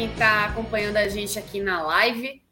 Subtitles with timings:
[0.00, 2.42] Quem está acompanhando a gente aqui na live.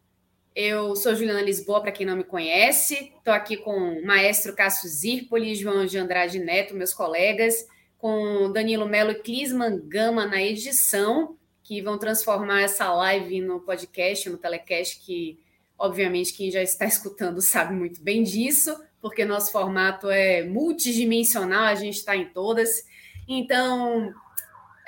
[0.54, 3.10] Eu sou Juliana Lisboa, para quem não me conhece.
[3.16, 7.66] Estou aqui com o maestro Cássio Zirpoli, João de Andrade Neto, meus colegas,
[7.96, 14.28] com Danilo Melo e Clisman Gama na edição, que vão transformar essa live no podcast,
[14.28, 15.38] no telecast, que
[15.78, 21.74] obviamente quem já está escutando sabe muito bem disso, porque nosso formato é multidimensional, a
[21.74, 22.84] gente está em todas.
[23.26, 24.12] Então,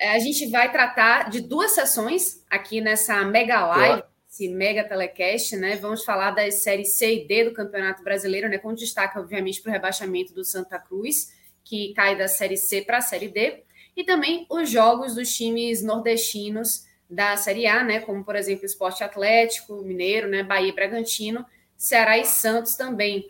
[0.00, 5.76] a gente vai tratar de duas sessões aqui nessa mega live, esse mega telecast, né?
[5.76, 8.58] Vamos falar das séries C e D do Campeonato Brasileiro, né?
[8.58, 11.32] Com destaque, obviamente, para o rebaixamento do Santa Cruz,
[11.64, 13.62] que cai da série C para a série D,
[13.96, 18.00] e também os jogos dos times nordestinos da Série A, né?
[18.00, 20.44] Como, por exemplo, Esporte Atlético, Mineiro, né?
[20.44, 21.44] Bahia e Bragantino,
[21.76, 23.28] Ceará e Santos também.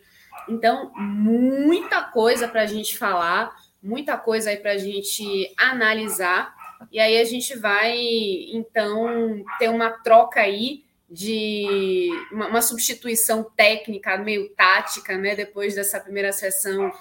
[0.48, 6.54] Então, muita coisa para a gente falar, muita coisa aí para a gente analisar.
[6.90, 7.98] E aí a gente vai,
[8.52, 15.34] então, ter uma troca aí de uma, uma substituição técnica, meio tática, né?
[15.34, 16.92] Depois dessa primeira sessão,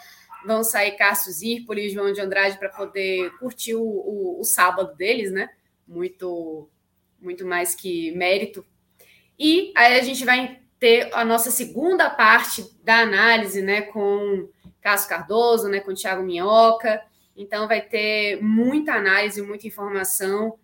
[0.46, 4.96] vão sair Cássio Zirpoli e João de Andrade para poder curtir o, o, o, sábado
[4.96, 5.50] deles, né?
[5.88, 6.68] Muito,
[7.22, 8.66] muito mais que mérito.
[9.38, 13.84] E aí a gente vai ter a nossa segunda parte da análise, né?
[13.84, 14.50] Com
[14.82, 15.80] Cássio Cardoso, né?
[15.80, 17.02] Com Thiago Minhoca
[17.40, 20.60] então, vai ter muita análise, muita informação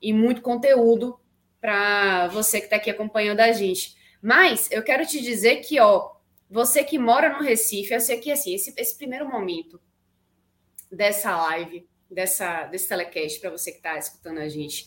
[0.00, 1.18] e muito conteúdo
[1.58, 3.96] para você que está aqui acompanhando a gente.
[4.20, 6.12] Mas eu quero te dizer que, ó,
[6.50, 9.80] você que mora no Recife, eu sei que assim, esse, esse primeiro momento
[10.92, 14.86] dessa live, dessa, desse telecast, para você que está escutando a gente,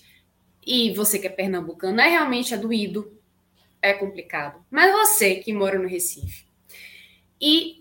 [0.64, 3.20] e você que é pernambucano, é realmente é doído,
[3.82, 4.64] é complicado.
[4.70, 6.46] Mas você que mora no Recife
[7.42, 7.81] e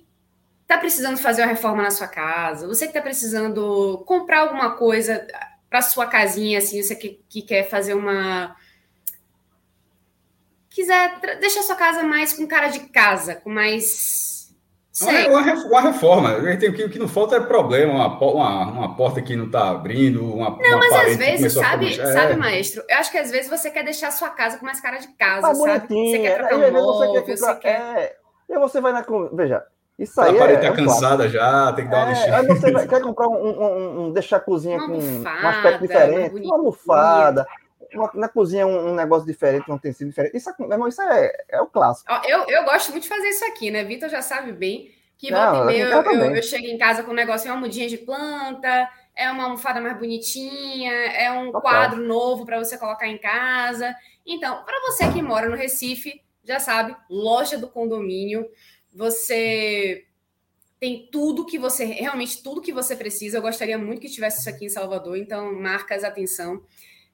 [0.70, 5.26] está precisando fazer uma reforma na sua casa, você que está precisando comprar alguma coisa
[5.68, 8.54] para sua casinha, assim, você que, que quer fazer uma.
[10.70, 14.38] quiser deixar sua casa mais com cara de casa, com mais.
[15.00, 16.36] Uma, uma, reforma.
[16.36, 20.22] O que, que não falta é problema, uma, uma, uma porta que não está abrindo,
[20.22, 20.50] uma.
[20.50, 22.36] Não, uma mas às vezes, sabe, sabe, é.
[22.36, 22.84] maestro?
[22.88, 25.08] Eu acho que às vezes você quer deixar a sua casa com mais cara de
[25.14, 25.88] casa, ah, sabe?
[25.88, 27.36] Você quer trocar um móvel, você quer.
[27.36, 27.80] Você quer...
[27.80, 28.16] É...
[28.50, 29.04] E você vai na.
[29.32, 29.64] Veja,
[30.00, 32.36] isso aí a parede é, tá é cansada já, tem que dar uma lixinha.
[32.38, 35.82] Aí você vai, quer comprar um, um, um, deixar a cozinha uma com um aspecto
[35.82, 37.46] diferente, uma almofada,
[37.92, 40.34] uma, na cozinha um, um, negócio diferente, um utensílio diferente.
[40.34, 42.10] Isso, meu irmão, isso é, é o clássico.
[42.26, 43.84] Eu, eu gosto muito de fazer isso aqui, né?
[43.84, 47.10] Vitor já sabe bem que volta e meia eu, eu, eu, chego em casa com
[47.10, 51.60] um negócio, é uma mudinha de planta, é uma almofada mais bonitinha, é um Total.
[51.60, 53.94] quadro novo para você colocar em casa.
[54.26, 58.46] Então, para você que mora no Recife, já sabe, loja do condomínio
[58.92, 60.06] você
[60.78, 63.38] tem tudo que você, realmente tudo que você precisa.
[63.38, 66.64] Eu gostaria muito que tivesse isso aqui em Salvador, então marcas, atenção.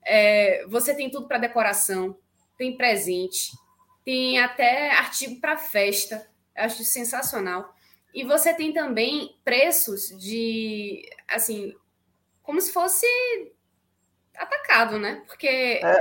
[0.05, 2.17] É, você tem tudo para decoração,
[2.57, 3.51] tem presente,
[4.05, 6.29] tem até artigo para festa.
[6.55, 7.75] Eu acho sensacional.
[8.15, 11.75] E você tem também preços de, assim,
[12.43, 13.07] como se fosse
[14.35, 15.23] atacado, né?
[15.27, 15.49] Porque.
[15.49, 16.01] É,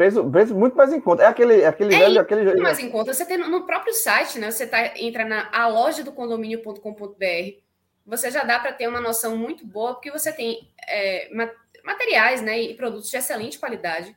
[0.00, 1.24] Preço, preço muito mais em conta.
[1.24, 2.20] É aquele, aquele é velho.
[2.22, 2.44] Aquele...
[2.44, 3.12] Muito mais em conta.
[3.12, 4.50] Você tem no próprio site, né?
[4.50, 7.60] Você tá, entra na a loja do condomínio.com.br.
[8.06, 11.28] Você já dá para ter uma noção muito boa, porque você tem é,
[11.84, 14.16] materiais né, e produtos de excelente qualidade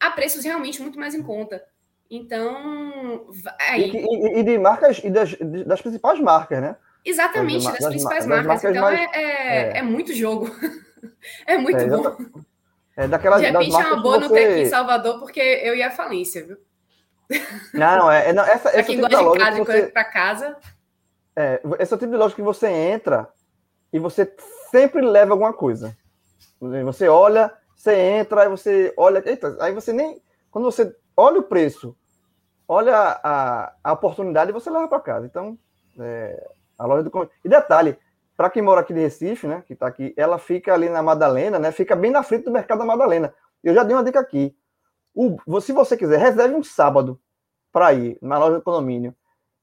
[0.00, 1.64] a preços realmente muito mais em conta.
[2.10, 3.24] Então.
[3.60, 3.92] Aí...
[3.92, 5.32] E, e, e de marcas e das,
[5.64, 6.76] das principais marcas, né?
[7.04, 8.46] Exatamente, das, das principais das marcas.
[8.46, 8.70] marcas.
[8.72, 8.98] Então mais...
[8.98, 10.50] é, é, é, é, muito jogo.
[11.46, 12.16] é muito é, bom.
[12.96, 14.20] É daquelas, de repente é uma boa você...
[14.20, 16.56] não ter aqui em Salvador, porque eu ia à falência, viu?
[17.72, 18.32] Não, é.
[18.32, 19.86] Não, essa, pra quem tipo gosta de casa, de você...
[19.86, 20.56] para casa.
[21.36, 23.28] É, esse é o tipo de lógica que você entra
[23.92, 24.32] e você
[24.70, 25.96] sempre leva alguma coisa.
[26.60, 29.22] Você olha, você entra, aí você olha.
[29.26, 30.22] Eita, aí você nem.
[30.50, 31.96] Quando você olha o preço,
[32.68, 35.26] olha a, a oportunidade, você leva para casa.
[35.26, 35.58] Então,
[35.98, 36.48] é,
[36.78, 37.30] a loja do.
[37.44, 37.98] E detalhe,
[38.36, 41.58] para quem mora aqui de Recife, né, que está aqui, ela fica ali na Madalena,
[41.58, 43.32] né, fica bem na frente do mercado da Madalena.
[43.62, 44.54] Eu já dei uma dica aqui.
[45.14, 47.20] O, se você quiser, reserve um sábado
[47.72, 49.14] para ir na loja do condomínio.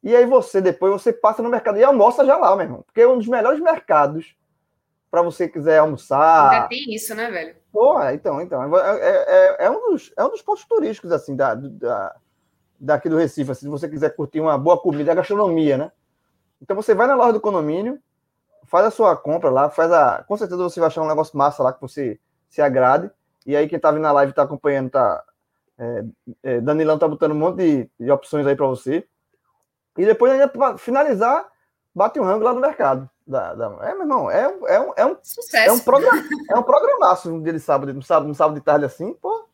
[0.03, 2.83] E aí você, depois, você passa no mercado e almoça já lá, meu irmão.
[2.83, 4.35] Porque é um dos melhores mercados
[5.12, 6.51] para você quiser almoçar.
[6.51, 7.56] Ainda tem isso, né, velho?
[7.71, 8.77] Porra, então, então.
[8.77, 12.15] É, é, é, um, dos, é um dos pontos turísticos, assim, da, da,
[12.79, 15.91] daqui do Recife, assim, se você quiser curtir uma boa comida, a gastronomia, né?
[16.62, 18.00] Então você vai na loja do condomínio,
[18.66, 20.24] faz a sua compra lá, faz a.
[20.24, 22.19] Com certeza você vai achar um negócio massa lá que você
[22.50, 23.10] se agrade.
[23.46, 25.24] E aí, quem tá vindo na live tá acompanhando, tá.
[25.78, 26.04] É,
[26.44, 29.06] é, Danilão tá botando um monte de, de opções aí para você.
[29.98, 31.46] E depois, ainda para finalizar,
[31.94, 33.10] bate um rango lá no mercado.
[33.25, 33.66] Da, da...
[33.81, 35.18] É, meu irmão, é, é, um, é um.
[35.24, 35.69] Sucesso.
[35.69, 38.62] É um, programa, é um programaço um dia de sábado, no sábado, no sábado de
[38.62, 39.48] tarde assim, pô.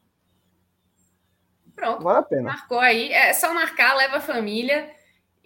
[1.76, 2.04] Pronto.
[2.04, 2.44] Vale a pena.
[2.44, 3.12] Marcou aí.
[3.12, 4.97] É só marcar, leva a família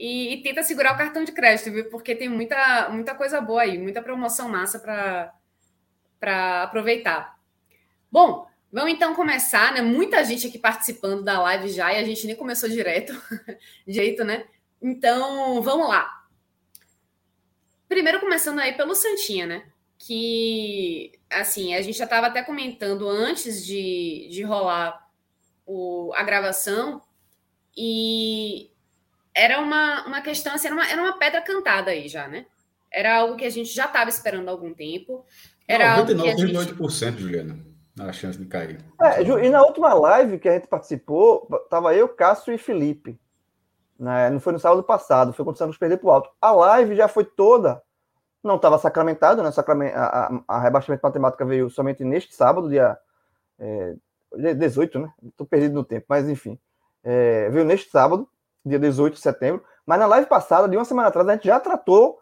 [0.01, 1.87] e, e, tenta segurar o cartão de crédito, viu?
[1.91, 7.39] Porque tem muita, muita coisa boa aí, muita promoção massa para aproveitar.
[8.11, 9.81] Bom, vamos então começar, né?
[9.83, 13.13] Muita gente aqui participando da live já e a gente nem começou direto,
[13.87, 14.45] jeito, né?
[14.81, 16.25] Então, vamos lá.
[17.87, 19.67] Primeiro começando aí pelo Santinha, né?
[19.99, 25.07] Que, assim, a gente já estava até comentando antes de, de rolar
[25.63, 27.03] o, a gravação
[27.77, 28.71] e
[29.33, 32.45] era uma, uma questão, assim, era uma, era uma pedra cantada aí já, né?
[32.91, 35.25] Era algo que a gente já estava esperando há algum tempo.
[35.67, 37.21] Era 99,8%, gente...
[37.21, 37.59] Juliana,
[37.99, 38.83] a chance de cair.
[39.01, 43.19] É, e na última live que a gente participou, tava eu, Cássio e Felipe.
[43.97, 44.29] Né?
[44.29, 46.29] Não foi no sábado passado, foi quando o Santos perdeu pro alto.
[46.41, 47.81] A live já foi toda,
[48.43, 49.51] não estava sacramentado, né?
[49.51, 49.93] Sacrament...
[49.95, 52.97] A, a, a, rebaixamento matemática veio somente neste sábado, dia
[53.57, 53.95] é,
[54.55, 55.13] 18, né?
[55.23, 56.59] Estou perdido no tempo, mas enfim.
[57.03, 58.27] É, veio neste sábado
[58.65, 61.59] dia 18 de setembro, mas na live passada, de uma semana atrás, a gente já
[61.59, 62.19] tratou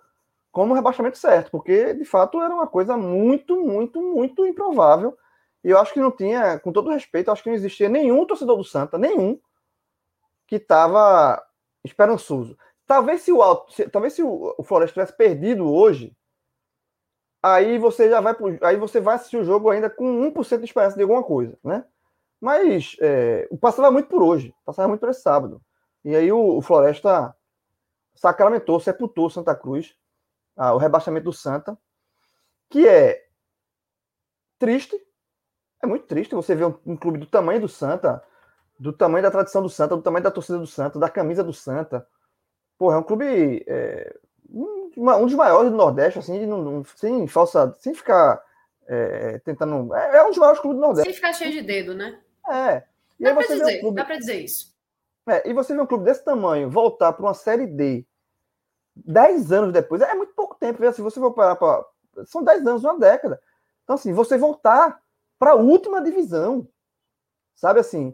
[0.52, 5.18] como rebaixamento certo, porque de fato era uma coisa muito, muito, muito improvável.
[5.64, 8.58] E eu acho que não tinha, com todo respeito, acho que não existia nenhum torcedor
[8.58, 9.40] do Santa, nenhum,
[10.48, 11.42] que estava
[11.84, 12.58] esperançoso.
[12.88, 16.16] Talvez se o Alto, se, talvez se o, o Floresta tivesse perdido hoje,
[17.44, 20.96] aí você já vai aí você vai assistir o jogo ainda com 1% de esperança
[20.96, 21.86] de alguma coisa, né?
[22.42, 25.62] Mas é, passava muito por hoje, passava muito por esse sábado.
[26.04, 27.36] E aí o, o Floresta
[28.16, 29.96] sacramentou, sepultou Santa Cruz,
[30.56, 31.78] ah, o rebaixamento do Santa,
[32.70, 33.26] que é
[34.58, 34.96] triste,
[35.82, 38.22] é muito triste você ver um, um, clube do tamanho do Santa,
[38.78, 41.54] do tamanho da tradição do Santa, do tamanho da torcida do Santa, da camisa do
[41.54, 42.06] Santa.
[42.78, 44.16] Porra, é um clube é,
[44.50, 48.42] um, um, dos maiores do Nordeste, assim, não, não, sem falsa, sem ficar
[48.88, 49.94] é, tentando.
[49.94, 51.10] É, é, um dos maiores clubes do Nordeste.
[51.10, 52.20] Sem ficar cheio de dedo, né?
[52.50, 52.84] É.
[53.20, 53.96] E dá para dizer, um clube...
[53.96, 54.74] dá pra dizer isso.
[55.30, 58.06] É, e você vê um clube desse tamanho voltar para uma Série D
[58.96, 60.92] dez anos depois, é muito pouco tempo.
[60.92, 61.86] Se você for parar para.
[62.26, 63.42] São dez anos, uma década.
[63.84, 65.02] Então, assim, você voltar
[65.38, 66.68] para a última divisão,
[67.56, 68.14] sabe assim,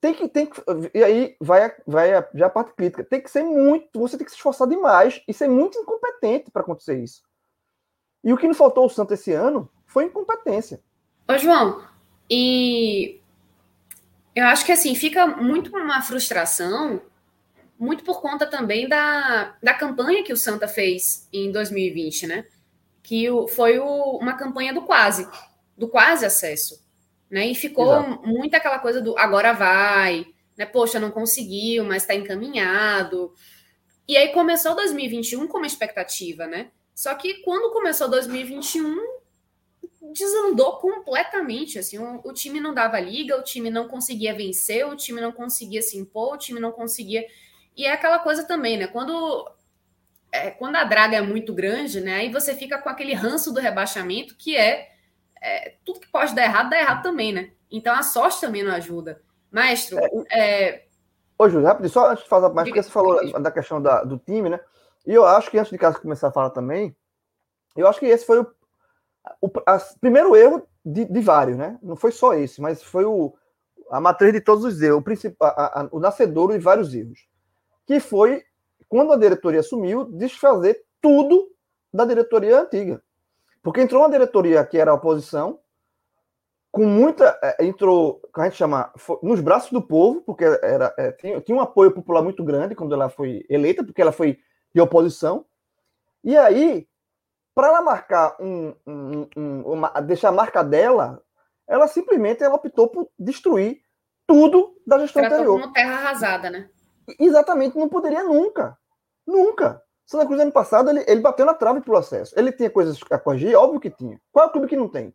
[0.00, 0.62] tem que, tem que,
[0.94, 4.30] e aí vai, vai já a parte crítica, tem que ser muito, você tem que
[4.30, 7.22] se esforçar demais e ser muito incompetente para acontecer isso.
[8.22, 10.82] E o que não faltou ao Santos esse ano foi incompetência.
[11.28, 11.82] Ô, João,
[12.30, 13.22] e
[14.34, 17.02] eu acho que assim, fica muito uma frustração,
[17.78, 22.44] muito por conta também da, da campanha que o Santa fez em 2020, né?
[23.02, 25.28] Que o, foi o, uma campanha do quase,
[25.76, 26.84] do quase acesso.
[27.30, 27.46] Né?
[27.48, 28.26] E ficou Exato.
[28.26, 30.66] muito aquela coisa do agora vai, né?
[30.66, 33.32] Poxa, não conseguiu, mas está encaminhado.
[34.08, 36.70] E aí começou 2021 com uma expectativa, né?
[36.94, 39.17] Só que quando começou 2021,
[40.12, 41.78] desandou completamente.
[41.78, 45.32] Assim, o, o, time não dava liga, o time não conseguia vencer, o time não
[45.32, 47.26] conseguia se impor, o time não conseguia.
[47.76, 48.86] E é aquela coisa também, né?
[48.86, 49.50] Quando,
[50.32, 52.14] é, quando a draga é muito grande, né?
[52.14, 54.88] Aí você fica com aquele ranço do rebaixamento, que é,
[55.40, 57.52] é tudo que pode dar errado, dá errado também, né?
[57.70, 59.20] Então a sorte também não ajuda.
[59.50, 59.98] Maestro,
[60.30, 60.84] é.
[61.38, 64.18] Ô, Júlio, rápido, só antes de falar mais, porque você falou da questão da, do
[64.18, 64.60] time, né?
[65.06, 66.94] E eu acho que antes de casa começar a falar também,
[67.76, 68.44] eu acho que esse foi o
[69.40, 69.50] o
[70.00, 71.78] primeiro erro de, de, vários, né?
[71.82, 73.34] Não foi só esse, mas foi o,
[73.90, 75.54] a matriz de todos os erros, o, principal,
[75.92, 77.26] o nascedouro de vários erros.
[77.86, 78.42] Que foi,
[78.88, 81.50] quando a diretoria assumiu, desfazer tudo
[81.92, 83.02] da diretoria antiga.
[83.62, 85.58] Porque entrou uma diretoria que era oposição,
[86.70, 87.38] com muita.
[87.42, 88.92] É, entrou, que a gente chama,
[89.22, 92.94] nos braços do povo, porque era, é, tinha, tinha um apoio popular muito grande quando
[92.94, 94.38] ela foi eleita, porque ela foi
[94.74, 95.44] de oposição.
[96.22, 96.86] E aí
[97.58, 101.20] para ela marcar um, um, um uma, deixar a marca dela,
[101.66, 103.80] ela simplesmente ela optou por destruir
[104.28, 105.60] tudo da gestão Tratou anterior.
[105.62, 106.70] como terra arrasada, né?
[107.18, 108.78] Exatamente, não poderia nunca.
[109.26, 109.82] Nunca.
[110.06, 112.32] Santa Cruz, ano passado, ele, ele bateu na trave pro acesso.
[112.38, 113.56] Ele tinha coisas a corrigir?
[113.56, 114.20] Óbvio que tinha.
[114.30, 115.12] Qual é o clube que não tem?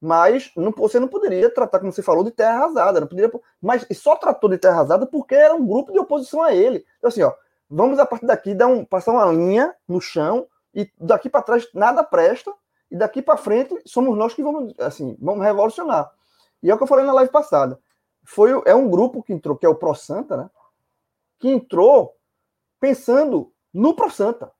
[0.00, 2.98] Mas não, você não poderia tratar, como você falou, de terra arrasada.
[2.98, 6.54] Não poderia, mas só tratou de terra arrasada porque era um grupo de oposição a
[6.54, 6.82] ele.
[6.96, 7.34] Então, assim, ó,
[7.68, 11.68] vamos a partir daqui dar um, passar uma linha no chão e daqui para trás
[11.72, 12.52] nada presta
[12.90, 16.10] e daqui para frente somos nós que vamos, assim, vamos revolucionar.
[16.62, 17.78] E é o que eu falei na live passada.
[18.24, 20.50] Foi, é um grupo que entrou, que é o Pro Santa, né?
[21.38, 22.16] Que entrou
[22.80, 24.50] pensando no Pro Santa.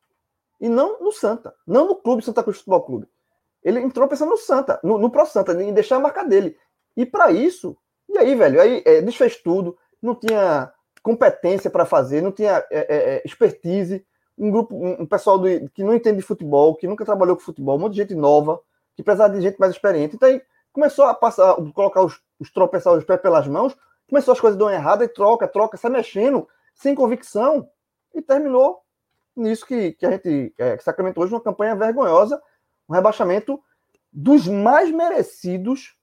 [0.61, 1.54] E não no Santa.
[1.66, 3.09] Não no Clube Santa Cruz Futebol Clube.
[3.62, 6.56] Ele entrou pensando no Santa, no, no Pro Santa, em deixar a marca dele.
[6.94, 7.76] E para isso,
[8.09, 10.71] e aí, velho, aí é, desfez tudo, não tinha
[11.02, 14.06] competência para fazer, não tinha é, é, é, expertise,
[14.37, 17.76] um grupo, um, pessoal do, que não entende de futebol, que nunca trabalhou com futebol,
[17.76, 18.61] um monte de gente nova,
[18.97, 20.17] que precisava de gente mais experiente.
[20.17, 20.41] Então
[20.73, 23.76] começou a passar, colocar os, os tropeçar os pés pelas mãos,
[24.09, 27.69] começou as coisas dão errado e troca, troca, sai mexendo, sem convicção,
[28.14, 28.83] e terminou
[29.37, 32.41] nisso que, que a gente é, que sacramentou hoje uma campanha vergonhosa,
[32.88, 33.61] um rebaixamento
[34.12, 35.97] dos mais merecidos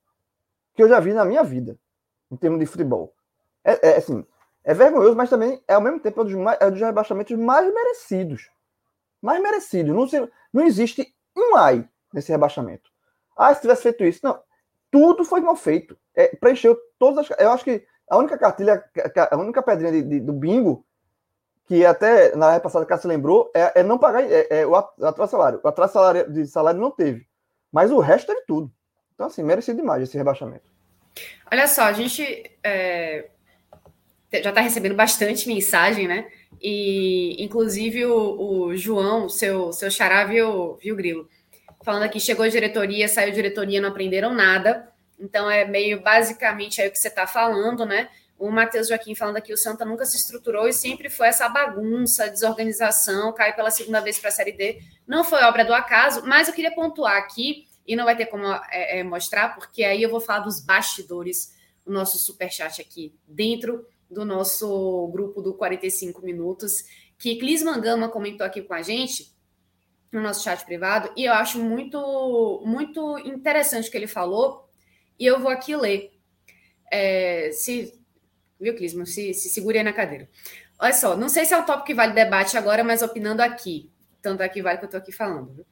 [0.74, 1.78] que eu já vi na minha vida,
[2.30, 3.14] em termos de futebol.
[3.64, 4.26] É, é assim,
[4.64, 7.74] é vergonhoso, mas também é ao mesmo tempo é dos, mais, é dos rebaixamentos mais
[7.74, 8.50] merecidos.
[9.22, 9.96] Mais merecidos.
[9.96, 12.90] Não, não existe um ai nesse rebaixamento.
[13.36, 14.20] Ah, se tivesse feito isso.
[14.24, 14.40] Não.
[14.92, 15.98] Tudo foi mal feito.
[16.16, 17.40] É, preencheu todas as.
[17.40, 18.84] Eu acho que a única cartilha,
[19.32, 20.86] a única pedrinha de, de, do bingo
[21.66, 25.32] que até na época passada se lembrou, é, é não pagar é, é o atraso
[25.32, 25.62] salário.
[25.64, 27.26] O atraso salário, de salário não teve.
[27.72, 28.70] Mas o resto teve tudo.
[29.14, 30.70] Então, assim, merecido demais esse rebaixamento.
[31.50, 33.30] Olha só, a gente é,
[34.32, 36.30] já está recebendo bastante mensagem, né?
[36.62, 41.30] E, inclusive, o, o, João, seu, seu xará, viu, viu Grilo?
[41.84, 44.90] Falando aqui, chegou diretoria, saiu diretoria, não aprenderam nada.
[45.20, 48.10] Então, é meio basicamente aí o que você está falando, né?
[48.42, 52.28] o Matheus Joaquim falando aqui, o Santa nunca se estruturou e sempre foi essa bagunça,
[52.28, 54.82] desorganização, cai pela segunda vez para a Série D.
[55.06, 58.44] Não foi obra do acaso, mas eu queria pontuar aqui, e não vai ter como
[58.72, 61.54] é, é, mostrar, porque aí eu vou falar dos bastidores,
[61.86, 66.84] o nosso superchat aqui, dentro do nosso grupo do 45 Minutos,
[67.18, 69.32] que Clis Mangama comentou aqui com a gente,
[70.12, 74.70] no nosso chat privado, e eu acho muito, muito interessante o que ele falou,
[75.18, 76.12] e eu vou aqui ler.
[76.92, 78.02] É, se
[78.62, 79.08] Viu, Clismo?
[79.08, 80.30] Se, se segure aí na cadeira.
[80.78, 83.90] Olha só, não sei se é o tópico que vale debate agora, mas opinando aqui.
[84.22, 85.66] Tanto aqui vale que eu estou aqui falando.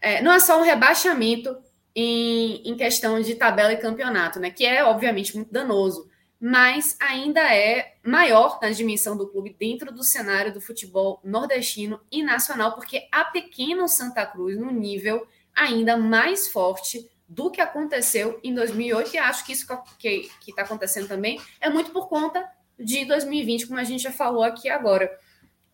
[0.00, 1.58] É, não é só um rebaixamento
[1.92, 4.50] em, em questão de tabela e campeonato, né?
[4.52, 6.07] Que é, obviamente, muito danoso.
[6.40, 12.22] Mas ainda é maior na dimensão do clube dentro do cenário do futebol nordestino e
[12.22, 18.54] nacional, porque há pequeno Santa Cruz no nível ainda mais forte do que aconteceu em
[18.54, 19.66] 2008, e acho que isso
[19.98, 24.42] que está acontecendo também é muito por conta de 2020, como a gente já falou
[24.42, 25.10] aqui agora.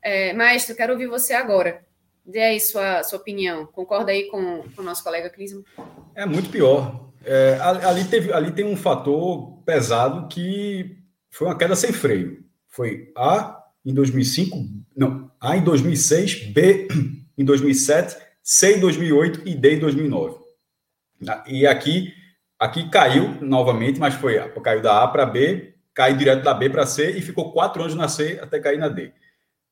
[0.02, 1.84] É, Maestro, quero ouvir você agora.
[2.24, 3.66] Dê aí sua, sua opinião.
[3.66, 5.64] Concorda aí com, com o nosso colega Clismo?
[6.14, 7.10] É muito pior.
[7.24, 10.98] É, ali, teve, ali tem um fator pesado que
[11.30, 12.44] foi uma queda sem freio.
[12.68, 14.56] Foi A em 2005,
[14.96, 16.88] não, A em 2006, B
[17.36, 20.38] em 2007, C em 2008 e D em 2009.
[21.46, 22.12] E aqui,
[22.58, 26.86] aqui caiu novamente, mas foi caiu da A para B, caiu direto da B para
[26.86, 29.12] C e ficou quatro anos na C até cair na D.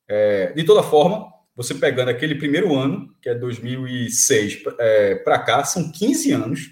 [0.07, 5.63] É, de toda forma, você pegando aquele primeiro ano, que é 2006 é, para cá,
[5.63, 6.71] são 15 anos.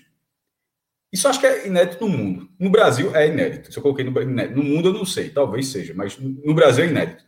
[1.11, 2.49] Isso acho que é inédito no mundo.
[2.57, 3.71] No Brasil é inédito.
[3.71, 6.87] Se eu coloquei no, no mundo eu não sei, talvez seja, mas no Brasil é
[6.87, 7.23] inédito.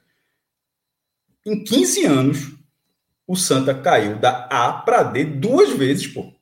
[1.46, 2.52] Em 15 anos,
[3.28, 6.34] o Santa caiu da A para D duas vezes, pô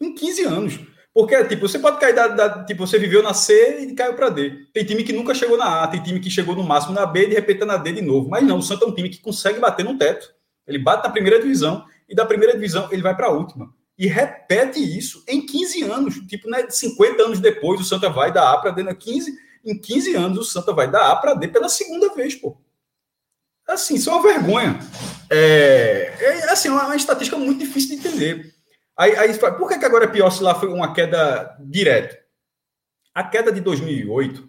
[0.00, 0.80] em 15 anos.
[1.12, 4.28] Porque, tipo, você pode cair da, da, Tipo, você viveu na C e caiu para
[4.28, 4.66] D.
[4.72, 7.24] Tem time que nunca chegou na A, tem time que chegou no máximo na B
[7.24, 8.28] e de repente tá na D de novo.
[8.28, 10.30] Mas não, o Santa é um time que consegue bater no teto.
[10.66, 13.72] Ele bate na primeira divisão e da primeira divisão ele vai para a última.
[13.98, 16.14] E repete isso em 15 anos.
[16.26, 19.34] Tipo, né, 50 anos depois, o Santa vai da A para D na 15.
[19.64, 22.56] Em 15 anos, o Santa vai da A para D pela segunda vez, pô.
[23.66, 24.78] Assim, isso é uma vergonha.
[25.30, 28.54] É, é assim, uma, uma estatística muito difícil de entender.
[28.96, 32.18] Aí, aí por que, que agora é pior se lá foi uma queda direta?
[33.14, 34.48] A queda de 2008,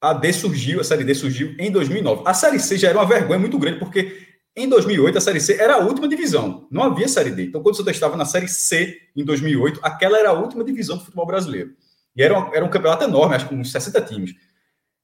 [0.00, 2.22] a D surgiu, a Série D surgiu em 2009.
[2.26, 5.54] A Série C já era uma vergonha muito grande, porque em 2008 a Série C
[5.54, 7.44] era a última divisão, não havia Série D.
[7.44, 11.04] Então, quando você estava na Série C em 2008, aquela era a última divisão do
[11.04, 11.74] futebol brasileiro.
[12.14, 14.34] E era, um, era um campeonato enorme, acho que uns 60 times.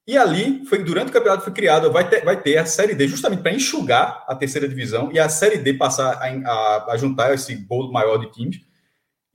[0.07, 3.07] E ali, foi durante o campeonato foi criado, vai ter, vai ter a Série D,
[3.07, 7.33] justamente para enxugar a terceira divisão e a Série D passar a, a, a juntar
[7.33, 8.61] esse bolo maior de times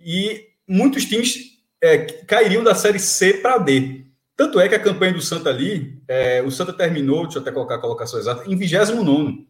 [0.00, 4.04] e muitos times é, cairiam da Série C para D.
[4.36, 7.52] Tanto é que a campanha do Santa ali, é, o Santa terminou, deixa eu até
[7.52, 9.46] colocar a colocação exata, em 29.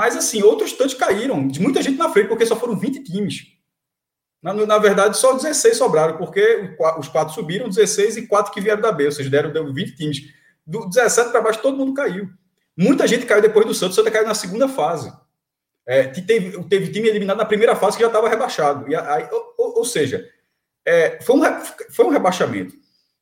[0.00, 3.48] Mas, assim, outros tantos caíram, de muita gente na frente, porque só foram 20 times.
[4.42, 8.80] Na, na verdade, só 16 sobraram, porque os quatro subiram, 16 e quatro que vieram
[8.80, 10.22] da B, ou seja, deram, deram 20 times.
[10.66, 12.30] Do 17 para baixo, todo mundo caiu.
[12.74, 15.12] Muita gente caiu depois do Santos, o Santa caiu na segunda fase.
[15.86, 18.90] É, teve, teve time eliminado na primeira fase que já estava rebaixado.
[18.90, 20.26] E aí, ou, ou, seja,
[20.82, 21.42] é, foi, um,
[21.90, 22.74] foi um rebaixamento.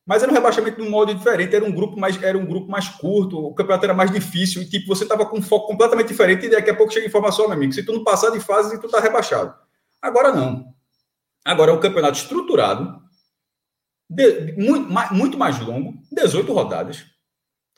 [0.08, 2.70] Mas era um rebaixamento de um modo diferente, era um grupo mais, era um grupo
[2.70, 6.08] mais curto, o campeonato era mais difícil, e tipo, você estava com um foco completamente
[6.08, 8.80] diferente, e daqui a pouco chega informação, meu amigo, se tu não passar de fase,
[8.80, 9.54] tu está rebaixado.
[10.00, 10.72] Agora não.
[11.44, 13.02] Agora é um campeonato estruturado,
[14.08, 17.04] de, muito, mais, muito mais longo, 18 rodadas,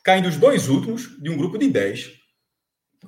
[0.05, 2.13] caindo os dois últimos de um grupo de 10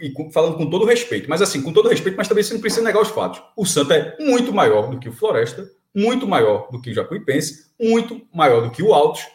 [0.01, 2.83] e falando com todo respeito, mas assim, com todo respeito, mas também você não precisa
[2.83, 3.41] negar os fatos.
[3.57, 7.71] O Santa é muito maior do que o Floresta, muito maior do que o Jacuipense,
[7.81, 9.27] muito maior do que o Altos,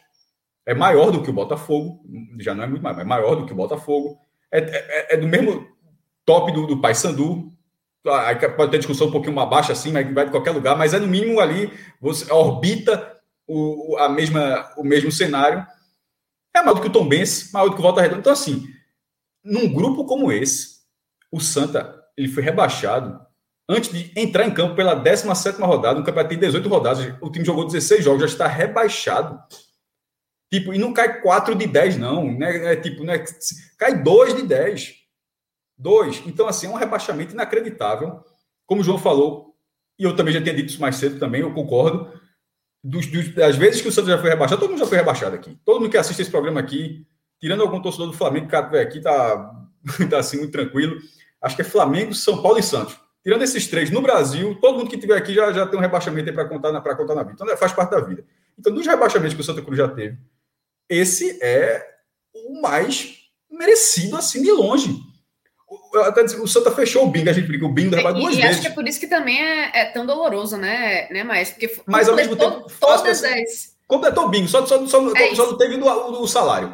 [0.66, 2.04] é maior do que o Botafogo,
[2.40, 4.20] já não é muito maior, é maior do que o Botafogo,
[4.52, 5.68] é, é, é do mesmo
[6.26, 7.54] top do, do Paysandu,
[8.56, 11.00] pode ter discussão um pouquinho mais baixa assim, mas vai de qualquer lugar, mas é
[11.00, 11.72] no mínimo ali,
[12.02, 13.16] você orbita
[13.48, 15.66] o, a mesma, o mesmo cenário,
[16.54, 18.66] é maior do que o Tom Benz, maior do que o Volta Redonda, então assim,
[19.44, 20.78] num grupo como esse,
[21.32, 23.26] o Santa ele foi rebaixado
[23.68, 26.00] antes de entrar em campo pela 17 rodada.
[26.00, 27.14] Um campeonato tem 18 rodadas.
[27.22, 29.40] O time jogou 16 jogos, já está rebaixado.
[30.52, 32.32] Tipo, e não cai 4 de 10, não.
[32.32, 32.74] Né?
[32.74, 33.24] É, tipo, né?
[33.78, 34.96] cai 2 de 10.
[35.78, 36.24] 2.
[36.26, 38.24] Então, assim, é um rebaixamento inacreditável.
[38.66, 39.56] Como o João falou,
[40.00, 42.12] e eu também já tinha dito isso mais cedo também, eu concordo.
[42.84, 45.36] Dos, dos, das vezes que o Santos já foi rebaixado, todo mundo já foi rebaixado
[45.36, 45.58] aqui.
[45.66, 47.06] Todo mundo que assiste esse programa aqui
[47.40, 49.52] tirando algum torcedor do Flamengo, que aqui tá,
[50.10, 50.98] tá assim muito tranquilo.
[51.42, 52.98] Acho que é Flamengo, São Paulo e Santos.
[53.28, 56.32] Tirando esses três no Brasil, todo mundo que tiver aqui já, já tem um rebaixamento
[56.32, 57.34] para contar, na, contar na vida.
[57.34, 58.24] Então é, faz parte da vida.
[58.58, 60.18] Então, dos rebaixamentos que o Santa Cruz já teve,
[60.88, 61.86] esse é
[62.34, 63.18] o mais
[63.52, 64.98] merecido, assim, de longe.
[65.70, 68.40] O, o Santa fechou o bingo, a gente brinca o bingo é, duas e, vezes.
[68.40, 71.60] E acho que é por isso que também é, é tão doloroso, né, né Maestro?
[71.60, 75.48] Porque Mas ao mesmo tempo, todas as Completou o bingo, só, só, só, é só
[75.48, 76.74] não teve do, do, salário.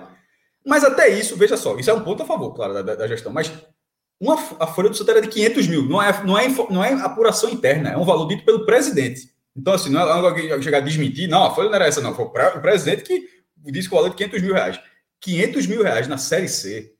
[0.63, 3.33] Mas até isso, veja só, isso é um ponto a favor, claro, da, da gestão.
[3.33, 3.51] Mas
[4.23, 6.93] uma, a folha do Santa era de 500 mil, não é, não, é, não é
[6.93, 9.29] apuração interna, é um valor dito pelo presidente.
[9.55, 12.15] Então, assim, não é alguém chegar a desmentir, não, a folha não era essa, não.
[12.15, 13.27] Foi o presidente que
[13.71, 14.79] disse que o valor é de 500 mil reais.
[15.19, 16.93] 500 mil reais na Série C,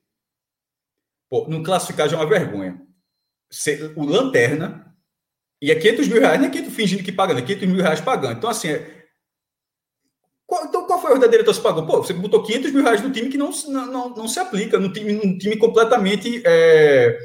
[1.30, 2.80] pô, não classificar já é uma vergonha.
[3.96, 4.94] O Lanterna,
[5.62, 8.00] e é 500 mil reais, não é 500 fingindo que pagando, é 500 mil reais
[8.02, 8.36] pagando.
[8.36, 8.93] Então, assim, é,
[10.54, 11.52] qual, então, qual foi da diretora?
[11.52, 11.84] Você pagou?
[11.84, 14.92] Pô, você botou 500 mil reais no time que não, não, não se aplica, no
[14.92, 17.18] time, num time completamente é,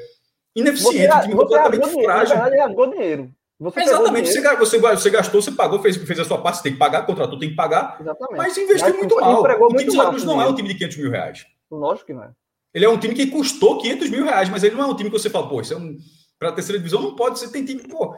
[0.55, 2.35] ineficiente, um time completamente frágil.
[2.35, 3.31] Na verdade, gastou dinheiro.
[3.59, 4.57] Você Exatamente, dinheiro.
[4.57, 7.37] Você, você gastou, você pagou, fez, fez a sua parte, você tem que pagar, contratou,
[7.37, 7.97] tem que pagar.
[7.99, 8.37] Exatamente.
[8.37, 9.43] Mas investiu mas, muito mal.
[9.43, 11.45] O time Santa não é um time de 500 mil reais.
[11.69, 12.31] Lógico que não é.
[12.73, 15.09] Ele é um time que custou 500 mil reais, mas ele não é um time
[15.09, 15.97] que você fala, pô, isso é um.
[16.39, 18.15] Para a terceira divisão não pode, você tem time, pô.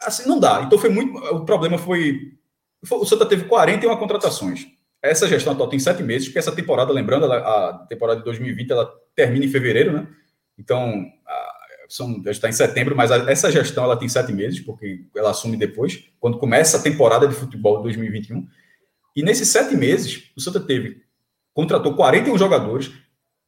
[0.00, 0.62] Assim, não dá.
[0.62, 1.16] Então foi muito.
[1.18, 2.37] O problema foi
[2.82, 4.66] o Santa teve 41 contratações.
[5.02, 8.70] Essa gestão atual tem sete meses, porque essa temporada, lembrando, ela, a temporada de 2020
[8.70, 10.08] ela termina em fevereiro, né?
[10.58, 15.04] Então, a, são, está em setembro, mas a, essa gestão ela tem sete meses, porque
[15.16, 18.46] ela assume depois, quando começa a temporada de futebol de 2021.
[19.14, 21.02] E nesses sete meses, o Santa teve,
[21.54, 22.92] contratou 41 jogadores.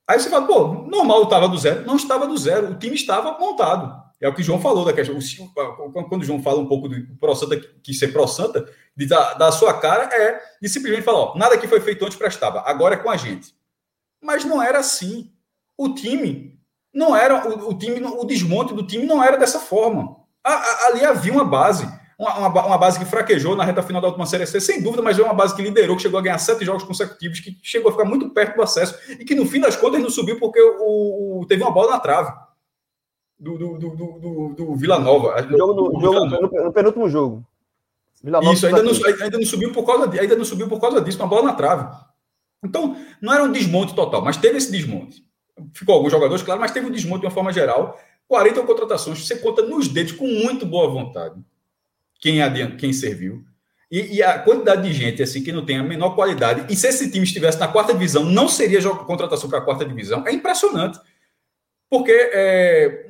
[0.08, 1.84] Aí você fala, pô, normal estava do zero.
[1.84, 4.09] Não estava do zero, o time estava montado.
[4.20, 5.18] É o que o João falou da questão.
[6.08, 9.34] Quando o João fala um pouco do Pro Santa, que ser Pro Santa, de, da,
[9.34, 12.96] da sua cara, é de simplesmente falar: ó, nada que foi feito antes prestava, agora
[12.96, 13.54] é com a gente.
[14.22, 15.32] Mas não era assim.
[15.76, 16.60] O time
[16.92, 17.48] não era.
[17.48, 20.16] O, o time, o desmonte do time não era dessa forma.
[20.44, 21.88] A, a, ali havia uma base.
[22.18, 25.00] Uma, uma, uma, base que fraquejou na reta final da última Série C, sem dúvida,
[25.00, 27.88] mas é uma base que liderou, que chegou a ganhar sete jogos consecutivos, que chegou
[27.88, 30.60] a ficar muito perto do acesso e que no fim das contas não subiu porque
[30.60, 32.30] o, o teve uma bola na trave
[33.40, 35.42] do, do, do, do, do Vila Nova.
[35.48, 37.44] Jogo no, jogo, no, no penúltimo jogo.
[38.52, 41.26] Isso, ainda não, ainda, não subiu por causa, ainda não subiu por causa disso, uma
[41.26, 41.88] bola na trave.
[42.62, 45.24] Então, não era um desmonte total, mas teve esse desmonte.
[45.72, 47.98] Ficou alguns jogadores, claro, mas teve um desmonte de uma forma geral.
[48.28, 51.42] 40 contratações, você conta nos dedos com muito boa vontade
[52.20, 53.42] quem, adianta, quem serviu.
[53.90, 56.72] E, e, a quantidade de gente assim que não tem a menor qualidade.
[56.72, 60.24] E se esse time estivesse na quarta divisão, não seria contratação para a quarta divisão.
[60.28, 61.00] É impressionante.
[61.88, 63.06] Porque é,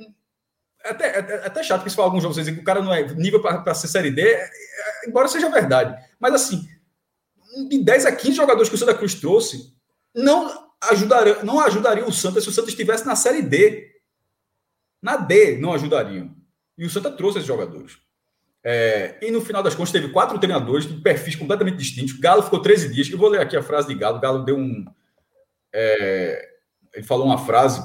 [0.84, 3.02] até, é, é até chato, porque se falar alguns jogos, que o cara não é
[3.14, 6.02] nível para ser Série D, é, é, embora seja verdade.
[6.18, 6.66] Mas, assim,
[7.68, 9.74] de 10 a 15 jogadores que o Santa Cruz trouxe,
[10.14, 13.90] não ajudaria, não ajudaria o Santa se o Santa estivesse na Série D.
[15.02, 16.34] Na D não ajudariam.
[16.76, 17.98] E o Santa trouxe esses jogadores.
[18.62, 22.18] É, e no final das contas, teve quatro treinadores de perfis completamente distintos.
[22.18, 23.10] Galo ficou 13 dias.
[23.10, 24.20] Eu vou ler aqui a frase de Galo.
[24.20, 24.84] Galo deu um.
[25.72, 26.48] É,
[26.94, 27.82] ele falou uma frase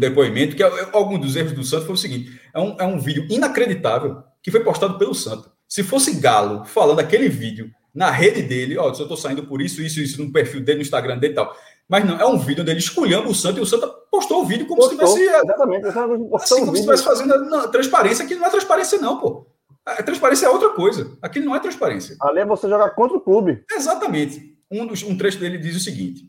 [0.00, 2.84] depoimento, que é, é, algum dos erros do Santos foi o seguinte: é um, é
[2.84, 5.50] um vídeo inacreditável que foi postado pelo Santos.
[5.68, 9.62] Se fosse Galo falando aquele vídeo na rede dele, ó, oh, eu estou saindo por
[9.62, 11.56] isso, isso, isso, no perfil dele, no Instagram dele e tal.
[11.88, 14.66] Mas não, é um vídeo dele escolhendo o Santos e o Santos postou o vídeo
[14.66, 15.44] como postou, se tivesse.
[15.44, 19.46] Exatamente, assim, como se estivesse fazendo não, transparência, que não é transparência, não, pô.
[19.84, 21.16] A transparência é outra coisa.
[21.22, 22.16] Aqui não é transparência.
[22.20, 23.64] Ali é você jogar contra o clube.
[23.70, 24.56] Exatamente.
[24.68, 26.24] Um, dos, um trecho dele diz o seguinte: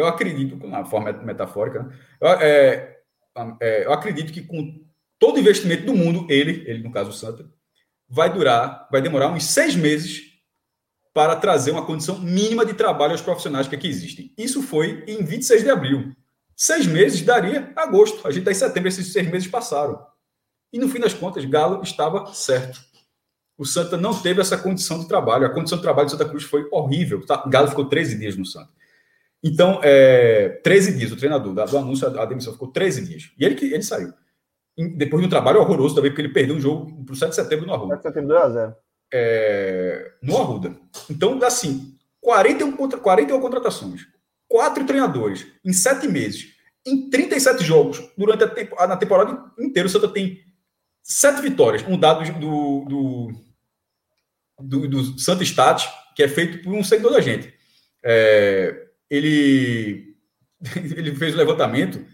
[0.00, 1.98] eu acredito, na forma metafórica, né?
[2.20, 2.96] eu, é,
[3.60, 4.84] é, eu acredito que com
[5.18, 7.48] todo investimento do mundo, ele, ele no caso o Santa,
[8.08, 10.30] vai durar, vai demorar uns seis meses
[11.12, 14.32] para trazer uma condição mínima de trabalho aos profissionais que aqui existem.
[14.36, 16.12] Isso foi em 26 de abril.
[16.56, 18.26] Seis meses daria agosto.
[18.26, 20.00] A gente está em setembro, esses seis meses passaram.
[20.72, 22.80] E no fim das contas, Galo estava certo.
[23.58, 25.46] O Santa não teve essa condição de trabalho.
[25.46, 27.24] A condição de trabalho do Santa Cruz foi horrível.
[27.26, 27.44] Tá?
[27.46, 28.70] Galo ficou 13 dias no Santa.
[29.42, 33.30] Então, é, 13 dias, o treinador, do anúncio, a demissão ficou 13 dias.
[33.38, 34.12] E ele, ele saiu.
[34.96, 37.36] Depois de um trabalho horroroso também, porque ele perdeu um jogo para o 7 de
[37.36, 37.96] setembro no Arruda.
[37.96, 38.74] 7 de setembro 2x0.
[39.12, 40.76] É, no Arruda.
[41.08, 44.06] Então, assim, 41, contra, 41 contratações,
[44.48, 46.54] quatro treinadores em sete meses,
[46.86, 48.44] em 37 jogos, durante
[48.78, 50.40] a, na temporada inteira, o Santa tem
[51.02, 51.82] sete vitórias.
[51.86, 53.28] Um dado do, do,
[54.60, 57.52] do, do Santa Stat, que é feito por um seguidor da gente.
[58.02, 60.14] É, ele,
[60.96, 62.04] ele fez o levantamento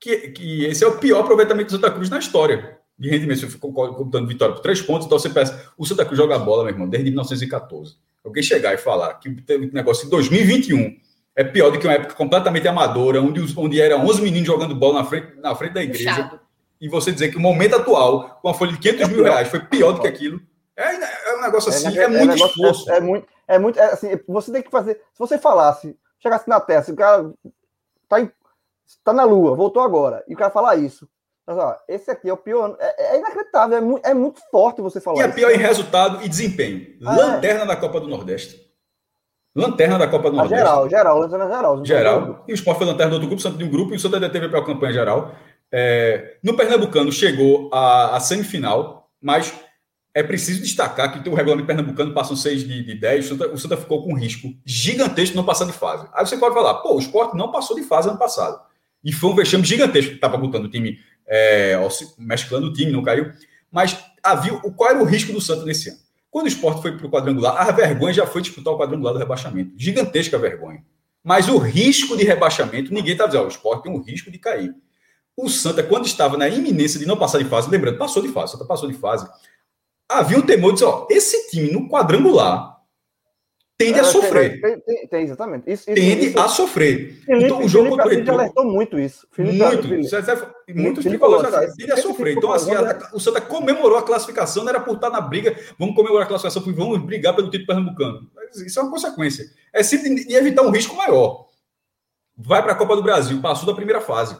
[0.00, 3.40] que, que esse é o pior aproveitamento do Santa Cruz na história de rendimento.
[3.40, 6.64] Você ficou computando vitória por três pontos, então você pensa, o Santa Cruz joga bola,
[6.64, 7.96] meu irmão, desde 1914.
[8.24, 10.96] Alguém chegar e falar que o negócio em 2021
[11.36, 15.00] é pior do que uma época completamente amadora, onde, onde eram 11 meninos jogando bola
[15.00, 16.40] na frente, na frente da igreja, Puxado.
[16.80, 19.48] e você dizer que o momento atual, com a folha de 500 é mil reais,
[19.48, 20.40] foi pior do que aquilo,
[20.74, 22.90] é, é um negócio é, assim, é, é muito negócio, esforço.
[22.90, 26.82] É, muito, é muito, assim, você tem que fazer, se você falasse, chegasse na Terra,
[26.82, 27.32] se o cara
[28.08, 28.30] tá, em,
[29.04, 31.08] tá na Lua, voltou agora, e o cara falar isso,
[31.88, 32.76] esse aqui é o pior.
[32.80, 35.18] É, é inacreditável, é, mu é, muito forte você falar.
[35.18, 36.96] E é pior em resultado e desempenho.
[37.04, 37.66] Ah, Lanterna é.
[37.66, 38.66] da Copa do Nordeste.
[39.54, 40.58] Lanterna da Copa do Nordeste.
[40.58, 41.84] Geral, geral, lanterna geral.
[41.84, 42.44] Geral.
[42.48, 44.16] E o Sport foi lanterna do outro grupo, Santo de um grupo, e o Santa
[44.16, 45.34] ainda teve para a campanha geral.
[45.72, 49.54] É, no Pernambucano chegou a, semifinal, mas
[50.16, 53.58] é preciso destacar que o regulamento pernambucano passam 6 de, de 10, o Santa, o
[53.58, 56.08] Santa ficou com um risco gigantesco de não passar de fase.
[56.14, 58.58] Aí você pode falar, pô, o Sport não passou de fase ano passado.
[59.04, 61.78] E foi um vexame gigantesco que estava botando o time é,
[62.16, 63.30] mesclando o time, não caiu.
[63.70, 65.98] Mas havia, qual era o risco do Santos nesse ano?
[66.30, 69.18] Quando o esporte foi para o quadrangular, a vergonha já foi disputar o quadrangular do
[69.18, 69.72] rebaixamento.
[69.76, 70.82] Gigantesca vergonha.
[71.22, 74.74] Mas o risco de rebaixamento, ninguém está dizendo, o esporte tem um risco de cair.
[75.36, 78.46] O Santa, quando estava na iminência de não passar de fase, lembrando, passou de fase,
[78.46, 79.28] o Santa passou de fase,
[80.08, 82.76] havia um temor de dizer, ó, esse time no quadrangular
[83.78, 84.60] tende a sofrer.
[84.60, 85.70] Tem, tem, tem exatamente.
[85.70, 87.14] Isso, isso, tende isso, a sofrer.
[87.24, 89.26] Felipe, então, o jogo contra o alertou muito isso.
[89.32, 89.82] Felipe, muito.
[89.82, 92.36] Felipe, muito Felipe falou, já, tende a sofrer.
[92.36, 95.94] Então, assim, a, o Santa comemorou a classificação, não era por estar na briga, vamos
[95.94, 98.30] comemorar a classificação, vamos brigar pelo título pernambucano.
[98.34, 99.44] Mas isso é uma consequência.
[99.72, 101.46] É simples de evitar um risco maior.
[102.36, 104.36] Vai para a Copa do Brasil, passou da primeira fase.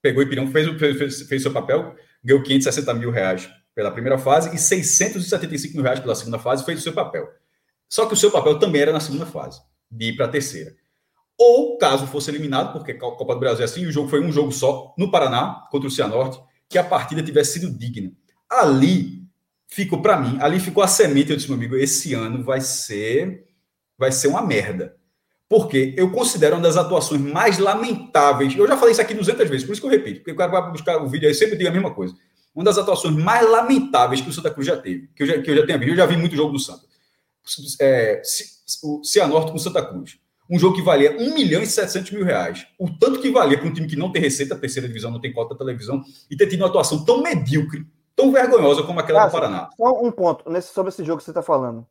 [0.00, 4.18] Pegou o Ipirão, fez, fez, fez, fez seu papel, ganhou 560 mil reais pela primeira
[4.18, 7.28] fase e 675 mil reais pela segunda fase, fez o seu papel.
[7.88, 10.74] Só que o seu papel também era na segunda fase, de ir para a terceira.
[11.38, 14.32] Ou, caso fosse eliminado, porque a Copa do Brasil é assim, o jogo foi um
[14.32, 18.10] jogo só, no Paraná, contra o Cianorte, que a partida tivesse sido digna.
[18.50, 19.22] Ali
[19.68, 23.46] ficou, para mim, ali ficou a semente, eu disse, meu amigo, esse ano vai ser,
[23.96, 24.96] vai ser uma merda.
[25.48, 28.56] Porque eu considero uma das atuações mais lamentáveis.
[28.56, 30.18] Eu já falei isso aqui 200 vezes, por isso que eu repito.
[30.18, 32.12] Porque o cara vai buscar o vídeo aí, sempre digo a mesma coisa.
[32.54, 35.50] Uma das atuações mais lamentáveis que o Santa Cruz já teve, que eu já, que
[35.50, 35.90] eu já tenho visto.
[35.92, 36.88] Eu já vi muito jogo do Santa
[37.80, 38.22] é,
[38.82, 40.18] o Cianorte com Santa Cruz.
[40.50, 42.66] Um jogo que valia 1 milhão e 700 mil reais.
[42.78, 45.32] O tanto que valia para um time que não tem receita, terceira divisão não tem
[45.32, 49.32] cota da televisão, e ter tido uma atuação tão medíocre, tão vergonhosa como aquela do
[49.32, 49.68] Paraná.
[49.76, 51.86] Só um ponto nesse, sobre esse jogo que você está falando.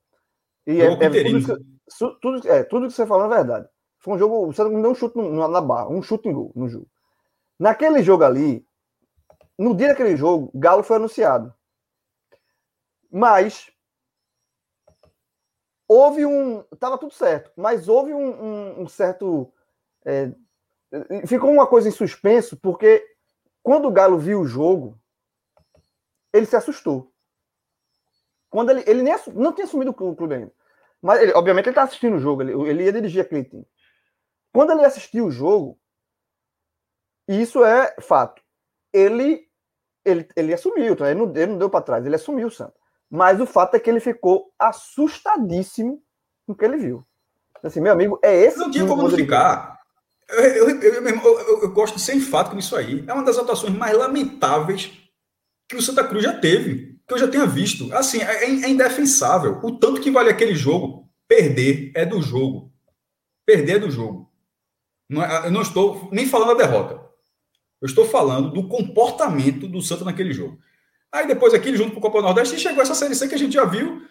[0.65, 3.67] E é, é, tudo, que, tudo, é, tudo que você falou é verdade.
[4.00, 4.48] Foi um jogo.
[4.48, 6.88] Você não deu um chute na barra, um chute em gol no jogo.
[7.60, 8.65] Naquele jogo ali,
[9.58, 11.54] no dia daquele jogo, Galo foi anunciado.
[13.12, 13.72] Mas
[15.88, 16.63] houve um.
[16.80, 19.52] Tava tudo certo, mas houve um, um, um certo.
[20.06, 20.32] É,
[21.26, 23.06] ficou uma coisa em suspenso, porque
[23.63, 25.00] quando o Galo viu o jogo,
[26.34, 27.12] ele se assustou.
[28.50, 30.54] Quando ele, ele nem não tinha assumido o clube ainda.
[31.02, 33.67] Mas, ele, obviamente, ele está assistindo o jogo, ele, ele ia dirigir aquele time.
[34.52, 35.80] Quando ele assistiu o jogo,
[37.28, 38.41] e isso é fato,
[38.91, 39.46] ele,
[40.08, 41.10] ele, ele assumiu, tá?
[41.10, 42.76] ele, não, ele não deu para trás, ele assumiu o Santos.
[43.10, 46.02] Mas o fato é que ele ficou assustadíssimo
[46.46, 47.06] com o que ele viu.
[47.63, 48.58] Assim, meu amigo, é esse.
[48.58, 49.78] Não tinha como não ficar.
[50.30, 53.04] Eu, eu, eu, eu, gosto de ser enfático nisso aí.
[53.08, 54.91] É uma das atuações mais lamentáveis
[55.67, 57.93] que o Santa Cruz já teve, que eu já tenha visto.
[57.93, 59.60] Assim, é, é indefensável.
[59.63, 62.72] O tanto que vale aquele jogo, perder é do jogo.
[63.46, 64.30] Perder é do jogo.
[65.10, 67.07] Não é, eu não estou nem falando da derrota.
[67.82, 70.60] Eu estou falando do comportamento do Santa naquele jogo.
[71.12, 73.40] Aí depois aquele junto com o Copa Nordeste e chegou essa Série C que a
[73.40, 74.02] gente já viu,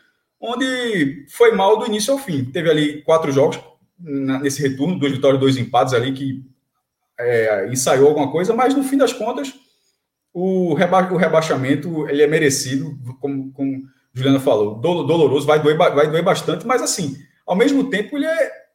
[0.41, 2.45] onde foi mal do início ao fim.
[2.45, 3.61] Teve ali quatro jogos
[3.99, 6.45] nesse retorno, duas vitórias, dois empates ali, que
[7.19, 9.55] é, ensaiou alguma coisa, mas no fim das contas,
[10.33, 16.11] o, reba o rebaixamento ele é merecido, como, como Juliana falou, doloroso, vai doer, vai
[16.11, 18.67] doer bastante, mas assim, ao mesmo tempo ele é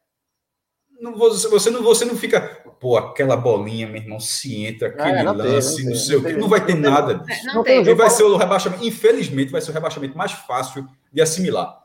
[1.16, 5.34] você, não, você não fica, pô, aquela bolinha, meu irmão, se entra, aquele é, não
[5.34, 7.46] lance, tem, não, não sei o que, não vai ter nada disso.
[7.46, 7.94] Não, tem.
[7.94, 11.80] vai ser o rebaixamento, infelizmente, vai ser o rebaixamento mais fácil de assimilar.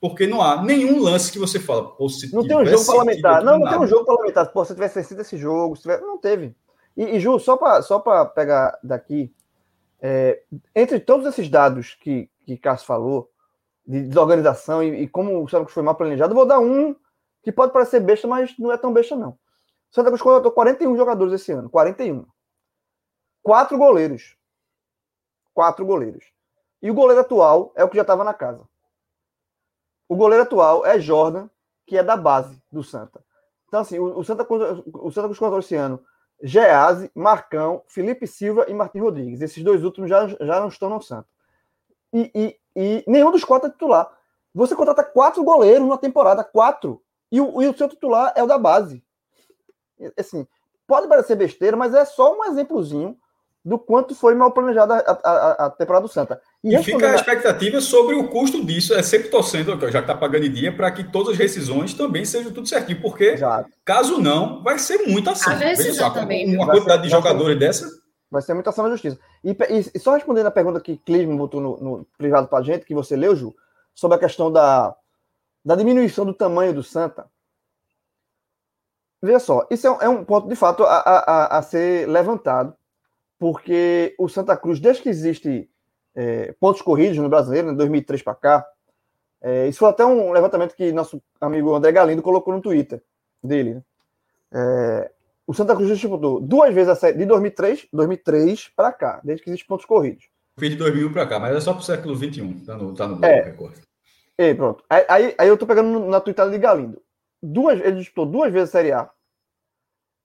[0.00, 3.42] Porque não há nenhum lance que você fala, pô, se Não tem um jogo parlamentar.
[3.42, 3.76] Não, não nada.
[3.76, 4.46] tem um jogo parlamentar.
[4.52, 6.02] Pô, se tivesse vencido esse jogo, se tivesse...
[6.04, 6.54] não teve.
[6.96, 9.34] E, e Ju, só para só pegar daqui,
[10.00, 10.40] é,
[10.72, 13.28] entre todos esses dados que, que Cássio falou,
[13.84, 16.94] de desorganização e, e como sabe que foi mal planejado, eu vou dar um
[17.42, 19.36] que pode parecer besta, mas não é tão besta, não.
[19.90, 21.70] Santa Cruz contratou 41 jogadores esse ano.
[21.70, 22.26] 41.
[23.42, 24.36] Quatro goleiros.
[25.54, 26.24] Quatro goleiros.
[26.82, 28.68] E o goleiro atual é o que já estava na casa.
[30.08, 31.48] O goleiro atual é Jordan,
[31.86, 33.24] que é da base do Santa.
[33.66, 36.02] Então, assim, o, Santa, o Santa Cruz contratou esse ano
[36.42, 39.40] Gease, Marcão, Felipe Silva e Martim Rodrigues.
[39.40, 41.28] Esses dois últimos já, já não estão no Santa.
[42.12, 44.10] E, e, e nenhum dos quatro é titular.
[44.54, 47.02] Você contrata quatro goleiros numa temporada, quatro.
[47.30, 49.04] E o, e o seu titular é o da base.
[50.16, 50.46] Assim,
[50.86, 53.16] pode parecer besteira, mas é só um exemplozinho
[53.64, 56.40] do quanto foi mal planejada a, a, a, temporada do Santa.
[56.64, 60.14] E, e fica a expectativa sobre o custo disso, é sempre torcendo, já que está
[60.14, 63.68] pagando em dia, para que todas as rescisões também sejam tudo certinho, porque Exato.
[63.84, 65.52] caso não, vai ser muita ação.
[65.94, 67.86] só, também, uma quantidade de jogadores dessa.
[68.30, 69.18] Vai ser muita ação na justiça.
[69.44, 72.62] E, e, e só respondendo a pergunta que Clisman botou no, no privado para a
[72.62, 73.54] gente, que você leu, Ju,
[73.94, 74.94] sobre a questão da,
[75.64, 77.26] da diminuição do tamanho do Santa.
[79.20, 82.72] Veja só, isso é um, é um ponto de fato a, a, a, ser levantado,
[83.38, 85.68] porque o Santa Cruz, desde que existe
[86.14, 88.66] é, pontos corridos no brasileiro, em 2003 para cá,
[89.40, 93.02] é, isso foi até um levantamento que nosso amigo André Galindo colocou no Twitter
[93.42, 93.74] dele.
[93.74, 93.82] Né?
[94.52, 95.10] É,
[95.46, 99.50] o Santa Cruz disputou duas vezes a série de 2003, 2003 para cá, desde que
[99.50, 100.28] existe pontos corridos.
[100.58, 103.06] Fez de 2000 para cá, mas é só para o século XXI, tá no, tá
[103.06, 103.80] no é, recorte.
[104.36, 104.84] E pronto.
[104.88, 107.00] Aí, aí, aí eu tô pegando na tuitada de Galindo.
[107.42, 109.10] Duas, ele disputou duas vezes a Série A,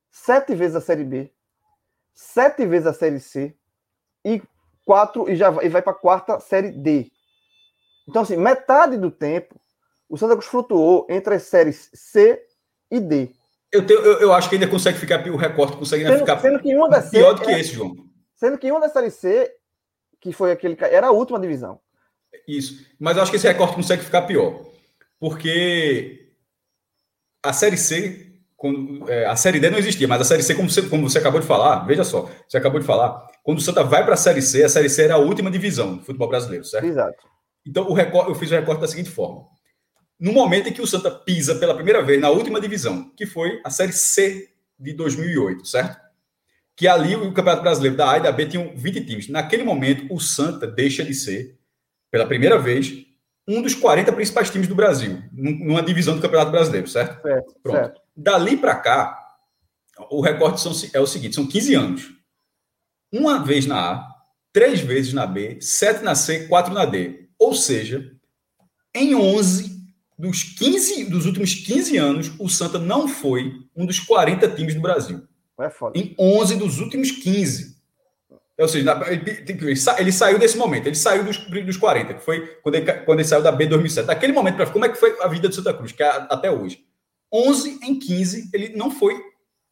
[0.10, 1.32] sete vezes a Série B,
[2.13, 3.56] sete vezes a Série C
[4.26, 4.41] e
[4.86, 7.12] quatro e já vai, e vai para a quarta Série D.
[8.08, 9.60] Então, assim, metade do tempo
[10.13, 12.39] o Santa Cruz flutuou entre as séries C
[12.91, 13.32] e D.
[13.71, 16.60] Eu, tenho, eu, eu acho que ainda consegue ficar, o recorte consegue sendo, ficar sendo
[16.60, 17.95] que uma da pior do que é, esse, João.
[18.36, 19.52] Sendo que uma da Série C,
[20.21, 21.80] que foi aquele era a última divisão.
[22.47, 22.86] Isso.
[22.99, 24.63] Mas eu acho que esse recorte consegue ficar pior.
[25.19, 26.33] Porque
[27.43, 30.69] a Série C, quando, é, a Série D não existia, mas a Série C, como
[30.69, 33.84] você, como você acabou de falar, veja só, você acabou de falar, quando o Santa
[33.84, 36.63] vai para a Série C, a Série C era a última divisão do futebol brasileiro,
[36.63, 36.86] certo?
[36.86, 37.27] Exato.
[37.67, 39.45] Então o recorte, eu fiz o recorte da seguinte forma.
[40.17, 43.60] No momento em que o Santa pisa pela primeira vez na última divisão, que foi
[43.65, 46.01] a Série C de 2008, certo?
[46.75, 49.29] Que ali o Campeonato Brasileiro da A e da B tinham 20 times.
[49.29, 51.58] Naquele momento, o Santa deixa de ser
[52.10, 52.93] pela primeira vez,
[53.47, 57.21] um dos 40 principais times do Brasil, numa divisão do Campeonato Brasileiro, certo?
[57.21, 57.56] Certo.
[57.62, 57.77] Pronto.
[57.77, 58.01] Certo.
[58.15, 59.19] Dali para cá,
[60.10, 62.13] o recorte são, é o seguinte: são 15 anos.
[63.12, 64.13] Uma vez na A,
[64.51, 67.29] três vezes na B, sete na C, quatro na D.
[67.38, 68.12] Ou seja,
[68.95, 69.73] em 11
[70.17, 74.82] dos 15 dos últimos 15 anos, o Santa não foi um dos 40 times do
[74.82, 75.27] Brasil.
[75.60, 75.97] É foda.
[75.99, 77.73] Em 11 dos últimos 15.
[78.60, 82.76] Ou seja, ele, ele, saiu desse momento, ele saiu dos, dos 40, que foi quando
[82.76, 84.06] ele, quando ele saiu da B 2007.
[84.06, 86.52] Daquele momento para como é que foi a vida do Santa Cruz, que é até
[86.52, 86.86] hoje.
[87.34, 89.20] 11 em 15, ele não foi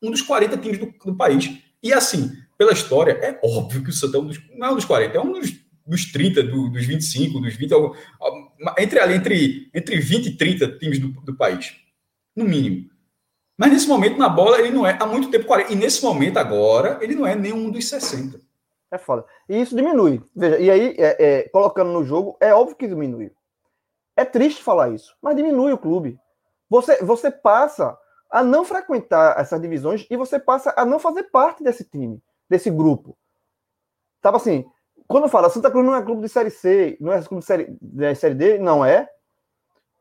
[0.01, 1.59] um dos 40 times do, do país.
[1.83, 4.75] E assim, pela história, é óbvio que o Santa é um dos, não é um
[4.75, 5.53] dos 40, é um dos,
[5.85, 7.71] dos 30, do, dos 25, dos 20,
[8.79, 11.75] entre entre, entre 20 e 30 times do, do país,
[12.35, 12.89] no mínimo.
[13.55, 15.71] Mas nesse momento, na bola, ele não é há muito tempo 40.
[15.71, 18.39] E nesse momento, agora, ele não é nenhum dos 60.
[18.91, 19.25] É foda.
[19.47, 20.21] E isso diminui.
[20.35, 23.33] Veja, e aí, é, é, colocando no jogo, é óbvio que diminui.
[24.15, 26.19] É triste falar isso, mas diminui o clube.
[26.69, 27.97] Você, você passa
[28.29, 32.69] a não frequentar essas divisões e você passa a não fazer parte desse time, desse
[32.69, 33.17] grupo.
[34.21, 34.65] Tava assim,
[35.07, 37.77] quando fala Santa Cruz não é clube de Série C, não é clube de Série,
[37.81, 39.09] de série D, não é.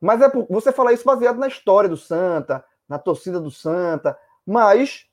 [0.01, 5.07] Mas é você fala isso baseado na história do Santa, na torcida do Santa, Mas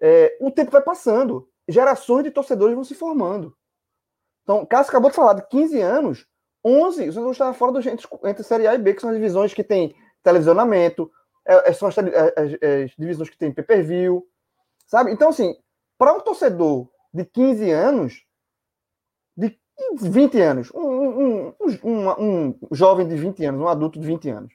[0.00, 3.56] é, o tempo vai passando, gerações de torcedores vão se formando.
[4.42, 6.26] Então, Cássio acabou de falar de 15 anos,
[6.64, 9.16] 11, você não estava fora do entre, entre Série A e B, que são as
[9.16, 11.10] divisões que têm televisionamento,
[11.46, 14.26] é, é são as, é, é, as, divisões que têm pay-per-view,
[14.86, 15.12] sabe?
[15.12, 15.54] Então, assim,
[15.96, 18.24] para um torcedor de 15 anos,
[19.36, 19.58] de
[19.96, 21.54] 20 anos, um, um,
[21.84, 24.52] um, um, jovem de 20 anos, um adulto de 20 anos,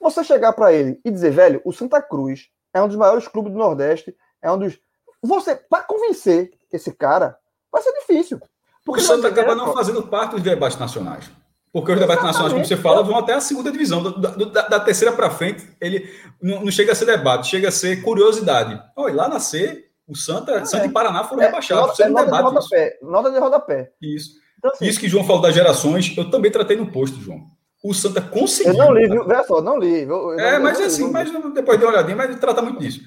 [0.00, 3.52] você chegar para ele e dizer, velho, o Santa Cruz é um dos maiores clubes
[3.52, 4.78] do Nordeste, é um dos.
[5.22, 7.36] Você, para convencer esse cara,
[7.72, 8.40] vai ser difícil.
[8.84, 11.30] Porque o Santa acaba não fazendo parte dos debates nacionais.
[11.72, 14.02] Porque os debates nacionais, como você fala, vão até a segunda divisão.
[14.02, 16.08] Da, da, da terceira para frente, ele
[16.40, 18.80] não, não, chega a ser debate, chega a ser curiosidade.
[18.96, 20.86] Olha, lá nascer, o Santa, ah, Santa é.
[20.86, 21.98] e Paraná foram é, rebaixados.
[21.98, 23.92] Nota, é, nota, de rodapé, nota de rodapé.
[24.00, 24.30] Isso.
[24.58, 27.42] Então, assim, isso que João falou das gerações, eu também tratei no posto, João.
[27.84, 28.72] O Santa conseguiu.
[28.72, 29.26] Eu não li, viu?
[29.26, 30.02] Vê só, não li.
[30.02, 33.00] Eu, eu, é, mas é assim, mas depois de uma olhadinha, mas trata muito disso.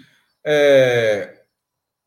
[0.45, 1.41] É,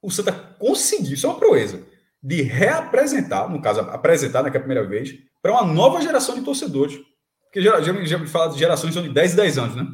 [0.05, 1.81] o Santa conseguiu, isso é uma proeza,
[2.23, 6.99] de reapresentar, no caso, apresentar naquela primeira vez, para uma nova geração de torcedores.
[7.45, 9.87] Porque já, já, já me fala de gerações de 10 e 10 anos, né?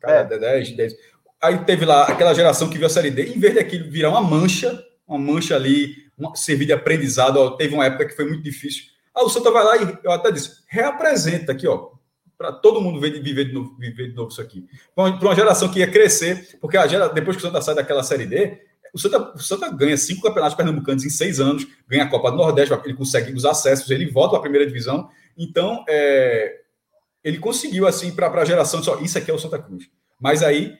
[0.00, 0.38] Cara, é.
[0.38, 0.94] 10, 10.
[1.42, 4.20] Aí teve lá aquela geração que viu a Série D, em vez daquilo virar uma
[4.20, 8.42] mancha, uma mancha ali, uma, servir de aprendizado, ó, teve uma época que foi muito
[8.42, 8.84] difícil.
[9.14, 11.90] Aí o Santa vai lá e eu até disse, reapresenta aqui, ó,
[12.36, 14.66] para todo mundo ver, viver, de novo, viver de novo isso aqui.
[14.94, 18.02] Para uma geração que ia crescer, porque a gera, depois que o Santa sai daquela
[18.02, 18.60] Série D,
[18.96, 22.38] o Santa, o Santa ganha cinco campeonatos pernambucanos em seis anos, ganha a Copa do
[22.38, 25.10] Nordeste, ele consegue os acessos, ele volta para a primeira divisão.
[25.36, 26.62] Então, é,
[27.22, 29.86] ele conseguiu, assim, para a geração, só isso aqui é o Santa Cruz.
[30.18, 30.78] Mas aí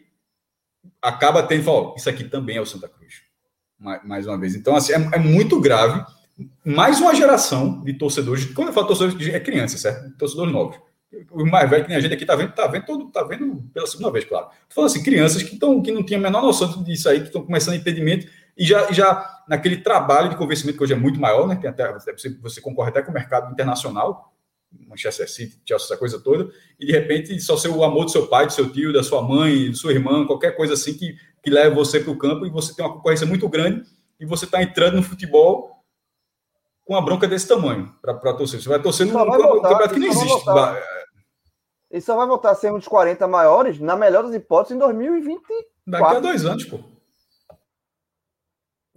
[1.03, 3.21] acaba tendo, fala, isso aqui também é o Santa Cruz.
[3.79, 4.55] Mais, mais uma vez.
[4.55, 6.03] Então, assim, é, é muito grave.
[6.65, 10.17] Mais uma geração de torcedores, quando eu falo torcedores, é criança, certo?
[10.17, 10.79] Torcedores novos
[11.31, 13.63] o mais velho que nem a gente aqui tá vendo, tá vendo todo, tá vendo
[13.73, 14.47] pela segunda vez, claro.
[14.69, 17.27] Tô falando assim, crianças que estão que não tinham a menor noção disso aí, que
[17.27, 21.47] estão começando entendimento e já, já naquele trabalho de convencimento que hoje é muito maior,
[21.47, 21.57] né?
[21.57, 24.33] Tem até, você, você concorre até com o mercado internacional,
[24.89, 28.27] Manchester City, Chelsea, essa coisa toda, e de repente só ser o amor do seu
[28.27, 31.51] pai, do seu tio, da sua mãe, da sua irmã, qualquer coisa assim que, que
[31.51, 33.85] leve você para o campo e você tem uma concorrência muito grande
[34.19, 35.77] e você está entrando no futebol
[36.85, 38.61] com uma bronca desse tamanho para torcer.
[38.61, 40.45] Você vai torcer num campeonato que não existe.
[41.91, 44.79] Ele só vai voltar a ser um dos 40 maiores, na melhor das hipóteses, em
[44.79, 45.41] 2020.
[45.87, 46.81] Daqui a dois anos, pô.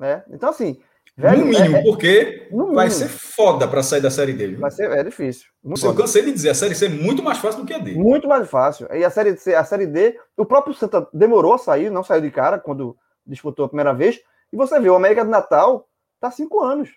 [0.01, 0.81] É, então, assim.
[1.15, 2.91] Velho, no mínimo, é, é porque no vai mínimo.
[2.91, 4.55] ser foda para sair da série dele.
[4.55, 5.47] Vai ser, é difícil.
[5.83, 7.93] Eu cansei de dizer, a série C é muito mais fácil do que a D.
[7.93, 8.87] Muito mais fácil.
[8.93, 12.21] E a série C, a série D, o próprio Santa demorou a sair, não saiu
[12.21, 14.21] de cara quando disputou a primeira vez.
[14.51, 15.89] E você vê, o América do Natal
[16.21, 16.89] tá cinco anos.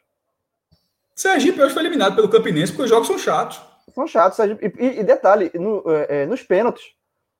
[1.16, 3.60] Sergipe hoje foi eliminado pelo Campinense porque os jogos são chatos.
[3.94, 4.38] São chatos.
[4.38, 6.84] E, e, e detalhe, no, é, é, nos pênaltis,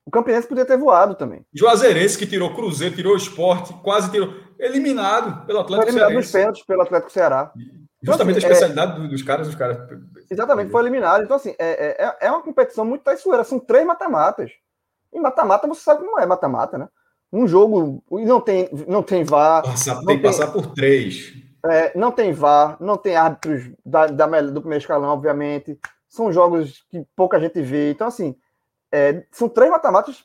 [0.05, 1.45] o Campinense podia ter voado também.
[1.55, 4.35] Juazeirense, que tirou Cruzeiro, tirou Esporte, quase tirou.
[4.59, 7.53] Eliminado pelo Atlético foi eliminado nos pênaltis pelo Atlético Ceará.
[8.03, 9.09] Justamente então, assim, a especialidade é...
[9.09, 9.79] dos caras, dos caras.
[10.29, 11.23] Exatamente, foi eliminado.
[11.23, 13.45] Então, assim, é, é, é uma competição muito traiçoeira.
[13.45, 14.51] São três mata-matas.
[15.13, 16.89] E mata-mata, você sabe como é mata-mata, né?
[17.33, 19.63] Um jogo não tem, não tem VAR.
[19.63, 21.33] Passar, tem que passar por três.
[21.65, 25.79] É, não tem VAR, não tem árbitros da, da, do primeiro escalão, obviamente.
[26.13, 27.91] São jogos que pouca gente vê.
[27.91, 28.37] Então, assim,
[28.93, 30.23] é, são três matamatas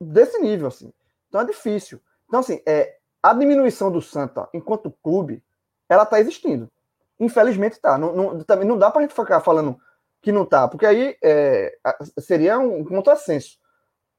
[0.00, 0.92] desse nível, assim.
[1.28, 2.00] Então é difícil.
[2.28, 5.42] Então, assim, é, a diminuição do Santa enquanto clube,
[5.88, 6.70] ela está existindo.
[7.18, 7.98] Infelizmente está.
[7.98, 9.76] Não, não, também não dá para a gente ficar falando
[10.22, 11.76] que não está, porque aí é,
[12.18, 13.58] seria um contrassenso.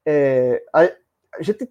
[0.04, 1.66] É, a, a gente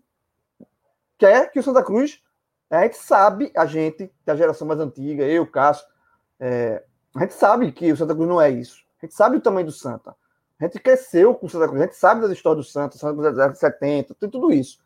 [1.20, 2.20] quer que o Santa Cruz
[2.68, 5.86] a gente sabe, a gente, da geração mais antiga, eu, Cássio,
[6.39, 6.84] é,
[7.15, 8.88] a gente sabe que o Santa Cruz não é isso.
[9.02, 10.16] A gente sabe o tamanho do Santa.
[10.60, 13.14] A gente cresceu com o Santa Cruz, a gente sabe das histórias do Santa, Santa
[13.14, 14.80] Cruz da 70, tem tudo isso.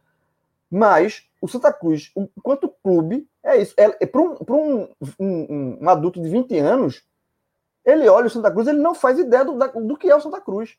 [0.69, 3.73] Mas o Santa Cruz, enquanto clube, é isso.
[3.78, 4.88] É, é para um, um,
[5.19, 7.04] um, um, adulto de 20 anos,
[7.84, 10.39] ele olha o Santa Cruz, ele não faz ideia do, do que é o Santa
[10.39, 10.78] Cruz.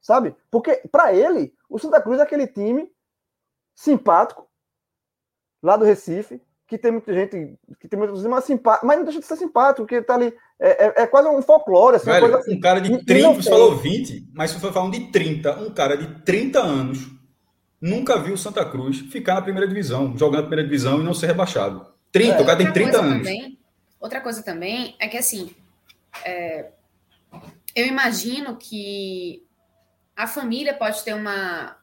[0.00, 0.36] Sabe?
[0.50, 2.92] Porque, para ele, o Santa Cruz é aquele time
[3.74, 4.48] simpático,
[5.62, 9.04] lá do Recife, que tem muita gente, que tem muita gente, mas, simpático, mas não
[9.04, 10.36] deixa de ser simpático, porque tá ali.
[10.64, 11.96] É, é, é quase um folclore.
[11.96, 15.10] Assim, Velho, assim, um cara de 30, você falou 20, mas se for falando de
[15.10, 17.10] 30, um cara de 30 anos
[17.80, 21.12] nunca viu o Santa Cruz ficar na primeira divisão, jogando na primeira divisão e não
[21.12, 21.84] ser rebaixado.
[22.12, 22.40] 30, é.
[22.40, 23.18] o cara tem 30 anos.
[23.18, 23.58] Também,
[24.00, 25.50] outra coisa também é que assim.
[26.24, 26.70] É,
[27.74, 29.44] eu imagino que
[30.14, 31.76] a família pode ter uma,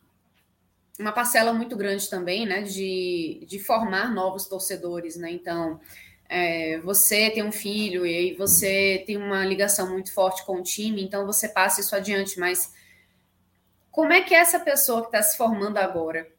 [0.98, 5.32] uma parcela muito grande também, né, de, de formar novos torcedores, né?
[5.32, 5.82] Então,
[6.30, 11.04] é, você tem um filho e você tem uma ligação muito forte com o time,
[11.04, 12.72] então você passa isso adiante, mas
[13.90, 16.32] como é que essa pessoa que está se formando agora,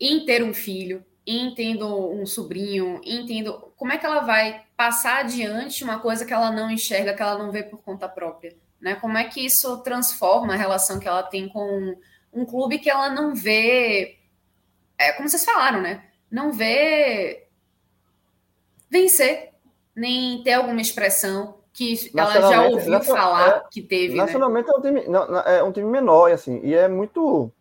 [0.00, 3.72] em ter um filho, em tendo um sobrinho, em tendo.
[3.76, 7.36] Como é que ela vai passar adiante uma coisa que ela não enxerga, que ela
[7.36, 8.56] não vê por conta própria?
[8.80, 8.94] Né?
[8.94, 11.96] Como é que isso transforma a relação que ela tem com
[12.32, 14.18] um clube que ela não vê.
[14.98, 16.04] É, como vocês falaram, né?
[16.30, 17.45] Não vê
[18.90, 19.50] vencer,
[19.94, 24.14] nem ter alguma expressão que ela já ouviu falar é, que teve.
[24.14, 24.24] Né?
[24.24, 24.74] Nacionalmente né?
[24.74, 27.52] é, um time, não, é um time menor, assim, e é muito.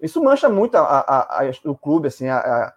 [0.00, 2.72] Isso mancha muito a, a, a o clube, assim, a,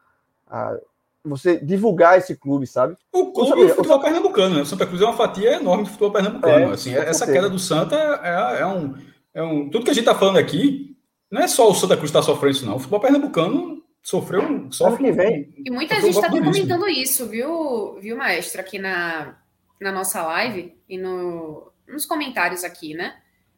[0.49, 0.77] a,
[1.23, 2.97] você divulgar esse clube, sabe?
[3.11, 4.01] O clube é futebol o...
[4.01, 4.61] pernambucano, né?
[4.61, 6.71] O Santa Cruz é uma fatia enorme de futebol pernambucano.
[6.71, 7.31] É, assim, essa certeza.
[7.31, 8.95] queda do Santa é, é, um,
[9.33, 9.69] é um.
[9.69, 10.97] Tudo que a gente está falando aqui,
[11.31, 12.75] não é só o Santa Cruz que está sofrendo isso, não.
[12.75, 13.76] O futebol pernambucano
[14.07, 14.71] sofreu um.
[14.71, 15.53] Sofre que vem.
[15.65, 19.37] E muita gente está comentando isso, viu, viu, maestro, aqui na,
[19.81, 23.17] na nossa live e no, nos comentários aqui, né?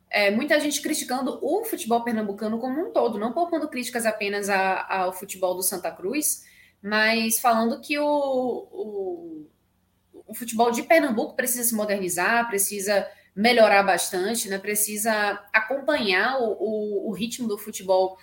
[0.10, 5.02] É, muita gente criticando o futebol pernambucano como um todo, não poupando críticas apenas a,
[5.02, 6.43] ao futebol do Santa Cruz,
[6.82, 8.08] mas falando que o,
[8.72, 9.47] o,
[10.26, 14.58] o, futebol de Pernambuco precisa se modernizar, precisa melhorar bastante, né?
[14.58, 15.14] precisa
[15.54, 18.18] acompanhar o, o, o ritmo do futebol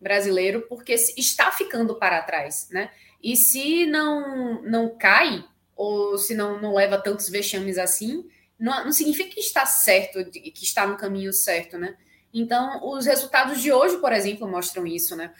[0.00, 2.68] brasileiro, porque está ficando para trás.
[2.70, 2.90] Né?
[3.22, 5.44] E se não, não cai,
[5.76, 8.28] ou se não, não leva tantos vexames assim,
[8.58, 11.96] não, não significa que está certo, que está no caminho certo, né?
[12.34, 15.32] Então, os resultados de hoje, por exemplo, mostram isso, né?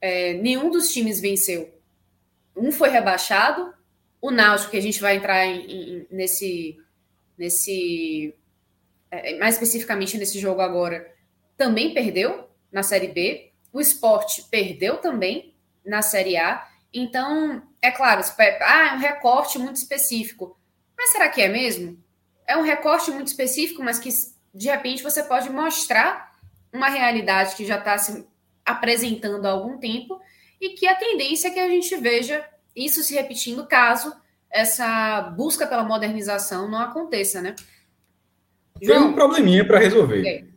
[0.00, 1.72] É, nenhum dos times venceu.
[2.56, 3.72] Um foi rebaixado,
[4.20, 6.78] o Náutico, que a gente vai entrar em, em, nesse,
[7.36, 8.34] nesse
[9.12, 11.14] é, mais especificamente nesse jogo agora,
[11.56, 13.51] também perdeu na Série B.
[13.72, 15.54] O esporte perdeu também
[15.84, 16.66] na Série A.
[16.92, 18.22] Então, é claro,
[18.60, 20.58] ah, é um recorte muito específico.
[20.96, 21.98] Mas será que é mesmo?
[22.46, 24.10] É um recorte muito específico, mas que
[24.54, 26.32] de repente você pode mostrar
[26.72, 28.26] uma realidade que já está se
[28.64, 30.20] apresentando há algum tempo
[30.60, 32.44] e que a tendência é que a gente veja
[32.74, 34.14] isso se repetindo caso
[34.50, 37.56] essa busca pela modernização não aconteça, né?
[38.80, 40.51] João, tem um probleminha para resolver é.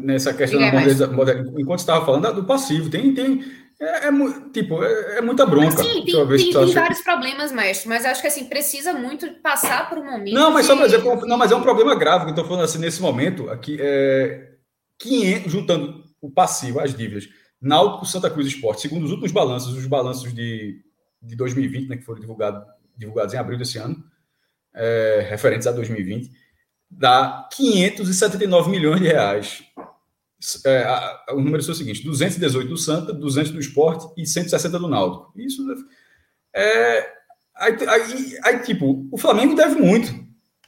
[0.00, 0.72] Nessa questão da
[1.12, 1.58] modernização.
[1.58, 3.44] Enquanto estava falando do passivo, tem, tem
[3.80, 4.10] é, é,
[4.52, 5.82] tipo, é, é, muita bronca.
[5.82, 9.98] Sim, tem, tem, tem vários problemas, mestre, mas acho que assim, precisa muito passar por
[9.98, 10.32] um momento.
[10.32, 10.68] Não, mas de...
[10.68, 13.02] só para dizer, não, mas é um problema grave que eu estou falando assim nesse
[13.02, 14.52] momento, aqui, é,
[14.98, 17.28] 500, juntando o passivo, as dívidas,
[17.60, 20.80] Náutico, Santa Cruz Esporte, segundo os últimos balanços, os balanços de,
[21.20, 22.62] de 2020, né, que foram divulgados,
[22.96, 24.02] divulgados em abril desse ano,
[24.74, 26.30] é, referentes a 2020,
[26.90, 29.64] dá 579 milhões de reais.
[30.64, 34.26] É, a, a, o número é o seguinte: 218 do Santa, 200 do Esporte e
[34.26, 35.32] 160 do Náutico.
[35.36, 35.62] Isso
[36.54, 37.10] é.
[37.54, 40.22] Aí, aí, aí, tipo, o Flamengo deve muito.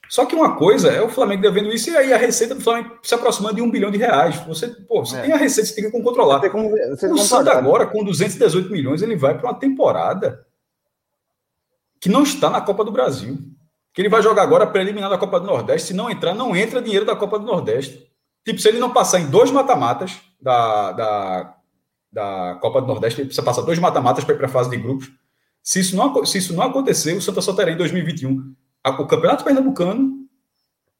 [0.09, 2.99] Só que uma coisa é o Flamengo devendo isso e aí a receita do Flamengo
[3.03, 4.37] se aproximando de um bilhão de reais.
[4.47, 5.23] Você, pô, você é.
[5.23, 6.41] tem a receita, você tem que controlar.
[6.41, 10.47] Tem como, o Santa agora, com 218 milhões, ele vai para uma temporada
[12.01, 13.39] que não está na Copa do Brasil.
[13.93, 15.89] Que ele vai jogar agora preliminar da Copa do Nordeste.
[15.89, 18.14] Se não entrar, não entra dinheiro da Copa do Nordeste.
[18.45, 21.57] Tipo, se ele não passar em dois mata-matas da, da,
[22.13, 24.77] da Copa do Nordeste, ele precisa passar dois mata-matas para ir para a fase de
[24.77, 25.11] grupos.
[25.63, 28.55] Se isso, não, se isso não acontecer, o Santa só terá em 2021
[28.87, 30.29] o Campeonato Pernambucano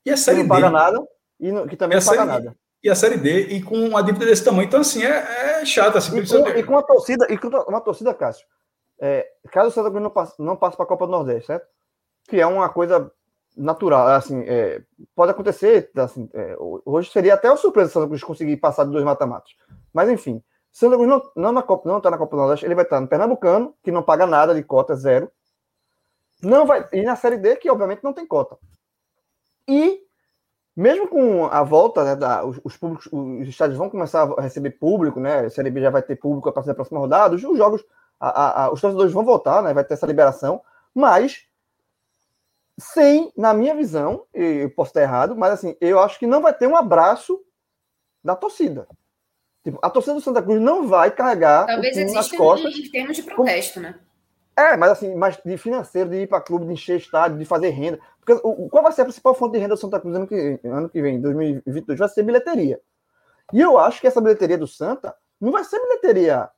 [0.07, 0.43] e a Série D.
[0.45, 1.07] Não paga nada
[1.39, 2.57] e não, que também não paga nada.
[2.83, 4.67] E a Série D, e com uma dívida desse tamanho.
[4.67, 5.97] Então, assim, é, é chato.
[5.97, 8.47] Assim, e, com, e com uma torcida, e com uma torcida, Cássio,
[9.01, 11.67] é, caso o Santa Cruz não passe, não passe para a Copa do Nordeste, certo?
[12.29, 13.11] Que é uma coisa
[13.57, 14.83] natural, assim, é,
[15.15, 18.85] pode acontecer, assim, é, hoje seria até uma surpresa se o Santa Cruz conseguir passar
[18.85, 19.53] de dois mata-matas.
[19.93, 20.43] Mas, enfim,
[20.73, 23.01] Santa Cruz não, não, na Copa, não está na Copa do Nordeste, ele vai estar
[23.01, 25.31] no Pernambucano, que não paga nada de cota, zero,
[26.43, 26.87] não vai.
[26.93, 28.59] E na Série D, que obviamente não tem cota.
[29.69, 30.01] E,
[30.77, 34.73] mesmo com a volta, né, da, os, os, públicos, os estádios vão começar a receber
[34.73, 35.47] público, né?
[35.47, 37.85] A Série B já vai ter público a partir da próxima rodada, os, os jogos,
[38.19, 39.73] a, a, a, os torcedores vão voltar, né?
[39.73, 40.61] Vai ter essa liberação,
[40.93, 41.47] mas
[42.79, 46.53] sem, na minha visão, eu posso estar errado, mas assim, eu acho que não vai
[46.53, 47.41] ter um abraço
[48.23, 48.89] da torcida.
[49.63, 52.75] Tipo, a torcida do Santa Cruz não vai carregar Talvez o nas costas.
[52.75, 53.99] Em termos de protesto, né?
[54.57, 57.71] É, mas assim, mais de financeiro, de ir para clube, de encher estádio, de fazer
[57.71, 57.99] renda.
[58.21, 60.61] Porque o, qual vai ser a principal fonte de renda do Santa Cruz ano que,
[60.65, 61.99] ano que vem, 2022?
[61.99, 62.81] Vai ser bilheteria.
[63.53, 66.49] E eu acho que essa bilheteria do Santa não vai ser bilheteria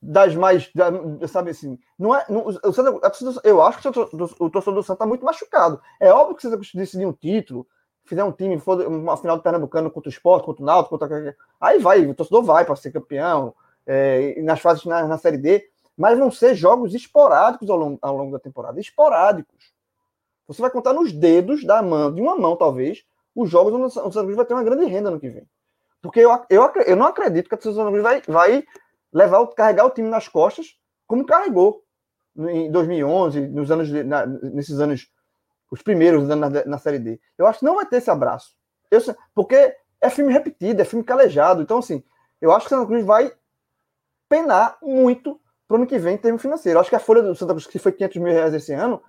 [0.00, 0.70] das mais.
[0.74, 0.90] Da,
[1.28, 2.24] sabe assim, não é.
[2.28, 5.80] Não, o Santa, eu acho que o, torcedor do Santa está muito machucado.
[5.98, 7.66] É óbvio que se você decidir um título,
[8.04, 11.36] fizer um time, for uma final do Pernambucano contra o Esporte, contra o Náutico, contra.
[11.60, 13.54] Aí vai, o torcedor vai para ser campeão,
[13.86, 15.70] é, nas fases na, na Série D
[16.00, 18.80] mas vão ser jogos esporádicos ao longo, ao longo da temporada.
[18.80, 19.74] Esporádicos.
[20.48, 23.04] Você vai contar nos dedos da mão, de uma mão, talvez,
[23.36, 25.46] os jogos onde o Santa Cruz vai ter uma grande renda no que vem.
[26.00, 28.64] Porque eu, eu, eu não acredito que a Santa Cruz vai, vai
[29.12, 31.82] levar, carregar o time nas costas como carregou
[32.36, 35.10] em 2011, nos anos na, nesses anos,
[35.70, 37.20] os primeiros na, na, Série D.
[37.36, 38.54] Eu acho que não vai ter esse abraço.
[38.90, 39.00] Eu,
[39.34, 41.62] porque é filme repetido, é filme calejado.
[41.62, 42.04] Então, assim,
[42.40, 43.32] eu acho que o Santa Cruz vai
[44.28, 46.76] penar muito para o ano que vem em termos financeiros.
[46.76, 49.02] Eu acho que a folha do Santa Cruz, que foi 500 mil reais esse ano,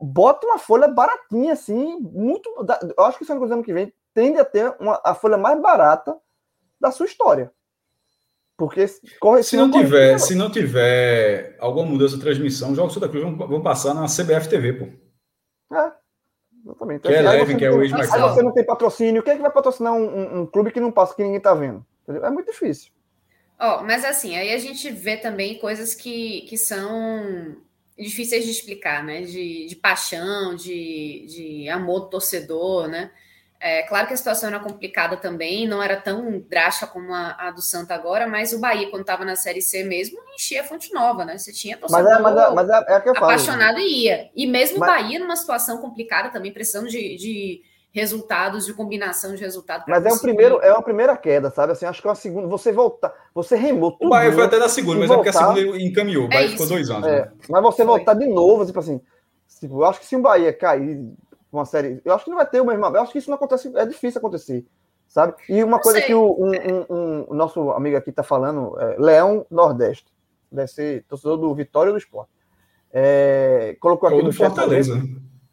[0.00, 2.48] bota uma folha baratinha, assim, muito.
[2.96, 5.36] Eu acho que o Santa Cruz ano que vem tende a ter uma, a folha
[5.36, 6.16] mais barata
[6.80, 7.52] da sua história.
[8.62, 8.86] Porque
[9.18, 13.24] corre, se, não, tiver, se não tiver alguma mudança de transmissão, os Jogos Santa Cruz
[13.24, 15.76] vão, vão passar na CBF TV, pô.
[15.76, 15.92] É.
[16.64, 17.02] Exatamente.
[17.02, 19.20] Que é leve, que é o ex Aí você não tem patrocínio.
[19.20, 21.52] Quem é que vai patrocinar um, um, um clube que não passa, que ninguém tá
[21.54, 21.84] vendo?
[22.04, 22.24] Entendeu?
[22.24, 22.92] É muito difícil.
[23.60, 27.56] Oh, mas assim, aí a gente vê também coisas que, que são
[27.98, 29.22] difíceis de explicar, né?
[29.22, 33.10] De, de paixão, de, de amor do torcedor, né?
[33.64, 37.50] É, claro que a situação era complicada também, não era tão drástica como a, a
[37.52, 40.92] do Santa agora, mas o Bahia, quando estava na Série C mesmo, enchia a fonte
[40.92, 41.38] nova, né?
[41.38, 44.04] Você tinha torcedor mas é, mas é, mas é, é que eu apaixonado falo, e
[44.06, 44.30] ia.
[44.34, 44.88] E mesmo mas...
[44.88, 49.86] o Bahia, numa situação complicada também, precisando de, de resultados, de combinação de resultados.
[49.86, 51.70] Mas é, um primeiro, é uma primeira queda, sabe?
[51.70, 52.48] Assim, acho que é uma segunda.
[52.48, 54.06] Você voltar, você remou tudo.
[54.06, 56.24] O Bahia foi até da segunda, mas voltar, é porque a segunda encaminhou.
[56.24, 57.06] O Bahia é ficou dois anos.
[57.06, 57.32] É, né?
[57.48, 57.86] Mas você foi.
[57.86, 59.00] voltar de novo, tipo assim.
[59.60, 60.98] Tipo, eu acho que se um Bahia cair
[61.52, 62.00] uma série.
[62.04, 62.84] Eu acho que não vai ter o mesmo.
[62.84, 64.66] Eu acho que isso não acontece, é difícil acontecer,
[65.06, 65.34] sabe?
[65.48, 69.46] E uma coisa que o um, um, um, nosso amigo aqui está falando, é Leão
[69.50, 70.06] Nordeste,
[70.50, 72.30] deve ser torcedor do Vitória do Esporte.
[72.92, 75.02] É, colocou aqui ou do Fortaleza.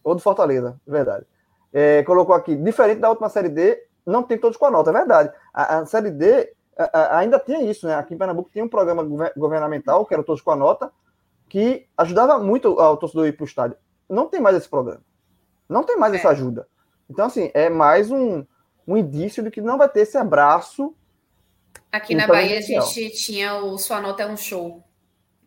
[0.04, 1.26] ou do Fortaleza, verdade.
[1.72, 4.94] É, colocou aqui, diferente da última série D, não tem todos com a nota, é
[4.94, 5.32] verdade.
[5.54, 7.96] A, a série D a, a, ainda tinha isso, né?
[7.96, 9.04] Aqui em Pernambuco tinha um programa
[9.36, 10.92] governamental, que era Todos com a Nota,
[11.50, 13.78] que ajudava muito ao torcedor ir para o estádio.
[14.10, 15.02] Não tem mais esse programa.
[15.70, 16.18] Não tem mais é.
[16.18, 16.68] essa ajuda.
[17.10, 18.44] Então, assim, é mais um,
[18.88, 20.96] um indício de que não vai ter esse abraço.
[21.92, 24.84] Aqui na Bahia a gente tinha o Sua Nota é um Show.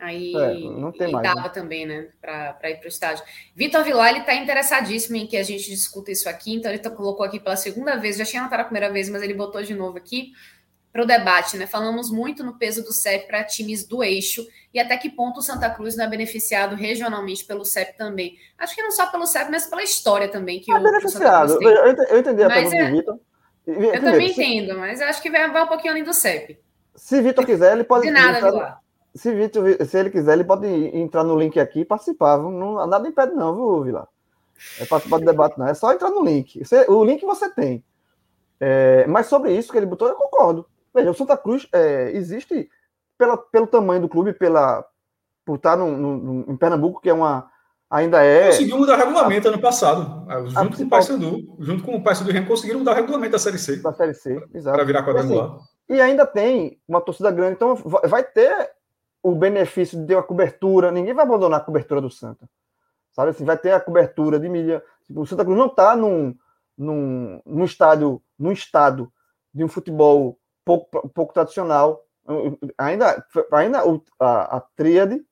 [0.03, 1.49] Aí é, não tem mais, dava né?
[1.51, 3.25] também, né, para ir para o estádio.
[3.55, 6.91] Vitor Vilar, ele está interessadíssimo em que a gente discuta isso aqui, então ele tá,
[6.91, 9.75] colocou aqui pela segunda vez, já tinha anotado a primeira vez, mas ele botou de
[9.77, 10.33] novo aqui
[10.93, 11.67] para o debate, né?
[11.67, 15.43] Falamos muito no peso do CEP para times do eixo e até que ponto o
[15.43, 18.37] Santa Cruz não é beneficiado regionalmente pelo CEP também.
[18.59, 21.57] Acho que não só pelo CEP, mas pela história também que é o, beneficiado.
[21.57, 22.91] O eu entendi a mas pergunta é...
[22.91, 23.19] do Vitor.
[23.67, 24.43] Eu também se...
[24.43, 26.59] entendo, mas acho que vai, vai um pouquinho além do CEP.
[26.95, 28.05] Se Vitor quiser, ele pode.
[28.05, 28.81] De nada, entrar...
[29.15, 32.37] se, Vitor, se ele quiser, ele pode entrar no link aqui e participar.
[32.37, 34.09] Não, nada impede, não, viu, Vila?
[34.79, 35.67] É participar do debate, não.
[35.67, 36.63] É só entrar no link.
[36.63, 37.83] Você, o link você tem.
[38.61, 40.67] É, mas sobre isso que ele botou, eu concordo.
[40.95, 42.69] Veja, o Santa Cruz é, existe
[43.17, 44.85] pela, pelo tamanho do clube, pela,
[45.45, 47.51] por estar no, no, em Pernambuco, que é uma.
[47.91, 48.47] Ainda é.
[48.47, 50.27] Conseguiu mudar regulamento ano passado.
[50.47, 51.57] Junto com o Paysandu.
[51.61, 53.77] Junto com o Paysandu Ren, conseguiram mudar o regulamento da Série C.
[53.77, 54.77] Da Série C, exato.
[54.77, 55.51] Para virar quadrangular.
[55.51, 58.71] E, assim, e ainda tem uma torcida grande, então vai ter
[59.23, 60.91] o benefício de ter uma cobertura.
[60.91, 62.49] Ninguém vai abandonar a cobertura do Santa.
[63.13, 64.83] Sabe assim, vai ter a cobertura de mídia.
[65.07, 66.35] Tipo, o Santa Cruz não está num,
[66.77, 69.13] num, num estádio, num estado
[69.53, 72.05] de um futebol pouco, pouco tradicional.
[72.79, 73.83] Ainda, ainda
[74.19, 75.25] a, a tríade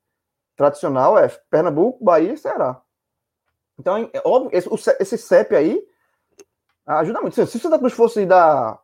[0.56, 2.82] tradicional é Pernambuco, Bahia e Ceará.
[3.78, 4.68] Então, é óbvio, esse,
[5.00, 5.82] esse CEP aí
[6.86, 7.34] ajuda muito.
[7.34, 8.78] Se, se Santa Cruz fosse da,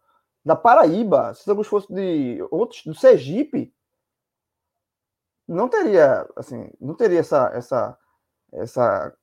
[0.44, 3.74] da Paraíba, se Santa Cruz fosse de outros, do Sergipe,
[5.46, 7.98] não teria, assim, não teria essa, essa,
[8.52, 9.16] essa,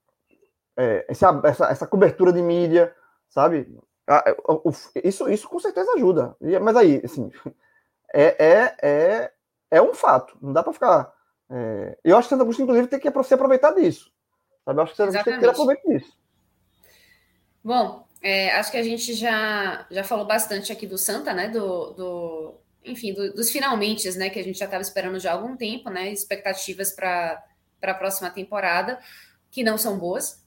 [0.77, 2.95] é, essa, essa, essa cobertura de mídia,
[3.29, 3.77] sabe?
[4.07, 6.35] Ah, é, isso, isso com certeza ajuda.
[6.61, 7.31] Mas aí, assim,
[8.13, 9.31] é, é, é,
[9.71, 10.37] é um fato.
[10.41, 11.13] Não dá para ficar.
[11.49, 11.97] É...
[12.03, 14.11] Eu acho que Santa Cruz, inclusive, tem que se aproveitar disso.
[14.65, 14.79] Sabe?
[14.79, 16.17] Eu acho que Santa Cruz tem que ter aproveito disso.
[17.63, 21.47] Bom, é, acho que a gente já, já falou bastante aqui do Santa, né?
[21.47, 24.29] Do, do enfim, do, dos finalmente, né?
[24.29, 26.11] Que a gente já estava esperando já há algum tempo, né?
[26.11, 27.43] Expectativas para
[27.81, 28.99] a próxima temporada,
[29.49, 30.43] que não são boas.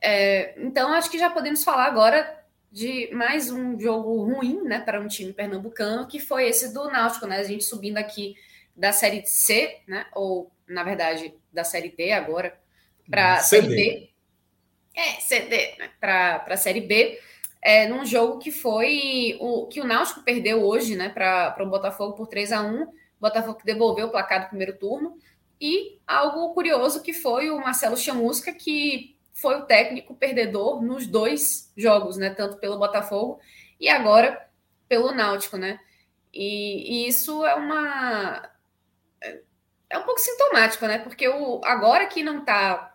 [0.00, 2.39] É, então, acho que já podemos falar agora
[2.70, 7.26] de mais um jogo ruim, né, para um time pernambucano, que foi esse do Náutico,
[7.26, 7.38] né?
[7.38, 8.36] A gente subindo aqui
[8.76, 12.58] da série C, né, ou na verdade da série D agora
[13.08, 14.10] para a série B.
[14.94, 17.18] É, CD, né, para a série B.
[17.62, 22.14] É, num jogo que foi o que o Náutico perdeu hoje, né, para o Botafogo
[22.14, 22.86] por 3 a 1
[23.20, 25.18] Botafogo que devolveu o placar do primeiro turno.
[25.60, 31.72] E algo curioso que foi o Marcelo Chamusca, que foi o técnico perdedor nos dois
[31.76, 32.30] jogos, né?
[32.30, 33.40] Tanto pelo Botafogo
[33.78, 34.48] e agora
[34.88, 35.78] pelo Náutico, né?
[36.32, 38.50] E, e isso é uma
[39.88, 40.98] é um pouco sintomático, né?
[40.98, 42.94] Porque o agora que não está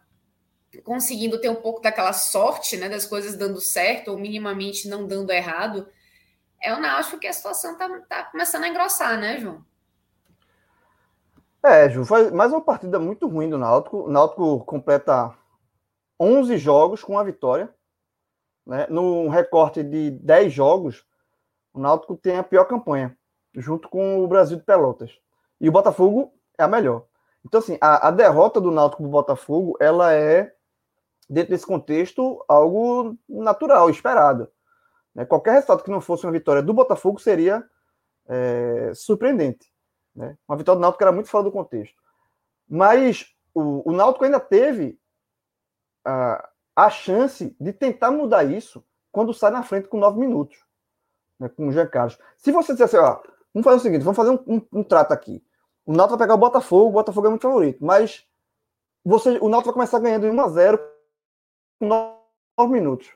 [0.84, 5.32] conseguindo ter um pouco daquela sorte, né, das coisas dando certo ou minimamente não dando
[5.32, 5.88] errado,
[6.62, 9.64] é o Náutico que a situação tá, tá começando a engrossar, né, João?
[11.64, 14.04] É, Ju, foi mais uma partida muito ruim do Náutico.
[14.04, 15.34] O Náutico completa
[16.20, 17.74] 11 jogos com a vitória.
[18.66, 18.88] Né?
[18.90, 21.06] No recorte de 10 jogos,
[21.74, 23.18] o Náutico tem a pior campanha,
[23.54, 25.12] junto com o Brasil de Pelotas.
[25.60, 27.06] E o Botafogo é a melhor.
[27.46, 30.52] Então, assim, a, a derrota do Náutico do Botafogo, ela é,
[31.30, 34.50] dentro desse contexto, algo natural, esperado.
[35.14, 35.26] Né?
[35.26, 37.64] Qualquer resultado que não fosse uma vitória do Botafogo seria
[38.28, 39.72] é, surpreendente.
[40.16, 40.38] Né?
[40.48, 41.96] Uma vitória do Náutico era muito fora do contexto.
[42.68, 45.00] Mas o, o Náutico ainda teve
[46.06, 50.58] a, a chance de tentar mudar isso quando sai na frente com nove minutos,
[51.40, 52.20] né, com o Jean Carlos.
[52.38, 53.22] Se você disser assim, ó,
[53.54, 55.44] vamos fazer o seguinte, vamos fazer um, um, um trato aqui.
[55.86, 58.26] O Náutico vai pegar o Botafogo, o Botafogo é muito favorito, mas
[59.04, 60.80] você, o Náutico vai começar ganhando em 1 a 0
[61.80, 61.88] com
[62.58, 63.14] 9 minutos.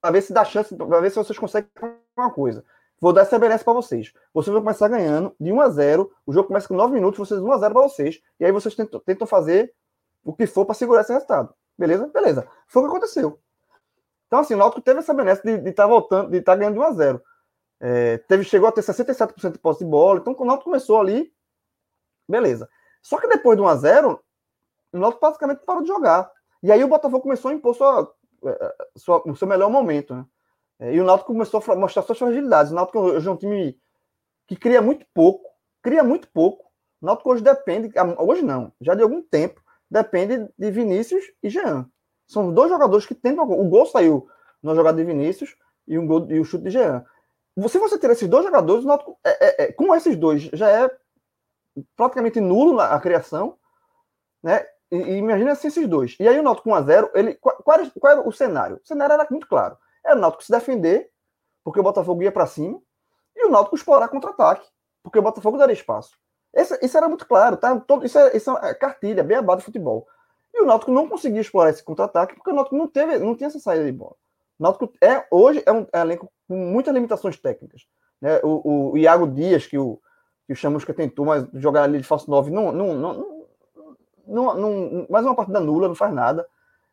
[0.00, 1.70] Para ver se dá chance, para ver se vocês conseguem
[2.16, 2.64] uma coisa.
[3.00, 4.12] Vou dar essa beleza para vocês.
[4.34, 7.40] Vocês vão começar ganhando de 1 a 0, o jogo começa com 9 minutos, vocês
[7.40, 9.74] 1 a 0 para vocês, e aí vocês tentam, tentam fazer
[10.24, 11.54] o que for para segurar esse resultado.
[11.82, 12.06] Beleza?
[12.14, 12.48] Beleza.
[12.68, 13.40] Foi o que aconteceu.
[14.28, 16.74] Então, assim, o Náutico teve essa benesse de estar tá voltando, de estar tá ganhando
[16.74, 17.22] de 1 a 0
[17.80, 20.20] é, teve, Chegou a ter 67% de posse de bola.
[20.20, 21.34] Então, o Náutico começou ali,
[22.28, 22.68] beleza.
[23.02, 24.24] Só que depois de 1 a 0
[24.92, 26.30] o Náutico praticamente parou de jogar.
[26.62, 28.14] E aí o Botafogo começou a impor sua,
[28.44, 30.14] é, sua, o seu melhor momento.
[30.14, 30.24] Né?
[30.78, 32.70] É, e o Náutico começou a mostrar suas fragilidades.
[32.70, 33.76] O Náutico hoje é um time
[34.46, 35.50] que cria muito pouco.
[35.82, 36.70] Cria muito pouco.
[37.00, 39.60] O Náutico hoje depende, hoje não, já de algum tempo,
[39.92, 41.86] depende de Vinícius e Jean.
[42.26, 43.44] São dois jogadores que tentam.
[43.44, 44.26] O gol saiu
[44.62, 45.54] na jogada de Vinícius
[45.86, 47.04] e, um gol, e o chute de Jean.
[47.68, 48.86] Se você ter esses dois jogadores,
[49.22, 50.90] é, é, é, com esses dois já é
[51.94, 53.58] praticamente nulo a criação,
[54.42, 54.66] né?
[54.90, 56.16] E, e imagina se esses dois.
[56.18, 58.80] E aí o Náutico com 1x0, ele, qual, qual, era, o cenário?
[58.82, 59.76] O cenário era muito claro.
[60.04, 61.10] Era o Náutico se defender,
[61.62, 62.80] porque o Botafogo ia para cima,
[63.36, 64.66] e o Náutico explorar contra-ataque,
[65.02, 66.16] porque o Botafogo daria espaço.
[66.52, 67.78] Esse, isso era muito claro, tá?
[67.80, 70.06] Todo, isso, é, isso é cartilha, bem abaixo do futebol.
[70.54, 73.46] E o Náutico não conseguia explorar esse contra-ataque porque o Náutico não, teve, não tinha
[73.46, 74.14] essa saída de bola.
[74.58, 77.86] O Náutico é, hoje é um, é elenco com muitas limitações técnicas.
[78.20, 78.38] Né?
[78.42, 79.98] O, o, o Iago Dias, que o,
[80.46, 83.46] que o Chamusca tentou mas jogar ali de falso 9, não, não, não,
[84.26, 86.46] não, não, mais uma partida nula, não faz nada.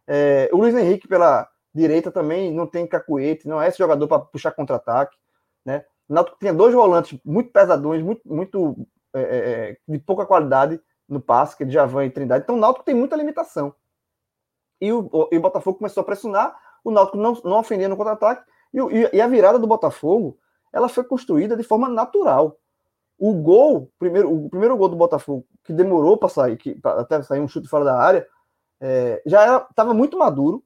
[0.08, 4.20] É, o Luiz Henrique pela direita também não tem cacuete, não é esse jogador para
[4.20, 5.18] puxar contra-ataque.
[5.66, 5.86] Né?
[6.08, 10.80] O Náutico tinha dois volantes muito pesadões, muito, muito é, é, é, de pouca qualidade
[11.08, 12.44] no passe, que é de Javan e Trindade.
[12.44, 13.74] Então o Náutico tem muita limitação.
[14.80, 18.50] E o, e o Botafogo começou a pressionar, o Náutico não, não ofendia no contra-ataque,
[18.74, 20.38] e, e, e, a virada do Botafogo
[20.72, 22.58] ela foi construída de forma natural.
[23.18, 27.22] O gol, primeiro, o primeiro gol do Botafogo, que demorou para sair, que, pra, até
[27.24, 28.28] sair um chute fora da área,
[28.80, 30.64] é, já estava muito maduro.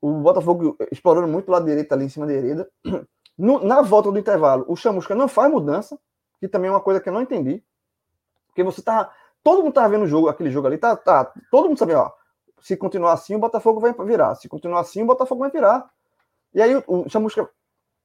[0.00, 2.68] O Botafogo explorando muito lado direito ali em cima da hereda.
[3.36, 5.98] No, na volta do intervalo, o Chamusca não faz mudança,
[6.40, 7.62] que também é uma coisa que eu não entendi.
[8.48, 9.12] Porque você tá.
[9.42, 11.32] Todo mundo tava vendo o jogo, aquele jogo ali, tá, tá.
[11.50, 12.12] Todo mundo sabia, ó.
[12.60, 14.34] Se continuar assim, o Botafogo vai virar.
[14.36, 15.90] Se continuar assim, o Botafogo vai virar.
[16.54, 17.48] E aí o, o Chamusca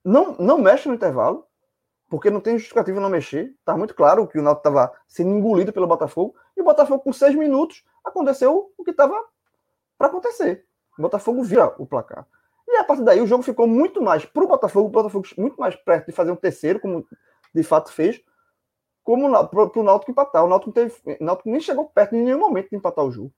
[0.04, 1.46] não, não mexe no intervalo,
[2.10, 3.56] porque não tem justificativa não mexer.
[3.64, 6.36] Tá muito claro que o Náutico estava sendo engolido pelo Botafogo.
[6.58, 9.16] E o Botafogo, com seis minutos, aconteceu o que estava
[9.98, 10.66] para acontecer.
[10.98, 12.26] O Botafogo vira o placar.
[12.68, 15.60] E a partir daí o jogo ficou muito mais para o Botafogo, o Botafogo muito
[15.60, 17.06] mais perto de fazer um terceiro, como
[17.54, 18.22] de fato fez,
[19.04, 20.46] como para o Náutico empatar.
[20.46, 23.34] O Náutico, teve, o Náutico nem chegou perto em nenhum momento de empatar o jogo.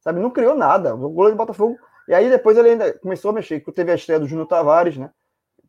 [0.00, 0.94] Sabe, não criou nada.
[0.94, 1.76] O goleiro do Botafogo.
[2.08, 3.60] E aí depois ele ainda começou a mexer.
[3.60, 5.10] Teve a estreia do Júnior Tavares, né?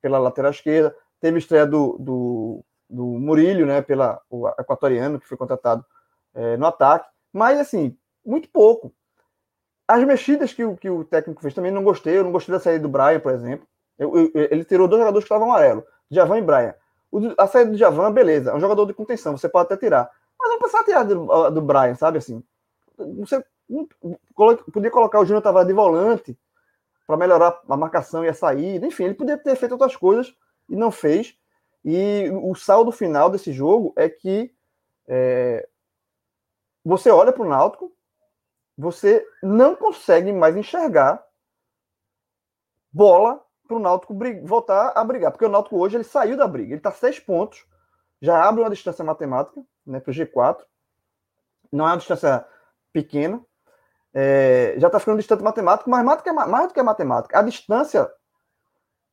[0.01, 0.95] Pela lateral esquerda.
[1.19, 3.81] Teve a estreia do, do, do Murilho, né?
[3.81, 5.85] Pela, o equatoriano, que foi contratado
[6.33, 7.09] é, no ataque.
[7.31, 8.93] Mas, assim, muito pouco.
[9.87, 12.17] As mexidas que o, que o técnico fez também não gostei.
[12.17, 13.67] Eu não gostei da saída do Brian, por exemplo.
[13.99, 16.73] Eu, eu, ele tirou dois jogadores que estavam amarelo, Javan e Brian.
[17.37, 20.09] A saída do Javan, beleza, é um jogador de contenção, você pode até tirar.
[20.39, 22.43] Mas não precisa tirar do, do Brian, sabe assim?
[22.97, 23.43] Você
[24.71, 26.37] podia colocar o Júnior Tavares de volante
[27.05, 28.85] para melhorar a marcação e a saída.
[28.85, 30.35] Enfim, ele podia ter feito outras coisas
[30.69, 31.37] e não fez.
[31.85, 34.53] E o saldo final desse jogo é que
[35.07, 35.67] é,
[36.83, 37.91] você olha para o Náutico,
[38.77, 41.23] você não consegue mais enxergar
[42.91, 45.31] bola para o Náutico voltar a brigar.
[45.31, 46.69] Porque o Náutico hoje ele saiu da briga.
[46.69, 47.65] Ele está seis pontos,
[48.21, 50.57] já abre uma distância matemática né, para o G4.
[51.71, 52.45] Não é uma distância
[52.91, 53.41] pequena.
[54.13, 56.19] É, já está ficando distante matemático, mas mais
[56.67, 58.11] do, que, matemática, a distância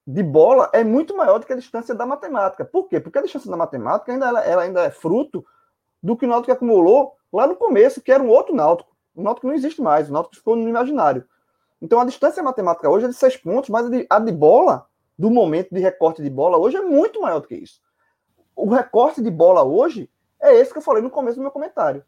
[0.06, 2.64] de bola é muito maior do que a distância da matemática.
[2.64, 3.00] Por quê?
[3.00, 5.44] Porque a distância da matemática ainda, ela, ela ainda é fruto
[6.02, 8.94] do que o Náutico acumulou lá no começo, que era um outro Náutico.
[9.14, 11.26] O Náutico não existe mais, o Náutico ficou no imaginário.
[11.80, 14.86] Então a distância matemática hoje é de seis pontos, mas a de, a de bola,
[15.18, 17.80] do momento de recorte de bola hoje, é muito maior do que isso.
[18.54, 20.10] O recorte de bola hoje
[20.40, 22.04] é esse que eu falei no começo do meu comentário.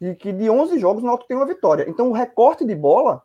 [0.00, 1.86] de que de 11 jogos o Náutico tem uma vitória.
[1.88, 3.22] Então o recorte de bola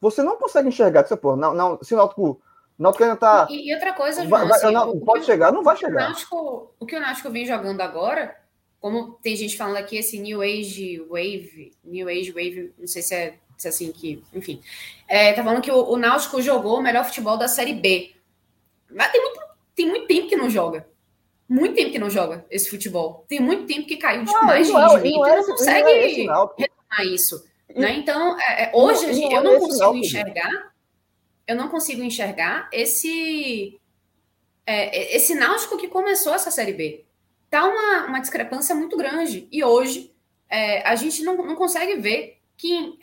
[0.00, 1.06] você não consegue enxergar.
[1.06, 2.40] Você, pô, não, não, se o Náutico,
[2.78, 3.46] o Náutico ainda tá.
[3.50, 6.02] E, e outra coisa, João, vai, assim, não, pode chegar, não vai chegar.
[6.02, 8.36] O, Náutico, o que o Náutico vem jogando agora,
[8.80, 13.08] como tem gente falando aqui, esse New Age Wave, New Age Wave, não sei se
[13.08, 14.60] se é assim que, enfim,
[15.08, 18.14] é, tá falando que o, o Náutico jogou o melhor futebol da Série B.
[18.90, 19.40] Mas tem muito,
[19.74, 20.86] tem muito tempo que não joga.
[21.48, 23.24] Muito tempo que não joga esse futebol.
[23.26, 25.82] Tem muito tempo que caiu de ah, mais de rendimento não, é, não, não consegue
[26.26, 27.44] não é retomar isso.
[27.74, 27.96] Né?
[27.96, 30.72] Então, é, é hoje não, eu não consigo enxergar,
[31.46, 33.80] eu não consigo enxergar esse
[34.66, 37.06] é, esse Náutico que começou essa Série B.
[37.48, 39.48] Tá uma, uma discrepância muito grande.
[39.50, 40.12] E hoje
[40.50, 42.98] é, a gente não, não consegue ver que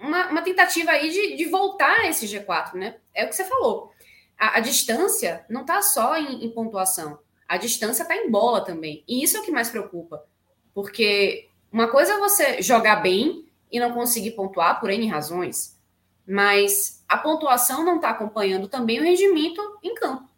[0.00, 2.96] uma, uma tentativa aí de, de voltar a esse G4, né?
[3.14, 3.92] É o que você falou.
[4.38, 7.18] A, a distância não está só em, em pontuação.
[7.46, 9.04] A distância está em bola também.
[9.06, 10.24] E isso é o que mais preocupa.
[10.72, 15.78] Porque uma coisa é você jogar bem e não conseguir pontuar por N razões,
[16.26, 20.28] mas a pontuação não está acompanhando também o rendimento em campo.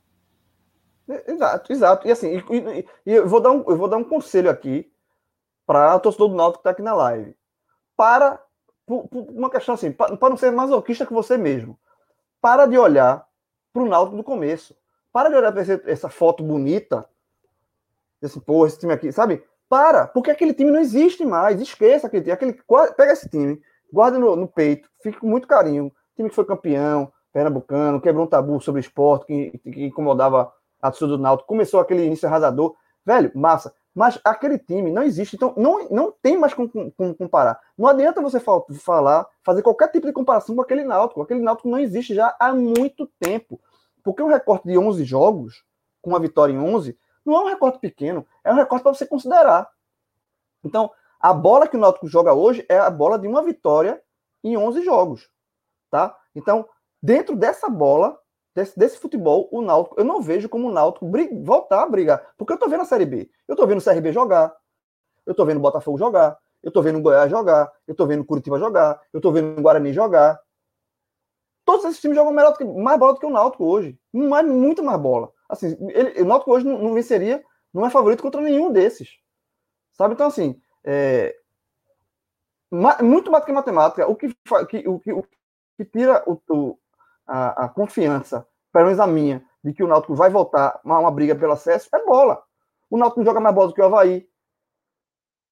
[1.26, 2.08] Exato, exato.
[2.08, 4.90] E assim, e, e, eu, vou dar um, eu vou dar um conselho aqui
[5.66, 7.34] para o torcedor do Náutico que está aqui na live.
[7.96, 8.42] Para,
[8.86, 11.78] por, por uma questão assim, para, não ser masoquista que você mesmo.
[12.40, 13.26] Para de olhar
[13.72, 14.76] para o Náutico do começo.
[15.12, 17.08] Para de olhar para essa foto bonita.
[18.20, 19.44] Esse, pô, esse time aqui, sabe?
[19.68, 21.60] Para, porque aquele time não existe mais.
[21.60, 22.32] Esqueça aquele time.
[22.32, 22.58] Aquele,
[22.96, 23.60] pega esse time,
[23.92, 25.92] guarda no, no peito, fica com muito carinho.
[26.16, 31.08] time que foi campeão, pernambucano, quebrou um tabu sobre esporte que, que incomodava a torcida
[31.08, 31.48] do Náutico.
[31.48, 32.74] Começou aquele início arrasador.
[33.04, 33.74] Velho, massa.
[33.94, 37.60] Mas aquele time não existe, então não, não tem mais como, como comparar.
[37.76, 41.20] Não adianta você falar, fazer qualquer tipo de comparação com aquele Náutico.
[41.20, 43.60] Aquele Náutico não existe já há muito tempo.
[44.02, 45.64] Porque um recorte de 11 jogos,
[46.00, 49.06] com uma vitória em 11, não é um recorte pequeno, é um recorte para você
[49.06, 49.68] considerar.
[50.64, 50.90] Então,
[51.20, 54.02] a bola que o Náutico joga hoje é a bola de uma vitória
[54.42, 55.30] em 11 jogos,
[55.90, 56.16] tá?
[56.34, 56.68] Então,
[57.00, 58.18] dentro dessa bola,
[58.54, 61.10] desse, desse futebol, o Náutico, eu não vejo como o Náutico
[61.42, 64.12] voltar a brigar, porque eu tô vendo a Série B, eu tô vendo o CRB
[64.12, 64.54] jogar,
[65.26, 68.20] eu tô vendo o Botafogo jogar, eu tô vendo o Goiás jogar, eu tô vendo
[68.20, 70.40] o Curitiba jogar, eu tô vendo o Guarani jogar.
[71.64, 73.98] Todos esses times jogam melhor que, mais bola do que o Náutico hoje.
[74.12, 75.32] Muito mais bola.
[75.48, 77.42] Assim, ele, o Náutico hoje não, não, venceria,
[77.72, 79.18] não é favorito contra nenhum desses.
[79.92, 80.14] Sabe?
[80.14, 81.36] Então, assim, é,
[83.02, 84.28] muito mais do que matemática, o que,
[84.68, 85.22] que, o, que, o
[85.76, 86.78] que tira o, o
[87.26, 91.10] a, a, confiança, pelo menos a minha, de que o Náutico vai voltar a uma
[91.10, 92.42] briga pelo acesso, é bola.
[92.90, 94.28] O Náutico joga mais bola do que o Havaí.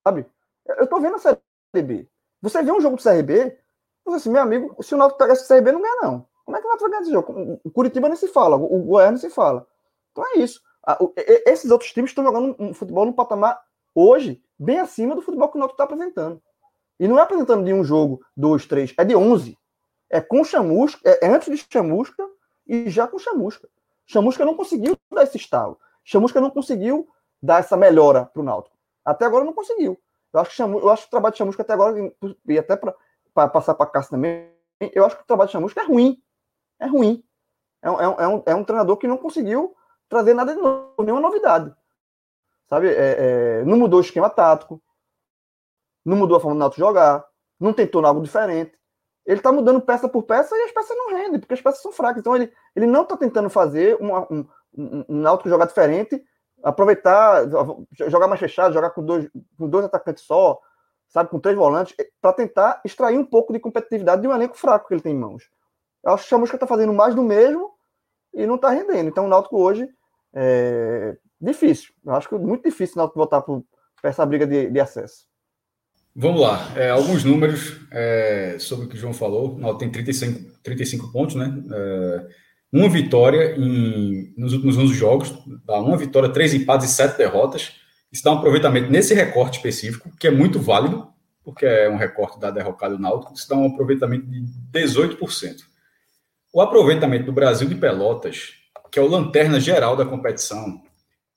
[0.07, 0.27] Sabe?
[0.67, 1.39] Eu tô vendo a Série
[1.75, 2.09] B.
[2.43, 3.59] Você vê um jogo do CRB,
[4.05, 6.27] você assim, meu amigo, se o Náutico pegar esse CRB, não ganha, não.
[6.45, 7.61] Como é que o Náutico vai ganhar esse jogo?
[7.63, 9.67] O Curitiba nem se fala, o Goiás não se fala.
[10.11, 10.61] Então é isso.
[11.47, 13.61] Esses outros times estão jogando um futebol no patamar
[13.95, 16.43] hoje bem acima do futebol que o Náutico está apresentando.
[16.99, 19.57] E não é apresentando de um jogo, dois, três, é de onze.
[20.11, 22.29] É com chamusca, é antes de chamusca
[22.67, 23.69] e já com chamusca.
[24.05, 25.79] Chamusca não conseguiu dar esse estalo.
[26.05, 27.09] Chamusca não conseguiu
[27.41, 28.77] dar essa melhora para o Náutico.
[29.05, 29.99] Até agora não conseguiu.
[30.33, 32.13] Eu acho que, chamusca, eu acho que o trabalho de chamusca até agora,
[32.47, 34.51] e até para passar para Cássio também,
[34.93, 36.21] eu acho que o trabalho de chamusca é ruim.
[36.79, 37.25] É ruim.
[37.83, 39.75] É um, é um, é um treinador que não conseguiu
[40.09, 41.75] trazer nada de novo, nenhuma novidade.
[42.69, 42.89] Sabe?
[42.89, 44.83] É, é, não mudou o esquema tático,
[46.05, 47.25] não mudou a forma do Náutico jogar,
[47.59, 48.79] não tentou algo diferente.
[49.27, 51.93] Ele está mudando peça por peça e as peças não rendem, porque as peças são
[51.93, 52.21] fracas.
[52.21, 54.47] Então ele, ele não está tentando fazer uma, um,
[54.77, 56.23] um, um Náutico jogar diferente,
[56.63, 57.45] aproveitar,
[58.09, 60.59] jogar mais fechado, jogar com dois, com dois atacantes só,
[61.09, 64.89] sabe, com três volantes, para tentar extrair um pouco de competitividade de um elenco fraco
[64.89, 65.51] que ele tem em mãos.
[66.05, 67.73] Eu acho que o Chamusca está fazendo mais do mesmo
[68.33, 69.09] e não está rendendo.
[69.09, 69.89] Então o Náutico hoje
[70.33, 71.93] é difícil.
[72.05, 73.63] Eu acho que é muito difícil o Náutico voltar para
[74.05, 75.27] essa briga de, de, acesso.
[76.21, 76.71] Vamos lá.
[76.77, 79.55] É, alguns números é, sobre o que o João falou.
[79.55, 81.51] O Náutico tem 35, 35 pontos, né?
[81.73, 82.27] É,
[82.71, 87.73] uma vitória em, nos últimos 11 jogos, dá uma vitória, três empates e sete derrotas.
[88.13, 91.09] Isso dá um aproveitamento nesse recorte específico, que é muito válido,
[91.43, 95.17] porque é um recorte da derrocada do Náutico, isso dá um aproveitamento de 18%.
[96.53, 98.61] O aproveitamento do Brasil de Pelotas
[98.91, 100.83] que é o lanterna geral da competição.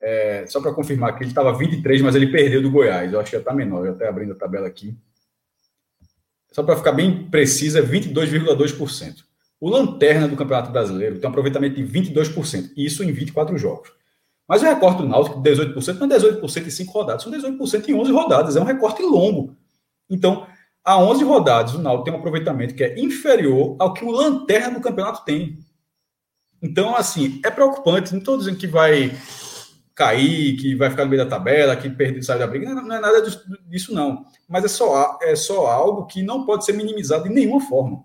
[0.06, 3.14] É, só para confirmar que ele estava 23, mas ele perdeu do Goiás.
[3.14, 4.93] Eu acho que já está menor, eu até abrindo a tabela aqui.
[6.51, 9.24] Só para ficar bem preciso, é 22,2%.
[9.62, 13.93] O lanterna do Campeonato Brasileiro tem um aproveitamento de 22%, isso em 24 jogos.
[14.45, 17.88] Mas o recorte do Náutico de 18% não é 18% em 5 rodadas, são 18%
[17.88, 19.56] em 11 rodadas, é um recorte longo.
[20.10, 20.45] Então,
[20.84, 24.72] a 11 rodadas, o Náutico tem um aproveitamento que é inferior ao que o lanterna
[24.72, 25.60] do campeonato tem.
[26.62, 28.12] Então, assim, é preocupante.
[28.12, 29.14] Não estou dizendo que vai
[29.96, 32.74] cair, que vai ficar no meio da tabela, que perde, sai da briga.
[32.74, 33.22] Não, é nada
[33.68, 34.26] disso, não.
[34.48, 38.04] Mas é só, é só algo que não pode ser minimizado de nenhuma forma.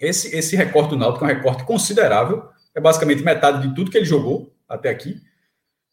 [0.00, 2.48] Esse, esse recorte do Náutico é um recorte considerável.
[2.74, 5.20] É basicamente metade de tudo que ele jogou até aqui.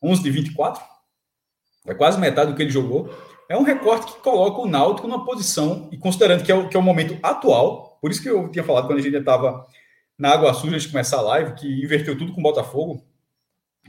[0.01, 0.83] 11 de 24.
[1.87, 3.09] É quase metade do que ele jogou.
[3.47, 6.75] É um recorte que coloca o Náutico numa posição, e considerando que é o, que
[6.75, 9.65] é o momento atual, por isso que eu tinha falado quando a gente estava
[10.17, 13.03] na água suja de começar a live, que inverteu tudo com o Botafogo.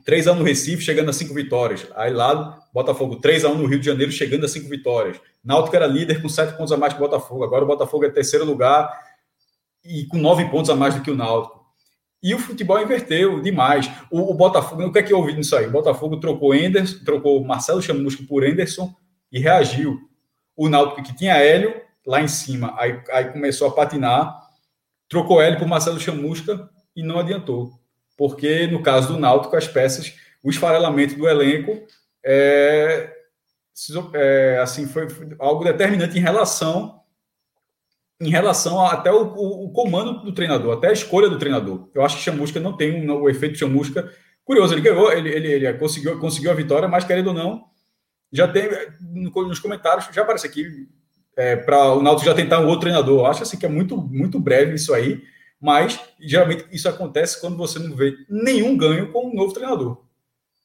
[0.04, 1.86] 3 a 1 no Recife, chegando a 5 vitórias.
[1.96, 5.20] Aí lá, Botafogo 3 a 1 no Rio de Janeiro, chegando a 5 vitórias.
[5.44, 7.44] Náutico era líder com 7 pontos a mais que o Botafogo.
[7.44, 8.90] Agora o Botafogo é terceiro lugar
[9.84, 11.64] e com 9 pontos a mais do que o Náutico.
[12.22, 13.90] E o futebol inverteu demais.
[14.10, 15.66] O, o Botafogo, o que é que eu ouvi nisso aí?
[15.66, 18.94] O Botafogo trocou Enderson, trocou Marcelo Chamusca por Enderson
[19.30, 19.98] e reagiu.
[20.56, 21.74] O Náutico, que tinha Hélio
[22.06, 24.40] lá em cima, aí, aí começou a patinar,
[25.08, 27.72] trocou Hélio por Marcelo Chamusca e não adiantou
[28.16, 31.86] porque no caso do Náutico, as peças, o esfarelamento do elenco
[32.24, 33.12] é,
[34.14, 35.06] é assim foi
[35.38, 36.96] algo determinante em relação
[38.20, 41.88] em relação a, até o, o, o, comando do treinador, até a escolha do treinador.
[41.94, 44.10] Eu acho que Chamusca não tem um, o efeito Chamusca.
[44.44, 47.64] Curioso, ele ganhou, ele, ele, ele conseguiu, conseguiu a vitória, mas querendo ou não,
[48.32, 48.68] já tem
[49.02, 50.88] nos comentários, já aparece aqui
[51.36, 53.20] é, para o Náutico já tentar um outro treinador.
[53.20, 55.22] Eu acho assim que é muito, muito breve isso aí
[55.60, 59.98] mas geralmente isso acontece quando você não vê nenhum ganho com um novo treinador.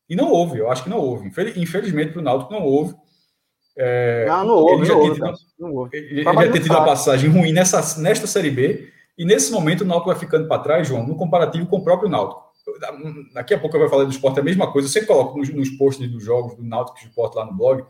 [0.09, 1.27] E não houve, eu acho que não houve.
[1.55, 2.93] Infelizmente, para o Náutico não houve.
[3.77, 4.83] É, não, não houve.
[4.83, 5.97] Ele já, não houve, tido, não houve.
[5.97, 9.85] Ele, já tem tido uma passagem ruim nessa, nesta Série B, e nesse momento o
[9.85, 12.41] Náutico vai ficando para trás, João, no comparativo com o próprio Náutico.
[13.33, 14.87] Daqui a pouco eu vou falar do esporte, é a mesma coisa.
[14.87, 17.85] Eu sempre coloco nos, nos posts dos jogos do Náutico esporte lá no blog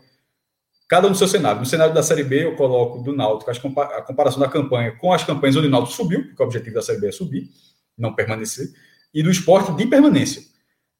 [0.88, 1.60] cada um no seu cenário.
[1.60, 5.24] No cenário da Série B, eu coloco do Náutico a comparação da campanha com as
[5.24, 7.48] campanhas onde o Náutico subiu, porque o objetivo da Série B é subir,
[7.96, 8.68] não permanecer,
[9.12, 10.42] e do esporte de permanência.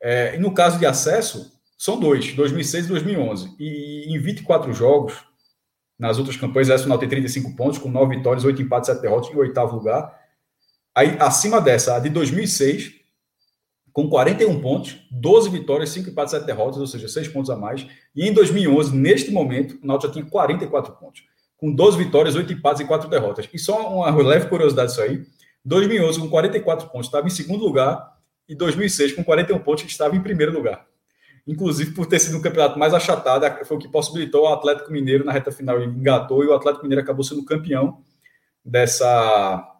[0.03, 3.57] É, e no caso de acesso, são dois, 2006 e 2011.
[3.59, 5.15] E em 24 jogos,
[5.99, 9.31] nas outras campanhas, essa final tem 35 pontos, com 9 vitórias, 8 empates, 7 derrotas,
[9.31, 10.21] em oitavo lugar.
[10.95, 13.02] Aí, acima dessa, a de 2006,
[13.93, 17.87] com 41 pontos, 12 vitórias, 5 empates, 7 derrotas, ou seja, 6 pontos a mais.
[18.15, 21.23] E em 2011, neste momento, o Náutico já tinha 44 pontos,
[21.57, 23.49] com 12 vitórias, 8 empates e 4 derrotas.
[23.53, 25.23] E só uma leve curiosidade isso aí,
[25.65, 28.17] 2011 com 44 pontos estava em segundo lugar
[28.49, 30.87] e 2006 com 41 pontos estava em primeiro lugar.
[31.47, 35.25] Inclusive por ter sido um campeonato mais achatado, foi o que possibilitou o Atlético Mineiro
[35.25, 37.99] na reta final, ele engatou e o Atlético Mineiro acabou sendo campeão
[38.65, 39.72] dessa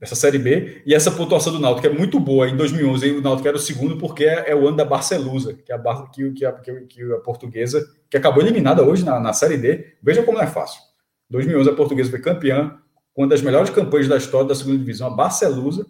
[0.00, 0.82] essa Série B.
[0.86, 2.48] E essa pontuação do Náutico é muito boa.
[2.48, 5.70] Em 2011, o Náutico era o segundo, porque é, é o ano da Barcelusa, que
[5.70, 9.58] é a, que, que, a, que a portuguesa, que acabou eliminada hoje na, na Série
[9.58, 9.94] D.
[10.02, 10.80] Veja como não é fácil.
[11.28, 12.78] 2011, a portuguesa foi campeã,
[13.14, 15.86] uma das melhores campanhas da história da segunda divisão, a Barcelusa.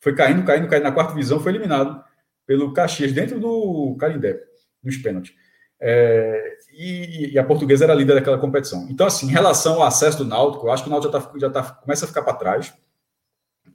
[0.00, 2.02] Foi caindo, caindo, caindo na quarta divisão, foi eliminado
[2.46, 4.40] pelo Caxias, dentro do Carindé,
[4.82, 5.32] nos pênaltis.
[5.80, 8.88] É, e, e, a portuguesa era líder daquela competição.
[8.90, 11.32] Então, assim, em relação ao acesso do Náutico, eu acho que o Náutico já, tá,
[11.38, 12.72] já tá, começa a ficar para trás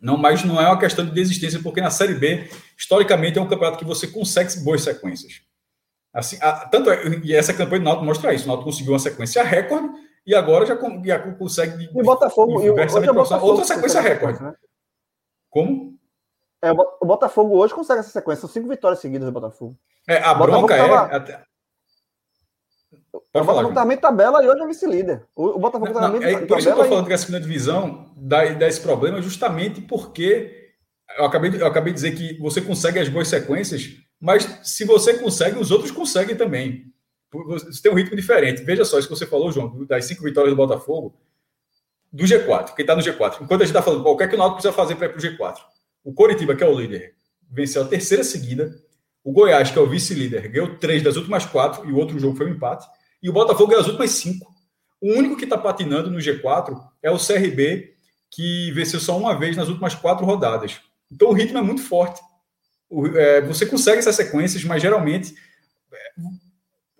[0.01, 3.47] não, mas não é uma questão de desistência, porque na Série B, historicamente, é um
[3.47, 5.41] campeonato que você consegue boas sequências.
[6.13, 8.45] Assim, a, tanto é, e essa campanha do Náutico mostra isso.
[8.45, 9.89] O Náutico conseguiu uma sequência recorde
[10.25, 11.85] e agora já, já consegue.
[11.85, 12.61] E o Botafogo.
[12.61, 14.41] E o, é Botafogo outra sequência recorde.
[14.41, 14.53] Né?
[15.49, 15.97] Como?
[16.61, 18.41] É, o Botafogo hoje consegue essa sequência.
[18.41, 19.77] São cinco vitórias seguidas do Botafogo.
[20.07, 21.43] É, a bronca é.
[23.31, 25.23] Pode o Botafogo também tabela e hoje é vice-líder.
[25.35, 28.11] O, Botafogo não, também é, Por isso que eu estou falando que a segunda divisão
[28.15, 30.73] dá, dá esse problema justamente porque
[31.17, 35.17] eu acabei, eu acabei de dizer que você consegue as boas sequências, mas se você
[35.17, 36.85] consegue, os outros conseguem também.
[37.31, 38.63] Você tem um ritmo diferente.
[38.63, 41.13] Veja só isso que você falou, João, das cinco vitórias do Botafogo,
[42.11, 43.41] do G4, quem está no G4.
[43.41, 45.19] Enquanto a gente está falando, que é que o Náutico precisa fazer para ir para
[45.19, 45.57] o G4?
[46.03, 47.15] O Coritiba, que é o líder,
[47.49, 48.73] venceu a terceira seguida.
[49.23, 52.37] O Goiás, que é o vice-líder, ganhou três das últimas quatro e o outro jogo
[52.37, 52.87] foi um empate.
[53.21, 54.53] E o Botafogo é as últimas cinco.
[55.01, 57.93] O único que está patinando no G4 é o CRB,
[58.29, 60.79] que venceu só uma vez nas últimas quatro rodadas.
[61.11, 62.21] Então o ritmo é muito forte.
[62.89, 65.35] O, é, você consegue essas sequências, mas geralmente
[65.93, 66.21] é,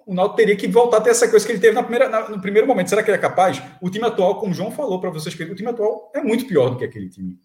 [0.06, 2.30] o Náutico teria que voltar a ter a sequência que ele teve na primeira, na,
[2.30, 2.90] no primeiro momento.
[2.90, 3.62] Será que ele é capaz?
[3.82, 6.70] O time atual, como o João falou para vocês, o time atual é muito pior
[6.70, 7.38] do que aquele time.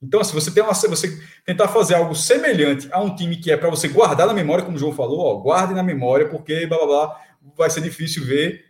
[0.00, 3.56] Então, se você tem uma, você tentar fazer algo semelhante a um time que é
[3.56, 6.78] para você guardar na memória, como o João falou, ó, guarde na memória, porque blá
[6.78, 7.20] blá blá,
[7.54, 8.64] vai ser difícil ver.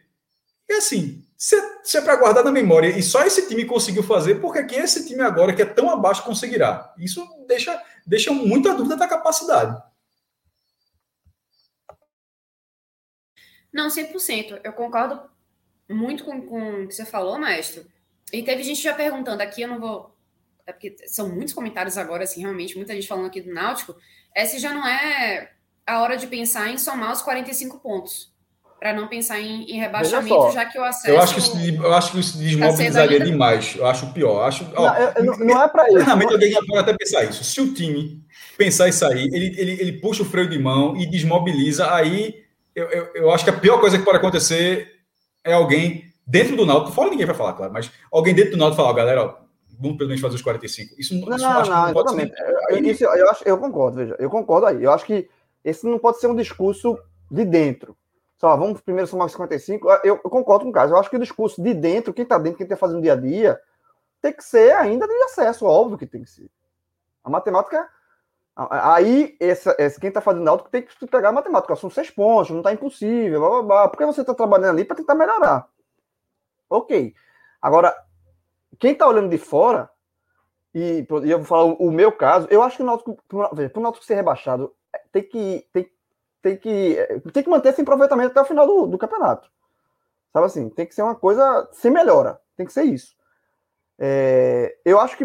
[0.68, 4.40] E assim, se, se é para guardar na memória e só esse time conseguiu fazer,
[4.40, 6.94] porque que esse time agora, que é tão abaixo, conseguirá?
[6.98, 9.80] Isso deixa, deixa muita dúvida da capacidade.
[13.72, 14.60] Não, 100%.
[14.64, 15.20] Eu concordo
[15.88, 17.86] muito com, com o que você falou, maestro.
[18.32, 20.16] E teve gente já perguntando aqui, eu não vou.
[20.66, 23.94] É porque são muitos comentários agora, assim, realmente, muita gente falando aqui do Náutico.
[24.34, 25.52] Esse já não é
[25.86, 28.34] a hora de pensar em somar os 45 pontos.
[28.78, 31.08] Para não pensar em, em rebaixamento, já que o acesso.
[31.08, 33.30] Eu acho que isso, eu acho que isso desmobilizaria ainda...
[33.30, 33.74] demais.
[33.74, 34.34] Eu acho pior.
[34.34, 36.04] Eu acho, ó, não, não, é para isso.
[36.04, 37.42] Realmente alguém pode até pensar isso.
[37.42, 38.22] Se o time
[38.56, 42.84] pensar isso aí, ele, ele, ele puxa o freio de mão e desmobiliza, aí eu,
[42.90, 44.96] eu, eu acho que a pior coisa que pode acontecer
[45.42, 48.82] é alguém dentro do Náutico, fora ninguém vai falar, claro, mas alguém dentro do Náutico
[48.82, 49.34] falar, galera, ó,
[49.78, 50.94] vamos pelo menos fazer os 45.
[50.98, 52.34] Isso não, isso não, não, não exatamente.
[52.34, 52.84] Ser...
[52.84, 54.82] Isso, eu, acho, eu concordo, veja, eu concordo aí.
[54.82, 55.28] Eu acho que
[55.64, 56.98] esse não pode ser um discurso
[57.30, 57.96] de dentro.
[58.36, 59.88] Só, vamos primeiro somar os 55.
[60.04, 60.92] Eu, eu concordo com o caso.
[60.92, 63.16] Eu acho que o discurso de dentro, quem está dentro, quem está fazendo dia a
[63.16, 63.60] dia,
[64.20, 66.50] tem que ser ainda de acesso, óbvio que tem que ser.
[67.24, 67.88] A matemática.
[68.54, 71.76] Aí, essa, essa quem está fazendo alto tem que pegar a matemática.
[71.76, 73.88] São seis pontos, não está impossível, blá, blá, blá.
[73.88, 75.68] Porque você está trabalhando ali para tentar melhorar.
[76.68, 77.14] Ok.
[77.60, 77.96] Agora,
[78.78, 79.90] quem está olhando de fora,
[80.74, 83.48] e, e, eu vou falar o, o, meu caso, eu acho que o Náutico, para
[83.48, 85.90] o Náutico ser rebaixado, é, tem que, tem,
[86.46, 86.96] tem que,
[87.32, 89.50] tem que manter esse aproveitamento até o final do, do campeonato.
[90.32, 93.16] Sabe assim, tem que ser uma coisa sem melhora, tem que ser isso.
[93.98, 95.24] É, eu acho que,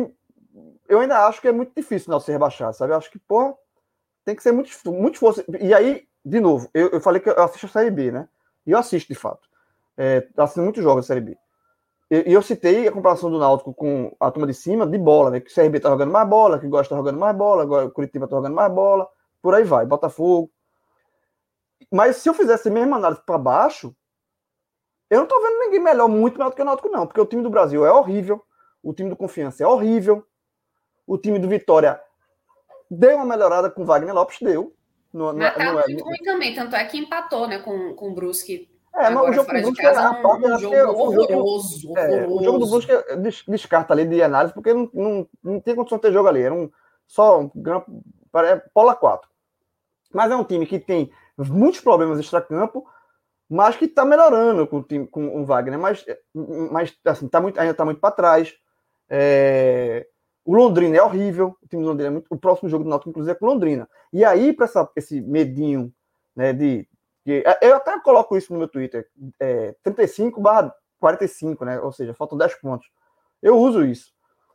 [0.89, 2.93] eu ainda acho que é muito difícil o Náutico ser rebaixado, sabe?
[2.93, 3.53] Eu acho que, porra,
[4.25, 5.43] tem que ser muito, muito esforço.
[5.59, 8.27] E aí, de novo, eu, eu falei que eu assisto a Série B, né?
[8.65, 9.47] E eu assisto, de fato.
[9.95, 11.37] É, assisto muitos jogos da Série B.
[12.09, 15.39] E eu citei a comparação do Náutico com a turma de cima de bola, né?
[15.39, 17.91] Que o CRB tá jogando mais bola, que gosta tá jogando mais bola, agora o
[17.91, 19.07] Curitiba tá jogando mais bola,
[19.39, 20.49] por aí vai, Botafogo.
[21.89, 23.95] Mas se eu fizesse a mesma análise para baixo,
[25.09, 27.25] eu não tô vendo ninguém melhor, muito melhor do que o Náutico, não, porque o
[27.25, 28.43] time do Brasil é horrível,
[28.83, 30.25] o time do Confiança é horrível,
[31.05, 31.99] o time do Vitória
[32.89, 34.75] deu uma melhorada com Wagner Lopes, deu.
[35.13, 38.71] No, Mas tá no, ruim também, tanto é que empatou, né, com, com o Brusque
[38.93, 42.59] é, mas o jogo do Brusque é a parte, um jogo horroroso, é, O jogo
[42.59, 42.91] do Brusque
[43.47, 46.41] descarta ali de análise, porque não, não, não tem condição de ter jogo ali.
[46.41, 46.69] Era um,
[47.07, 47.51] só um
[48.35, 49.29] é, Pola 4.
[50.13, 52.85] Mas é um time que tem muitos problemas extra-campo,
[53.49, 55.79] mas que está melhorando com o time, com o Wagner.
[55.79, 56.05] Mas,
[56.71, 58.53] mas assim, tá muito, ainda está muito para trás.
[59.09, 60.07] É...
[60.43, 61.55] O Londrina é horrível.
[61.61, 62.27] O time do Londrina é muito.
[62.29, 63.87] O próximo jogo do Náutico, inclusive, é com Londrina.
[64.11, 65.93] E aí, para esse medinho
[66.35, 66.87] né, de
[67.27, 69.07] é, eu até coloco isso no meu Twitter,
[69.39, 71.79] é, 35 barra 45, né?
[71.79, 72.87] Ou seja, faltam 10 pontos.
[73.41, 74.11] Eu uso isso.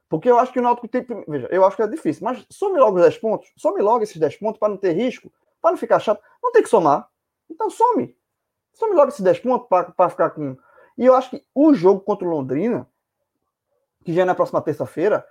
[0.08, 1.04] Porque eu acho que o Náutico tem.
[1.28, 4.16] Veja, eu acho que é difícil, mas some logo os 10 pontos, some logo esses
[4.16, 5.32] 10 pontos para não ter risco,
[5.66, 6.22] para não ficar chato.
[6.40, 7.08] Não tem que somar.
[7.50, 8.16] Então some.
[8.72, 10.56] Some logo esses 10 pontos para ficar com.
[10.96, 12.88] E eu acho que o jogo contra o Londrina,
[14.04, 15.26] que já é na próxima terça-feira,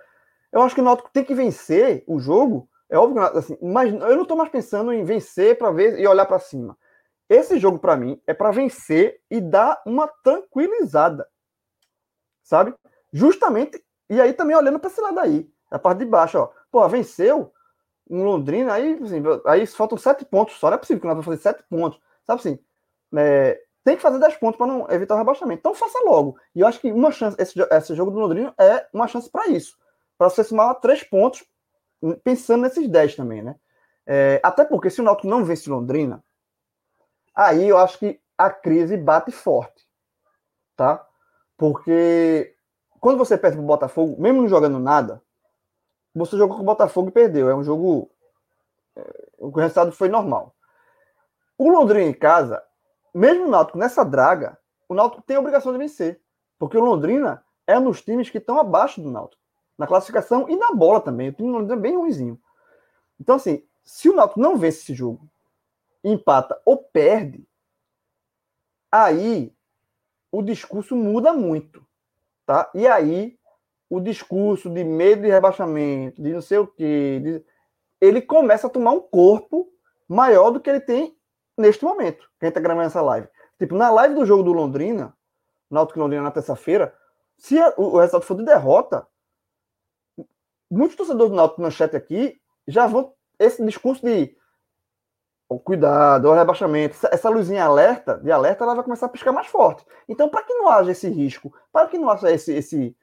[0.52, 2.68] eu acho que o Náutico tem que vencer o jogo.
[2.88, 6.26] É óbvio, assim, mas eu não estou mais pensando em vencer para ver e olhar
[6.26, 6.76] para cima.
[7.28, 11.26] Esse jogo, para mim, é para vencer e dar uma tranquilizada.
[12.42, 12.74] Sabe?
[13.12, 13.82] Justamente.
[14.08, 15.50] E aí também olhando para esse lado aí.
[15.68, 16.50] A parte de baixo, ó.
[16.70, 17.52] Pô, venceu
[18.08, 20.68] um Londrina, aí, assim, aí faltam sete pontos só.
[20.68, 22.00] Não é possível que nós vamos fazer sete pontos.
[22.24, 22.58] Sabe assim?
[23.16, 25.60] É, tem que fazer dez pontos para não evitar o rebaixamento.
[25.60, 26.38] Então faça logo.
[26.54, 29.48] E eu acho que uma chance, esse, esse jogo do Londrina é uma chance para
[29.48, 29.76] isso.
[30.18, 31.44] Para você somar três pontos,
[32.22, 33.56] pensando nesses dez também, né?
[34.06, 36.22] É, até porque se o Náutico não vence Londrina,
[37.34, 39.84] aí eu acho que a crise bate forte,
[40.76, 41.04] tá?
[41.56, 42.54] Porque
[43.00, 45.22] quando você perde pro Botafogo, mesmo não jogando nada,
[46.18, 47.50] você jogou com o Botafogo e perdeu.
[47.50, 48.10] É um jogo.
[48.96, 50.54] É, o resultado foi normal.
[51.58, 52.62] O Londrina em casa,
[53.14, 54.58] mesmo o Náutico nessa draga,
[54.88, 56.20] o Náutico tem a obrigação de vencer.
[56.58, 59.42] Porque o Londrina é dos times que estão abaixo do Náutico.
[59.76, 61.28] Na classificação e na bola também.
[61.28, 62.40] O time do Londrina é bem ruimzinho.
[63.20, 65.28] Então, assim, se o Náutico não vence esse jogo
[66.02, 67.46] empata ou perde,
[68.90, 69.52] aí
[70.30, 71.84] o discurso muda muito,
[72.44, 72.70] tá?
[72.74, 73.38] E aí
[73.88, 77.44] o discurso de medo de rebaixamento, de não sei o quê, de...
[78.00, 79.68] ele começa a tomar um corpo
[80.08, 81.16] maior do que ele tem
[81.56, 83.28] neste momento, que a gente tá gravando essa live.
[83.58, 85.16] Tipo, na live do jogo do Londrina,
[85.70, 86.94] Náutico Londrina na terça-feira,
[87.38, 89.06] se o resultado for de derrota,
[90.70, 94.36] muitos torcedores do Náutico no chat aqui já vão esse discurso de
[95.48, 99.30] o cuidado, o rebaixamento, essa, essa, luzinha alerta, de alerta, ela vai começar a piscar
[99.30, 99.84] mais forte.
[100.08, 102.96] Então, para que não haja esse risco, para que não haja esse, esse,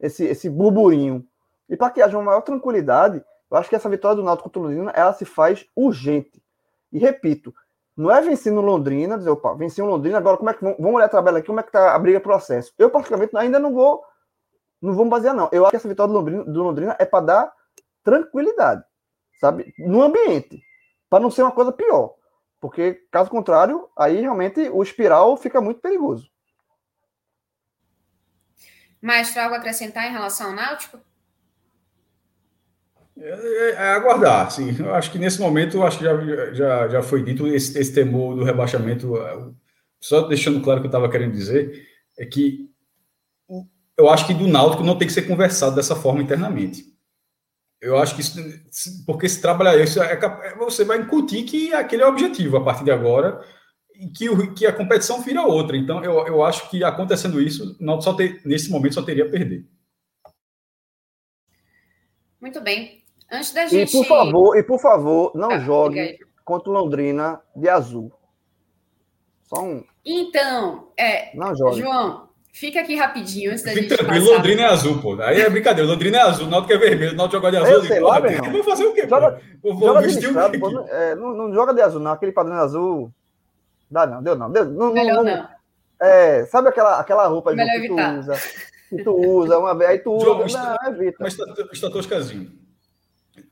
[0.00, 1.24] esse, esse burburinho,
[1.68, 4.60] e para que haja uma maior tranquilidade, eu acho que essa vitória do Náutico contra
[4.60, 6.42] o Londrina, ela se faz urgente.
[6.92, 7.54] E repito,
[7.96, 10.94] não é vencer no Londrina, dizer, opa, venci o Londrina, agora como é que vamos
[10.94, 12.72] olhar a tabela aqui, como é que tá a briga pro acesso.
[12.78, 14.02] Eu, particularmente, ainda não vou
[14.80, 15.48] não vou basear, não.
[15.52, 17.52] Eu acho que essa vitória do Londrina, do Londrina é para dar
[18.02, 18.82] tranquilidade,
[19.38, 19.74] sabe?
[19.78, 20.62] No ambiente
[21.10, 22.14] para não ser uma coisa pior.
[22.60, 26.30] Porque, caso contrário, aí realmente o espiral fica muito perigoso.
[29.00, 31.00] Maestro, algo a acrescentar em relação ao Náutico?
[33.16, 34.76] É, é aguardar, sim.
[34.78, 38.36] Eu acho que nesse momento, acho que já, já, já foi dito esse, esse temor
[38.36, 39.14] do rebaixamento.
[40.00, 41.86] Só deixando claro o que eu estava querendo dizer,
[42.18, 42.70] é que
[43.96, 46.86] eu acho que do Náutico não tem que ser conversado dessa forma internamente.
[47.80, 48.38] Eu acho que isso,
[49.06, 52.64] porque se trabalhar isso, é, é, você vai incutir que aquele é o objetivo a
[52.64, 53.42] partir de agora
[54.08, 55.76] que, o, que a competição vira outra.
[55.76, 59.30] Então, eu, eu acho que acontecendo isso, não só ter, nesse momento só teria a
[59.30, 59.66] perder.
[62.40, 63.02] Muito bem.
[63.30, 63.90] Antes da gente.
[63.90, 68.12] E por favor, e por favor não ah, jogue contra o Londrina de azul.
[69.42, 69.84] Só um.
[70.04, 71.80] Então, é, não jogue.
[71.80, 73.98] João, fica aqui rapidinho antes da Fique gente.
[73.98, 74.36] Tranquilo, passar.
[74.36, 75.20] Londrina é azul, pô.
[75.22, 75.88] Aí é brincadeira.
[75.88, 77.74] Londrina é azul, Náutico é vermelho, Náutico joga de azul.
[77.74, 79.06] Eu sei lá, meu Vou fazer o quê?
[79.08, 79.74] Joga, pô?
[79.74, 80.58] Vou, joga vestir o quê?
[80.58, 82.12] Pô, é, não, não, joga de azul, não.
[82.12, 83.12] Aquele padrão azul.
[83.90, 84.50] Dá não, deu não.
[84.50, 85.24] Deu, não Melhor não.
[85.24, 85.48] não.
[86.00, 88.34] É, sabe aquela, aquela roupa que tu usa?
[88.88, 90.24] Que tu usa uma vez, aí tu usa.
[90.24, 91.18] João, não, evita.
[91.20, 91.38] Mas
[91.72, 92.50] está toscazinho.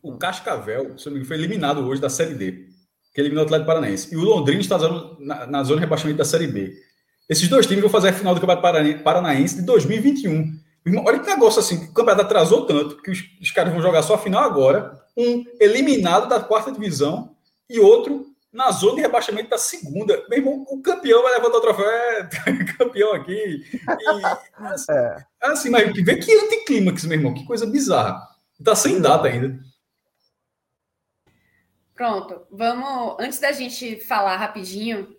[0.03, 2.66] O Cascavel, se não me engano, foi eliminado hoje da Série D,
[3.14, 4.12] que eliminou o Atlético Paranaense.
[4.12, 4.78] E o Londrina está
[5.20, 6.74] na, na zona de rebaixamento da Série B.
[7.28, 10.59] Esses dois times vão fazer a final do Campeonato Paranaense de 2021.
[11.05, 14.14] Olha que negócio assim, o campeonato atrasou tanto que os, os, caras vão jogar só
[14.14, 14.99] a final agora.
[15.16, 17.36] Um eliminado da quarta divisão
[17.68, 20.25] e outro na zona de rebaixamento da segunda.
[20.29, 22.29] Meu irmão, o campeão vai levantar o troféu, é
[22.79, 23.33] campeão aqui.
[23.35, 25.17] E, assim, é.
[25.43, 28.21] assim, mas vê que anticlímax, meu irmão, que coisa bizarra.
[28.65, 29.59] Tá sem data ainda.
[31.95, 33.17] Pronto, vamos.
[33.21, 35.17] Antes da gente falar rapidinho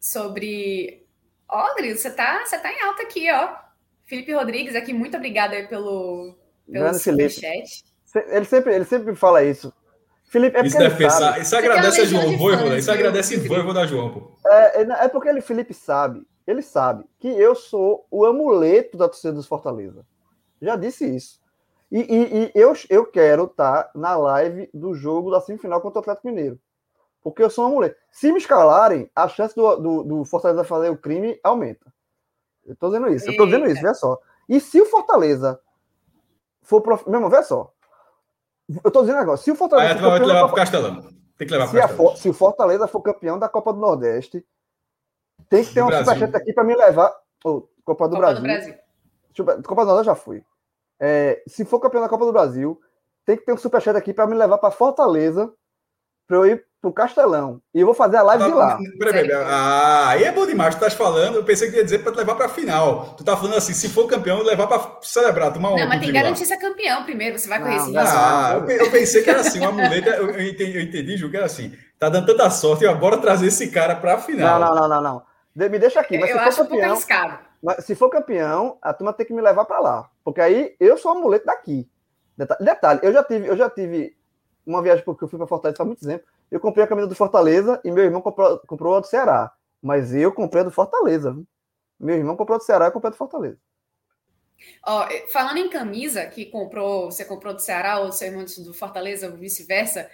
[0.00, 1.06] sobre.
[1.48, 3.56] Ó, oh, você tá, você tá em alta aqui, ó.
[4.04, 6.36] Felipe Rodrigues aqui, muito obrigada pelo,
[6.70, 7.84] pelo chat.
[8.28, 9.72] Ele sempre, ele sempre fala isso.
[10.32, 11.38] Felipe, é isso deve pensar.
[11.42, 12.78] Isso agradece a João, Voivoda.
[12.78, 14.32] Isso agradece Voivoda João, pô.
[14.46, 16.26] É, é, é porque ele, Felipe, sabe.
[16.46, 20.06] Ele sabe que eu sou o amuleto da torcida dos Fortaleza.
[20.58, 21.38] Já disse isso.
[21.90, 25.98] E, e, e eu, eu quero estar tá na live do jogo da semifinal contra
[25.98, 26.58] o Atlético Mineiro.
[27.22, 27.94] Porque eu sou uma mulher.
[28.10, 31.92] Se me escalarem, a chance do, do, do Fortaleza fazer o crime aumenta.
[32.64, 33.30] Eu tô dizendo isso.
[33.30, 34.18] Eu tô dizendo isso, vê só.
[34.48, 35.60] E se o Fortaleza
[36.62, 36.80] for.
[36.80, 37.04] Prof...
[37.06, 37.70] Meu irmão, vê só.
[38.84, 39.36] Eu tô dizendo agora.
[39.36, 39.94] Se o Fortaleza.
[39.94, 41.02] Aí vai levar pro Castelão.
[41.36, 42.16] Tem que levar pro Castelão.
[42.16, 44.44] Se o Fortaleza for campeão da Copa do Nordeste,
[45.48, 47.14] tem que ter um superchat aqui para me levar.
[47.44, 48.42] Oh, Copa do Copa Brasil.
[48.42, 49.62] Do Brasil.
[49.64, 50.44] Copa do Nordeste já fui.
[51.00, 52.80] É, se for campeão da Copa do Brasil,
[53.24, 55.52] tem que ter um superchat aqui para me levar para Fortaleza,
[56.26, 57.62] para eu ir pro Castelão.
[57.72, 58.78] E eu vou fazer a live ah, de lá.
[58.98, 59.32] Peraí, peraí.
[59.46, 60.74] Ah, aí é bom demais.
[60.74, 63.14] Tu tá falando, eu pensei que ia dizer para te levar para final.
[63.16, 65.76] Tu tá falando assim, se for campeão, levar para celebrar, tomar um.
[65.76, 67.38] Não, mas tem que garantir ser campeão primeiro.
[67.38, 70.10] Você vai correr esse Ah, eu, pensei que era assim, uma muleta.
[70.10, 71.72] Eu, eu entendi, eu entendi, Ju, que era assim.
[72.00, 74.58] Tá dando tanta sorte, eu agora trazer esse cara para final.
[74.58, 75.68] Não, não, não, não, não.
[75.70, 76.18] Me deixa aqui.
[76.18, 77.38] Mas eu acho campeão, um pouco arriscado.
[77.62, 80.10] Mas se for campeão, a turma tem que me levar para lá.
[80.24, 81.88] Porque aí eu sou amuleto daqui.
[82.60, 84.16] Detalhe, eu já tive, eu já tive
[84.66, 86.24] uma viagem porque eu fui para Fortaleza faz muito tempo.
[86.52, 89.50] Eu comprei a camisa do Fortaleza e meu irmão comprou, comprou a do Ceará.
[89.80, 91.34] Mas eu comprei a do Fortaleza.
[91.98, 93.58] Meu irmão comprou a do Ceará e eu comprei a do Fortaleza.
[94.86, 98.74] Ó, falando em camisa, que comprou, você comprou do Ceará ou do seu irmão do
[98.74, 100.10] Fortaleza, ou vice-versa,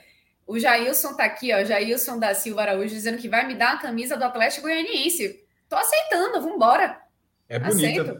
[0.46, 3.78] o Jailson tá aqui, ó, Jailson da Silva Araújo, dizendo que vai me dar a
[3.78, 5.44] camisa do Atlético Goianiense.
[5.68, 7.00] Tô aceitando, vambora.
[7.48, 8.16] É bonita.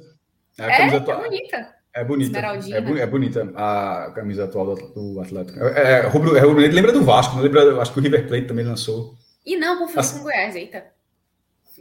[0.59, 1.78] É, é, é bonita.
[1.99, 2.39] É bonita.
[2.39, 5.59] É, bu é, bonita a camisa atual do, Atlético.
[5.59, 7.81] É, é, rubro, é, lembra do Vasco, não lembra?
[7.81, 9.15] Acho que o River Plate também lançou.
[9.45, 10.85] E não, confundi assim, com Goiás, eita.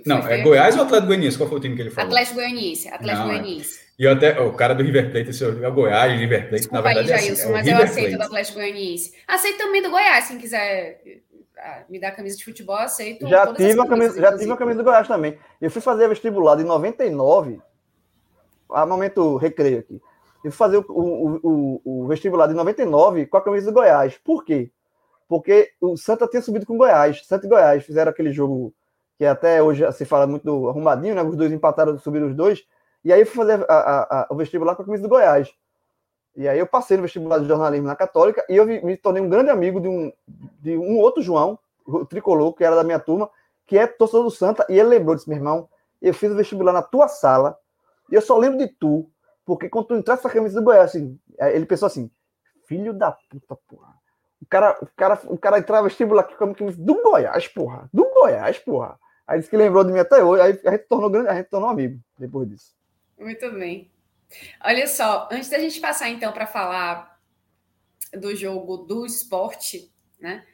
[0.05, 1.37] Não, é Goiás ou Atlético Goianiense?
[1.37, 2.09] Qual foi o time que ele falou?
[2.09, 2.87] Atlético Goianiense.
[2.87, 3.39] Atlético não, é.
[3.39, 3.79] Goianiense.
[3.99, 6.83] E eu até, o cara do River Plate, esse é o Goiás, River Plate, Desculpa
[6.83, 8.17] na verdade aí, Jailson, é assim, mas eu aceito Plate.
[8.17, 9.13] do Atlético Goianiense.
[9.27, 11.01] Aceito também do Goiás, quem quiser
[11.57, 13.27] ah, me dar camisa de futebol, aceito.
[13.27, 15.37] Já tive, uma camisa, já tive uma camisa do Goiás também.
[15.59, 17.59] Eu fui fazer vestibular em 99,
[18.69, 20.01] a momento recreio aqui.
[20.47, 24.17] Eu fui fazer o, o, o, o, vestibular de 99 com a camisa do Goiás.
[24.17, 24.71] Por quê?
[25.27, 27.25] Porque o Santa tinha subido com o Goiás.
[27.25, 28.73] Santa e Goiás fizeram aquele jogo
[29.17, 31.21] que até hoje se fala muito do arrumadinho, né?
[31.21, 32.65] Os dois empataram, subiram os dois.
[33.03, 35.53] E aí eu fui fazer a, a, a, o vestibular com a camisa do Goiás.
[36.35, 39.27] E aí eu passei no vestibular de jornalismo na Católica e eu me tornei um
[39.27, 40.13] grande amigo de um,
[40.61, 43.29] de um outro João, o tricolor, que era da minha turma,
[43.65, 45.67] que é torcedor do Santa, e ele lembrou, disse, meu irmão,
[46.01, 47.57] eu fiz o vestibular na tua sala,
[48.09, 49.09] e eu só lembro de tu,
[49.47, 52.11] porque quando tu entrasse na camisa do Goiás, assim, ele pensou assim,
[52.67, 53.95] filho da puta, porra.
[54.41, 57.89] O cara, o cara, o cara entrava vestibular aqui com a camisa do Goiás, porra.
[57.93, 58.99] Do Goiás, porra.
[59.25, 61.49] Aí disse que lembrou de mim até hoje, aí a gente tornou grande, a gente
[61.49, 62.75] tornou amigo depois disso.
[63.17, 63.89] Muito bem.
[64.61, 67.17] Olha só, antes da gente passar então para falar
[68.11, 70.45] do jogo do esporte, né?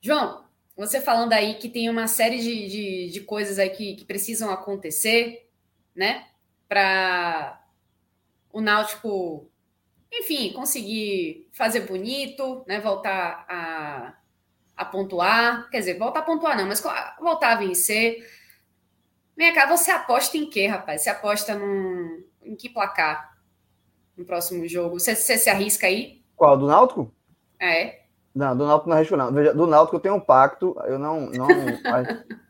[0.00, 0.42] João,
[0.74, 4.50] você falando aí que tem uma série de, de, de coisas aí que, que precisam
[4.50, 5.50] acontecer,
[5.94, 6.26] né?
[6.66, 7.63] Para
[8.54, 9.50] o Náutico,
[10.12, 12.80] enfim, conseguir fazer bonito, né?
[12.80, 14.14] Voltar a,
[14.76, 15.68] a pontuar.
[15.70, 16.80] Quer dizer, voltar a pontuar não, mas
[17.18, 18.24] voltar a vencer.
[19.36, 21.02] Vem cá, você aposta em quê, rapaz?
[21.02, 23.36] Você aposta num, em que placar
[24.16, 25.00] no próximo jogo?
[25.00, 26.22] Você, você se arrisca aí?
[26.36, 26.56] Qual?
[26.56, 27.12] Do Náutico?
[27.58, 28.03] É.
[28.34, 29.32] Não, do Náutico não arrisco, não.
[29.32, 31.30] Veja, do Náutico eu tenho um pacto, eu não.
[31.30, 31.48] não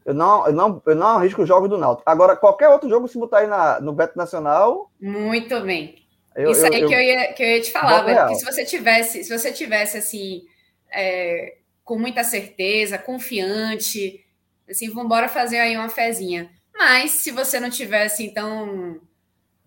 [0.06, 2.08] eu, não eu, não eu não arrisco o jogo do Náutico.
[2.08, 4.90] Agora, qualquer outro jogo, se botar aí na, no Beto Nacional.
[4.98, 6.02] Muito bem.
[6.34, 8.18] Eu, Isso aí eu, que, eu ia, que eu ia te falar, velho.
[8.18, 10.42] Porque se você tivesse, se você tivesse assim,
[10.90, 14.24] é, com muita certeza, confiante,
[14.68, 16.50] assim, vamos embora fazer aí uma fezinha.
[16.74, 18.98] Mas se você não tivesse assim, tão,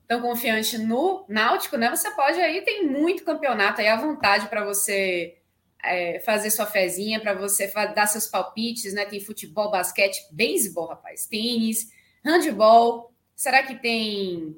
[0.07, 1.91] tão confiante no Náutico, né?
[1.91, 5.37] Você pode aí, tem muito campeonato aí à vontade para você
[5.83, 9.05] é, fazer sua fezinha, para você dar seus palpites, né?
[9.05, 11.91] Tem futebol, basquete, beisebol, rapaz, tênis,
[12.23, 13.11] handball.
[13.35, 14.57] Será que tem.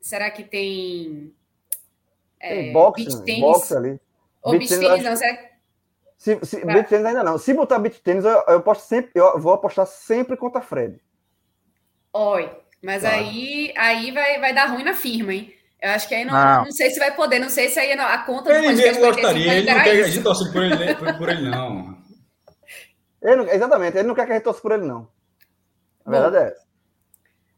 [0.00, 1.34] Será que tem.
[2.40, 3.40] É, tem boxe, beach tênis?
[3.40, 4.00] boxe ali.
[4.42, 5.48] Ou beach, beach tênis, não, será
[6.18, 6.66] se, se, ah.
[6.66, 7.38] beach tênis ainda não.
[7.38, 11.00] Se botar beach tênis, eu, eu, posto sempre, eu vou apostar sempre contra Fred.
[12.12, 12.50] Oi,
[12.82, 13.16] mas claro.
[13.16, 15.54] aí, aí vai, vai dar ruim na firma, hein?
[15.80, 16.64] Eu acho que aí não, não.
[16.64, 19.70] não sei se vai poder, não sei se aí a conta ele mesmo gostaria, ele
[19.70, 21.98] não quer que a gente torça por ele, por, ele não.
[23.22, 23.48] Ele não.
[23.48, 25.08] Exatamente, ele não quer que a gente torça por ele, não.
[26.04, 26.66] A verdade é essa.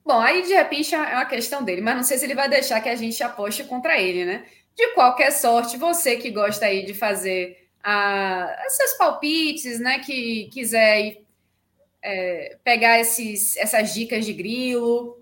[0.05, 2.80] Bom, aí de repente é uma questão dele, mas não sei se ele vai deixar
[2.80, 4.44] que a gente aposte contra ele, né?
[4.76, 9.98] De qualquer sorte, você que gosta aí de fazer a, a seus palpites, né?
[10.01, 11.22] Que quiser
[12.02, 15.19] é, pegar esses, essas dicas de grilo,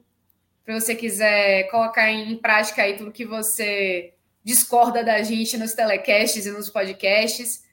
[0.68, 4.12] se você quiser colocar em prática aí tudo que você
[4.44, 7.64] discorda da gente nos telecasts e nos podcasts,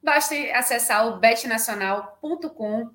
[0.00, 2.90] basta acessar o betnacional.com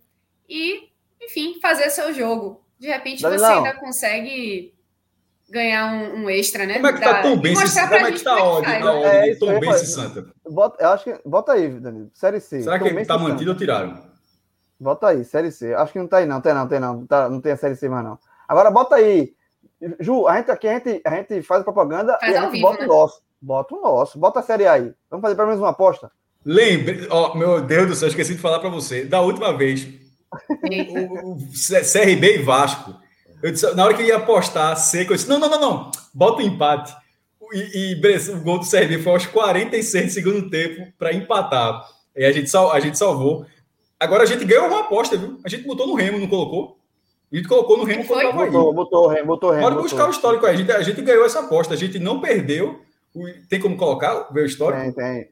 [0.48, 0.90] e,
[1.22, 2.64] enfim, fazer seu jogo.
[2.80, 4.74] De repente você ainda consegue
[5.50, 6.76] ganhar um, um, extra, né?
[6.76, 7.74] Como é que tá Tom Benz?
[7.74, 10.34] Como é que tá a ordem, a ordem é, Tom Benz Santa?
[10.50, 12.10] Bota, eu acho que, bota aí, Danilo.
[12.14, 12.62] Série C.
[12.62, 14.02] Será que tá mantido ou tiraram?
[14.80, 15.74] Bota aí, Série C.
[15.74, 16.40] Acho que não tá aí, não.
[16.40, 17.06] Tem não, tem não.
[17.06, 18.18] Tá, não tem a Série C mais, não.
[18.48, 19.36] Agora bota aí
[20.00, 22.68] Ju, a gente aqui a gente, a gente faz propaganda faz e a gente vivo,
[22.68, 22.86] bota né?
[22.86, 23.22] o nosso.
[23.42, 24.20] Bota o nosso.
[24.20, 24.94] Bota a série aí.
[25.10, 26.12] Vamos fazer pelo menos uma aposta.
[26.46, 29.04] Lembre, ó, meu Deus do céu, esqueci de falar para você.
[29.06, 29.88] Da última vez,
[30.34, 32.96] o, o, CRB e Vasco.
[33.44, 35.92] Disse, na hora que eu ia apostar seco, eu disse: não, não, não, não.
[36.14, 36.96] Bota o um empate.
[37.54, 41.86] E, e, o gol do CRB foi aos 46 do segundo tempo para empatar.
[42.16, 43.46] E a gente, sal, a gente salvou.
[44.00, 45.40] Agora a gente ganhou uma aposta, viu?
[45.44, 46.81] A gente botou no Remo, não colocou?
[47.32, 48.50] A gente colocou no Remo contra o Havaí.
[48.50, 49.64] Botou, botou o Remo, botou o Remo.
[49.64, 50.54] Pode buscar o histórico aí.
[50.54, 51.74] A gente, a gente ganhou essa aposta.
[51.74, 52.82] A gente não perdeu.
[53.48, 54.94] Tem como colocar ver o histórico?
[54.94, 55.30] Tem, tem.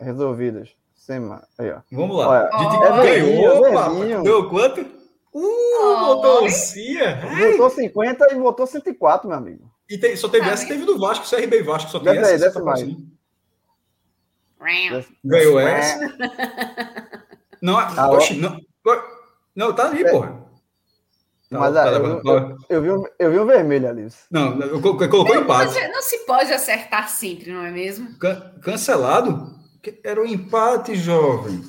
[0.00, 0.70] Resolvidas.
[0.94, 1.46] Sema.
[1.58, 1.80] Aí, ó.
[1.92, 2.28] Vamos lá.
[2.28, 4.20] Olha, a gente oh, ganhou.
[4.20, 4.80] É Deu quanto?
[5.32, 7.20] Uh, oh, botou Cia.
[7.52, 9.70] Botou 50 e botou 104, meu amigo.
[9.88, 11.90] E tem, só teve ah, essa, teve do Vasco, CRB e Vasco.
[11.90, 12.32] Só tem essa.
[12.32, 12.84] Desce, desce mais.
[15.24, 15.98] Ganhou essa.
[17.62, 18.58] Não, ah, oxe, não.
[19.54, 20.10] Não, tá ali, é.
[20.10, 20.41] porra.
[21.58, 24.08] Mas tá, eu, eu, eu, vi um, eu vi um vermelho ali.
[24.30, 25.74] Não, eu, colocou empate.
[25.80, 28.18] Não, não se pode acertar sempre, não é mesmo?
[28.18, 29.50] Can, cancelado?
[30.04, 31.62] Era um empate, jovem.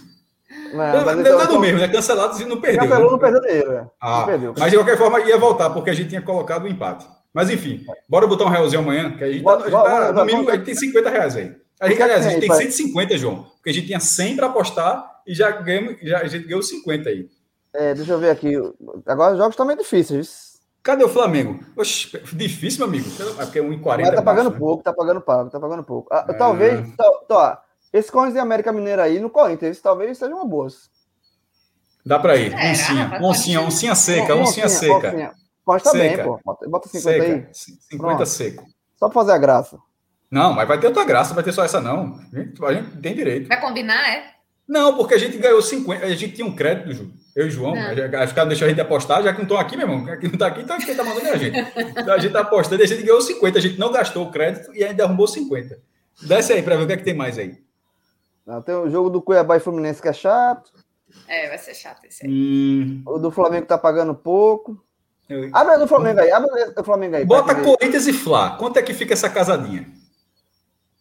[0.73, 1.87] Não, não, mas então, não, mesmo, né?
[1.87, 2.81] Cancelado e não perdeu.
[2.81, 3.11] Cancelou, né?
[3.11, 3.71] não perdeu dinheiro.
[3.73, 3.87] É.
[3.99, 4.53] Ah, não perdeu.
[4.57, 7.05] Mas de qualquer forma ia voltar, porque a gente tinha colocado o um empate.
[7.33, 10.25] Mas enfim, bora botar um realzinho amanhã, que a gente, tá, a gente, tá, no
[10.25, 11.55] mínimo, a gente tem 50 reais aí.
[11.79, 15.21] A gente, aliás, a gente tem 150, João, porque a gente tinha 100 para apostar
[15.27, 17.27] e já, ganhamos, já a gente ganhou 50 aí.
[17.73, 18.55] É, deixa eu ver aqui.
[19.05, 20.53] Agora os jogos estão meio difíceis.
[20.83, 21.63] Cadê o Flamengo?
[21.77, 23.09] Oxe, difícil, meu amigo.
[23.39, 24.01] É porque é 1,40.
[24.01, 24.59] Mas tá pagando baixo, né?
[24.59, 24.83] pouco, né?
[24.83, 26.13] tá pagando pouco, tá pagando pouco.
[26.13, 26.33] Ah, é.
[26.33, 26.95] Talvez.
[27.27, 27.63] Tá,
[27.93, 30.67] esse Corinthians e América Mineira aí no Corinthians, talvez seja uma boa.
[32.05, 32.53] Dá pra ir.
[32.53, 35.33] É, oncinha, oncinha, oncinha seca, oncinha, seca.
[35.65, 36.39] Pode também, pô.
[36.67, 37.23] Bota 50 seca.
[37.23, 37.47] aí.
[37.53, 38.25] 50 Pronto.
[38.25, 38.65] seco.
[38.97, 39.77] Só pra fazer a graça.
[40.29, 42.19] Não, mas vai ter outra graça, vai ter só essa não.
[42.33, 43.47] A gente, a gente tem direito.
[43.47, 44.33] Vai combinar, é?
[44.67, 47.11] Não, porque a gente ganhou 50, a gente tinha um crédito, Ju.
[47.35, 48.21] Eu e João, não.
[48.21, 50.05] acho que deixou a gente apostar, já que não estão aqui, meu irmão.
[50.17, 51.59] Quem não está aqui, então quem está mandando é a gente.
[51.97, 54.31] Então a gente está apostando e a gente ganhou 50, a gente não gastou o
[54.31, 55.79] crédito e ainda arrumou 50.
[56.21, 57.57] Desce aí para ver o que é que tem mais aí.
[58.45, 60.71] Não, tem o jogo do Cuiabá e Fluminense que é chato.
[61.27, 62.31] É, vai ser chato esse aí.
[62.31, 63.01] Hum.
[63.05, 64.83] O do Flamengo tá pagando pouco.
[65.27, 65.49] Eu...
[65.53, 67.25] Abre do Flamengo aí, abre do Flamengo aí.
[67.25, 68.57] Bota Corinthians e Flá.
[68.57, 69.87] Quanto é que fica essa casadinha?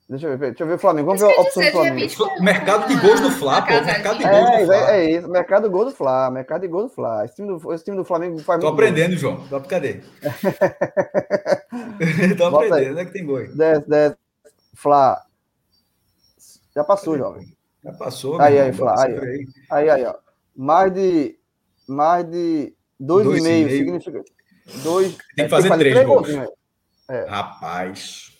[0.08, 1.06] Deixa eu ver, deixa eu ver o Flamengo.
[1.06, 2.42] Vamos ver a opção do Flamengo.
[2.42, 3.72] mercado de gols do Flá, pô.
[3.72, 4.92] Mercado de gols é, do Flá.
[4.92, 6.30] É, isso, mercado de gols do Flá.
[6.30, 7.24] Mercado de gols do Flá.
[7.24, 9.18] Esse time do, esse time do Flamengo faz Tô aprendendo, gol.
[9.18, 9.48] João.
[9.48, 10.00] Tô, cadê?
[12.36, 13.46] Tô aprendendo, onde é que tem gol?
[13.54, 14.16] Desce, desce.
[14.74, 15.22] Flá.
[16.74, 17.56] Já passou, jovem.
[17.82, 18.40] Já passou.
[18.40, 18.94] Aí, aí, Flá.
[19.04, 20.14] Aí, aí, aí, aí, ó.
[20.54, 21.38] Mais de,
[21.88, 24.22] mais de dois, dois e meio, meio significa...
[24.82, 26.28] Dois, tem que fazer, é, fazer três, três gols.
[27.08, 27.24] É.
[27.28, 28.31] Rapaz...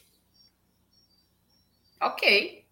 [2.03, 2.63] Ok.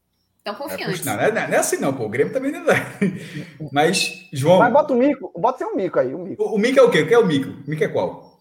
[0.43, 1.03] Então confiante.
[1.03, 2.07] É, não, não, é, não, é, assim não, pô.
[2.07, 2.87] O Grêmio também não é.
[3.73, 4.59] Mas, João.
[4.59, 6.15] Mas bota o mico, bota ser um mico aí.
[6.15, 6.43] Um mico.
[6.43, 7.03] O, o mico é o quê?
[7.03, 7.51] O que é o mico?
[7.51, 8.41] O mico é qual?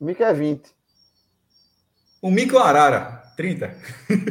[0.00, 0.62] O mico é 20.
[2.20, 3.22] O mico é o arara.
[3.36, 3.72] 30.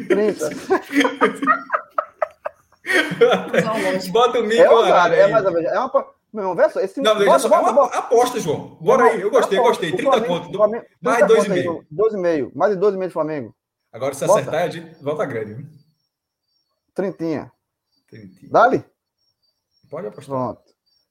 [0.09, 0.49] 30.
[4.11, 5.15] bota o mico é o arara.
[5.15, 5.71] É mais ou menos.
[5.71, 6.17] É uma.
[6.33, 7.97] Meu irmão, vê só, esse Não, veja só, bota, bota.
[7.97, 8.77] aposta, João.
[8.81, 9.93] Bora aí, eu gostei, gostei.
[9.93, 10.51] 30 pontos.
[11.01, 11.85] Mais 2,5.
[11.91, 12.51] 12,5.
[12.53, 13.55] Mais de 12,5 do Flamengo.
[13.91, 14.41] Agora, se Bota.
[14.41, 15.53] acertar, a gente volta grande.
[15.53, 15.65] Viu?
[16.97, 17.51] Trintinha.
[18.09, 18.51] Trintinha.
[18.51, 18.83] Dali?
[19.87, 20.35] Pode apostar.
[20.35, 20.61] Pronto.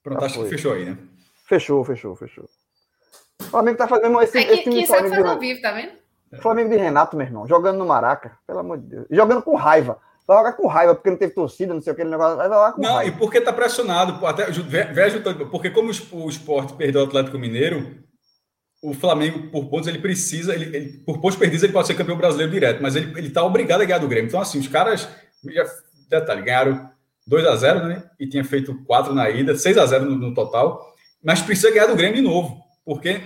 [0.03, 0.97] Pronto, acho que fechou aí, né?
[1.47, 2.43] Fechou, fechou, fechou.
[3.41, 5.71] O Flamengo tá fazendo esse, é que, esse time que Flamengo faz ao vivo, tá
[5.71, 5.93] vendo?
[6.41, 9.07] Flamengo de Renato, meu irmão, jogando no Maraca, pelo amor de Deus.
[9.09, 9.97] Jogando com raiva.
[10.27, 12.35] Vai jogar com raiva, porque não teve torcida, não sei o que, negócio.
[12.35, 13.15] Vai jogar com não, raiva.
[13.15, 14.25] e porque tá pressionado.
[14.25, 18.03] Até, veja, porque como o esporte perdeu o Atlético Mineiro,
[18.81, 22.17] o Flamengo, por pontos, ele precisa, ele, ele, por pontos perdidos, ele pode ser campeão
[22.17, 24.27] brasileiro direto, mas ele, ele tá obrigado a ganhar do Grêmio.
[24.27, 25.07] Então, assim, os caras,
[25.53, 25.65] já,
[26.09, 26.89] detalhe, ganharam
[27.27, 28.09] 2 a 0 né?
[28.19, 31.87] E tinha feito 4 na ida, 6 a 0 no, no, total, mas precisa ganhar
[31.87, 33.21] do Grêmio de novo, porque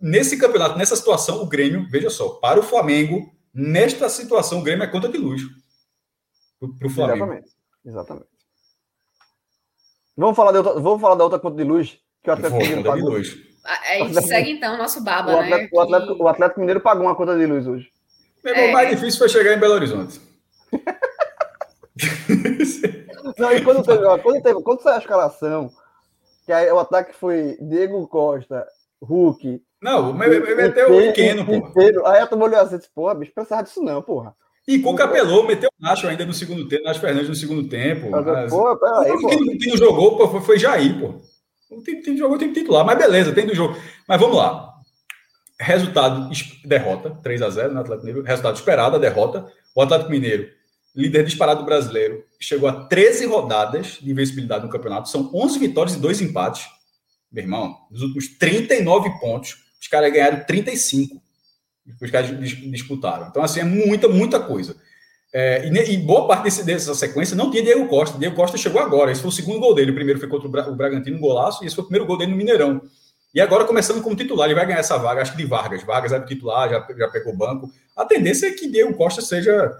[0.00, 4.84] nesse campeonato, nessa situação, o Grêmio, veja só, para o Flamengo, nesta situação, o Grêmio
[4.84, 5.42] é conta de luz
[6.78, 7.24] para o Flamengo.
[7.24, 7.50] Exatamente,
[7.84, 8.26] exatamente.
[10.16, 12.84] Vamos falar, de outra, vamos falar da outra conta de luz que o Atlético Mineiro
[12.84, 13.10] pagou.
[13.10, 13.36] De luz.
[13.64, 15.80] A gente segue então o nosso baba, o Atlético, né?
[15.80, 17.88] O Atlético, o Atlético Mineiro pagou uma conta de luz hoje.
[18.44, 18.68] É.
[18.68, 20.20] O mais difícil foi chegar em Belo Horizonte.
[23.38, 25.70] Não, e quando teve, quando, teve, quando saiu a escalação,
[26.44, 28.66] que aí o ataque foi Diego Costa,
[29.02, 29.62] Hulk.
[29.80, 32.06] Não, meteu o pequeno, pô.
[32.06, 34.34] Aí a turma olhou assim, porra, bicho, precisava disso não, porra.
[34.66, 37.68] E com o Capelou, meteu o Nacho ainda no segundo tempo, Nacho Fernandes no segundo
[37.68, 38.10] tempo.
[38.10, 38.78] Mas, peraí, pô.
[39.28, 41.20] Quem, quem não jogou pô, foi, foi Jair, pô.
[41.70, 43.76] O time, time jogou o time titular, mas beleza, tem do jogo.
[44.08, 44.72] Mas vamos lá.
[45.60, 46.30] Resultado,
[46.64, 48.26] derrota, 3 a 0 no Atlético Mineiro.
[48.26, 49.46] Resultado esperado, a derrota.
[49.74, 50.48] O Atlético Mineiro,
[50.94, 55.08] líder disparado do brasileiro, chegou a 13 rodadas de invencibilidade no campeonato.
[55.08, 56.66] São 11 vitórias e 2 empates.
[57.32, 61.20] Meu irmão, nos últimos 39 pontos, os caras ganharam 35.
[62.00, 62.30] Os caras
[62.70, 63.26] disputaram.
[63.28, 64.76] Então, assim, é muita, muita coisa.
[65.32, 68.16] É, e, e, boa parte desse, dessa sequência não tinha Diego Costa.
[68.16, 69.10] Diego Costa chegou agora.
[69.10, 69.90] Esse foi o segundo gol dele.
[69.90, 72.06] O primeiro foi contra o, Bra o Bragantino, um golaço, e esse foi o primeiro
[72.06, 72.80] gol dele no Mineirão.
[73.34, 75.82] E agora, começando como titular, ele vai ganhar essa vaga, acho que de Vargas.
[75.82, 77.68] Vargas é titular, já, já pegou o banco.
[77.96, 79.76] A tendência é que Diego Costa seja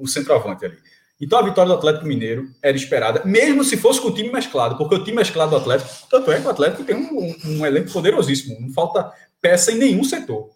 [0.00, 0.78] o, centroavante ali.
[1.20, 4.76] Então a vitória do Atlético Mineiro era esperada, mesmo se fosse com o time mesclado,
[4.76, 7.66] porque o time mesclado do Atlético, tanto é que o Atlético tem um, um, um
[7.66, 10.50] elenco poderosíssimo, não falta peça em nenhum setor.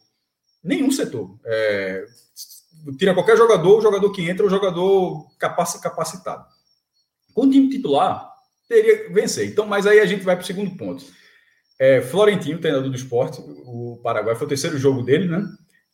[0.62, 1.36] Nenhum setor.
[1.44, 2.04] É,
[2.96, 6.44] tira qualquer jogador, o jogador que entra, o jogador capacitado.
[7.34, 8.28] Com o time titular,
[8.68, 9.48] teria vencer.
[9.48, 11.04] Então, mas aí a gente vai para o segundo ponto.
[11.78, 15.44] É, Florentino, treinador do esporte, o Paraguai, foi o terceiro jogo dele, né?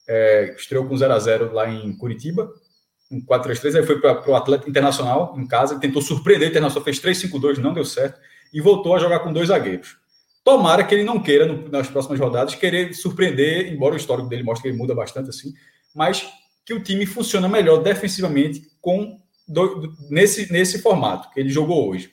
[0.07, 2.51] É, estreou com 0 a 0 lá em Curitiba,
[3.11, 7.01] um 4-3-3, aí foi para o Atlético Internacional em casa, tentou surpreender o Internacional, fez
[7.01, 8.21] 3-5-2, não deu certo,
[8.53, 9.97] e voltou a jogar com dois zagueiros.
[10.45, 14.43] Tomara que ele não queira, no, nas próximas rodadas, querer surpreender, embora o histórico dele
[14.43, 15.53] mostre que ele muda bastante assim,
[15.95, 16.27] mas
[16.65, 22.11] que o time funciona melhor defensivamente com do, nesse, nesse formato que ele jogou hoje.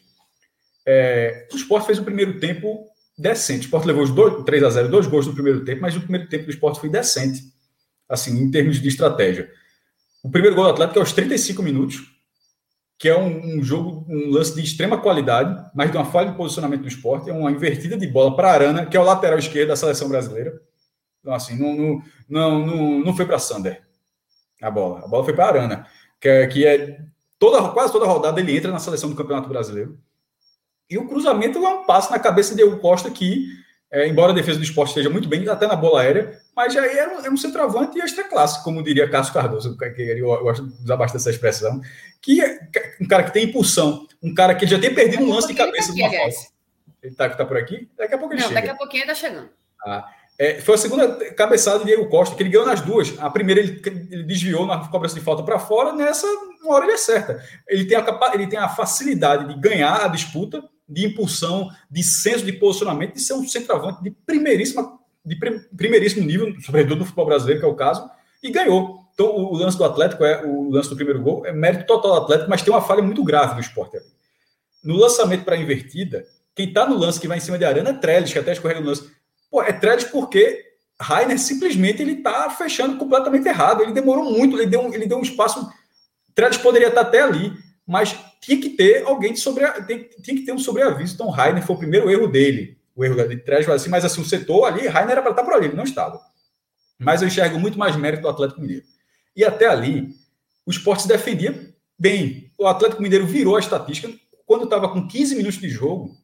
[0.87, 3.61] É, o Sport fez o primeiro tempo decente.
[3.61, 6.01] O Sport levou os dois, 3 a 0 dois gols no primeiro tempo, mas o
[6.01, 7.41] primeiro tempo do Sport foi decente,
[8.07, 9.49] assim, em termos de estratégia.
[10.25, 12.01] O primeiro gol do Atlético é aos 35 minutos,
[12.97, 16.35] que é um, um, jogo, um lance de extrema qualidade, mas de uma falha de
[16.35, 19.67] posicionamento do esporte, é uma invertida de bola para Arana, que é o lateral esquerdo
[19.67, 20.59] da seleção brasileira.
[21.19, 23.83] Então, assim, não, não, não, não, não foi para Sander
[24.59, 25.05] a bola.
[25.05, 25.87] A bola foi para Arana,
[26.19, 27.01] que é, que é
[27.37, 29.95] toda, quase toda rodada ele entra na seleção do Campeonato Brasileiro.
[30.89, 33.45] E o cruzamento é um passo na cabeça de Diego Costa que,
[33.91, 36.85] é, embora a defesa do esporte esteja muito bem, até na bola aérea, mas já
[36.85, 40.97] era, era um centroavante extra classe, como diria Cássio Cardoso, que eu, gosto de usar
[40.97, 41.81] bastante essa expressão,
[42.21, 42.59] que é
[42.99, 45.93] um cara que tem impulsão, um cara que já tem perdido um lance de cabeça
[45.93, 46.55] de uma falta.
[47.01, 47.87] Ele está tá por aqui?
[47.95, 48.61] Daqui a pouco ele Não, chega.
[48.61, 49.49] daqui a pouquinho ele está chegando.
[49.85, 53.13] Ah, é, foi a segunda cabeçada de Diego Costa, que ele ganhou nas duas.
[53.19, 53.81] A primeira ele,
[54.11, 56.27] ele desviou na cobrança de falta para fora, nessa,
[56.63, 57.41] uma hora ele acerta.
[57.67, 62.45] Ele tem, a, ele tem a facilidade de ganhar a disputa, de impulsão, de senso
[62.45, 65.35] de posicionamento, de ser um centroavante de primeiríssima de
[65.75, 68.07] primeiríssimo nível, sobretudo no futebol brasileiro, que é o caso,
[68.43, 68.99] e ganhou.
[69.13, 72.23] Então, o, lance do Atlético, é o lance do primeiro gol, é mérito total do
[72.23, 74.05] Atlético, mas tem uma falha muito grave do esporte ali.
[74.83, 77.89] No lançamento para a invertida, quem está no lance que vai em cima de Arana
[77.89, 79.09] é Trellis, que até escorrega no lance.
[79.49, 80.63] Pô, é Trellis porque
[81.01, 83.81] Rainer simplesmente ele está fechando completamente errado.
[83.81, 85.67] Ele demorou muito, ele deu, ele deu um espaço.
[86.35, 87.51] Trellis poderia estar até ali,
[87.87, 88.15] mas
[88.45, 91.15] tinha que ter alguém de sobre, tinha, tinha que ter um sobreaviso.
[91.15, 92.77] Então, Rainer foi o primeiro erro dele.
[92.95, 95.53] O erro de Trellis assim, mas assim, o setor ali, Rainer era para estar por
[95.53, 96.21] ali, ele não estava.
[96.99, 98.85] Mas eu enxergo muito mais mérito do Atlético Mineiro.
[99.35, 100.13] E até ali,
[100.63, 102.51] o esporte se defendia bem.
[102.57, 104.13] O Atlético Mineiro virou a estatística.
[104.45, 106.15] Quando estava com 15 minutos de jogo,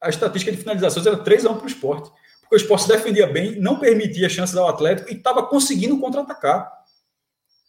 [0.00, 2.10] a estatística de finalizações era 3 a 1 para o esporte.
[2.40, 6.72] Porque o esporte se defendia bem, não permitia chances ao Atlético e estava conseguindo contra-atacar.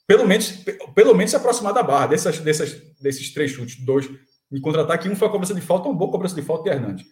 [0.08, 0.64] Pelo menos,
[0.96, 2.08] pelo menos se aproximar da barra.
[2.08, 4.10] Dessas, dessas, desses três chutes, dois
[4.52, 7.06] em contra-ataque, um foi a cobrança de falta, uma boa cobrança de falta de Hernandes.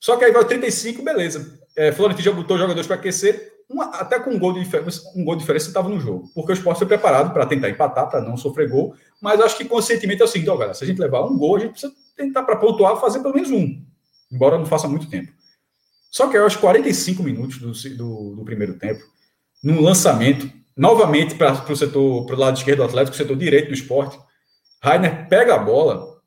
[0.00, 1.58] Só que aí vai o 35, beleza.
[1.76, 5.24] É, Florentino já botou jogadores para aquecer, uma, até com um gol de diferença, um
[5.24, 6.30] gol de diferença estava no jogo.
[6.34, 8.94] Porque o esporte foi preparado para tentar empatar, para não sofrer gol.
[9.20, 11.56] Mas acho que conscientemente é o seguinte, ó, galera, se a gente levar um gol,
[11.56, 13.82] a gente precisa tentar para pontuar fazer pelo menos um.
[14.30, 15.32] Embora não faça muito tempo.
[16.10, 19.02] Só que aos 45 minutos do, do, do primeiro tempo,
[19.62, 23.68] num lançamento, novamente para o setor, para o lado esquerdo do Atlético, o setor direito
[23.68, 24.16] do esporte,
[24.80, 26.18] Rainer pega a bola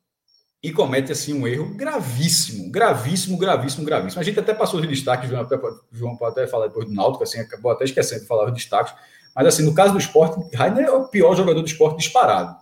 [0.61, 4.19] e comete assim um erro gravíssimo, gravíssimo, gravíssimo, gravíssimo.
[4.19, 5.57] A gente até passou os destaques, João, até,
[5.91, 8.93] João pode até falar depois do Náutico, assim, acabou até esquecendo de falar os destaques,
[9.33, 12.53] mas assim, no caso do esporte, Rainer é o pior jogador do esporte disparado.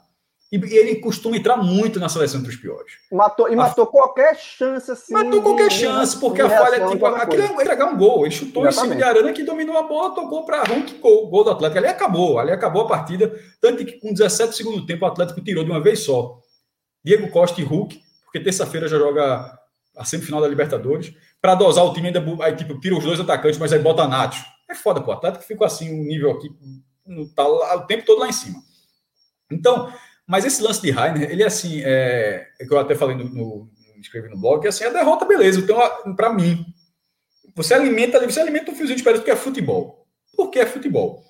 [0.51, 2.93] E, ele costuma entrar muito na seleção dos piores.
[3.11, 5.13] Matou, e matou a, qualquer chance assim.
[5.13, 8.26] Matou qualquer chance, porque a falha, tipo, aquilo é entregar um gol.
[8.26, 8.95] Ele chutou Exatamente.
[8.95, 11.77] em cima de Arana que dominou a bola, tocou para Ronk, gol, gol do Atlético.
[11.77, 13.31] Ali acabou, ali acabou a partida.
[13.61, 16.39] Tanto que com 17 segundos do tempo o Atlético tirou de uma vez só.
[17.03, 19.57] Diego Costa e Hulk, porque terça-feira já joga
[19.95, 21.13] a semifinal da Libertadores.
[21.39, 24.43] Para dosar o time, ainda aí, tipo, tira os dois atacantes, mas aí bota Nacho.
[24.69, 25.11] É foda, pô.
[25.11, 26.49] O Atlético ficou assim, um nível aqui,
[27.05, 28.59] no, tá lá, o tempo todo lá em cima.
[29.51, 29.91] Então,
[30.30, 33.23] mas esse lance de Rainer, ele é assim, é, é que eu até falei no,
[33.23, 33.69] no,
[33.99, 35.60] escrevi no blog, é assim, a derrota, beleza.
[35.60, 35.80] Então,
[36.15, 36.64] para mim,
[37.56, 40.07] você alimenta, você alimenta um fiozinho de esperança porque é futebol.
[40.38, 41.26] Porque é futebol.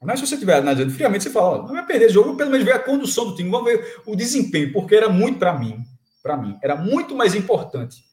[0.00, 2.64] Mas se você tiver analisando friamente, você fala, não vai perder esse jogo, pelo menos
[2.64, 5.84] ver a condução do time, vamos ver o desempenho, porque era muito para mim,
[6.22, 8.04] para mim, era muito mais importante,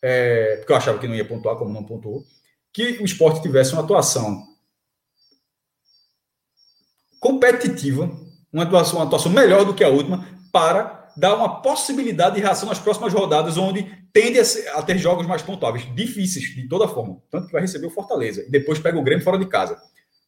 [0.00, 2.24] é, porque eu achava que não ia pontuar, como não pontuou,
[2.72, 4.46] que o esporte tivesse uma atuação
[7.20, 8.10] competitiva
[8.52, 12.68] uma atuação, uma atuação melhor do que a última, para dar uma possibilidade de reação
[12.68, 16.88] nas próximas rodadas, onde tende a, ser, a, ter jogos mais pontuáveis, difíceis de toda
[16.88, 17.18] forma.
[17.30, 19.78] Tanto que vai receber o Fortaleza e depois pega o Grêmio fora de casa.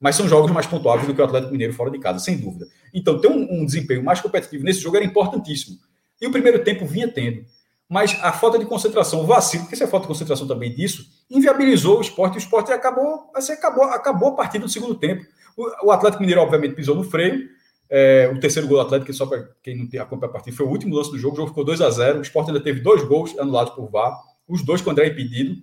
[0.01, 2.67] Mas são jogos mais pontuáveis do que o Atlético Mineiro fora de casa, sem dúvida.
[2.93, 5.79] Então, ter um, um desempenho mais competitivo nesse jogo era importantíssimo.
[6.21, 7.45] E o primeiro tempo vinha tendo.
[7.89, 11.07] Mas a falta de concentração, o vacilo, porque se é falta de concentração também disso,
[11.31, 12.35] inviabilizou o esporte.
[12.35, 15.25] E o esporte acabou, assim, acabou, acabou a partida no segundo tempo.
[15.57, 17.49] O, o Atlético Mineiro, obviamente, pisou no freio
[17.97, 20.67] é, o terceiro gol do Atlético, só para quem não tem acompanhado a partida, foi
[20.67, 21.35] o último lance do jogo.
[21.35, 24.21] O jogo ficou 2 a 0 O Sport ainda teve dois gols anulados por VAR,
[24.49, 25.63] os dois com o André impedido.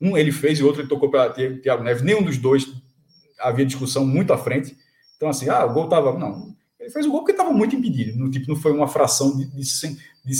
[0.00, 2.04] Um ele fez e o outro ele tocou para Thiago Neves.
[2.04, 2.72] Nenhum dos dois
[3.40, 4.76] havia discussão muito à frente.
[5.16, 6.16] Então, assim, ah, o gol estava.
[6.16, 8.16] Não, ele fez o gol porque estava muito impedido.
[8.16, 9.62] No, tipo, não foi uma fração de, de,
[10.24, 10.34] de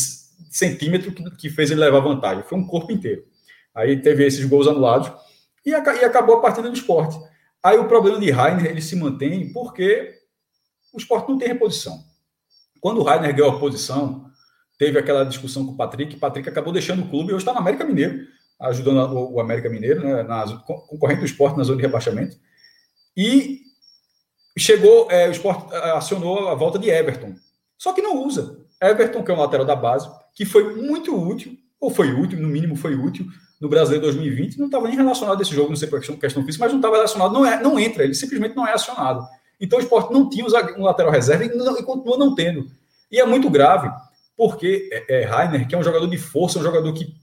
[0.50, 3.24] centímetro que, que, fez ele levar vantagem, foi um corpo inteiro.
[3.74, 5.10] Aí teve esses gols anulados
[5.66, 7.18] e, e acabou a partida do esporte.
[7.60, 10.22] Aí o problema de Rainer ele se mantém porque
[10.94, 12.04] o esporte não tem reposição.
[12.80, 14.30] Quando o Rainer ganhou a posição,
[14.78, 17.58] teve aquela discussão com o Patrick, Patrick acabou deixando o clube e hoje está no
[17.58, 18.26] América Mineiro,
[18.60, 22.36] ajudando o, América Mineiro, né, na, concorrente do esporte na zona de rebaixamento.
[23.16, 23.60] E
[24.56, 27.34] chegou, é, o esporte acionou a volta de Everton.
[27.76, 28.58] Só que não usa.
[28.80, 32.48] Everton, que é um lateral da base, que foi muito útil, ou foi útil, no
[32.48, 33.26] mínimo foi útil,
[33.60, 36.44] no Brasileiro 2020, não estava nem relacionado a esse jogo, não sei por questão, questão
[36.44, 39.26] física, mas não estava relacionado, não, é, não entra, ele simplesmente não é acionado.
[39.64, 40.44] Então o esporte não tinha
[40.76, 42.70] um lateral reserva e, não, e continua não tendo.
[43.10, 43.90] E é muito grave,
[44.36, 47.14] porque é, é, Rainer, que é um jogador de força, um jogador que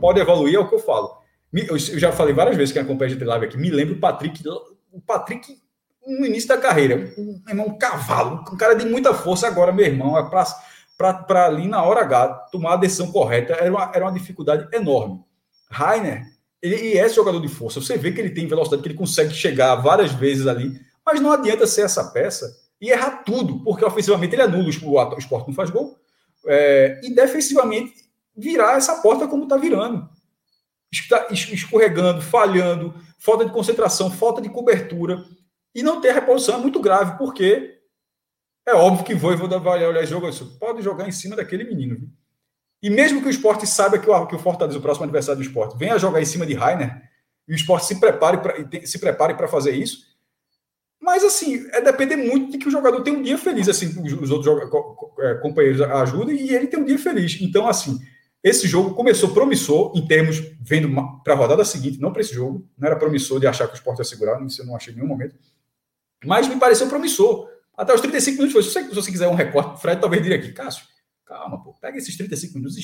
[0.00, 1.18] pode evoluir, é o que eu falo.
[1.52, 4.42] Eu, já falei várias vezes que acompanha a gente live aqui, me lembro o Patrick,
[4.92, 5.56] o Patrick
[6.06, 9.86] no início da carreira, um, irmão, um cavalo, um cara de muita força agora, meu
[9.86, 14.12] irmão, é para ali na hora H tomar a decisão correta, era uma, era uma
[14.12, 15.20] dificuldade enorme.
[15.70, 16.26] Rainer,
[16.60, 19.32] ele, ele é jogador de força, você vê que ele tem velocidade, que ele consegue
[19.32, 24.34] chegar várias vezes ali, mas não adianta ser essa peça e errar tudo, porque ofensivamente
[24.34, 25.98] ele é nulo, o esporte não faz gol,
[26.46, 27.94] é, e defensivamente
[28.36, 30.08] virar essa porta como está virando.
[31.30, 35.24] Escorregando, falhando, falta de concentração, falta de cobertura.
[35.74, 37.80] E não ter reposição é muito grave, porque
[38.66, 40.56] é óbvio que vou vai olhar jogo isso.
[40.58, 41.96] Pode jogar em cima daquele menino.
[41.96, 42.08] Viu?
[42.84, 45.46] E mesmo que o esporte saiba que o, que o Fortaleza, o próximo adversário do
[45.46, 47.02] esporte, venha jogar em cima de Rainer,
[47.48, 50.13] e o esporte se prepare para fazer isso,
[51.04, 53.68] mas, assim, é depender muito de que o jogador tenha um dia feliz.
[53.68, 54.56] Assim, os outros
[55.18, 57.36] é, companheiros ajudem e ele tem um dia feliz.
[57.42, 58.00] Então, assim,
[58.42, 60.88] esse jogo começou promissor em termos, vendo
[61.22, 62.66] para a rodada seguinte, não para esse jogo.
[62.78, 64.96] Não era promissor de achar que o esporte ia segurar, isso eu não achei em
[64.96, 65.36] nenhum momento.
[66.24, 67.50] Mas me pareceu promissor.
[67.76, 70.52] Até os 35 minutos, se você, se você quiser um recorte, Fred talvez diria aqui,
[70.52, 70.86] Cássio,
[71.26, 72.78] calma, pô, pega esses 35 minutos,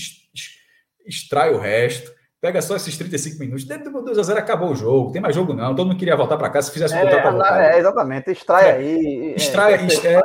[1.06, 3.64] extrai o resto Pega só esses 35 minutos.
[3.64, 5.12] Dentro do 2x0 acabou o jogo.
[5.12, 5.74] Tem mais jogo, não.
[5.74, 6.68] Todo mundo queria voltar para casa.
[6.68, 7.62] Se fizesse é, voltar para voltar.
[7.62, 8.30] É, exatamente.
[8.30, 9.34] Extrai é, aí.
[9.36, 10.22] Extrai, é, é,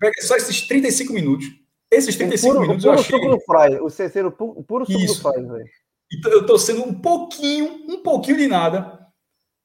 [0.00, 1.46] pega só esses 35 minutos.
[1.90, 3.04] Esses 35 puro, minutos o eu achei.
[3.04, 5.22] suco do Fry, o terceiro, puro, puro suco Isso.
[5.22, 5.64] do Fry, velho.
[6.12, 8.98] Então, eu tô sendo um pouquinho, um pouquinho de nada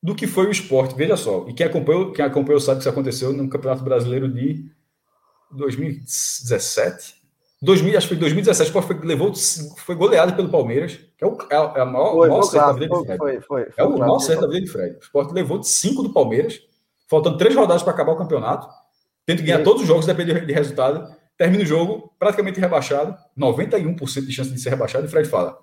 [0.03, 0.95] do que foi o esporte.
[0.95, 1.47] Veja só.
[1.47, 4.69] E quem acompanhou, quem acompanhou sabe que isso aconteceu no Campeonato Brasileiro de
[5.51, 7.21] 2017.
[7.61, 9.33] 2000, acho que foi 2017, o Sport foi, levou,
[9.77, 11.37] foi goleado pelo Palmeiras, é, o,
[11.77, 13.17] é a maior, Foi, maior foi, da claro, vida de foi, Fred.
[13.19, 14.19] foi, foi, É o foi, maior claro.
[14.21, 14.95] certo da vida de Fred.
[14.95, 16.59] O Sport levou de 5 do Palmeiras,
[17.07, 18.67] faltando três rodadas para acabar o campeonato,
[19.25, 19.63] tendo que ganhar Sim.
[19.63, 21.15] todos os jogos, depende de resultado.
[21.37, 25.59] Termina o jogo praticamente rebaixado, 91% de chance de ser rebaixado, e Fred fala: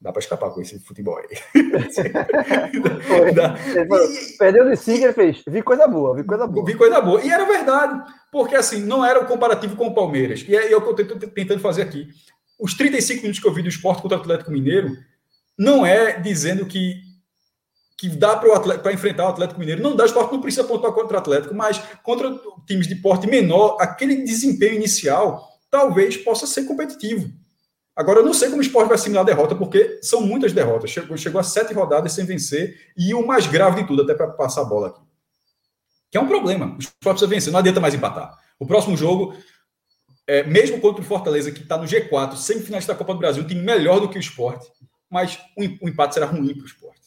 [0.00, 1.26] dá para escapar com esse futebol aí.
[3.02, 3.32] Foi.
[4.38, 5.42] Perdeu de 5, ele fez.
[5.46, 6.64] Vi coisa boa, vi coisa boa.
[6.64, 7.20] Vi coisa boa.
[7.22, 8.00] E era verdade,
[8.30, 10.44] porque assim, não era o comparativo com o Palmeiras.
[10.46, 12.08] E é o que eu estou tentando fazer aqui.
[12.58, 14.96] Os 35 minutos que eu vi do esporte contra o Atlético Mineiro
[15.58, 17.00] não é dizendo que,
[17.98, 19.82] que dá para enfrentar o Atlético Mineiro.
[19.82, 22.34] Não dá, o esporte não precisa pontuar contra o Atlético, mas contra
[22.66, 27.30] times de porte menor, aquele desempenho inicial talvez possa ser competitivo.
[27.94, 30.90] Agora, eu não sei como o esporte vai assimilar a derrota, porque são muitas derrotas.
[30.90, 34.28] Chegou, chegou a sete rodadas sem vencer, e o mais grave de tudo, até para
[34.28, 35.00] passar a bola aqui.
[36.10, 36.76] Que é um problema.
[36.76, 38.38] O esporte precisa vencer, não adianta mais empatar.
[38.58, 39.34] O próximo jogo,
[40.26, 43.46] é, mesmo contra o Fortaleza, que está no G4, semifinalista da Copa do Brasil, um
[43.46, 44.66] time melhor do que o esporte,
[45.08, 47.06] mas o, o empate será ruim para o esporte.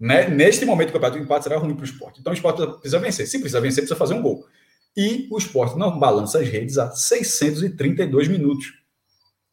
[0.00, 0.28] Né?
[0.28, 2.20] Neste momento do campeonato, o empate será ruim para o esporte.
[2.20, 3.26] Então o esporte precisa vencer.
[3.26, 4.46] Se precisa vencer, precisa fazer um gol.
[4.96, 8.74] E o esporte não balança as redes há 632 minutos.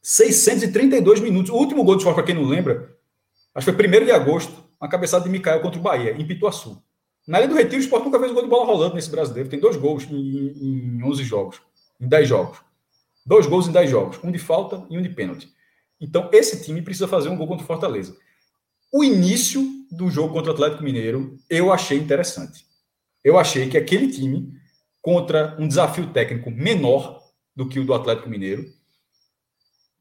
[0.01, 1.51] 632 minutos.
[1.51, 2.95] O último gol do esporte, para quem não lembra,
[3.53, 6.81] acho que foi 1 de agosto, uma cabeçada de Micael contra o Bahia, em Pituaçu.
[7.27, 9.49] Na Ilha do Retiro, o esporte nunca fez um gol de bola rolando nesse brasileiro.
[9.49, 11.59] Tem dois gols em, em 11 jogos,
[11.99, 12.64] em 10 jogos.
[13.25, 15.49] Dois gols em 10 jogos, um de falta e um de pênalti.
[15.99, 18.15] Então, esse time precisa fazer um gol contra o Fortaleza.
[18.93, 22.65] O início do jogo contra o Atlético Mineiro, eu achei interessante.
[23.23, 24.53] Eu achei que aquele time,
[25.01, 27.21] contra um desafio técnico menor
[27.55, 28.65] do que o do Atlético Mineiro,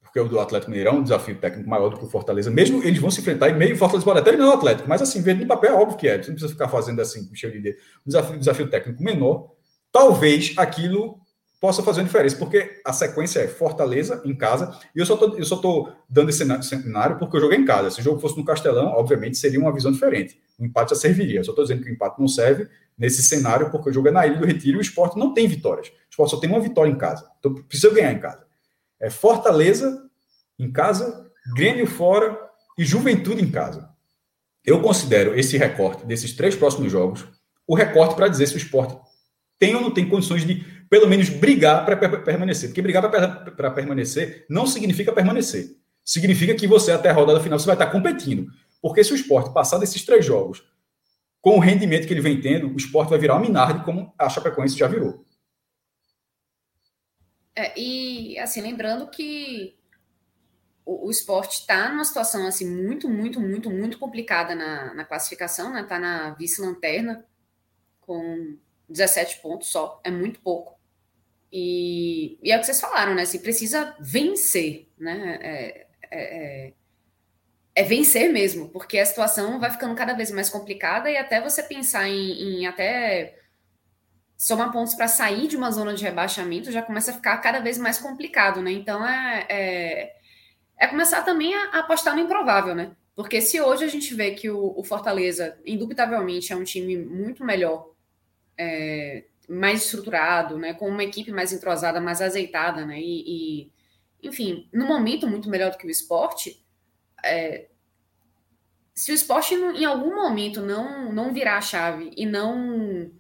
[0.03, 2.83] porque o do Atlético Mineiro é um desafio técnico maior do que o Fortaleza, mesmo
[2.85, 5.41] eles vão se enfrentar e meio Fortaleza pode até eliminar o Atlético, mas assim, vendo
[5.41, 7.77] no papel é óbvio que é, você não precisa ficar fazendo assim, cheio de ideia.
[8.07, 9.51] Um desafio, desafio técnico menor,
[9.91, 11.19] talvez aquilo
[11.65, 15.35] possa fazer uma diferença, porque a sequência é Fortaleza em casa, e eu só tô,
[15.35, 17.91] eu só tô dando esse cenário porque eu joguei em casa.
[17.91, 20.39] Se o jogo fosse no Castelão, obviamente seria uma visão diferente.
[20.59, 21.41] O empate já serviria.
[21.41, 22.69] Eu só estou dizendo que o empate não serve
[22.99, 25.49] nesse cenário, porque o jogo é na Ilha do Retiro e o esporte não tem
[25.49, 25.89] vitórias.
[25.89, 27.27] O esporte só tem uma vitória em casa.
[27.39, 28.45] Então precisa ganhar em casa.
[29.01, 30.03] É Fortaleza
[30.59, 32.39] em casa, Grêmio fora
[32.77, 33.89] e Juventude em casa.
[34.63, 37.25] Eu considero esse recorte desses três próximos jogos
[37.67, 38.99] o recorte para dizer se o esporte
[39.59, 40.63] tem ou não tem condições de,
[40.95, 42.69] pelo menos, brigar para permanecer.
[42.69, 45.77] Porque brigar para permanecer não significa permanecer.
[46.05, 48.47] Significa que você, até a rodada final, você vai estar competindo.
[48.81, 50.65] Porque se o esporte passar desses três jogos
[51.41, 54.29] com o rendimento que ele vem tendo, o esporte vai virar uma Minardi, como a
[54.29, 55.25] Chapecoense já virou.
[57.57, 59.77] É, e, assim, lembrando que
[60.87, 65.73] o, o esporte está numa situação assim muito, muito, muito, muito complicada na, na classificação,
[65.73, 65.83] né?
[65.83, 67.27] Está na vice-lanterna
[68.01, 68.57] com
[68.89, 70.74] 17 pontos só, é muito pouco.
[71.57, 73.25] E, e, é o que vocês falaram, né?
[73.25, 75.39] Se precisa vencer, né?
[75.41, 76.73] É, é,
[77.77, 81.63] é, vencer mesmo, porque a situação vai ficando cada vez mais complicada e até você
[81.63, 83.39] pensar em, em até
[84.37, 87.79] somar pontos para sair de uma zona de rebaixamento já começa a ficar cada vez
[87.79, 88.73] mais complicado, né?
[88.73, 90.17] Então é, é,
[90.77, 92.97] é começar também a, a, apostar no improvável, né?
[93.15, 97.45] Porque se hoje a gente vê que o, o Fortaleza, indubitavelmente, é um time muito
[97.45, 97.93] melhor,
[98.59, 100.75] é, mais estruturado, né?
[100.75, 102.99] Com uma equipe mais entrosada, mais azeitada, né?
[103.01, 103.67] E,
[104.23, 106.65] e enfim, no momento muito melhor do que o esporte,
[107.23, 107.69] é,
[108.95, 113.11] se o esporte em algum momento não, não virar a chave e não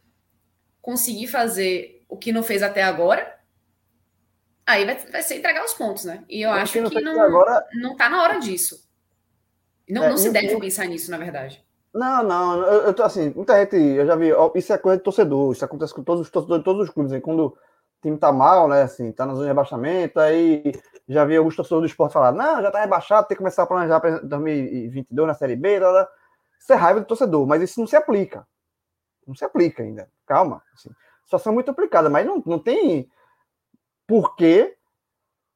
[0.80, 3.38] conseguir fazer o que não fez até agora,
[4.66, 6.24] aí vai, vai ser entregar os pontos, né?
[6.28, 8.88] E eu acho que não não, agora- não tá na hora disso.
[9.88, 11.62] Não, É, não se deve e- pensar nisso, na verdade.
[11.94, 15.52] Não, não, eu, eu assim, muita gente, eu já vi, isso é coisa de torcedor,
[15.52, 17.20] isso acontece com todos os torcedores todos os clubes, hein?
[17.20, 17.56] quando o
[18.02, 20.72] time tá mal, né, assim, tá na zona de rebaixamento, aí
[21.08, 23.66] já vi alguns torcedores do esporte falar, não, já tá rebaixado, tem que começar a
[23.66, 26.08] planejar para 2022 na Série B, blá, blá.
[26.58, 28.44] isso é raiva do torcedor, mas isso não se aplica,
[29.24, 30.90] não se aplica ainda, calma, assim,
[31.22, 33.08] situação muito aplicada, mas não, não tem
[34.04, 34.74] por que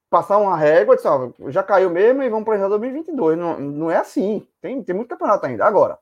[0.09, 3.97] passar uma régua, de, ó, já caiu mesmo e vamos planejar 2022, não, não é
[3.97, 5.99] assim, tem, tem muito campeonato ainda, agora,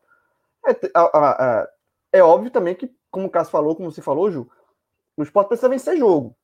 [0.71, 4.49] é, é óbvio também que, como o Cássio falou, como você falou, Ju,
[5.17, 6.37] o esporte precisa vencer jogo.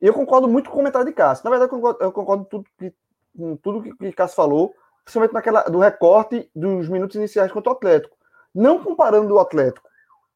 [0.00, 1.44] E eu concordo muito com o comentário de Cássio.
[1.44, 2.94] Na verdade, eu concordo, eu concordo tudo que,
[3.36, 4.74] com tudo que, que Cássio falou,
[5.04, 8.16] principalmente naquela do recorte dos minutos iniciais contra o Atlético.
[8.54, 9.88] Não comparando o Atlético.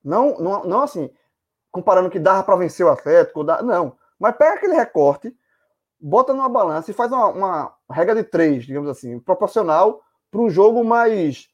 [0.03, 1.11] Não, não, não assim,
[1.71, 3.45] comparando que dava para vencer o Atlético.
[3.45, 3.97] Dá, não.
[4.19, 5.35] Mas pega aquele recorte,
[6.01, 10.51] bota numa balança e faz uma, uma regra de três, digamos assim, proporcional para um
[10.51, 11.49] jogo mais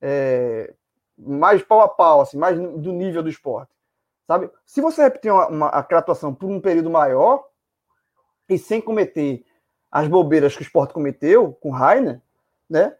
[0.00, 0.74] é,
[1.20, 3.72] mais pau a pau, assim, mais do nível do esporte.
[4.26, 4.50] Sabe?
[4.64, 7.44] Se você repetir uma, uma, aquela atuação por um período maior
[8.48, 9.44] e sem cometer
[9.90, 12.20] as bobeiras que o esporte cometeu com Rainer,
[12.68, 12.96] né?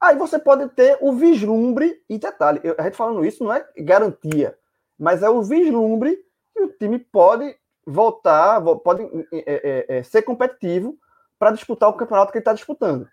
[0.00, 4.56] Aí você pode ter o vislumbre, e detalhe, a gente falando isso não é garantia,
[4.98, 6.22] mas é o vislumbre
[6.54, 10.96] que o time pode voltar, pode é, é, é, ser competitivo
[11.38, 13.08] para disputar o campeonato que ele está disputando.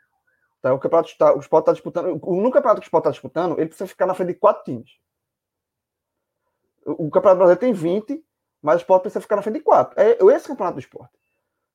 [0.66, 0.74] Tá?
[0.74, 2.08] O campeonato está, o Sport está disputando.
[2.08, 4.98] No campeonato que o Sport está disputando, ele precisa ficar na frente de quatro times.
[6.84, 8.26] O, o Campeonato Brasileiro tem 20,
[8.64, 9.94] mas o Sport precisa ficar na frente de quatro.
[10.02, 11.12] É esse campeonato do Sport.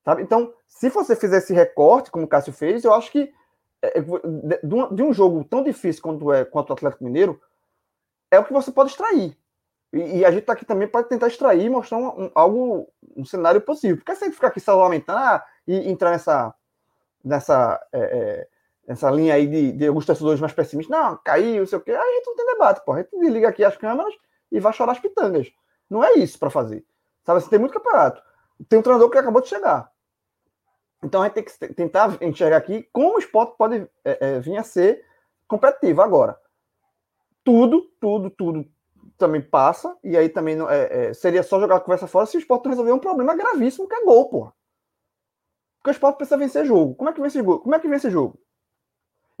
[0.03, 0.23] Sabe?
[0.23, 3.33] Então, se você fizer esse recorte, como o Cássio fez, eu acho que
[3.81, 4.01] é, é
[4.61, 7.41] de um jogo tão difícil quanto, é, quanto o Atlético Mineiro,
[8.29, 9.37] é o que você pode extrair.
[9.93, 12.89] E, e a gente está aqui também para tentar extrair e mostrar um, um, algo,
[13.15, 13.95] um cenário possível.
[13.95, 16.53] Porque se a gente ficar aqui só lamentando ah, e entrar nessa,
[17.23, 18.47] nessa, é, é,
[18.91, 21.97] nessa linha aí de, de alguns torcedores mais pessimistas, não, caiu, sei o quê, aí
[21.97, 22.91] a gente não tem debate, pô.
[22.91, 24.13] A gente desliga aqui as câmeras
[24.51, 25.49] e vai chorar as pitangas.
[25.89, 26.85] Não é isso para fazer.
[27.23, 28.21] Sabe, você tem muito campeonato.
[28.67, 29.89] Tem um treinador que acabou de chegar.
[31.01, 34.57] Então a gente tem que tentar enxergar aqui como o esporte pode é, é, vir
[34.57, 35.05] a ser
[35.47, 36.01] competitivo.
[36.01, 36.37] Agora,
[37.45, 38.69] tudo, tudo, tudo
[39.17, 42.35] também passa, e aí também não, é, é, seria só jogar a conversa fora se
[42.35, 44.53] o esporte resolver um problema gravíssimo que é gol, porra.
[45.77, 46.93] Porque o esporte precisa vencer jogo.
[46.95, 47.59] Como é que vence jogo?
[47.59, 48.37] Como é que vence jogo?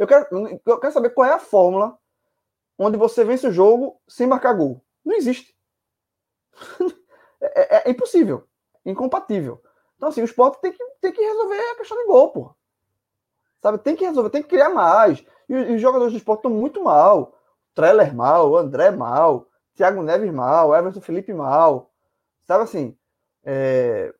[0.01, 0.25] Eu quero,
[0.65, 1.95] eu quero saber qual é a fórmula
[2.75, 4.83] onde você vence o jogo sem marcar gol.
[5.05, 5.55] Não existe.
[7.39, 8.47] é, é, é impossível.
[8.83, 9.61] Incompatível.
[9.95, 12.55] Então, assim, o esporte tem que, tem que resolver a questão de gol, pô.
[13.61, 13.77] Sabe?
[13.77, 15.23] Tem que resolver, tem que criar mais.
[15.47, 17.37] E, e os jogadores do esporte estão muito mal.
[17.75, 21.91] Treller mal, André mal, Thiago Neves mal, Everton Felipe mal.
[22.41, 22.97] Sabe assim?
[23.43, 24.11] É...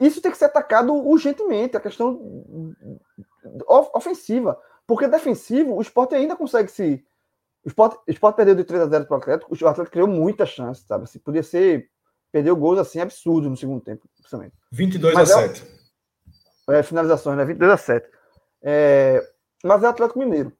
[0.00, 2.18] Isso tem que ser atacado urgentemente, a questão
[3.68, 4.58] ofensiva.
[4.86, 7.04] Porque defensivo, o esporte ainda consegue se.
[7.64, 10.08] O esporte, o esporte perdeu de 3 a 0 para o Atlético, o Atlético criou
[10.08, 11.04] muita chance, sabe?
[11.04, 11.90] Assim, podia ser
[12.34, 14.56] perdeu gols assim absurdos no segundo tempo, principalmente.
[14.72, 15.66] 22 mas a é, 7.
[16.68, 17.44] É, finalizações, né?
[17.44, 18.10] 22 a 7.
[18.60, 20.52] É, mas é Atlético Mineiro.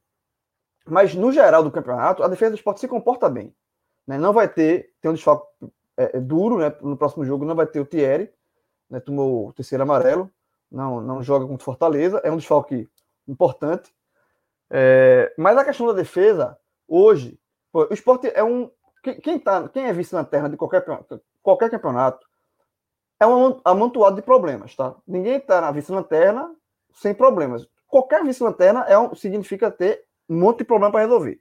[0.87, 3.53] Mas no geral do campeonato, a defesa do esporte se comporta bem.
[4.07, 4.17] Né?
[4.17, 5.45] Não vai ter, tem um desfalque
[5.97, 6.73] é, é, duro, né?
[6.81, 8.31] No próximo jogo não vai ter o Thierry,
[8.89, 9.01] né?
[9.01, 10.31] Tomou o terceiro amarelo,
[10.71, 12.89] não, não joga contra Fortaleza, é um desfalque
[13.27, 13.93] importante.
[14.69, 17.39] É, mas a questão da defesa, hoje,
[17.71, 18.69] pô, o esporte é um.
[19.21, 20.83] Quem, tá, quem é vice-lanterna de qualquer
[21.43, 22.25] qualquer campeonato,
[23.19, 24.95] é um amontoado de problemas, tá?
[25.07, 26.53] Ninguém está na vice-lanterna
[26.91, 27.67] sem problemas.
[27.87, 31.39] Qualquer vice-lanterna é um, significa ter um monte de problema para resolver.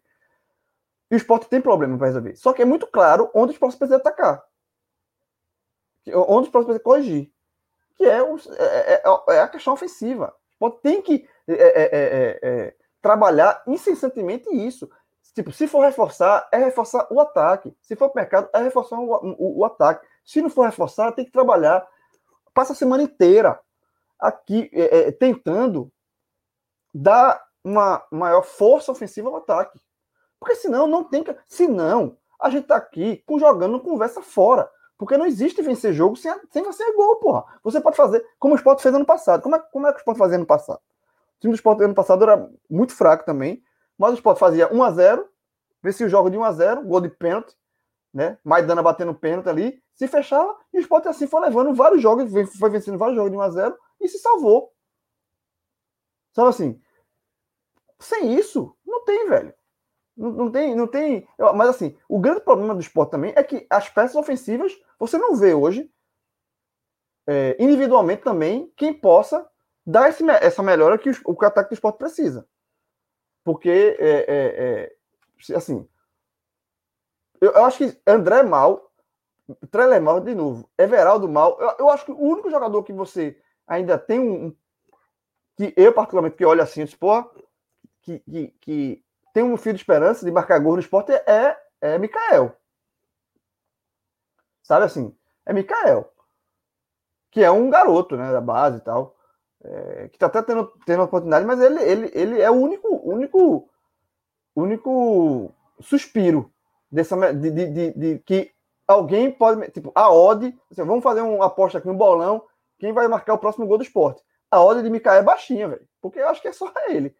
[1.11, 2.37] E o esporte tem problema para resolver.
[2.37, 4.45] Só que é muito claro onde o esporte precisa atacar.
[6.07, 7.33] Onde o esporte precisa corrigir.
[7.97, 10.35] Que é, o, é, é, é a questão ofensiva.
[10.83, 14.89] Tem que é, é, é, trabalhar incessantemente isso.
[15.35, 17.77] Tipo, se for reforçar, é reforçar o ataque.
[17.83, 20.07] Se for mercado, é reforçar o, o, o, ataque.
[20.25, 21.87] Se não for reforçar, tem que trabalhar.
[22.55, 23.61] Passa a semana inteira
[24.19, 25.93] aqui é, é, tentando
[26.95, 29.79] dar uma maior força ofensiva ao ataque.
[30.39, 31.37] Porque senão não tem que.
[31.49, 34.71] Senão, a gente tá aqui jogando conversa fora.
[35.05, 37.45] Porque não existe vencer jogo sem, sem vencer gol, porra.
[37.63, 39.43] Você pode fazer como o Sport fez ano passado.
[39.43, 40.79] Como é, como é que o Sport fazia ano passado?
[40.79, 43.63] O time do Sport ano passado era muito fraco também
[43.99, 45.29] mas o Sport fazia 1 a 0
[45.83, 47.55] vencia o jogo de 1 a 0 gol de pênalti,
[48.13, 48.39] né?
[48.43, 52.71] Maidana batendo pênalti ali, se fechava e o Sport assim foi levando vários jogos, foi
[52.71, 54.73] vencendo vários jogos de 1 a 0 e se salvou.
[56.33, 56.81] Sabe assim,
[58.01, 59.55] sem isso, não tem, velho.
[60.17, 61.29] Não, não tem, não tem.
[61.55, 65.35] Mas assim, o grande problema do esporte também é que as peças ofensivas você não
[65.35, 65.91] vê hoje
[67.27, 69.49] é, individualmente também quem possa
[69.87, 72.47] dar esse, essa melhora que o, o ataque do esporte precisa.
[73.43, 74.97] Porque, é, é,
[75.51, 75.87] é, assim,
[77.41, 78.91] eu, eu, acho que André mal,
[79.71, 81.61] Treler mal de novo, Everaldo mal.
[81.61, 84.57] Eu, eu, acho que o único jogador que você ainda tem um.
[85.57, 87.23] que eu, particularmente, que olho assim, eu pô,
[88.01, 89.04] que, que, que
[89.35, 92.57] tem um fio de esperança de marcar gol no esporte é, é Mikael.
[94.63, 95.15] Sabe assim?
[95.45, 96.11] É Mikael.
[97.31, 99.15] Que é um garoto, né, da base e tal
[99.65, 103.69] é, que está até tendo, tendo oportunidade, mas ele, ele, ele é o único, único,
[104.55, 105.51] único
[105.81, 106.53] suspiro
[106.93, 108.53] dessa, de, de, de, de que
[108.87, 109.71] alguém pode.
[109.71, 110.55] Tipo, a odd.
[110.71, 112.45] Assim, vamos fazer uma aposta aqui no bolão.
[112.79, 114.23] Quem vai marcar o próximo gol do esporte?
[114.51, 115.87] A odd de Micael é baixinha, velho.
[116.01, 117.17] Porque eu acho que é só ele.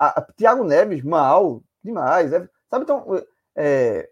[0.00, 2.32] A, a Thiago Neves, mal, demais.
[2.32, 3.22] É, sabe, então,
[3.54, 4.08] é,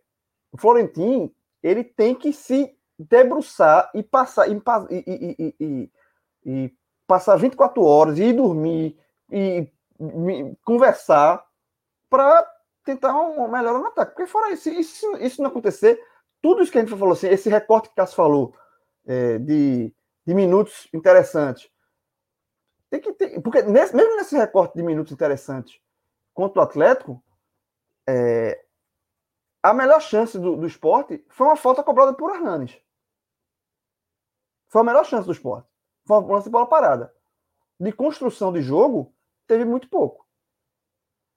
[0.52, 1.32] o Florentino,
[1.62, 5.90] ele tem que se debruçar e passar e, e, e,
[6.44, 6.74] e,
[7.06, 8.98] passar 24 horas e ir dormir
[9.31, 9.66] e
[10.65, 11.43] conversar
[12.10, 12.47] para
[12.85, 14.15] tentar uma melhora no ataque.
[14.15, 15.98] Porque fora isso, isso, isso não acontecer,
[16.43, 18.55] tudo isso que a gente falou, assim, esse recorte que Cássio falou
[19.06, 19.93] é, de,
[20.27, 21.70] de minutos interessantes,
[22.90, 25.81] tem que ter, porque nesse, mesmo nesse recorte de minutos interessantes
[26.35, 27.23] contra o Atlético,
[28.09, 28.65] é,
[29.62, 32.81] a melhor chance do, do esporte foi uma falta cobrada por Hernanes.
[34.69, 35.69] Foi a melhor chance do esporte.
[36.06, 37.12] Foi uma lance de bola parada.
[37.78, 39.15] De construção de jogo,
[39.47, 40.27] teve muito pouco.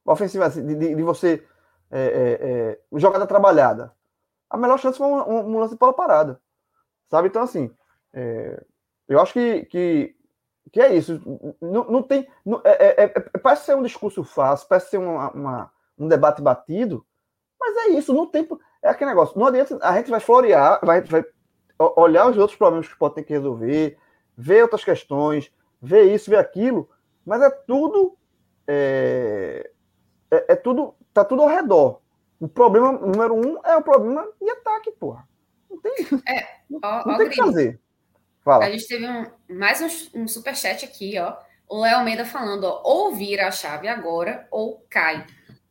[0.06, 1.45] Ofensiva, assim, de, de, de você.
[1.94, 3.94] É, é, é, jogada trabalhada.
[4.49, 6.41] A melhor chance foi um, um, um, lance de bola parada.
[7.10, 7.28] Sabe?
[7.28, 7.76] Então, assim.
[8.14, 8.64] É,
[9.07, 10.15] eu acho que, que,
[10.69, 11.21] que é isso.
[11.61, 12.27] Não, não tem.
[12.45, 13.07] Não, é, é,
[13.39, 17.05] parece ser um discurso fácil, parece ser uma, uma, um debate batido,
[17.59, 18.13] mas é isso.
[18.13, 18.47] Não tem.
[18.81, 19.38] É aquele negócio.
[19.38, 19.79] Não adianta.
[19.81, 21.23] A gente vai florear, vai, vai
[21.77, 23.97] olhar os outros problemas que pode ter que resolver,
[24.38, 25.51] ver outras questões,
[25.81, 26.89] ver isso, ver aquilo,
[27.25, 28.17] mas é tudo.
[28.67, 29.69] É,
[30.29, 30.95] é, é tudo.
[31.13, 32.01] Tá tudo ao redor.
[32.39, 35.27] O problema número um é o problema de ataque, porra.
[35.69, 35.93] Não tem,
[36.27, 36.47] é,
[36.83, 37.79] ó, não ó, tem o que fazer.
[38.43, 38.65] Fala.
[38.65, 41.35] A gente teve um, mais um, um superchat aqui, ó.
[41.69, 45.26] O Léo Almeida falando, ó, ou vira a chave agora ou cai.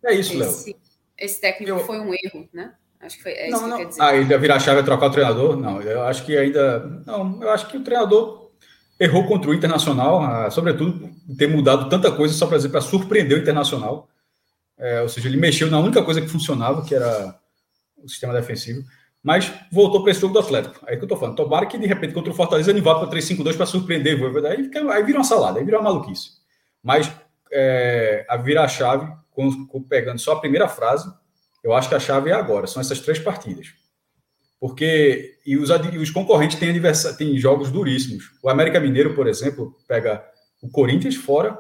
[0.05, 0.49] É isso, Léo.
[0.49, 0.77] Esse,
[1.19, 1.81] esse técnico eu...
[1.81, 2.73] foi um erro, né?
[3.01, 4.07] Acho que foi é não, isso que não.
[4.07, 5.57] Ah, ainda virar a chave é trocar o treinador?
[5.57, 6.81] Não, eu acho que ainda.
[7.07, 8.51] Não, eu acho que o treinador
[8.99, 14.09] errou contra o Internacional, ah, sobretudo ter mudado tanta coisa só para surpreender o Internacional.
[14.79, 17.39] É, ou seja, ele mexeu na única coisa que funcionava, que era
[17.97, 18.83] o sistema defensivo,
[19.23, 20.85] mas voltou para esse jogo do Atlético.
[20.87, 21.37] Aí que eu tô falando.
[21.37, 24.19] Tomara que de repente contra o Fortaleza ele volta para 3-5-2 para surpreender.
[24.47, 26.41] Aí, aí vira uma salada, aí vira uma maluquice.
[26.83, 27.11] Mas
[27.53, 29.07] é, a virar a chave,
[29.89, 31.13] pegando só a primeira frase,
[31.63, 33.75] eu acho que a chave é agora, são essas três partidas.
[34.59, 36.81] Porque e os, os concorrentes têm,
[37.17, 38.31] têm jogos duríssimos.
[38.43, 40.25] O América Mineiro, por exemplo, pega
[40.63, 41.59] o Corinthians fora,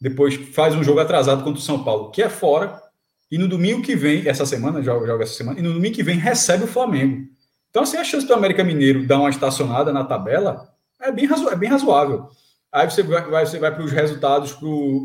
[0.00, 2.82] depois faz um jogo atrasado contra o São Paulo, que é fora,
[3.30, 6.02] e no domingo que vem, essa semana, joga, joga essa semana, e no domingo que
[6.02, 7.26] vem recebe o Flamengo.
[7.70, 10.68] Então, assim, a chance do América Mineiro dar uma estacionada na tabela
[11.00, 12.28] é bem, razo é bem razoável.
[12.72, 14.56] Aí você vai, vai você vai para os resultados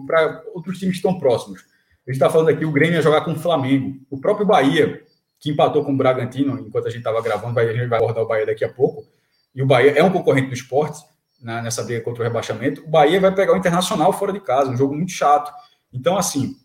[0.06, 1.62] para outros times que estão próximos.
[2.08, 4.00] A gente está falando aqui, o Grêmio ia jogar com o Flamengo.
[4.10, 5.04] O próprio Bahia,
[5.40, 8.28] que empatou com o Bragantino, enquanto a gente estava gravando, a gente vai abordar o
[8.28, 9.06] Bahia daqui a pouco.
[9.54, 11.04] E o Bahia é um concorrente do esporte,
[11.42, 12.84] né, nessa briga contra o rebaixamento.
[12.84, 15.52] O Bahia vai pegar o Internacional fora de casa, um jogo muito chato.
[15.94, 16.56] Então, assim,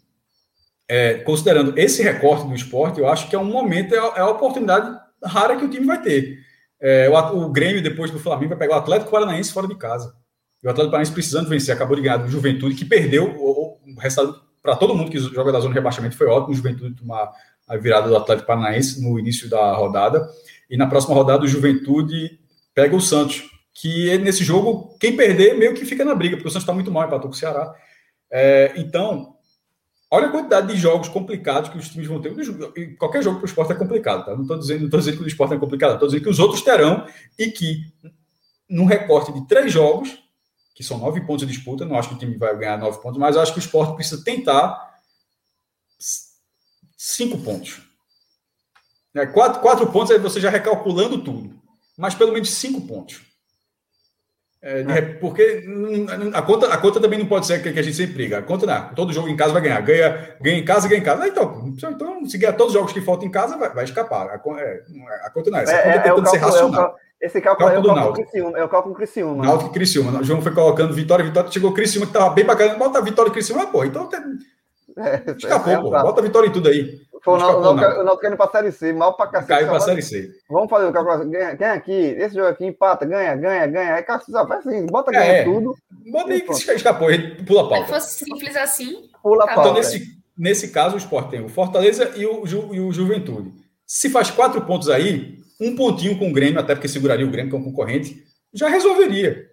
[0.89, 4.31] é, considerando esse recorte do esporte, eu acho que é um momento, é, é a
[4.31, 6.39] oportunidade rara que o time vai ter.
[6.81, 10.15] É, o, o, Grêmio, depois do Flamengo, vai pegar o Atlético Paranaense fora de casa.
[10.63, 14.01] E o Atlético Paranaense precisando vencer, acabou de ganhar do Juventude, que perdeu o, o
[14.01, 16.53] resultado para todo mundo que joga da zona de rebaixamento foi ótimo.
[16.53, 17.31] O Juventude tomar
[17.69, 20.29] a virada do Atlético Paranaense no início da rodada.
[20.69, 22.41] E na próxima rodada, o Juventude
[22.75, 26.51] pega o Santos, que nesse jogo, quem perder meio que fica na briga, porque o
[26.51, 27.73] Santos está muito mal, empatou com o Ceará.
[28.29, 29.36] É, então,
[30.11, 32.33] olha a quantidade de jogos complicados que os times vão ter.
[32.97, 34.35] Qualquer jogo para o esporte é complicado, tá?
[34.35, 37.07] Não estou dizendo, dizendo que o esporte é complicado, estou dizendo que os outros terão
[37.39, 37.93] e que,
[38.69, 40.19] num recorte de três jogos,
[40.75, 41.85] que são nove pontos de disputa.
[41.87, 44.23] Não acho que o time vai ganhar nove pontos, mas acho que o esporte precisa
[44.23, 45.01] tentar
[46.97, 47.81] cinco pontos.
[49.15, 51.59] É, quatro, quatro pontos aí você já recalculando tudo,
[51.97, 53.23] mas pelo menos cinco pontos.
[54.67, 55.01] É, é.
[55.01, 55.65] Porque
[56.35, 58.39] a conta, a conta também não pode ser que, a gente sempre briga.
[58.39, 59.81] A conta não, todo jogo em casa vai ganhar.
[59.81, 61.29] Ganha, ganha em casa, ganha em casa.
[61.29, 64.27] Então, então se ganhar todos os jogos que faltam em casa, vai, vai escapar.
[64.27, 64.83] A, é,
[65.23, 65.77] a conta não é essa.
[65.77, 66.97] A conta é, é, tentando ser racional.
[67.21, 69.45] Esse cálculo, cálculo é, o cálculo Criciúma, é o cálculo Criciúma.
[69.45, 70.21] Náutico e Criciúma.
[70.21, 71.51] O João foi colocando vitória, vitória.
[71.51, 72.75] Chegou Criciúma, que tava bem bacana.
[72.75, 73.85] Bota vitória e Criciúma, pô.
[73.85, 74.21] Então, tem...
[74.97, 75.91] é, escapou, é, pô.
[75.91, 77.01] Bota a vitória em tudo aí.
[77.25, 79.49] Pô, o Náutico caindo pra Série C, mal pra cacete.
[79.49, 80.31] Caiu pra Série C.
[80.49, 81.29] Vamos fazer o cálculo.
[81.29, 83.95] Ganha, ganha aqui, esse jogo aqui, empata, ganha, ganha, ganha.
[83.97, 85.75] Aí, assim, bota ganha é, tudo.
[86.13, 87.09] Bota aí que escapou,
[87.45, 87.87] pula a pauta.
[87.87, 89.61] Se fosse simples assim, pula a pauta.
[89.61, 90.07] Então, nesse,
[90.39, 93.53] nesse caso, o Sport tem o Fortaleza e o, Ju, e o Juventude.
[93.85, 97.51] Se faz quatro pontos aí, um pontinho com o Grêmio, até porque seguraria o Grêmio,
[97.51, 98.23] que é um concorrente,
[98.55, 99.47] já resolveria.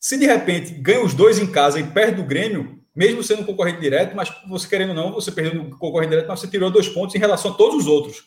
[0.00, 3.46] Se de repente ganha os dois em casa e perde do Grêmio, mesmo sendo um
[3.46, 6.70] concorrente direto, mas você querendo ou não, você perdeu no concorrente direto, mas você tirou
[6.70, 8.24] dois pontos em relação a todos os outros.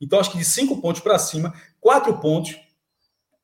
[0.00, 2.56] Então, acho que de cinco pontos para cima, quatro pontos,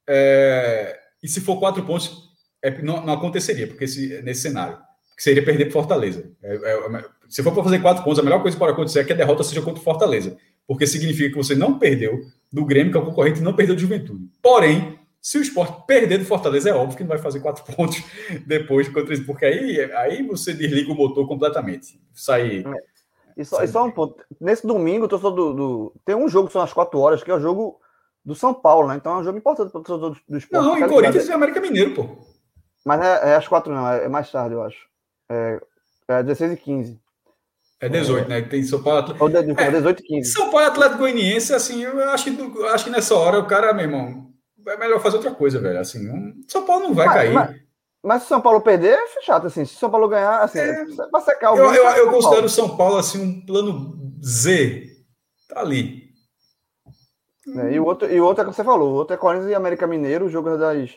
[0.09, 0.99] é...
[1.23, 2.31] e se for quatro pontos,
[2.63, 2.83] é...
[2.83, 4.79] não, não, aconteceria, porque esse, nesse cenário,
[5.17, 6.31] que seria perder para Fortaleza.
[6.43, 9.13] É, é, se for para fazer quatro pontos, a melhor coisa pode acontecer é que
[9.13, 10.37] a derrota seja contra o Fortaleza
[10.67, 12.21] porque significa que você não perdeu
[12.53, 14.29] do Grêmio, que é o concorrente, não perdeu do Juventude.
[14.43, 18.05] Porém, se o esporte perder do Fortaleza, é óbvio que não vai fazer quatro pontos
[18.47, 21.99] depois contra isso, porque aí, aí você desliga o motor completamente.
[22.13, 22.59] Sai.
[22.59, 22.95] É.
[23.35, 23.65] E só, sai...
[23.65, 24.23] e só um ponto.
[24.39, 27.35] Nesse domingo, tô do, do, tem um jogo que são as quatro horas, que é
[27.35, 27.81] o jogo
[28.23, 28.97] do São Paulo, né?
[28.97, 30.63] Então é um jogo importante para o torcedor do, do esporte.
[30.63, 32.19] Não, em Corinthians e América Mineiro, pô.
[32.85, 34.87] Mas é, é às quatro, não, é, é mais tarde, eu acho.
[35.31, 35.59] É,
[36.07, 37.01] é 16 e 15.
[37.81, 38.43] É 18, né?
[38.43, 39.31] Tem São Paulo Atlético.
[39.31, 40.31] De- 18 e 15.
[40.31, 43.73] São Paulo Atlético Goianiense, assim, eu acho que, eu acho que nessa hora o cara,
[43.73, 44.34] meu irmão,
[44.67, 45.81] é melhor fazer outra coisa, velho.
[45.81, 47.33] Assim, não- São Paulo não vai Mas- cair.
[47.33, 47.65] mas-
[48.07, 49.65] Mas se São Paulo perder, é chato, assim.
[49.65, 50.83] Se São Paulo ganhar, assim, É.
[50.83, 52.49] é pra secar o eu, eu, é eu São considero Paulo.
[52.51, 54.85] São Paulo assim um plano Z.
[55.49, 56.05] Tá ali.
[57.57, 59.17] É, e, o outro, e o outro é o que você falou, o outro é
[59.19, 60.91] Corinthians e América Mineiro, o jogo é das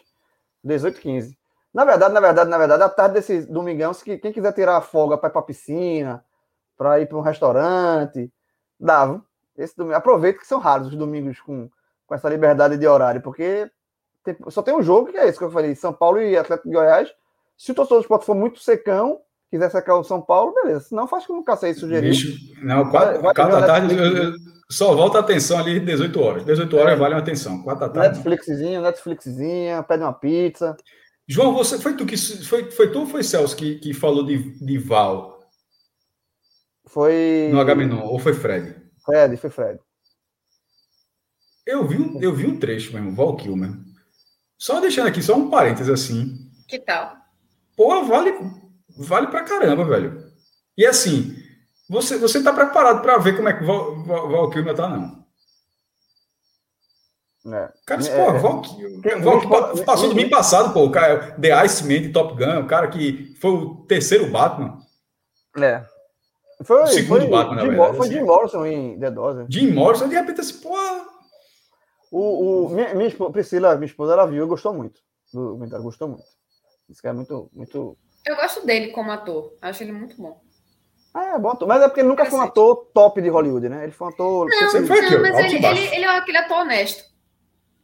[0.63, 1.37] 18 15
[1.73, 4.81] Na verdade, na verdade, na verdade, à tarde desse domingão, se quem quiser tirar a
[4.81, 6.23] folga para ir pra piscina,
[6.77, 8.31] para ir para um restaurante,
[8.79, 9.21] dá, viu?
[9.57, 11.69] Esse domingo, aproveita que são raros os domingos com,
[12.07, 13.69] com essa liberdade de horário, porque
[14.23, 16.69] tem- só tem um jogo que é esse que eu falei, São Paulo e Atlético
[16.69, 17.09] de Goiás.
[17.57, 19.19] Se o torcedor do esporte for muito secão,
[19.51, 20.79] quiser secar o São Paulo, beleza.
[20.81, 22.13] Se não, faz como o Cacei sugeriu.
[22.63, 23.95] Não, quatro, Vai- quatro da tarde,
[24.71, 26.45] só volta a atenção ali 18 horas.
[26.45, 26.95] 18 horas É.
[26.95, 27.61] vale uma atenção.
[27.63, 28.17] Quatro da tarde.
[28.17, 30.75] Netflixzinho, Netflixzinha, pede uma pizza.
[31.27, 32.15] João, você foi tu que
[32.45, 35.39] foi, foi tu ou foi Celso que, que falou de, de Val
[36.85, 37.49] Foi.
[37.51, 38.05] no Agamenon?
[38.05, 38.75] Ou foi Fred?
[39.05, 39.79] Fred, foi Fred.
[41.67, 43.71] Eu vi, um- eu vi um trecho mesmo, Val Kilmer.
[44.57, 46.35] Só deixando aqui, só um parênteses assim.
[46.67, 47.13] Que tal?
[47.75, 48.33] Pô, vale,
[48.97, 50.23] vale pra caramba, velho.
[50.77, 51.35] E assim,
[51.89, 54.87] você, você tá preparado pra ver como é que o Val, Val, Val Kilmer tá,
[54.89, 55.17] não.
[57.53, 57.69] É.
[57.85, 58.39] Cara, É, pô, é.
[58.39, 62.33] Val, Kilmer- Quem- Val Kilmer passou domingo passado, pô, o cara, The Iceman de Top
[62.35, 64.79] Gun, o cara que foi o terceiro Batman.
[65.57, 65.85] É.
[66.63, 68.15] Foi, O segundo foi, Batman, na verdade, foi assim.
[68.17, 69.45] Jim Morrison em The Dose.
[69.49, 70.75] Jim Morrison, de repente, assim, pô,
[72.11, 75.01] O, o, minha, minha esposa, Priscila, minha esposa, ela viu e gostou muito
[75.33, 76.23] do documentário, gostou muito.
[76.87, 77.97] Disse que é muito, muito.
[78.25, 79.53] Eu gosto dele como ator.
[79.61, 80.41] Acho ele muito bom.
[81.13, 81.67] Ah, é bom ator.
[81.67, 83.83] Mas é porque ele nunca foi um ator top de Hollywood, né?
[83.83, 84.47] Ele foi um ator.
[84.49, 87.03] Não, Você foi não mas ele, ele, ele é aquele ator honesto.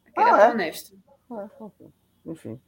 [0.08, 0.54] Aquele Ah, ator é?
[0.54, 0.96] honesto.
[1.32, 1.92] É, um ator.
[2.26, 2.62] Enfim.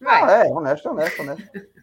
[0.00, 0.22] Vai.
[0.22, 1.50] Ah, é, honesto, honesto, honesto.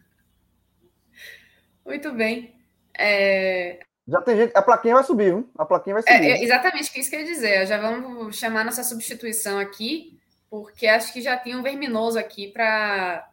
[1.84, 2.54] Muito bem.
[2.96, 4.52] É, Já tem gente.
[4.56, 5.48] A plaquinha vai subir, viu?
[5.56, 6.14] A plaquinha vai subir.
[6.14, 7.66] é, é exatamente o que isso quer dizer.
[7.66, 10.18] Já vamos chamar nossa substituição aqui,
[10.50, 13.28] porque acho que já tinha um verminoso aqui para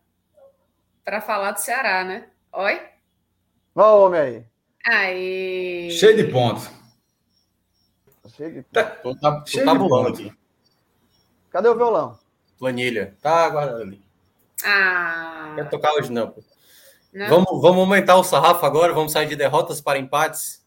[1.04, 2.28] para falar do Ceará, né?
[2.54, 2.82] Oi?
[3.76, 4.46] Ó, o homem aí.
[4.86, 5.92] Aí.
[5.92, 6.70] cheio de pontos.
[8.36, 10.22] Cheio de- Tô, tá, Cheio tabulando ponto.
[10.22, 10.38] aqui.
[11.50, 12.20] Cadê o violão?
[12.60, 13.16] Planilha.
[13.22, 14.02] Tá aguardando ali.
[14.64, 15.54] Ah.
[15.56, 16.30] Quer tocar hoje não.
[16.30, 16.44] pô.
[17.14, 17.28] Não.
[17.28, 20.62] Vamos, vamos aumentar o sarrafo agora, vamos sair de derrotas para empates.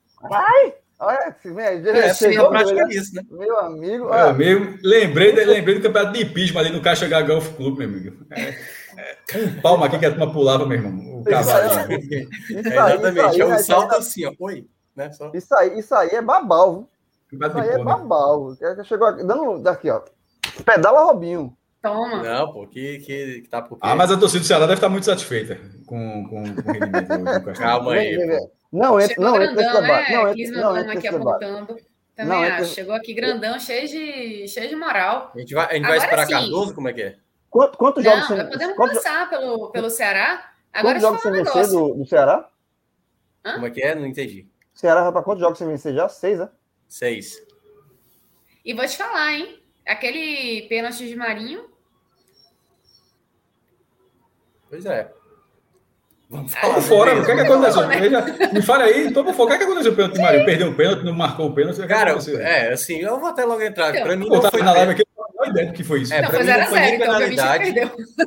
[1.04, 3.22] Olha, se vem, É, chegou, a prática meu, é isso, né?
[3.28, 4.04] meu amigo.
[4.14, 7.56] É, olha, mesmo, lembrei, de- lembrei do campeonato de hipismo ali no Caixa H Golf
[7.56, 8.24] Club, meu amigo.
[8.30, 8.54] É,
[9.00, 11.20] é, um palma aqui que a turma pulava, meu irmão.
[11.20, 11.70] O cavalo.
[12.54, 13.18] É, exatamente.
[13.18, 14.32] isso aí, é um salto aí, assim, ó.
[14.38, 14.66] Oi.
[14.94, 15.10] Né?
[15.10, 15.30] Só...
[15.34, 16.88] Isso aí, isso aí é viu?
[17.30, 17.82] Campeonato Isso aí é.
[18.62, 20.02] É, Chegou aqui, dando daqui, ó.
[20.64, 21.56] Pedala Robinho.
[21.82, 22.22] Toma.
[22.22, 23.80] Não, pô, que, que, que tá por quê?
[23.82, 27.42] Ah, mas a torcida do Ceará deve estar muito satisfeita com, com, com o rendimento
[27.44, 27.52] do.
[27.58, 28.16] Calma aí.
[28.16, 28.48] Vem.
[28.72, 30.10] Não entra, Chegou não entra nesse grandão, debate.
[30.12, 30.16] né?
[30.16, 31.72] Não entra, não entra aqui apontando.
[31.72, 31.78] Não,
[32.14, 32.74] Também entra- acho.
[32.74, 35.32] Chegou aqui grandão, cheio de, cheio de moral.
[35.34, 36.32] A gente vai, a gente vai esperar sim.
[36.32, 36.74] Cardoso?
[36.74, 37.16] Como é que é?
[37.50, 40.52] Quanto- Quantos jogos Não, sem nós podemos quantos, passar pelo, pelo Ceará.
[40.72, 42.48] Agora quantos jogos sem um vencer do, do Ceará?
[43.44, 43.52] Hã?
[43.54, 43.94] Como é que é?
[43.94, 44.46] Não entendi.
[44.72, 46.08] Ceará vai para quantos jogos sem vencer já?
[46.08, 46.48] Seis, né?
[46.88, 47.42] Seis.
[48.64, 49.58] E vou te falar, hein?
[49.86, 51.64] Aquele pênalti de Marinho.
[54.72, 55.12] Pois é.
[56.30, 56.76] Vamos falar.
[56.76, 57.86] Tô fora, o que, é que aconteceu?
[57.88, 58.24] Veja,
[58.54, 59.44] me fale aí, tô por fora.
[59.44, 60.44] O que, é que aconteceu com o pênalti Mário?
[60.46, 61.74] Perdeu o pênalti, não marcou o pênalti?
[61.74, 63.90] O que é que Cara, é, assim, eu vou até logo entrar.
[63.90, 66.00] Então, Pra mim não foi na live aqui, eu não tenho ideia do que foi
[66.00, 66.14] isso.
[66.14, 67.80] É, não, pra mim não 0x0, foi nem então, penalidade.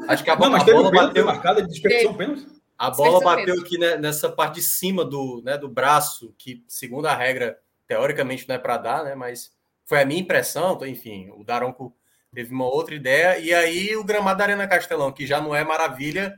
[0.07, 1.25] Acho que a, Não, mas a teve bola pênalti bateu.
[1.25, 2.47] marcada de desperdição o pênalti.
[2.77, 7.07] A bola bateu aqui né, nessa parte de cima do, né, do braço, que segundo
[7.07, 7.57] a regra,
[7.87, 9.15] teoricamente não é para dar, né?
[9.15, 9.51] Mas
[9.83, 11.91] foi a minha impressão, então, enfim, o Daronco
[12.35, 15.63] teve uma outra ideia, e aí o gramado da Arena Castelão, que já não é
[15.63, 16.37] maravilha,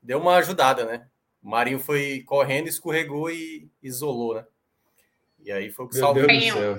[0.00, 1.06] deu uma ajudada, né?
[1.42, 4.44] O Marinho foi correndo, escorregou e isolou, né?
[5.44, 6.26] E aí foi o que Meu salvou.
[6.26, 6.78] Deus do céu.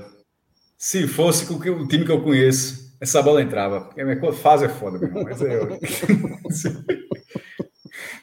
[0.78, 3.82] Se fosse com o time que eu conheço, essa bola entrava.
[3.82, 5.24] Porque a minha fase é foda, meu irmão.
[5.24, 5.68] Mas eu-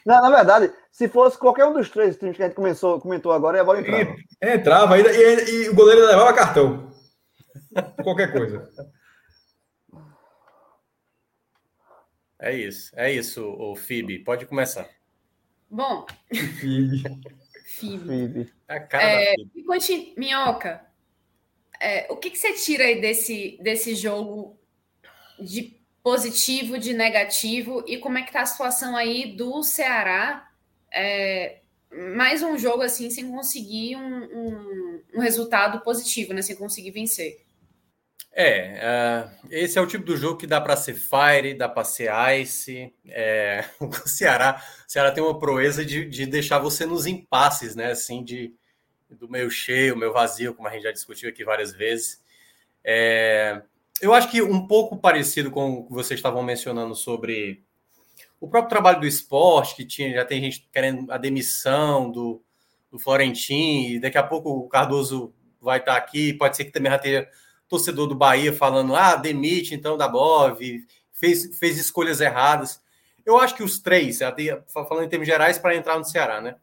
[0.05, 3.31] Não, na verdade, se fosse qualquer um dos três times que a gente começou, comentou
[3.31, 4.15] agora, a bola entrava.
[4.41, 6.91] Entrava ainda, e, e o goleiro levava cartão.
[8.03, 8.69] Qualquer coisa.
[12.43, 14.19] É isso, é isso, o Fib.
[14.25, 14.89] Pode começar.
[15.69, 16.05] Bom,
[16.61, 17.03] E-.
[18.67, 20.13] É a cara É, da Fib.
[20.17, 20.85] Minhoca,
[21.79, 24.57] é, o que, que você tira aí desse, desse jogo
[25.39, 30.51] de positivo, de negativo, e como é que tá a situação aí do Ceará?
[30.91, 31.59] É,
[32.15, 36.41] mais um jogo assim, sem conseguir um, um- um resultado positivo, né?
[36.41, 37.41] Sem conseguir vencer.
[38.35, 41.83] É, uh, esse é o tipo do jogo que dá para ser Fire, dá para
[41.83, 42.91] ser Ice.
[43.07, 47.91] É, o Ceará, o Ceará tem uma proeza de, de deixar você nos impasses, né?
[47.91, 48.53] Assim, de,
[49.09, 52.23] do meio cheio, meio vazio, como a gente já discutiu aqui várias vezes.
[52.83, 53.61] É,
[54.01, 57.63] eu acho que um pouco parecido com o que vocês estavam mencionando sobre
[58.41, 62.43] o próprio trabalho do esporte, que tinha, já tem gente querendo a demissão do,
[62.91, 62.97] do
[63.49, 67.27] e daqui a pouco o Cardoso vai estar aqui, pode ser que também já tenha
[67.73, 70.59] torcedor do Bahia falando, ah, demite então da Bov,
[71.11, 72.79] fez, fez escolhas erradas.
[73.25, 74.19] Eu acho que os três,
[74.71, 76.55] falando em termos gerais, para entrar no Ceará, né?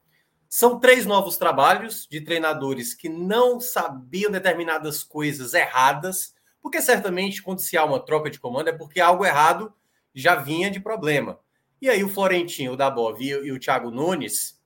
[0.48, 6.32] São três novos trabalhos de treinadores que não sabiam determinadas coisas erradas,
[6.62, 9.72] porque certamente quando se há uma troca de comando é porque algo errado
[10.14, 11.40] já vinha de problema.
[11.82, 14.60] E aí o Florentino, o Dabov e, e o Thiago Nunes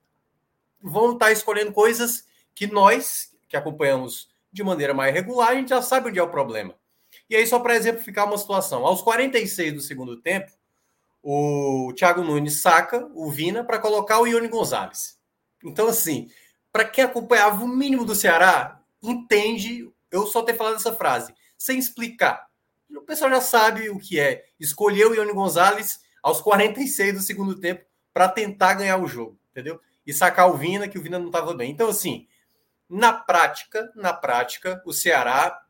[0.82, 5.82] vão estar escolhendo coisas que nós, que acompanhamos de maneira mais regular, a gente já
[5.82, 6.74] sabe onde é o problema.
[7.28, 10.52] E aí, só para exemplificar uma situação, aos 46 do segundo tempo,
[11.20, 15.18] o Thiago Nunes saca o Vina para colocar o Ione Gonzalez.
[15.64, 16.30] Então, assim,
[16.70, 21.76] para quem acompanhava o mínimo do Ceará, entende eu só ter falado essa frase, sem
[21.76, 22.46] explicar.
[22.96, 24.44] O pessoal já sabe o que é.
[24.60, 29.80] Escolheu o Ione Gonzalez aos 46 do segundo tempo para tentar ganhar o jogo, entendeu?
[30.06, 31.72] E sacar o Vina, que o Vina não estava bem.
[31.72, 32.28] Então, assim,
[32.88, 35.60] na prática, na prática, o Ceará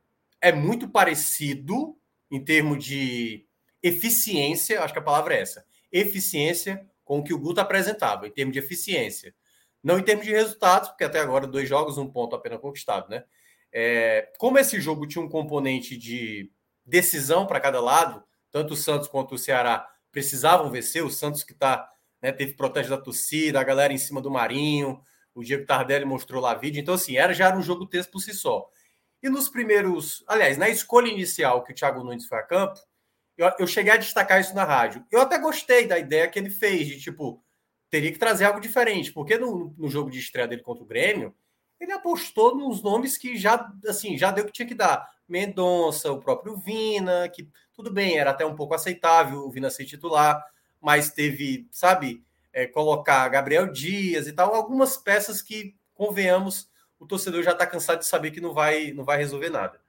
[0.41, 1.97] é muito parecido
[2.31, 3.47] em termos de
[3.83, 8.31] eficiência, acho que a palavra é essa, eficiência com o que o Guto apresentava, em
[8.31, 9.35] termos de eficiência.
[9.83, 13.25] Não em termos de resultados, porque até agora dois jogos, um ponto apenas conquistado, né?
[13.71, 16.51] É, como esse jogo tinha um componente de
[16.87, 21.53] decisão para cada lado, tanto o Santos quanto o Ceará precisavam vencer, o Santos que
[21.53, 21.91] tá,
[22.23, 25.03] né, teve protesto da torcida, a galera em cima do Marinho,
[25.35, 26.81] o Diego Tardelli mostrou lá vídeo.
[26.81, 28.69] Então, assim, era, já era um jogo texto por si só.
[29.23, 30.23] E nos primeiros.
[30.27, 32.79] Aliás, na escolha inicial que o Thiago Nunes foi a campo,
[33.37, 35.05] eu, eu cheguei a destacar isso na rádio.
[35.11, 37.43] Eu até gostei da ideia que ele fez, de tipo,
[37.91, 41.35] teria que trazer algo diferente, porque no, no jogo de estreia dele contra o Grêmio,
[41.81, 45.09] ele apostou nos nomes que já, assim, já deu o que tinha que dar.
[45.29, 49.85] Mendonça, o próprio Vina, que tudo bem, era até um pouco aceitável o Vina ser
[49.85, 50.45] titular,
[50.81, 52.23] mas teve, sabe,
[52.55, 57.99] é, colocar Gabriel Dias e tal, algumas peças que, convenhamos, o torcedor já está cansado
[57.99, 59.81] de saber que não vai, não vai resolver nada.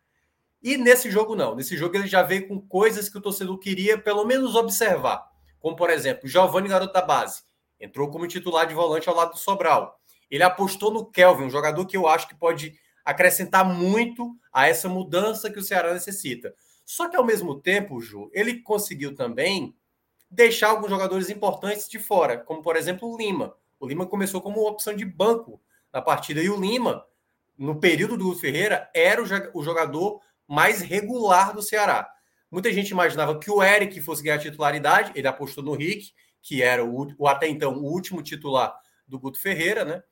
[0.61, 1.55] E nesse jogo, não.
[1.55, 5.23] Nesse jogo, ele já veio com coisas que o torcedor queria, pelo menos, observar.
[5.59, 7.43] Como, por exemplo, Giovanni Garoto da Base.
[7.79, 9.99] Entrou como titular de volante ao lado do Sobral.
[10.29, 12.73] Ele apostou no Kelvin, um jogador que eu acho que pode
[13.03, 16.55] acrescentar muito a essa mudança que o Ceará necessita.
[16.83, 19.75] Só que, ao mesmo tempo, Ju, ele conseguiu também
[20.29, 23.55] deixar alguns jogadores importantes de fora, como por exemplo o Lima.
[23.79, 25.61] O Lima começou como opção de banco
[25.93, 27.05] na partida e o Lima,
[27.57, 29.21] no período do Ferreira, era
[29.53, 32.09] o jogador mais regular do Ceará.
[32.51, 36.85] Muita gente imaginava que o Eric fosse ganhar titularidade, ele apostou no Rick, que era
[36.85, 38.77] o, o até então o último titular
[39.07, 40.03] do Guto Ferreira, né?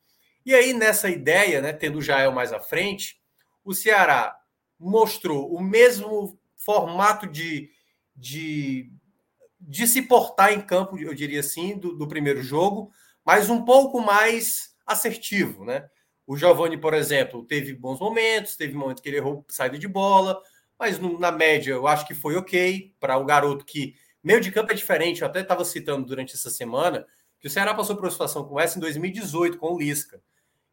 [0.46, 3.22] E aí, nessa ideia, né, tendo o Jael mais à frente,
[3.64, 4.38] o Ceará
[4.78, 7.70] mostrou o mesmo formato de,
[8.16, 8.92] de
[9.68, 12.92] de se portar em campo, eu diria assim, do, do primeiro jogo,
[13.26, 15.88] mas um pouco mais assertivo, né?
[16.28, 20.42] O Giovani, por exemplo, teve bons momentos, teve momentos que ele errou saída de bola,
[20.78, 24.52] mas no, na média eu acho que foi ok para o garoto que meio de
[24.52, 25.22] campo é diferente.
[25.22, 27.06] Eu até estava citando durante essa semana
[27.40, 30.22] que o Ceará passou por uma situação com essa em 2018 com o Lisca.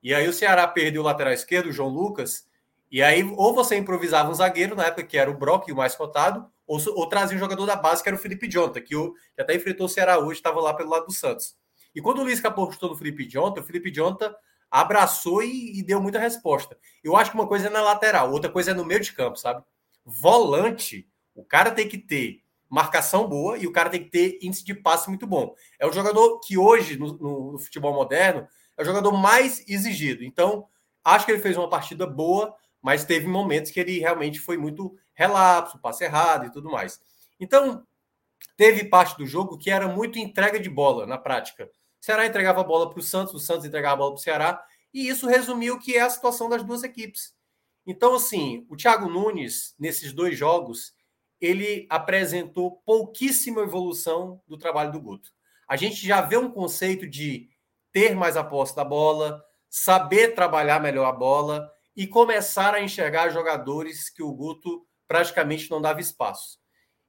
[0.03, 2.47] E aí o Ceará perdeu o lateral esquerdo, o João Lucas,
[2.91, 5.95] e aí ou você improvisava um zagueiro na época que era o Brock, o mais
[5.95, 9.13] cotado, ou, ou trazia um jogador da base, que era o Felipe Jonta, que, o,
[9.35, 11.57] que até enfrentou o Ceará hoje, estava lá pelo lado do Santos.
[11.93, 14.33] E quando o Luiz apostou no Felipe Jonta, o Felipe Jonta
[14.71, 16.79] abraçou e, e, deu muita resposta.
[17.03, 19.37] Eu acho que uma coisa é na lateral, outra coisa é no meio de campo,
[19.37, 19.65] sabe?
[20.05, 24.65] Volante, o cara tem que ter marcação boa e o cara tem que ter índice
[24.65, 25.53] de passe muito bom.
[25.77, 28.47] É o jogador que hoje, no, no, no futebol moderno,
[28.79, 30.23] é o jogador mais exigido.
[30.23, 30.69] Então,
[31.05, 34.97] acho que ele fez uma partida boa, mas teve momentos que ele realmente foi muito
[35.15, 37.01] relapso, passe errado e tudo mais.
[37.39, 37.87] Então,
[38.57, 41.71] teve parte do jogo que era muito entrega de bola na prática.
[42.01, 44.23] O Ceará entregava a bola para o Santos, o Santos entregava a bola para o
[44.23, 47.35] Ceará, e isso resumiu o que é a situação das duas equipes.
[47.87, 50.95] Então, assim, o Thiago Nunes, nesses dois jogos,
[51.41, 55.31] ele apresentou pouquíssima evolução do trabalho do Guto.
[55.69, 57.49] A gente já vê um conceito de
[57.93, 61.71] ter mais a posse da bola, saber trabalhar melhor a bola
[62.01, 66.59] e começar a enxergar jogadores que o Guto praticamente não dava espaço.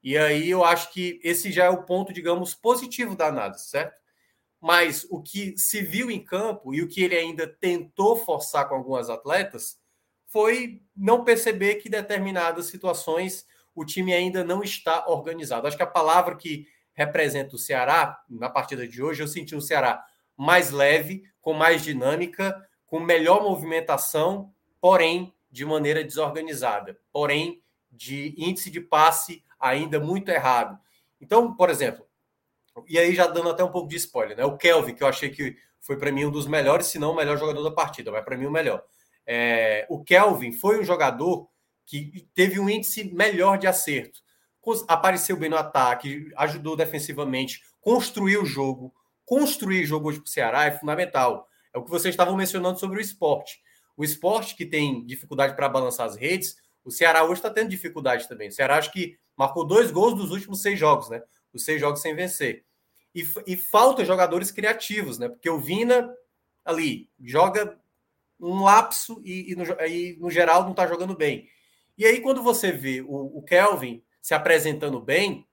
[0.04, 3.96] E aí eu acho que esse já é o ponto, digamos, positivo da análise, certo?
[4.60, 8.76] Mas o que se viu em campo e o que ele ainda tentou forçar com
[8.76, 9.80] algumas atletas
[10.28, 15.68] foi não perceber que determinadas situações o time ainda não está organizado.
[15.68, 19.62] Acho que a palavra que representa o Ceará na partida de hoje, eu senti um
[19.62, 20.06] Ceará
[20.36, 28.70] mais leve, com mais dinâmica, com melhor movimentação, porém de maneira desorganizada, porém de índice
[28.70, 30.78] de passe ainda muito errado.
[31.20, 32.06] Então, por exemplo,
[32.88, 34.44] e aí já dando até um pouco de spoiler, né?
[34.44, 37.16] O Kelvin, que eu achei que foi para mim um dos melhores, se não o
[37.16, 38.84] melhor jogador da partida, mas para mim o melhor.
[39.26, 41.48] É, o Kelvin foi um jogador
[41.86, 44.20] que teve um índice melhor de acerto.
[44.88, 48.94] Apareceu bem no ataque, ajudou defensivamente, construiu o jogo.
[49.26, 51.48] Construir jogo hoje para o Ceará é fundamental.
[51.74, 53.62] É o que vocês estavam mencionando sobre o esporte.
[54.02, 58.28] O esporte que tem dificuldade para balançar as redes, o Ceará hoje está tendo dificuldade
[58.28, 58.48] também.
[58.48, 61.22] O Ceará acho que marcou dois gols dos últimos seis jogos, né?
[61.54, 62.66] Os seis jogos sem vencer.
[63.14, 65.30] E, e falta jogadores criativos, né?
[65.30, 66.12] Porque o Vina
[66.66, 67.80] ali joga
[68.40, 71.48] um lapso e, e, no, e no, geral não está jogando bem.
[71.96, 75.48] E aí, quando você vê o, o, Kelvin se apresentando bem,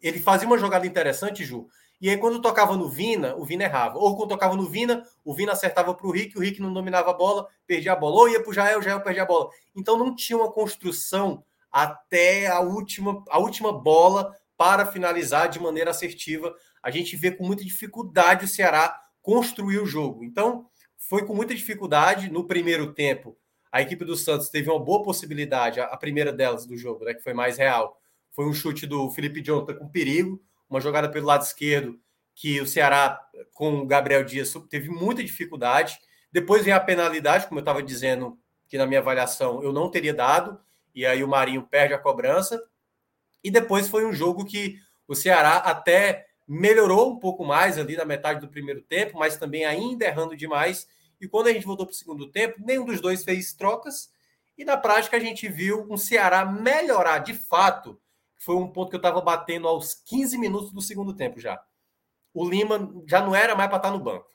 [0.00, 1.68] ele fazia uma jogada interessante, Ju.
[2.04, 3.96] E aí, quando tocava no Vina, o Vina errava.
[3.96, 7.08] Ou quando tocava no Vina, o Vina acertava para o Rick, o Rick não dominava
[7.08, 8.16] a bola, perdia a bola.
[8.16, 9.48] Ou ia para o Jael, o Jael perdia a bola.
[9.74, 15.92] Então não tinha uma construção até a última, a última bola para finalizar de maneira
[15.92, 16.54] assertiva.
[16.82, 20.24] A gente vê com muita dificuldade o Ceará construir o jogo.
[20.24, 20.66] Então,
[21.08, 23.34] foi com muita dificuldade no primeiro tempo.
[23.72, 27.22] A equipe do Santos teve uma boa possibilidade, a primeira delas do jogo, né, que
[27.22, 27.98] foi mais real.
[28.30, 30.38] Foi um chute do Felipe Jonathan com perigo,
[30.74, 32.00] uma jogada pelo lado esquerdo
[32.34, 33.20] que o Ceará
[33.52, 35.98] com o Gabriel Dias teve muita dificuldade.
[36.32, 38.36] Depois vem a penalidade, como eu estava dizendo,
[38.66, 40.60] que na minha avaliação eu não teria dado,
[40.92, 42.60] e aí o Marinho perde a cobrança.
[43.42, 48.04] E depois foi um jogo que o Ceará até melhorou um pouco mais ali na
[48.04, 50.88] metade do primeiro tempo, mas também ainda errando demais.
[51.20, 54.10] E quando a gente voltou para o segundo tempo, nenhum dos dois fez trocas.
[54.58, 58.00] E na prática a gente viu um Ceará melhorar de fato.
[58.44, 61.58] Foi um ponto que eu estava batendo aos 15 minutos do segundo tempo já.
[62.32, 64.26] O Lima já não era mais para estar tá no banco.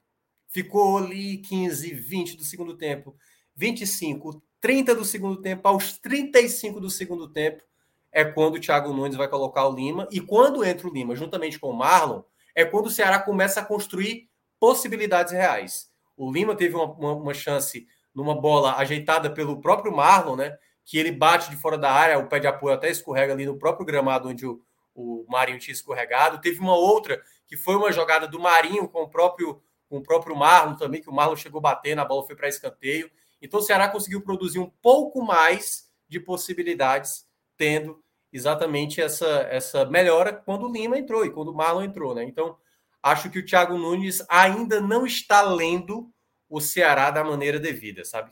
[0.48, 3.16] Ficou ali 15, 20 do segundo tempo,
[3.56, 7.64] 25, 30 do segundo tempo, aos 35 do segundo tempo
[8.12, 10.08] é quando o Thiago Nunes vai colocar o Lima.
[10.12, 12.24] E quando entra o Lima, juntamente com o Marlon,
[12.56, 14.28] é quando o Ceará começa a construir
[14.60, 15.92] possibilidades reais.
[16.18, 20.58] O Lima teve uma, uma, uma chance numa bola ajeitada pelo próprio Marlon, né?
[20.90, 23.60] Que ele bate de fora da área, o pé de apoio até escorrega ali no
[23.60, 24.60] próprio gramado onde o,
[24.96, 26.42] o Marinho tinha escorregado.
[26.42, 30.36] Teve uma outra que foi uma jogada do Marinho com o próprio, com o próprio
[30.36, 33.10] Marlon também, que o Marlon chegou batendo, a bola foi para escanteio.
[33.40, 38.04] Então o Ceará conseguiu produzir um pouco mais de possibilidades tendo
[38.34, 42.24] exatamente essa, essa melhora quando o Lima entrou e quando o Marlon entrou, né?
[42.24, 42.58] Então,
[43.02, 46.12] acho que o Thiago Nunes ainda não está lendo
[46.50, 48.32] o Ceará da maneira devida, sabe?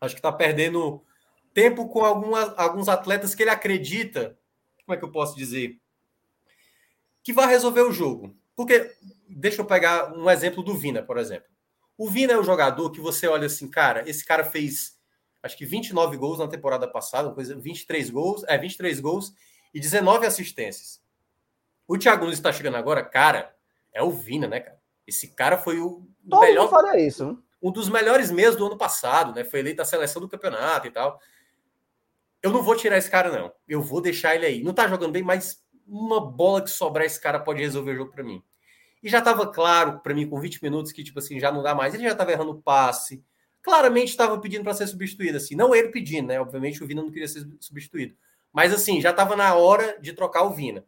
[0.00, 1.04] Acho que está perdendo
[1.52, 4.38] tempo com algumas, alguns atletas que ele acredita,
[4.84, 5.80] como é que eu posso dizer?
[7.22, 8.34] Que vai resolver o jogo.
[8.56, 8.90] Porque,
[9.28, 11.48] deixa eu pegar um exemplo do Vina, por exemplo.
[11.96, 15.00] O Vina é o jogador que você olha assim, cara, esse cara fez
[15.42, 19.32] acho que 29 gols na temporada passada, coisa, 23 gols, é 23 gols
[19.74, 21.02] e 19 assistências.
[21.86, 23.54] O Thiago Nunes está chegando agora, cara,
[23.92, 24.80] é o Vina, né, cara?
[25.06, 27.26] Esse cara foi o Todo melhor faria isso.
[27.26, 27.36] Né?
[27.60, 29.44] Um dos melhores meses do ano passado, né?
[29.44, 31.20] Foi eleito a seleção do campeonato e tal.
[32.42, 33.52] Eu não vou tirar esse cara não.
[33.68, 34.62] Eu vou deixar ele aí.
[34.62, 38.12] Não tá jogando bem, mas uma bola que sobrar esse cara pode resolver o jogo
[38.12, 38.42] para mim.
[39.02, 41.74] E já tava claro para mim com 20 minutos que tipo assim, já não dá
[41.74, 41.94] mais.
[41.94, 43.24] Ele já tava errando passe,
[43.60, 46.40] claramente estava pedindo para ser substituído, assim, não ele pedindo, né?
[46.40, 48.14] Obviamente o Vina não queria ser substituído,
[48.52, 50.84] mas assim, já estava na hora de trocar o Vina.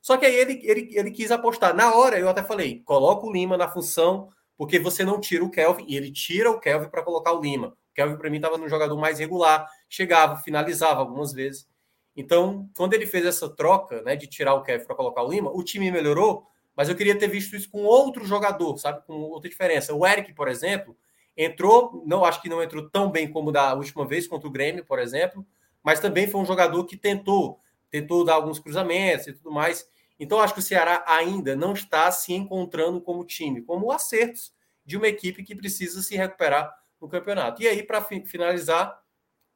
[0.00, 1.74] Só que aí ele, ele, ele quis apostar.
[1.74, 5.50] Na hora, eu até falei: coloca o Lima na função, porque você não tira o
[5.50, 7.68] Kelvin, e ele tira o Kelvin para colocar o Lima.
[7.68, 11.68] O Kelvin, para mim, estava no jogador mais regular, chegava, finalizava algumas vezes.
[12.16, 15.50] Então, quando ele fez essa troca, né, de tirar o Kelvin para colocar o Lima,
[15.50, 16.46] o time melhorou,
[16.76, 19.04] mas eu queria ter visto isso com outro jogador, sabe?
[19.06, 19.94] Com outra diferença.
[19.94, 20.96] O Eric, por exemplo,
[21.36, 24.84] Entrou, não acho que não entrou tão bem como da última vez contra o Grêmio,
[24.84, 25.46] por exemplo,
[25.82, 27.58] mas também foi um jogador que tentou,
[27.90, 29.88] tentou dar alguns cruzamentos e tudo mais.
[30.18, 34.52] Então acho que o Ceará ainda não está se encontrando como time, como acertos
[34.84, 37.62] de uma equipe que precisa se recuperar no campeonato.
[37.62, 39.00] E aí para finalizar,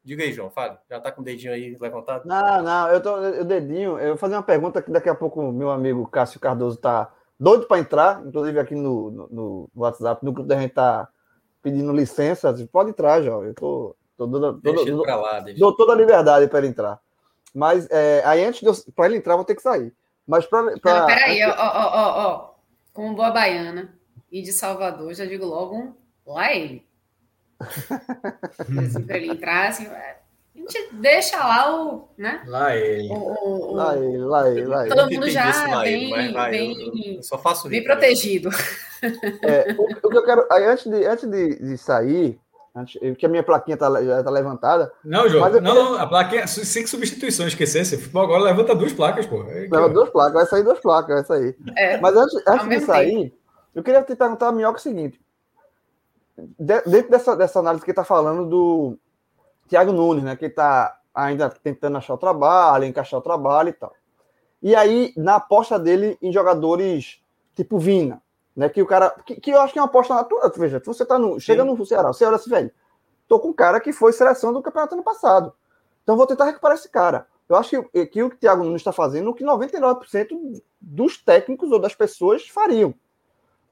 [0.02, 0.76] diga aí, João, fale.
[0.88, 2.26] Já está com o dedinho aí levantado?
[2.26, 5.40] Não, não, eu tô o dedinho, eu vou fazer uma pergunta que daqui a pouco
[5.40, 10.24] o meu amigo Cássio Cardoso está doido para entrar, inclusive aqui no, no, no, WhatsApp,
[10.24, 11.08] no grupo da gente tá
[11.62, 13.44] pedindo licença, pode entrar, João.
[13.44, 17.00] Eu tô, tô dando, deixa pra lá, dou toda a liberdade para ele entrar.
[17.54, 19.92] Mas é, aí antes para ele entrar, vou ter que sair.
[20.26, 20.78] Mas para.
[20.78, 21.06] Pra...
[21.06, 22.54] Peraí, ó, ó, ó, ó.
[22.92, 23.94] Como boa baiana
[24.30, 25.94] e de Salvador, já digo logo um
[26.26, 26.86] lá ele.
[27.60, 30.16] assim, para ele entrar, assim, a
[30.58, 32.42] gente deixa lá o, né?
[32.46, 33.08] Lá ele.
[33.08, 33.74] O, o, o...
[33.74, 34.94] Lá ele, lá ele, lá ele.
[34.94, 38.50] Todo mundo já bem, bem, eu só faço bem protegido.
[39.42, 42.40] É, o, o, que eu quero, aí, antes de, antes de, de sair,
[43.18, 44.92] que a minha plaquinha tá, já está levantada.
[45.04, 47.96] Não, João, não, não, a plaquinha, cinco substituições, esquecesse.
[47.96, 49.42] Futebol agora levanta duas placas, pô.
[49.44, 51.56] É, Leva duas placas, vai sair duas placas, vai sair.
[51.76, 53.36] É, Mas antes, antes de sair, tempo.
[53.74, 55.20] eu queria te perguntar, Minhoca, o seguinte.
[56.58, 58.98] dentro dessa, dessa análise que está falando do
[59.68, 60.36] Thiago Nunes, né?
[60.36, 63.92] Que está ainda tentando achar o trabalho, encaixar o trabalho e tal.
[64.62, 67.20] E aí, na aposta dele em jogadores
[67.54, 68.20] tipo Vina,
[68.56, 68.68] né?
[68.68, 69.10] Que o cara.
[69.24, 70.50] Que, que eu acho que é uma aposta natural.
[70.56, 71.38] Veja, você tá no.
[71.38, 71.68] Chega Sim.
[71.68, 72.70] no Ceará, você olha assim, velho.
[73.28, 75.52] Tô com um cara que foi seleção do campeonato ano passado.
[76.02, 77.26] Então vou tentar recuperar esse cara.
[77.48, 81.18] Eu acho que, que o que o Thiago Nunes está fazendo, o que 99% dos
[81.18, 82.94] técnicos ou das pessoas fariam.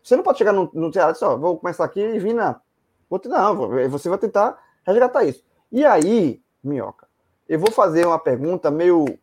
[0.02, 2.60] Você não pode chegar no, no Ceará e dizer, ó, vou começar aqui e Vina.
[3.08, 5.42] Vou te, não, você vai tentar resgatar isso.
[5.72, 7.08] E aí, Minhoca,
[7.48, 9.18] eu vou fazer uma pergunta meio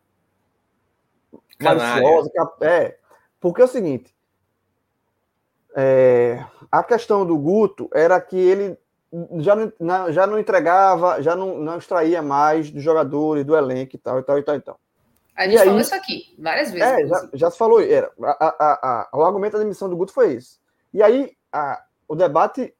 [1.60, 2.30] maliciosa,
[2.62, 2.98] é,
[3.40, 4.14] porque é o seguinte,
[5.74, 8.78] é, a questão do Guto era que ele
[9.38, 13.98] já não, já não entregava, já não, não extraía mais dos jogadores, do elenco e
[13.98, 14.80] tal, e tal, e tal, e tal.
[15.36, 16.86] A gente e falou aí, isso aqui várias vezes.
[16.86, 20.12] É, já, já, se falou, era, a, a, a, o argumento da demissão do Guto
[20.12, 20.60] foi isso.
[20.92, 21.32] E aí,
[22.06, 22.74] o debate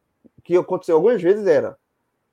[0.44, 1.78] que aconteceu algumas vezes era: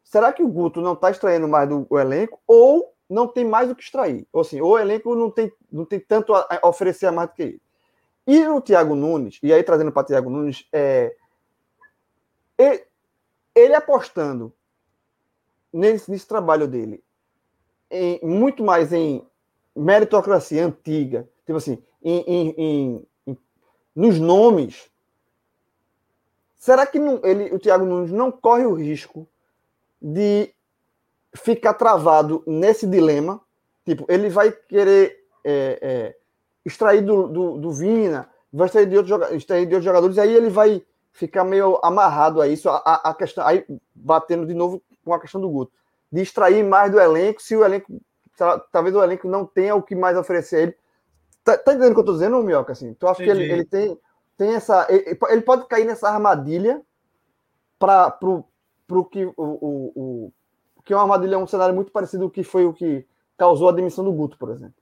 [0.03, 3.75] será que o Guto não está extraindo mais do elenco ou não tem mais o
[3.75, 4.27] que extrair?
[4.31, 7.35] Ou assim, ou o elenco não tem, não tem tanto a, oferecer a mais do
[7.35, 7.61] que ele.
[8.29, 11.15] E no Thiago Nunes, e aí trazendo para Thiago Nunes, é,
[12.55, 12.83] ele,
[13.55, 14.53] ele apostando
[15.73, 17.03] nesse, nesse, trabalho dele,
[17.89, 19.25] em, muito mais em
[19.75, 23.37] meritocracia antiga, tipo assim, em, em, em
[23.95, 24.91] nos nomes,
[26.55, 29.27] será que não, ele, o Thiago Nunes não corre o risco
[29.99, 30.53] de
[31.35, 33.41] ficar travado nesse dilema.
[33.83, 36.18] Tipo, ele vai querer é, é,
[36.65, 40.49] extrair do, do, do, Vina, vai extrair de, outros, extrair de outros jogadores, aí ele
[40.49, 45.19] vai ficar meio amarrado a isso, a, a, questão, aí batendo de novo com a
[45.19, 45.71] questão do Guto,
[46.11, 48.01] de extrair mais do elenco, se o elenco,
[48.71, 50.75] talvez o elenco não tenha o que mais oferecer a ele.
[51.43, 52.73] Tá, tá entendendo o que eu tô dizendo, Mioca?
[52.73, 53.39] Assim, tu acha Entendi.
[53.39, 53.99] que ele, ele tem,
[54.37, 54.85] tem essa.
[54.89, 56.81] Ele, ele, pode cair nessa armadilha
[57.77, 58.11] para
[58.89, 60.33] para o que o, o, o,
[60.89, 63.05] que o Armadilha é um cenário muito parecido com o que foi o que
[63.37, 64.78] causou a demissão do Guto, por exemplo.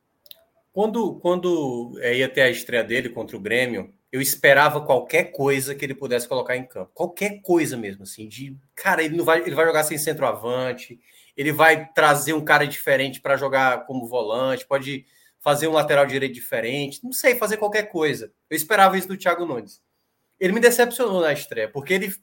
[0.78, 5.74] Quando, quando é, ia ter a estreia dele contra o Grêmio, eu esperava qualquer coisa
[5.74, 6.92] que ele pudesse colocar em campo.
[6.94, 11.00] Qualquer coisa mesmo, assim, de cara, ele não vai, ele vai jogar sem centroavante,
[11.36, 15.04] ele vai trazer um cara diferente para jogar como volante, pode
[15.40, 18.32] fazer um lateral direito diferente, não sei, fazer qualquer coisa.
[18.48, 19.82] Eu esperava isso do Thiago Nunes.
[20.40, 22.14] Ele me decepcionou na estreia, porque ele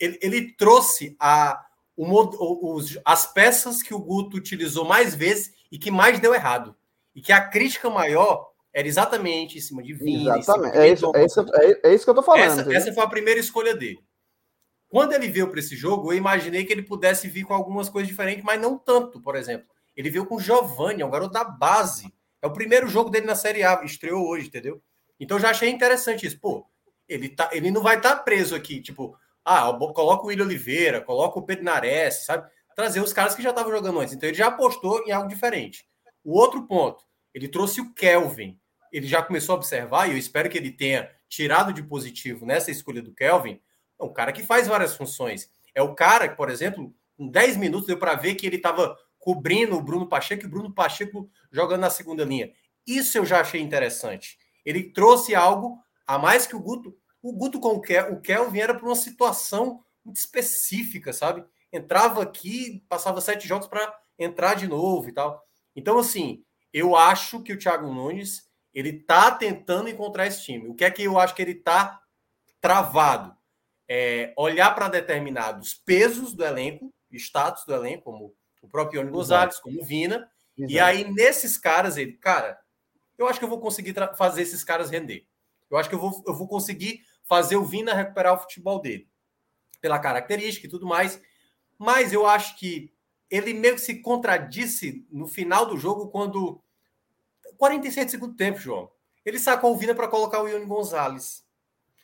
[0.00, 1.64] ele, ele trouxe a,
[1.96, 6.74] o, os, as peças que o Guto utilizou mais vezes e que mais deu errado.
[7.14, 10.28] E que a crítica maior era exatamente em cima de Vini.
[10.28, 10.76] Exatamente.
[10.76, 12.60] É isso, é, isso, é, é isso que eu tô falando.
[12.60, 14.00] Essa, essa, foi a primeira escolha dele.
[14.88, 18.08] Quando ele veio para esse jogo, eu imaginei que ele pudesse vir com algumas coisas
[18.08, 19.66] diferentes, mas não tanto, por exemplo.
[19.96, 22.12] Ele veio com o Giovanni, é um garoto da base.
[22.42, 24.82] É o primeiro jogo dele na Série A, estreou hoje, entendeu?
[25.18, 26.38] Então já achei interessante isso.
[26.40, 26.66] Pô,
[27.08, 31.00] ele, tá, ele não vai estar tá preso aqui, tipo, ah, coloca o William Oliveira,
[31.00, 32.48] coloca o Pedro Nares, sabe?
[32.74, 34.14] Trazer os caras que já estavam jogando antes.
[34.14, 35.86] Então ele já apostou em algo diferente.
[36.24, 38.58] O outro ponto, ele trouxe o Kelvin.
[38.90, 42.70] Ele já começou a observar, e eu espero que ele tenha tirado de positivo nessa
[42.70, 43.60] escolha do Kelvin.
[44.00, 45.50] É um cara que faz várias funções.
[45.74, 48.96] É o cara que, por exemplo, em 10 minutos deu para ver que ele estava
[49.18, 52.52] cobrindo o Bruno Pacheco e o Bruno Pacheco jogando na segunda linha.
[52.86, 54.38] Isso eu já achei interessante.
[54.64, 58.58] Ele trouxe algo a mais que o Guto o Guto com o, Kel, o Kelvin
[58.60, 61.42] era para uma situação muito específica, sabe?
[61.72, 65.42] Entrava aqui, passava sete jogos para entrar de novo e tal.
[65.74, 70.68] Então, assim, eu acho que o Thiago Nunes ele tá tentando encontrar esse time.
[70.68, 72.00] O que é que eu acho que ele tá
[72.60, 73.34] travado?
[73.88, 79.60] É olhar para determinados pesos do elenco, status do elenco, como o próprio Ione Gonzalez,
[79.60, 80.28] como o Vina.
[80.56, 80.72] Exato.
[80.72, 82.58] E aí, nesses caras, ele, cara,
[83.18, 85.26] eu acho que eu vou conseguir fazer esses caras render.
[85.70, 89.08] Eu acho que eu vou, eu vou conseguir fazer o Vina recuperar o futebol dele,
[89.80, 91.20] pela característica e tudo mais.
[91.78, 92.93] Mas eu acho que
[93.36, 96.60] ele meio que se contradisse no final do jogo quando
[97.56, 98.90] 47 segundos tempo, João.
[99.24, 101.44] Ele sacou o Vina para colocar o Ione Gonzalez.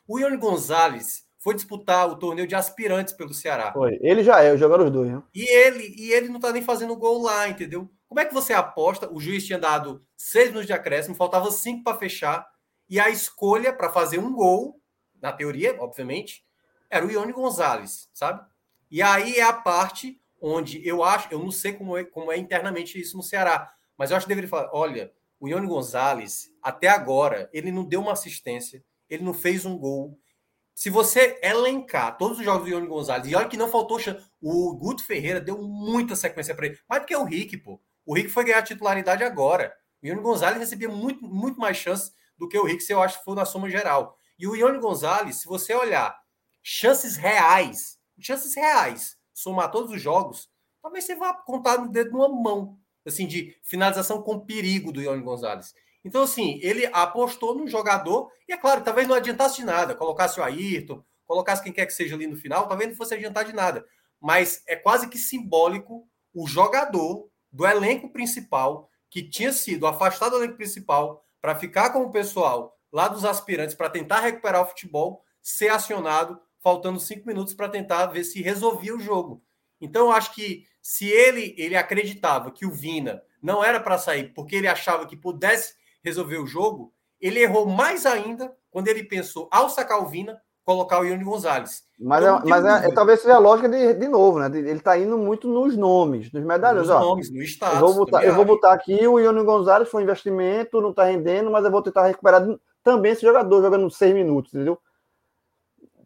[0.09, 3.73] O Ione Gonzalez foi disputar o torneio de aspirantes pelo Ceará.
[3.73, 3.99] Foi.
[4.03, 5.23] Ele já é, jogaram os dois, né?
[5.35, 7.89] E ele, e ele não tá nem fazendo gol lá, entendeu?
[8.09, 9.09] Como é que você aposta?
[9.13, 12.47] O juiz tinha dado seis minutos de acréscimo, faltava cinco para fechar,
[12.89, 14.81] e a escolha para fazer um gol
[15.23, 16.45] na teoria, obviamente,
[16.91, 18.45] era o Ione Gonzalez, sabe?
[18.91, 22.39] E aí é a parte onde eu acho, eu não sei como é, como é
[22.39, 26.89] internamente isso no Ceará, mas eu acho que deveria falar: olha, o Ione Gonzalez, até
[26.89, 30.19] agora, ele não deu uma assistência, ele não fez um gol.
[30.75, 33.99] Se você elencar todos os jogos do Ione Gonzalez, e olha que não faltou
[34.41, 37.81] o Guto Ferreira deu muita sequência para ele, mais do que o Rick, pô.
[38.07, 39.75] O Rick foi ganhar titularidade agora.
[40.03, 43.19] O Ione Gonzalez recebia muito, muito mais chances do que o Rick, se eu acho
[43.19, 44.17] que foi na soma geral.
[44.39, 46.19] E o Ione Gonzalez, se você olhar
[46.63, 50.49] chances reais, chances reais, somar todos os jogos,
[50.83, 55.23] talvez você vá contar no dedo numa mão, assim, de finalização com perigo do Ione
[55.23, 55.75] Gonzalez.
[56.05, 60.41] Então, assim, ele apostou no jogador, e é claro, talvez não adiantasse de nada, colocasse
[60.41, 63.53] o Ayrton, colocasse quem quer que seja ali no final, talvez não fosse adiantar de
[63.53, 63.87] nada.
[64.21, 70.37] Mas é quase que simbólico o jogador do elenco principal, que tinha sido afastado do
[70.39, 75.25] elenco principal para ficar com o pessoal lá dos aspirantes para tentar recuperar o futebol,
[75.43, 79.43] ser acionado faltando cinco minutos para tentar ver se resolvia o jogo.
[79.81, 84.33] Então, eu acho que se ele, ele acreditava que o Vina não era para sair
[84.35, 89.49] porque ele achava que pudesse resolver o jogo, ele errou mais ainda quando ele pensou,
[89.51, 91.83] ao sacar o Vina, colocar o Ione Gonzalez.
[91.99, 94.47] Mas, é, mas é, é, talvez seja a lógica de, de novo, né?
[94.57, 96.87] Ele está indo muito nos nomes, nos medalhões.
[96.87, 97.81] Nos ó, nomes, no status.
[97.81, 101.05] Eu vou botar, eu vou botar aqui o Ione Gonzalez, foi um investimento, não está
[101.05, 102.47] rendendo, mas eu vou tentar recuperar
[102.83, 104.79] também esse jogador jogando seis minutos, entendeu?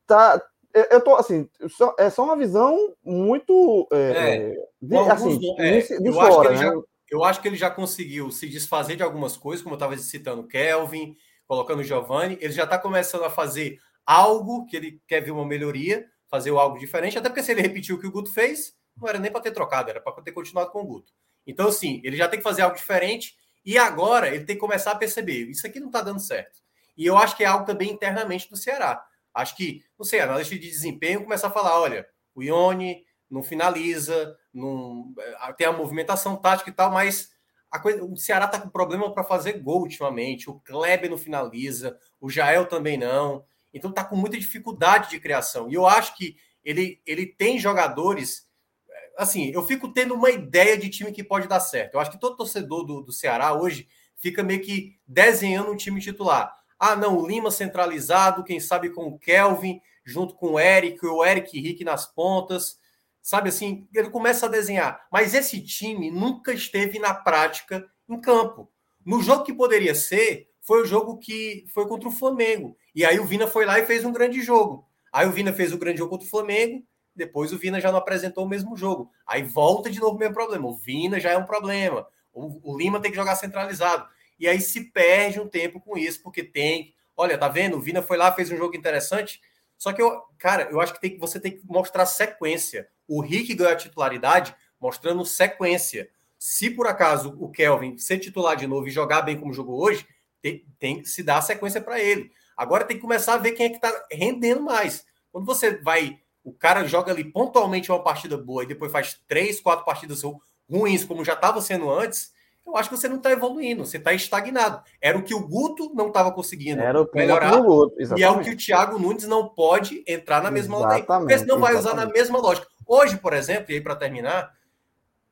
[0.07, 0.43] Tá,
[0.91, 5.81] eu tô assim, só, é só uma visão muito é, é, é de, assim, é,
[5.81, 6.67] de, de eu fora, acho né?
[6.67, 9.97] já, eu acho que ele já conseguiu se desfazer de algumas coisas, como eu estava
[9.97, 11.17] citando Kelvin,
[11.47, 15.47] colocando o Giovanni, ele já está começando a fazer algo que ele quer ver uma
[15.47, 19.09] melhoria, fazer algo diferente, até porque se ele repetiu o que o Guto fez, não
[19.09, 21.13] era nem para ter trocado, era para ter continuado com o Guto.
[21.47, 24.93] Então, assim, ele já tem que fazer algo diferente e agora ele tem que começar
[24.93, 26.63] a perceber: isso aqui não está dando certo.
[26.97, 29.05] E eu acho que é algo também internamente do Ceará.
[29.35, 33.43] Acho que, não sei, a análise de desempenho começar a falar: olha, o Ione não
[33.43, 37.35] finaliza, não, eh, tem a movimentação tática e tal, mas
[37.81, 40.49] coisa, o Ceará está com problema para fazer gol ultimamente.
[40.49, 43.45] O Kleber não finaliza, o Jael também não.
[43.73, 45.69] Então está com muita dificuldade de criação.
[45.69, 48.47] E eu acho que ele, ele tem jogadores.
[48.89, 51.95] Eh, assim, eu fico tendo uma ideia de time que pode dar certo.
[51.95, 56.01] Eu acho que todo torcedor do, do Ceará hoje fica meio que desenhando um time
[56.01, 56.55] titular.
[56.79, 61.25] Ah, não, o Lima centralizado, quem sabe com o Kelvin, junto com o Eric, o
[61.25, 62.79] Eric Rick nas pontas.
[63.23, 65.07] Sabe assim, ele começa a desenhar.
[65.11, 68.71] Mas esse time nunca esteve na prática em campo.
[69.05, 72.77] No jogo que poderia ser, foi o jogo que foi contra o Flamengo.
[72.95, 74.87] E aí o Vina foi lá e fez um grande jogo.
[75.13, 76.83] Aí o Vina fez o grande jogo contra o Flamengo,
[77.15, 79.11] depois o Vina já não apresentou o mesmo jogo.
[79.27, 80.67] Aí volta de novo o mesmo problema.
[80.69, 82.07] O Vina já é um problema.
[82.33, 84.07] O, o Lima tem que jogar centralizado.
[84.39, 86.95] E aí se perde um tempo com isso, porque tem.
[87.17, 87.77] Olha, tá vendo?
[87.77, 89.41] O Vina foi lá, fez um jogo interessante.
[89.77, 92.89] Só que eu, cara, eu acho que tem, você tem que mostrar sequência.
[93.07, 96.09] O Rick ganhou a titularidade mostrando sequência.
[96.39, 100.07] Se por acaso o Kelvin ser titular de novo e jogar bem como jogou hoje,
[100.43, 102.31] tem, tem que se dar sequência para ele.
[102.57, 105.07] Agora tem que começar a ver quem é que está rendendo mais.
[105.33, 109.61] Quando você vai, o cara joga ali pontualmente uma partida boa e depois faz três,
[109.61, 110.23] quatro partidas
[110.71, 112.33] ruins, como já estava sendo antes,
[112.67, 114.83] eu acho que você não está evoluindo, você está estagnado.
[115.01, 116.83] Era o que o Guto não estava conseguindo
[117.15, 117.61] melhorar.
[117.61, 121.19] Guto, e é o que o Thiago Nunes não pode entrar na mesma lógica.
[121.19, 122.67] Porque senão vai usar na mesma lógica.
[122.87, 124.53] Hoje, por exemplo, e aí para terminar,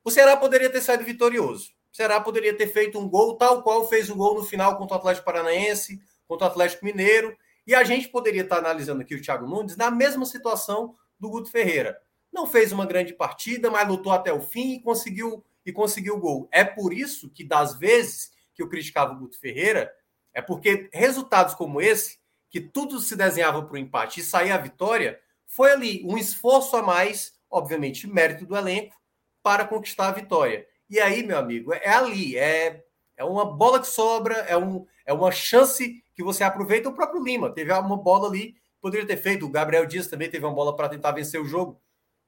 [0.05, 1.71] o Ceará poderia ter saído vitorioso.
[1.93, 4.97] O Ceará poderia ter feito um gol tal qual fez o gol no final contra
[4.97, 7.37] o Atlético Paranaense, contra o Atlético Mineiro.
[7.67, 11.51] E a gente poderia estar analisando aqui o Thiago Nunes na mesma situação do Guto
[11.51, 11.99] Ferreira.
[12.33, 16.20] Não fez uma grande partida, mas lutou até o fim e conseguiu e conseguiu o
[16.20, 16.48] gol.
[16.51, 19.93] É por isso que, das vezes que eu criticava o Guto Ferreira,
[20.34, 22.18] é porque resultados como esse,
[22.51, 26.76] que tudo se desenhava para o empate e sair a vitória, foi ali um esforço
[26.76, 28.94] a mais, obviamente, mérito do elenco,
[29.43, 30.66] para conquistar a vitória.
[30.89, 32.84] E aí, meu amigo, é ali, é,
[33.16, 36.89] é uma bola que sobra, é, um, é uma chance que você aproveita.
[36.89, 39.47] O próprio Lima teve uma bola ali, poderia ter feito.
[39.47, 41.80] O Gabriel Dias também teve uma bola para tentar vencer o jogo,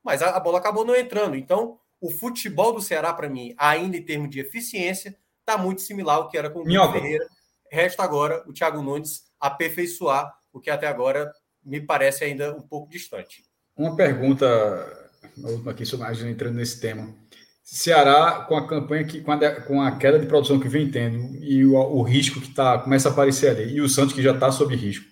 [0.03, 1.37] mas a, a bola acabou não entrando.
[1.37, 6.17] Então, o futebol do Ceará, para mim, ainda em termos de eficiência, está muito similar
[6.17, 6.93] ao que era com o Minhoca.
[6.93, 7.27] Ferreira.
[7.73, 11.33] Resta agora o Thiago Nunes aperfeiçoar o que até agora
[11.65, 13.43] me parece ainda um pouco distante.
[13.75, 14.47] Uma pergunta,
[15.39, 17.15] última aqui, sobre a entrando nesse tema.
[17.63, 21.43] Ceará, com a campanha que, com a, com a queda de produção que vem tendo
[21.43, 24.35] e o, o risco que tá, começa a aparecer ali, e o Santos que já
[24.35, 25.07] está sob risco.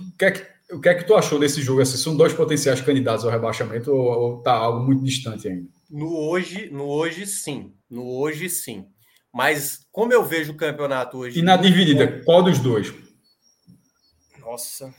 [0.00, 1.80] O que é que o que é que tu achou desse jogo?
[1.80, 5.68] Assim, são dois potenciais candidatos ao rebaixamento ou, ou tá algo muito distante ainda?
[5.90, 7.72] No hoje, no hoje sim.
[7.90, 8.86] No hoje sim.
[9.32, 11.38] Mas como eu vejo o campeonato hoje.
[11.38, 12.24] E na dividida, bom...
[12.24, 12.92] qual dos dois?
[14.38, 14.92] Nossa.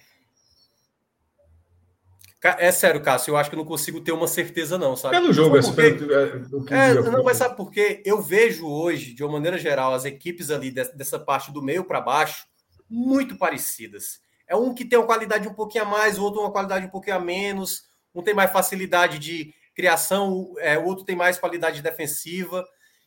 [2.42, 5.16] É sério, Cássio, eu acho que eu não consigo ter uma certeza, não, sabe?
[5.16, 6.74] Pelo jogo, é porque...
[6.74, 8.02] é, é, não, mas sabe por quê?
[8.06, 12.00] Eu vejo hoje, de uma maneira geral, as equipes ali dessa parte do meio para
[12.00, 12.48] baixo
[12.90, 14.22] muito parecidas.
[14.50, 16.90] É um que tem uma qualidade um pouquinho a mais, o outro uma qualidade um
[16.90, 21.84] pouquinho a menos, um tem mais facilidade de criação, é, o outro tem mais qualidade
[21.84, 22.66] defensiva.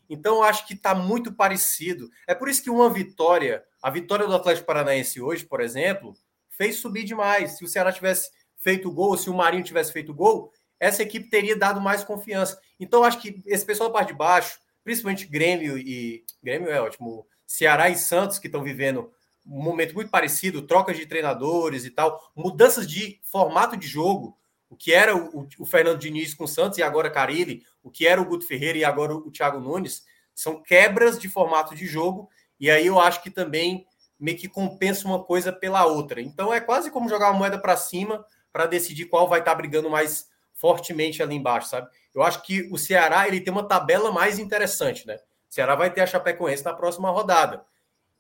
[0.09, 2.09] Então, acho que está muito parecido.
[2.29, 6.15] É por isso que uma vitória, a vitória do Atlético Paranaense hoje, por exemplo,
[6.49, 7.59] fez subir demais.
[7.59, 11.57] Se o Ceará tivesse feito gol, se o Marinho tivesse feito gol, essa equipe teria
[11.57, 12.61] dado mais confiança.
[12.79, 16.25] Então, acho que esse pessoal da parte de baixo, principalmente Grêmio e.
[16.43, 17.27] Grêmio é ótimo.
[17.47, 19.13] Ceará e Santos, que estão vivendo
[19.45, 24.39] um momento muito parecido, trocas de treinadores e tal, mudanças de formato de jogo,
[24.69, 28.07] o que era o, o Fernando Diniz com o Santos e agora Carilli, o que
[28.07, 30.05] era o Guto Ferreira e agora o Thiago Nunes,
[30.35, 32.29] são quebras de formato de jogo,
[32.59, 33.87] e aí eu acho que também
[34.19, 36.21] meio que compensa uma coisa pela outra.
[36.21, 39.57] Então é quase como jogar uma moeda para cima para decidir qual vai estar tá
[39.57, 41.89] brigando mais fortemente ali embaixo, sabe?
[42.15, 45.17] Eu acho que o Ceará ele tem uma tabela mais interessante, né?
[45.51, 47.65] O Ceará vai ter a Chapecoense na próxima rodada.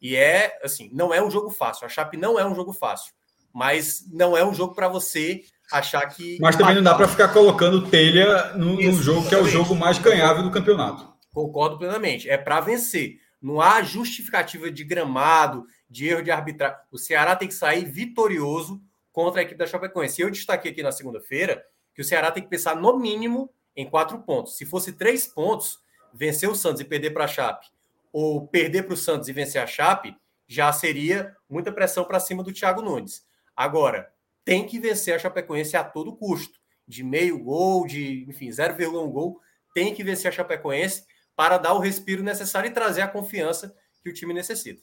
[0.03, 1.87] E é, assim, não é um jogo fácil.
[1.87, 3.15] A Chape não é um jogo fácil.
[3.55, 6.39] Mas não é um jogo para você achar que.
[6.41, 9.99] Mas também não dá para ficar colocando telha no, jogo que é o jogo mais
[9.99, 11.13] ganhável do campeonato.
[11.33, 12.29] Concordo plenamente.
[12.29, 13.21] É para vencer.
[13.41, 16.79] Não há justificativa de gramado, de erro de arbitragem.
[16.91, 18.81] O Ceará tem que sair vitorioso
[19.13, 20.23] contra a equipe da Chapecoense.
[20.23, 21.63] Eu destaquei aqui na segunda-feira
[21.95, 24.57] que o Ceará tem que pensar no mínimo em quatro pontos.
[24.57, 25.79] Se fosse três pontos,
[26.13, 27.67] vencer o Santos e perder para a Chape
[28.13, 30.15] ou perder para o Santos e vencer a Chape,
[30.47, 33.25] já seria muita pressão para cima do Thiago Nunes.
[33.57, 34.13] Agora,
[34.45, 36.61] tem que vencer a Chapecoense a todo custo.
[36.87, 39.41] De meio gol, de, enfim, 0,1 gol,
[39.75, 44.11] tem que vencer a Chapecoense para dar o respiro necessário e trazer a confiança que
[44.11, 44.83] o time necessita.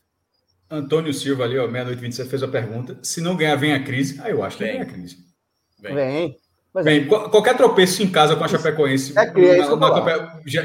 [0.72, 3.00] Antônio Silva ali, ó, meia-noite 27, fez a pergunta.
[3.04, 4.20] Se não ganhar, vem a crise.
[4.22, 5.18] Ah, eu acho que vem, vem a crise.
[5.80, 5.96] Vem.
[5.96, 6.38] vem.
[6.84, 7.06] Bem, é.
[7.06, 10.00] qualquer tropeço em casa com a Chapecoense é na, na,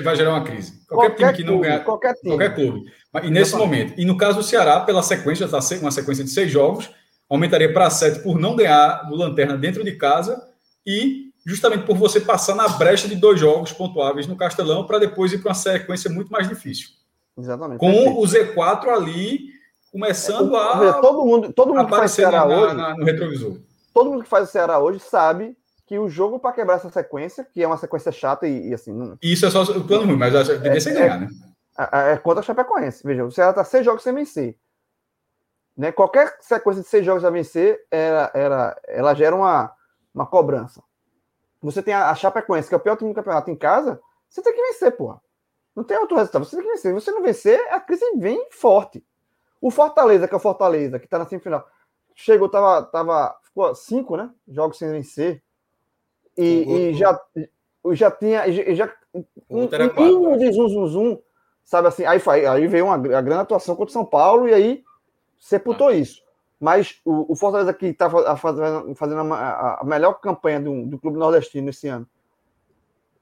[0.02, 0.84] vai gerar uma crise.
[0.86, 1.82] Qualquer, qualquer time que não ganhar.
[1.82, 2.30] Qualquer, time.
[2.30, 2.92] qualquer clube.
[3.22, 3.94] E nesse momento.
[3.96, 6.90] E no caso do Ceará, pela sequência, está uma sequência de seis jogos,
[7.28, 10.42] aumentaria para sete por não ganhar do Lanterna dentro de casa
[10.86, 15.32] e justamente por você passar na brecha de dois jogos pontuáveis no Castelão para depois
[15.32, 16.88] ir para uma sequência muito mais difícil.
[17.38, 17.78] Exatamente.
[17.78, 18.20] Com perfeito.
[18.20, 19.54] o Z4 ali
[19.90, 20.92] começando é, a.
[20.94, 22.74] Todo mundo, todo mundo que faz Ceará na, hoje.
[22.74, 23.56] Na, no retrovisor.
[23.92, 25.56] Todo mundo que faz o Ceará hoje sabe
[25.94, 28.92] que o jogo para quebrar essa sequência, que é uma sequência chata e, e assim.
[28.92, 29.16] Não...
[29.22, 31.28] Isso é só o plano ruim, mas a tendência é, é ganhar, né?
[31.78, 33.04] É, é contra a Chapecoense.
[33.04, 34.58] Veja, o Ceará está seis jogos sem vencer.
[35.76, 35.92] Né?
[35.92, 39.72] Qualquer sequência de seis jogos a vencer, era, era, ela gera uma,
[40.12, 40.82] uma cobrança.
[41.62, 44.42] Você tem a, a Chapecoense, que é o pior time do campeonato em casa, você
[44.42, 45.20] tem que vencer, porra.
[45.76, 46.90] Não tem outro resultado, você tem que vencer.
[46.90, 49.04] Se você não vencer, a crise vem forte.
[49.60, 51.64] O Fortaleza, que é o Fortaleza, que está na semifinal,
[52.16, 54.30] chegou, tava, tava, ficou cinco, né?
[54.48, 55.43] Jogos sem vencer
[56.36, 57.20] e, e já,
[57.92, 58.92] já tinha já,
[59.48, 61.18] um, mínimo de zum, zum, zum,
[61.62, 64.84] sabe assim, aí, aí veio uma, a grande atuação contra o São Paulo e aí
[65.38, 65.94] sepultou ah.
[65.94, 66.22] isso.
[66.58, 71.18] Mas o, o Fortaleza que está fazendo, fazendo a, a, melhor campanha do, do clube
[71.18, 72.08] nordestino esse ano,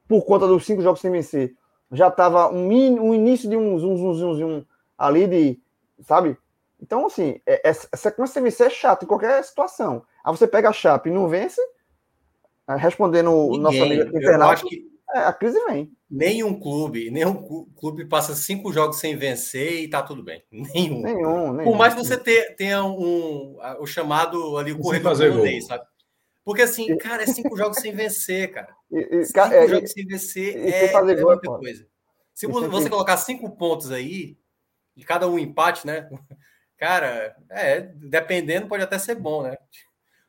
[0.06, 1.54] por conta dos cinco jogos sem vencer,
[1.90, 4.64] já estava um, um início de um zum, zum, zum, zum
[4.96, 5.60] ali de,
[6.02, 6.38] sabe?
[6.80, 10.04] Então, assim, é, é, sequência sem vencer é chato em qualquer situação.
[10.24, 11.60] Aí você pega a chapa e não vence,
[12.76, 14.62] respondendo o nosso amigo internauta,
[15.14, 15.92] é, a crise vem.
[16.10, 17.34] Nenhum clube, nenhum
[17.76, 20.42] clube passa cinco jogos sem vencer e tá tudo bem.
[20.50, 21.02] Nenhum.
[21.02, 21.70] Nenhum, nenhum.
[21.70, 22.16] Por mais que você
[22.54, 25.84] tenha um, o chamado ali, o corredor holandês, sabe?
[26.44, 28.74] Porque assim, cara, é cinco jogos sem vencer, cara.
[28.92, 31.86] E, cinco é, jogos e, sem vencer e, é, é gol, muita coisa.
[32.34, 34.36] Se você, você colocar cinco pontos aí,
[34.94, 36.10] de cada um empate, né?
[36.76, 39.56] Cara, é, dependendo, pode até ser bom, né?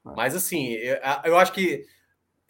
[0.06, 0.14] Ah.
[0.15, 1.84] Mas assim, eu, eu acho que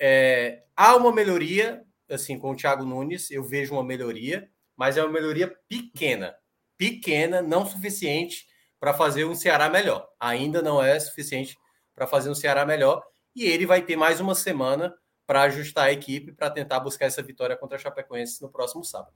[0.06, 5.02] é, há uma melhoria, assim, com o Thiago Nunes, eu vejo uma melhoria, mas é
[5.02, 6.36] uma melhoria pequena.
[6.78, 8.46] Pequena, não suficiente
[8.82, 10.06] para fazer um Ceará melhor.
[10.20, 11.58] Ainda não é suficiente
[11.96, 13.02] para fazer um Ceará melhor.
[13.34, 14.94] E ele vai ter mais uma semana
[15.26, 19.14] para ajustar a equipe para tentar buscar essa vitória contra a Chapecoense no próximo sábado.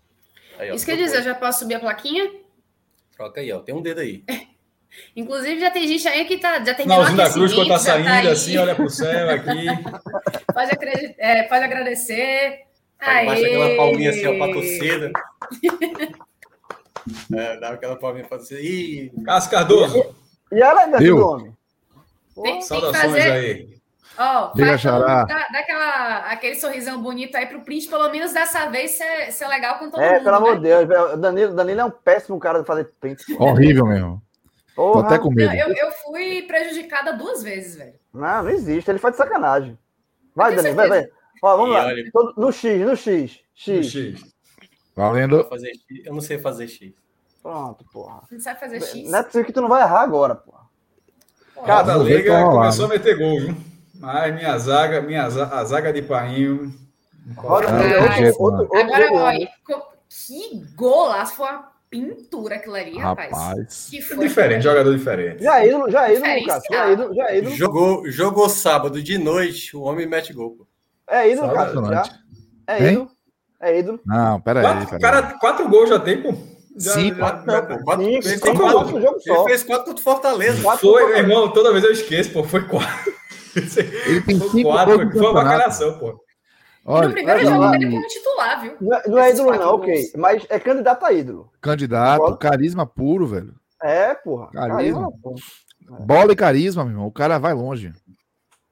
[0.57, 2.33] Aí, ó, Isso quer dizer, eu já posso subir a plaquinha?
[3.11, 3.59] Troca aí, ó.
[3.59, 4.23] Tem um dedo aí.
[5.15, 8.07] Inclusive, já tem gente aí que tá, já tem Finalzinho da Cruz, quando tá saindo
[8.07, 9.65] tá assim, olha pro céu aqui.
[10.53, 12.61] pode, é, pode agradecer.
[12.99, 15.11] Baixa aquela palminha assim, ó, pra torcida.
[17.33, 18.61] é, dá aquela palminha pra torcida.
[18.61, 20.15] Ih, Cássio Cardoso.
[20.51, 21.53] E ela, nome?
[22.41, 23.31] Tem, Saudações tem que fazer...
[23.31, 23.77] aí.
[24.19, 28.67] Ó, oh, vai dá, dá aquela, aquele sorrisão bonito aí pro Print, pelo menos dessa
[28.67, 30.15] vez ser, ser legal com todo é, mundo.
[30.15, 30.55] É, pelo amor né?
[30.55, 33.23] de Deus, Danilo, Danilo é um péssimo cara de fazer print.
[33.37, 34.21] Horrível mesmo.
[34.77, 35.51] Tô até com medo.
[35.55, 37.95] Eu, eu fui prejudicada duas vezes, velho.
[38.13, 38.91] Não, não existe.
[38.91, 39.77] Ele faz de sacanagem.
[40.35, 41.07] Vai, Dani, vai, vai.
[41.41, 41.85] Ó, vamos e lá.
[41.87, 42.33] Olha...
[42.37, 43.39] No X, no X.
[43.55, 43.75] X.
[43.75, 44.33] No X.
[44.95, 45.43] Valendo.
[45.49, 46.05] Fazer X.
[46.05, 46.93] Eu não sei fazer X.
[47.41, 48.21] Pronto, porra.
[48.29, 49.09] Não sabe fazer X?
[49.09, 50.67] Não é possível que tu não vai errar agora, porra.
[51.65, 53.55] Cada liga começou a meter gol, viu?
[53.95, 56.01] Mas minha zaga, minha zaga, a zaga de.
[57.35, 59.49] Roda, ah, outro, outro, agora, olha,
[60.07, 63.31] que golaço, foi uma pintura aquilo ali, rapaz.
[63.31, 63.87] rapaz.
[63.89, 65.43] Que foi, diferente, jogador diferente.
[65.43, 66.63] Já é ídolo, já é ídolo, Lucas.
[66.69, 67.55] Já é ídolo, já é ídolo.
[67.55, 70.67] Jogou, jogou sábado de noite, o homem mete gol.
[71.09, 71.73] É ídolo, cara.
[71.73, 72.19] Já.
[72.67, 73.11] É ídolo.
[73.59, 73.99] É ídolo.
[74.05, 74.85] Não, pera aí.
[74.85, 76.33] Quatro, cara, quatro gols já tem, pô.
[76.79, 77.83] Já, Sim, quatro, não, pô.
[77.83, 79.33] Quatro, Sim, fez, quatro, quatro, jogo só.
[79.33, 80.61] Ele fez quatro contra o Fortaleza.
[80.61, 82.43] Quatro foi, irmão, toda vez eu esqueço, pô.
[82.43, 83.13] Foi quatro.
[84.05, 86.26] Ele tem foi cinco quatro, foi uma bacalhação, pô.
[86.89, 88.77] Olha, no primeiro jogo dele como titular, viu?
[88.79, 90.11] Não, é, não é ídolo, não, ok.
[90.15, 91.51] Mas é candidato a ídolo.
[91.59, 92.37] Candidato, Bola.
[92.37, 93.53] carisma puro, velho.
[93.83, 94.49] É, porra.
[94.51, 95.11] Carisma.
[95.11, 97.07] carisma Bola e carisma, meu irmão.
[97.07, 97.91] O cara vai longe.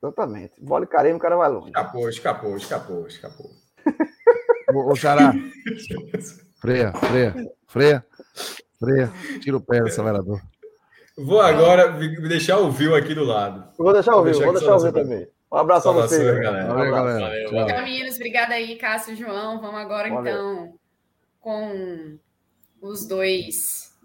[0.01, 0.53] Exatamente.
[0.61, 1.67] Bola e carisma, o cara vai longe.
[1.67, 3.51] Escapou, escapou, escapou, escapou.
[4.73, 5.33] ô, ô, Xará.
[6.61, 7.35] freia, freia,
[7.67, 8.05] freia,
[8.79, 9.11] freia.
[9.41, 10.39] Tira o pé do acelerador.
[11.17, 11.89] Vou agora
[12.29, 13.71] deixar o Viu aqui do lado.
[13.77, 15.27] Vou deixar o Viu, vou deixar o Viu também.
[15.55, 16.21] Um abraço a vocês.
[16.21, 16.67] Galera.
[16.67, 17.19] Valeu, galera.
[17.19, 17.63] Valeu, valeu.
[17.63, 19.61] Então, meninos, obrigada aí, Cássio e João.
[19.61, 20.33] Vamos agora, valeu.
[20.33, 20.73] então,
[21.39, 22.19] com
[22.81, 23.95] os dois.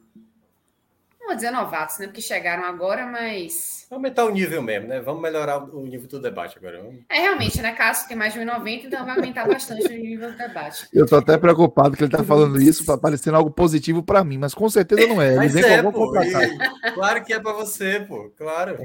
[1.18, 2.06] Não vou dizer novatos, né?
[2.06, 3.84] Porque chegaram agora, mas.
[3.90, 5.00] Vamos aumentar o nível mesmo, né?
[5.00, 6.88] Vamos melhorar o nível do debate agora.
[7.08, 7.72] É, realmente, né?
[7.72, 10.86] Cássio tem mais de 1,90, então vai aumentar bastante o nível do debate.
[10.94, 14.38] Eu tô até preocupado que ele tá falando isso, tá parecendo algo positivo para mim,
[14.38, 15.34] mas com certeza não é.
[15.34, 16.92] Mas é, pô, e...
[16.94, 18.30] Claro que é para você, pô.
[18.38, 18.78] Claro.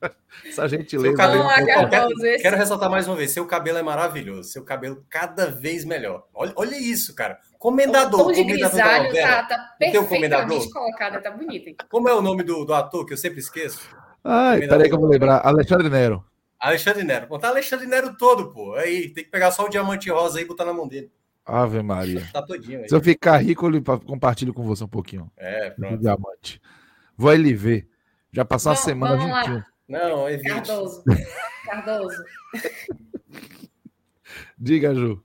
[0.46, 1.16] Essa gentileza.
[1.16, 1.48] Cabelo,
[1.88, 6.26] quero, quero, ressaltar mais uma vez: seu cabelo é maravilhoso, seu cabelo cada vez melhor.
[6.32, 7.38] Olha, olha isso, cara.
[7.58, 8.20] Comendador.
[8.20, 11.68] O tom de grisalho tá, tá perfeitamente colocado, tá bonito.
[11.68, 11.76] Hein?
[11.90, 13.80] Como é o nome do, do ator que eu sempre esqueço?
[14.24, 15.46] Ai, peraí que eu vou lembrar.
[15.46, 16.24] Alexandre Nero.
[16.58, 17.26] Alexandre Nero.
[17.26, 18.74] Pô, tá Alexandre Nero todo, pô.
[18.74, 21.10] Aí, tem que pegar só o diamante rosa aí e botar na mão dele.
[21.44, 22.28] Ave Maria.
[22.32, 22.88] Tá todinho aí.
[22.88, 25.30] Se eu ficar rico, eu compartilho com você um pouquinho.
[25.36, 25.98] É, pronto.
[25.98, 26.60] diamante.
[27.16, 27.88] Vou ali ver.
[28.32, 29.64] Já passou uma semana juntinho.
[29.90, 30.48] Não, evite.
[30.48, 31.02] Cardoso.
[31.66, 32.24] Cardoso.
[34.56, 35.22] Diga, Ju.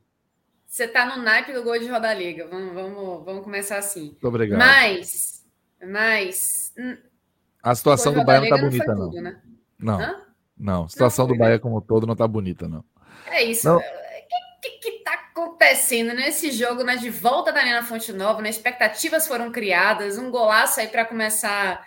[0.65, 2.47] Você tá no naipe do gol de Roda Liga.
[2.47, 4.07] Vamos, vamos, vamos começar assim.
[4.07, 4.57] Muito obrigado.
[4.57, 5.45] Mas,
[5.81, 6.73] mas.
[7.61, 9.09] A situação do Bahia não tá bonita, não.
[9.09, 9.41] Tudo, né?
[9.77, 10.01] Não.
[10.01, 10.25] Hã?
[10.57, 12.83] Não, a situação não, do Bahia como todo não tá bonita, não.
[13.27, 13.71] É isso.
[13.71, 13.85] O que,
[14.61, 16.97] que, que tá acontecendo nesse jogo, né?
[16.97, 18.49] De volta da Arena Fonte Nova, né?
[18.49, 21.85] Expectativas foram criadas, um golaço aí para começar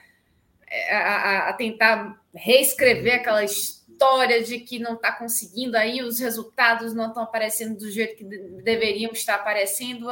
[0.70, 6.94] é, a, a, tentar reescrever aquela história de que não está conseguindo aí, os resultados
[6.94, 8.24] não estão aparecendo do jeito que
[8.62, 10.08] deveriam estar aparecendo.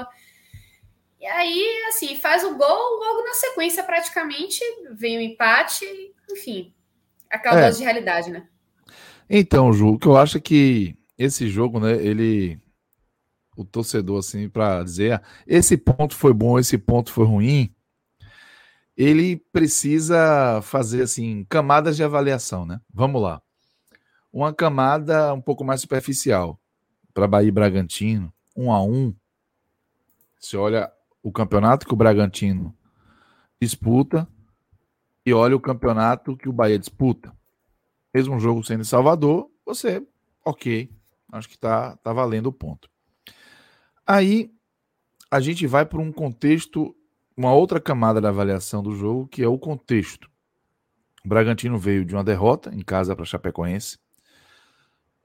[1.21, 4.61] E aí, assim, faz o gol, logo na sequência, praticamente,
[4.93, 5.87] vem o empate,
[6.31, 6.75] enfim,
[7.31, 7.67] aquela é.
[7.67, 8.47] dose de realidade, né?
[9.29, 12.61] Então, Ju, o que eu acho é que esse jogo, né, ele.
[13.57, 17.75] O torcedor, assim, para dizer, ah, esse ponto foi bom, esse ponto foi ruim,
[18.97, 22.81] ele precisa fazer assim camadas de avaliação, né?
[22.93, 23.43] Vamos lá.
[24.33, 26.59] Uma camada um pouco mais superficial
[27.13, 29.15] para Bahia e Bragantino, um a um.
[30.39, 30.91] Você olha
[31.23, 32.77] o campeonato que o Bragantino
[33.61, 34.29] disputa
[35.25, 37.37] e olha o campeonato que o Bahia disputa.
[38.15, 40.03] Um jogo sendo em Salvador, você,
[40.43, 40.91] ok,
[41.33, 42.89] acho que tá, tá valendo o ponto.
[44.07, 44.51] Aí
[45.31, 46.97] a gente vai para um contexto
[47.37, 50.31] uma outra camada da avaliação do jogo, que é o contexto.
[51.25, 53.99] O Bragantino veio de uma derrota em casa para Chapecoense.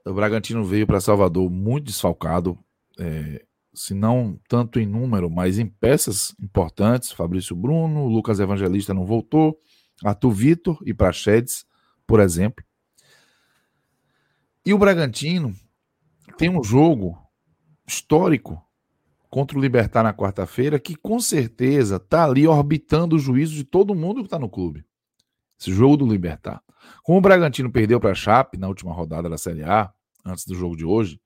[0.04, 2.58] O Bragantino veio para Salvador muito desfalcado,
[2.98, 7.12] é, se não tanto em número, mas em peças importantes.
[7.12, 9.58] Fabrício Bruno, Lucas Evangelista não voltou,
[10.04, 11.64] Arthur Vitor e Prachedes,
[12.06, 12.64] por exemplo.
[14.66, 15.54] E o Bragantino
[16.36, 17.16] tem um jogo
[17.86, 18.62] histórico
[19.32, 23.94] contra o Libertar na quarta-feira, que com certeza está ali orbitando o juízo de todo
[23.94, 24.84] mundo que está no clube.
[25.58, 26.62] Esse jogo do Libertar.
[27.02, 29.90] Como o Bragantino perdeu para a Chape na última rodada da Série A,
[30.22, 31.18] antes do jogo de hoje,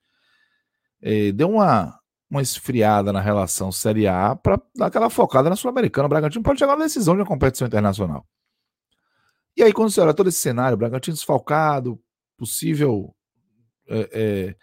[1.03, 1.99] é, deu uma,
[2.31, 6.07] uma esfriada na relação Série A para dar aquela focada na Sul-Americana.
[6.07, 8.25] O Bragantino pode chegar na decisão de uma competição internacional.
[9.57, 12.01] E aí, quando você olha todo esse cenário, Bragantino desfalcado,
[12.39, 13.13] possível
[13.89, 14.57] é, é,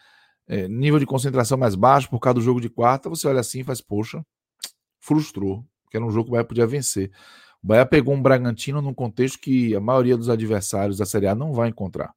[0.47, 3.61] é, nível de concentração mais baixo por causa do jogo de quarta, você olha assim
[3.61, 4.25] e faz, poxa,
[4.99, 7.11] frustrou, que era um jogo que o Bahia podia vencer.
[7.63, 11.35] O Bahia pegou um Bragantino num contexto que a maioria dos adversários da Série A
[11.35, 12.13] não vai encontrar.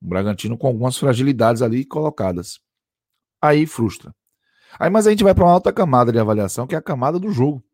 [0.00, 2.60] Um Bragantino com algumas fragilidades ali colocadas.
[3.42, 4.14] Aí frustra.
[4.78, 7.18] Aí, mas a gente vai para uma alta camada de avaliação, que é a camada
[7.18, 7.64] do jogo.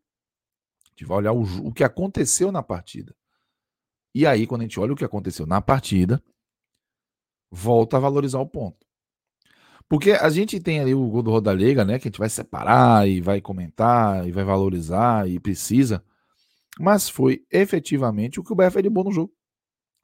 [0.85, 3.15] A gente vai olhar o, o que aconteceu na partida.
[4.15, 6.23] E aí, quando a gente olha o que aconteceu na partida,
[7.51, 8.86] volta a valorizar o ponto.
[9.89, 11.97] Porque a gente tem ali o gol do Rodalega, né?
[11.97, 16.03] Que a gente vai separar e vai comentar e vai valorizar e precisa.
[16.79, 19.33] Mas foi efetivamente o que o Bahia fez de bom no jogo.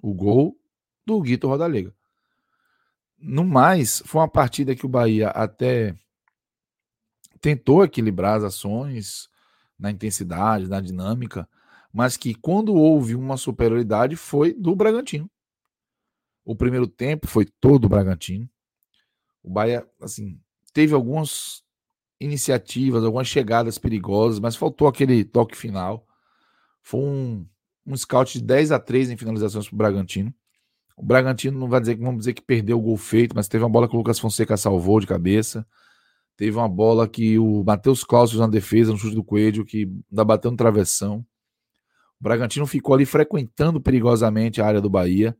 [0.02, 0.58] O gol
[1.06, 1.94] do Guito Rodalega.
[3.18, 5.96] No mais, foi uma partida que o Bahia até
[7.40, 9.30] tentou equilibrar as ações
[9.78, 11.48] na intensidade, na dinâmica,
[11.92, 15.30] mas que quando houve uma superioridade foi do Bragantino.
[16.46, 18.50] O primeiro tempo foi todo do Bragantino.
[19.44, 20.40] O Bahia, assim,
[20.74, 21.64] teve algumas
[22.20, 26.08] iniciativas, algumas chegadas perigosas, mas faltou aquele toque final.
[26.82, 27.46] Foi um,
[27.86, 30.34] um scout de 10 a 3 em finalizações para o Bragantino.
[30.96, 33.64] O Bragantino não vai dizer que vamos dizer que perdeu o gol feito, mas teve
[33.64, 35.66] uma bola que o Lucas Fonseca salvou de cabeça.
[36.38, 40.24] Teve uma bola que o Matheus Claus na defesa, no chute do Coelho, que ainda
[40.24, 41.26] bateu no travessão.
[42.20, 45.36] O Bragantino ficou ali frequentando perigosamente a área do Bahia.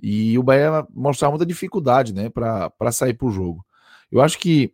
[0.00, 3.64] E o Bahia mostrava muita dificuldade né, para sair para o jogo.
[4.10, 4.72] Eu acho que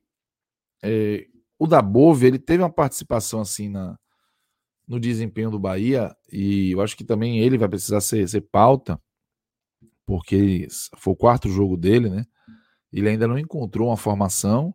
[0.82, 1.26] é,
[1.58, 3.98] o Dabove ele teve uma participação assim na,
[4.86, 9.00] no desempenho do Bahia, e eu acho que também ele vai precisar ser, ser pauta,
[10.06, 10.68] porque
[10.98, 12.26] foi o quarto jogo dele, né?
[12.92, 14.74] Ele ainda não encontrou uma formação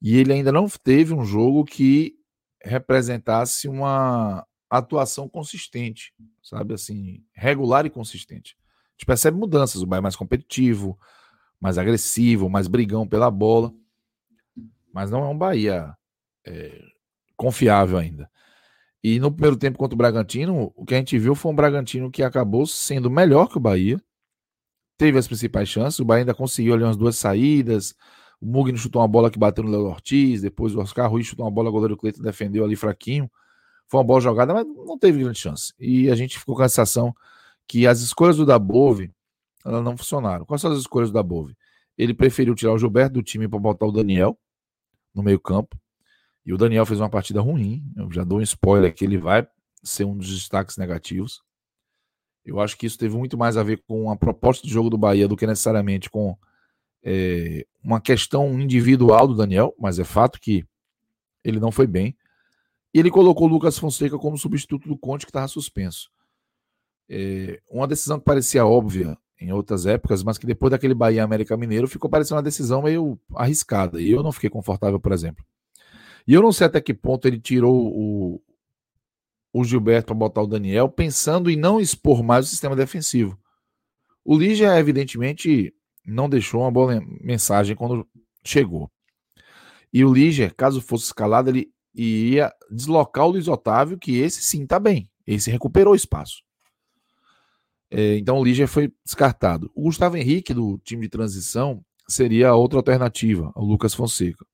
[0.00, 2.16] e ele ainda não teve um jogo que
[2.62, 6.12] representasse uma atuação consistente,
[6.42, 8.56] sabe assim, regular e consistente.
[8.96, 10.98] A gente percebe mudanças, o Bahia é mais competitivo,
[11.60, 13.72] mais agressivo, mais brigão pela bola,
[14.92, 15.94] mas não é um Bahia
[16.44, 16.82] é,
[17.36, 18.30] confiável ainda.
[19.04, 22.10] E no primeiro tempo contra o Bragantino, o que a gente viu foi um Bragantino
[22.10, 24.02] que acabou sendo melhor que o Bahia,
[24.96, 27.94] teve as principais chances, o Bahia ainda conseguiu ali umas duas saídas,
[28.40, 31.44] o Mugni chutou uma bola que bateu no Léo Ortiz, depois o Oscar Ruiz chutou
[31.44, 33.30] uma bola, o goleiro Cleiton defendeu ali fraquinho.
[33.88, 35.72] Foi uma boa jogada, mas não teve grande chance.
[35.78, 37.14] E a gente ficou com a sensação
[37.68, 39.12] que as escolhas do Dabove
[39.64, 40.44] elas não funcionaram.
[40.44, 41.56] Quais são as escolhas do Dabove?
[41.98, 44.38] Ele preferiu tirar o Gilberto do time para botar o Daniel
[45.12, 45.76] no meio-campo.
[46.44, 47.82] E o Daniel fez uma partida ruim.
[47.96, 49.46] Eu já dou um spoiler que ele vai
[49.82, 51.42] ser um dos destaques negativos.
[52.44, 54.96] Eu acho que isso teve muito mais a ver com a proposta de jogo do
[54.96, 56.38] Bahia do que necessariamente com
[57.02, 60.64] é, uma questão individual do Daniel, mas é fato que
[61.42, 62.16] ele não foi bem.
[62.94, 66.08] E ele colocou o Lucas Fonseca como substituto do Conte, que estava suspenso.
[67.08, 71.56] É, uma decisão que parecia óbvia em outras épocas, mas que depois daquele Bahia América
[71.56, 74.00] Mineiro ficou parecendo uma decisão meio arriscada.
[74.00, 75.44] E eu não fiquei confortável, por exemplo.
[76.26, 78.42] E eu não sei até que ponto ele tirou o,
[79.52, 83.38] o Gilberto para botar o Daniel, pensando em não expor mais o sistema defensivo.
[84.24, 85.72] O Lígia, evidentemente,
[86.04, 88.08] não deixou uma boa mensagem quando
[88.44, 88.90] chegou.
[89.92, 94.64] E o Liger, caso fosse escalado, ele ia deslocar o Luiz Otávio, que esse sim
[94.64, 95.08] está bem.
[95.26, 96.45] Esse recuperou espaço.
[97.98, 99.70] É, então o Liger foi descartado.
[99.74, 104.44] O Gustavo Henrique, do time de transição, seria a outra alternativa, o Lucas Fonseca.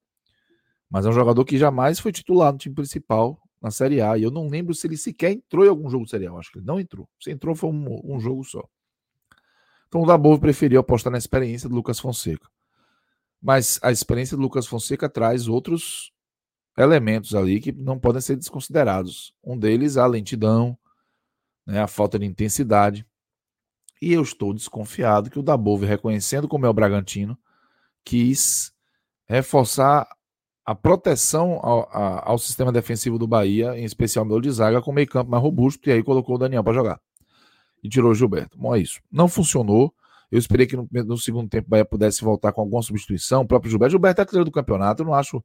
[0.89, 4.17] Mas é um jogador que jamais foi titular no time principal na Série A.
[4.17, 6.31] E eu não lembro se ele sequer entrou em algum jogo de Série A.
[6.31, 7.09] Eu acho que ele não entrou.
[7.21, 8.65] Se entrou, foi um, um jogo só.
[9.89, 12.49] Então o Dabov preferiu apostar na experiência do Lucas Fonseca.
[13.43, 16.13] Mas a experiência do Lucas Fonseca traz outros
[16.79, 19.35] elementos ali que não podem ser desconsiderados.
[19.43, 20.79] Um deles a lentidão,
[21.67, 23.05] né, a falta de intensidade.
[24.03, 27.39] E eu estou desconfiado que o Dabov, reconhecendo como é o Bragantino,
[28.05, 28.73] quis
[29.29, 30.09] reforçar
[30.67, 34.91] a proteção ao, a, ao sistema defensivo do Bahia, em especial meu de zaga, com
[34.91, 37.01] meio campo mais robusto, e aí colocou o Daniel para jogar
[37.81, 38.59] e tirou o Gilberto.
[38.59, 39.01] Bom, é isso.
[39.09, 39.95] Não funcionou.
[40.33, 43.43] Eu esperei que no, no segundo tempo o Bahia pudesse voltar com alguma substituição.
[43.43, 43.93] O próprio Gilberto.
[43.93, 45.03] Gilberto é artilheiro do campeonato.
[45.03, 45.45] Eu não acho.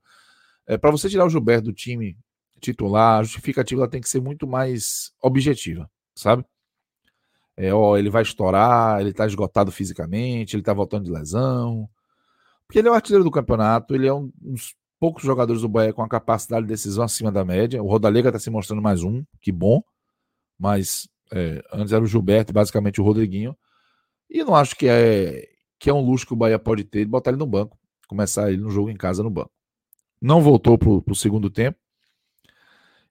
[0.66, 2.18] É, para você tirar o Gilberto do time
[2.60, 6.44] titular, a justificativa tem que ser muito mais objetiva, sabe?
[7.58, 11.90] É, ó, ele vai estourar, ele tá esgotado fisicamente, ele tá voltando de lesão.
[12.68, 15.92] Porque ele é o artilheiro do campeonato, ele é um dos poucos jogadores do Bahia
[15.92, 17.82] com a capacidade de decisão acima da média.
[17.82, 19.82] O Rodalega tá se mostrando mais um, que bom,
[20.60, 23.58] mas é, antes era o Gilberto, basicamente o Rodriguinho.
[24.30, 25.48] E não acho que é,
[25.80, 27.78] que é um luxo que o Bahia pode ter de botar ele no banco,
[28.08, 29.52] começar ele no jogo em casa no banco.
[30.22, 31.78] Não voltou para o segundo tempo.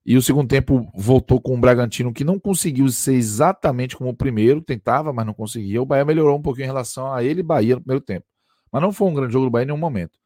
[0.07, 4.17] E o segundo tempo voltou com o Bragantino que não conseguiu ser exatamente como o
[4.17, 5.83] primeiro, tentava, mas não conseguia.
[5.83, 8.25] O Bahia melhorou um pouquinho em relação a ele e Bahia no primeiro tempo.
[8.70, 10.17] Mas não foi um grande jogo do Bahia em nenhum momento.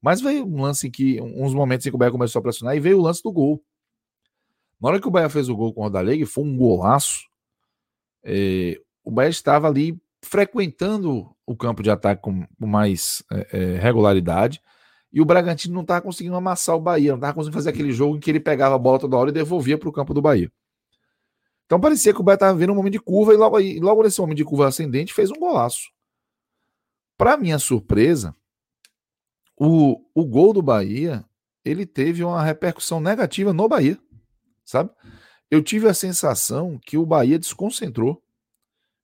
[0.00, 2.74] Mas veio um lance em que, uns momentos em que o Bahia começou a pressionar
[2.74, 3.62] e veio o lance do gol.
[4.80, 7.26] Na hora que o Bahia fez o gol com o Rodalega, foi um golaço.
[8.24, 13.78] É, o Bahia estava ali frequentando o campo de ataque com, com mais é, é,
[13.78, 14.58] regularidade
[15.12, 18.16] e o Bragantino não estava conseguindo amassar o Bahia, não estava conseguindo fazer aquele jogo
[18.16, 20.52] em que ele pegava a bola toda hora e devolvia para o campo do Bahia.
[21.66, 24.20] Então parecia que o Bahia estava vendo um momento de curva e logo, logo nesse
[24.20, 25.90] momento de curva ascendente fez um golaço.
[27.16, 28.34] Para minha surpresa,
[29.56, 31.24] o, o gol do Bahia,
[31.64, 33.98] ele teve uma repercussão negativa no Bahia,
[34.64, 34.90] sabe?
[35.50, 38.22] Eu tive a sensação que o Bahia desconcentrou,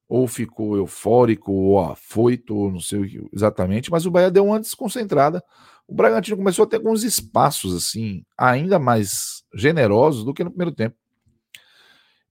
[0.09, 5.43] ou ficou eufórico, ou afoito, ou não sei exatamente, mas o Bahia deu uma desconcentrada.
[5.87, 10.73] O Bragantino começou a ter alguns espaços, assim, ainda mais generosos do que no primeiro
[10.73, 10.97] tempo.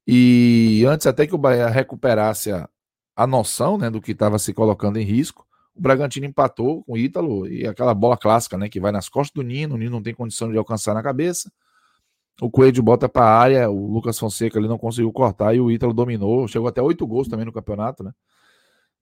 [0.08, 2.68] E antes até que o Bahia recuperasse a,
[3.16, 6.98] a noção né, do que estava se colocando em risco, o Bragantino empatou com o
[6.98, 10.04] Ítalo e aquela bola clássica, né, que vai nas costas do Nino, o Nino não
[10.04, 11.52] tem condição de alcançar na cabeça.
[12.42, 15.72] O Coelho bota para a área, o Lucas Fonseca ali não conseguiu cortar e o
[15.72, 18.12] Ítalo dominou, chegou até oito gols também no campeonato, né?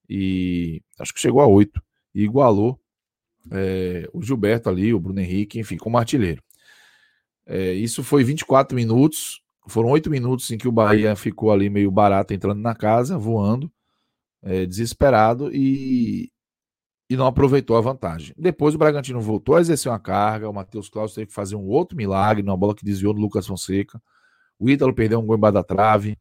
[0.08, 1.82] E acho que chegou a oito
[2.14, 2.78] e igualou
[3.50, 6.42] é, o Gilberto ali, o Bruno Henrique, enfim, como artilheiro.
[7.46, 11.90] É, isso foi 24 minutos, foram oito minutos em que o Bahia ficou ali meio
[11.90, 13.70] barato entrando na casa, voando,
[14.42, 16.30] é, desesperado e,
[17.08, 18.34] e não aproveitou a vantagem.
[18.38, 21.66] Depois o Bragantino voltou a exercer uma carga, o Matheus Claus teve que fazer um
[21.66, 24.00] outro milagre numa bola que desviou do Lucas Fonseca.
[24.58, 26.16] O Ítalo perdeu um gol embaixo da trave.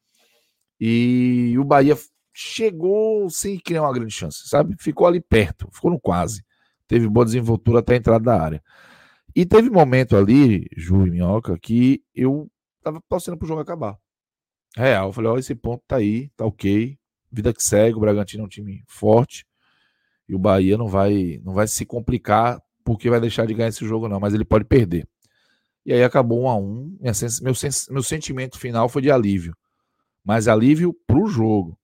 [0.79, 1.95] E o Bahia
[2.33, 4.75] chegou sem criar uma grande chance, sabe?
[4.79, 6.43] Ficou ali perto, ficou no quase.
[6.91, 8.61] Teve boa desenvoltura até a entrada da área.
[9.33, 12.51] E teve momento ali, Ju e Minhoca, que eu
[12.83, 13.97] tava torcendo pro jogo acabar.
[14.75, 16.97] Real, eu falei, ó, esse ponto tá aí, tá ok.
[17.31, 19.45] Vida que segue, o Bragantino é um time forte.
[20.27, 23.85] E o Bahia não vai, não vai se complicar porque vai deixar de ganhar esse
[23.87, 25.07] jogo, não, mas ele pode perder.
[25.85, 26.97] E aí acabou um a um.
[27.41, 27.53] Meu,
[27.89, 29.55] meu sentimento final foi de alívio.
[30.25, 31.79] Mas alívio para o jogo.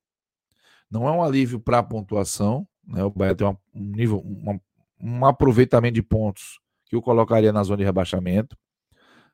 [0.91, 2.67] Não é um alívio para a pontuação.
[2.85, 3.01] Né?
[3.05, 4.59] O Bahia tem uma, um nível, uma,
[4.99, 8.57] um aproveitamento de pontos que o colocaria na zona de rebaixamento.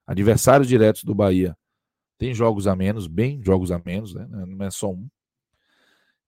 [0.05, 1.55] Adversários diretos do Bahia
[2.17, 4.27] tem jogos a menos, bem jogos a menos, né?
[4.29, 5.07] não é só um.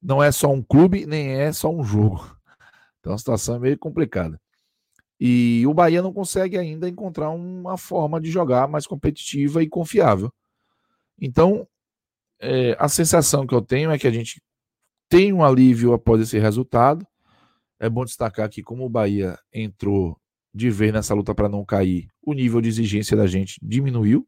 [0.01, 2.33] Não é só um clube, nem é só um jogo.
[2.99, 4.41] Então a situação é meio complicada.
[5.19, 10.33] E o Bahia não consegue ainda encontrar uma forma de jogar mais competitiva e confiável.
[11.21, 11.67] Então,
[12.39, 14.41] é, a sensação que eu tenho é que a gente
[15.07, 17.05] tem um alívio após esse resultado.
[17.79, 20.19] É bom destacar que, como o Bahia entrou
[20.53, 24.25] de vez nessa luta para não cair, o nível de exigência da gente diminuiu.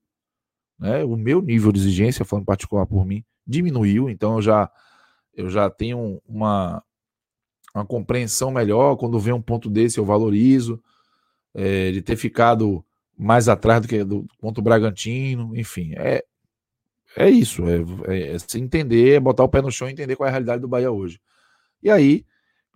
[0.78, 1.04] Né?
[1.04, 4.10] O meu nível de exigência, falando particular por mim, diminuiu.
[4.10, 4.70] Então, eu já,
[5.34, 6.84] eu já tenho uma,
[7.74, 8.98] uma compreensão melhor.
[8.98, 10.82] Quando vem um ponto desse, eu valorizo.
[11.54, 12.86] É, de ter ficado
[13.18, 16.24] mais atrás do que do, contra o Bragantino, enfim, é,
[17.16, 20.16] é isso, é, é, é, se entender, é botar o pé no chão e entender
[20.16, 21.20] qual é a realidade do Bahia hoje.
[21.82, 22.24] E aí,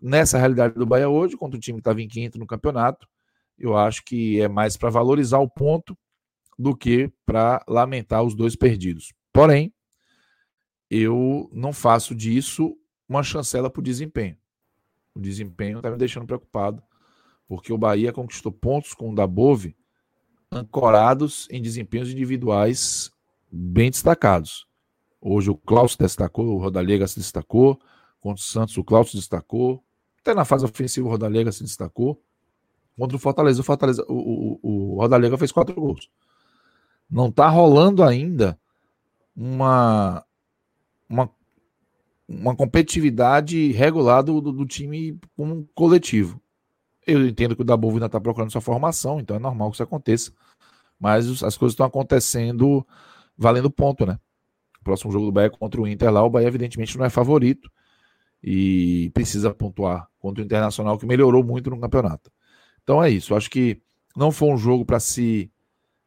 [0.01, 3.07] nessa realidade do Bahia hoje, contra o time que estava em quinto no campeonato,
[3.57, 5.97] eu acho que é mais para valorizar o ponto
[6.57, 9.13] do que para lamentar os dois perdidos.
[9.31, 9.73] Porém,
[10.89, 12.75] eu não faço disso
[13.07, 14.38] uma chancela para o desempenho.
[15.13, 16.81] O desempenho está me deixando preocupado,
[17.47, 19.75] porque o Bahia conquistou pontos com o Dabove
[20.51, 23.11] ancorados em desempenhos individuais
[23.51, 24.67] bem destacados.
[25.19, 27.80] Hoje o Klaus destacou, o Rodalega se destacou,
[28.19, 29.83] contra o Santos o Klaus destacou,
[30.22, 32.22] até na fase ofensiva o Rodalega se destacou.
[32.98, 36.09] Contra o Fortaleza, o, Fortaleza, o, o, o Rodalega fez quatro gols.
[37.09, 38.59] Não está rolando ainda
[39.35, 40.24] uma,
[41.09, 41.30] uma
[42.40, 46.41] uma competitividade regular do, do, do time como coletivo.
[47.06, 49.83] Eu entendo que o Dabov ainda está procurando sua formação, então é normal que isso
[49.83, 50.32] aconteça.
[51.00, 52.85] Mas as coisas estão acontecendo
[53.38, 54.19] valendo ponto, né?
[54.80, 57.69] O próximo jogo do Bahia contra o Inter lá, o Bahia evidentemente não é favorito
[58.44, 62.32] e precisa pontuar contra o Internacional, que melhorou muito no campeonato.
[62.84, 63.36] Então é isso.
[63.36, 63.82] Acho que
[64.16, 65.52] não foi um jogo para se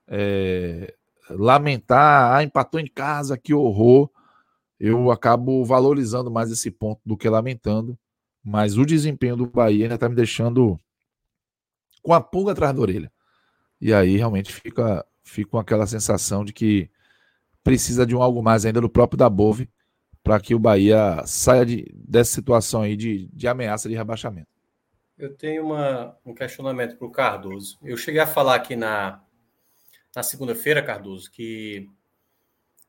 [0.08, 0.94] é,
[1.30, 2.34] lamentar.
[2.34, 4.10] Ah, empatou em casa, que horror
[4.78, 7.98] eu acabo valorizando mais esse ponto do que lamentando.
[8.42, 10.78] Mas o desempenho do Bahia ainda está me deixando
[12.02, 13.10] com a pulga atrás da orelha.
[13.80, 16.90] E aí realmente fica, fica com aquela sensação de que
[17.62, 19.70] precisa de um algo mais ainda do próprio da Bove
[20.24, 24.48] para que o Bahia saia de, dessa situação aí de, de ameaça de rebaixamento.
[25.18, 27.78] Eu tenho uma, um questionamento para o Cardoso.
[27.84, 29.22] Eu cheguei a falar aqui na,
[30.16, 31.86] na segunda-feira, Cardoso, que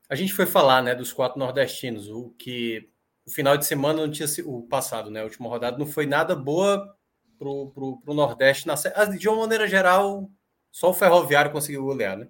[0.08, 2.88] a gente foi falar, né, dos quatro nordestinos, o que
[3.26, 6.34] o final de semana não tinha o passado, né, a última rodada não foi nada
[6.34, 6.96] boa
[7.38, 8.74] pro, pro Nordeste na
[9.18, 10.30] de uma maneira geral,
[10.72, 12.28] só o Ferroviário conseguiu golear, né?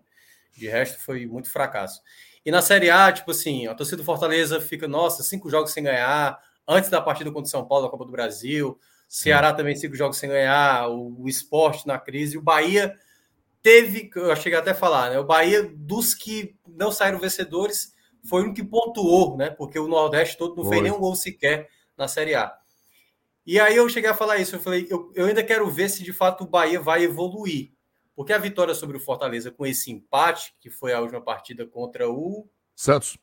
[0.57, 2.01] De resto foi muito fracasso.
[2.47, 5.83] E na Série A, tipo assim, a torcida do Fortaleza fica, nossa, cinco jogos sem
[5.83, 9.97] ganhar, antes da partida contra o São Paulo da Copa do Brasil, Ceará também cinco
[9.97, 12.95] jogos sem ganhar, o, o esporte na crise, o Bahia
[13.61, 15.19] teve, eu cheguei até a falar, né?
[15.19, 17.93] O Bahia, dos que não saíram vencedores,
[18.25, 19.51] foi um que pontuou, né?
[19.51, 20.75] Porque o Nordeste todo não foi.
[20.75, 21.69] fez nenhum gol sequer
[21.99, 22.57] na Série A.
[23.45, 26.05] E aí eu cheguei a falar isso, eu falei, eu, eu ainda quero ver se
[26.05, 27.73] de fato o Bahia vai evoluir.
[28.17, 32.11] Porque a vitória sobre o Fortaleza com esse empate, que foi a última partida contra
[32.11, 33.19] o Santos.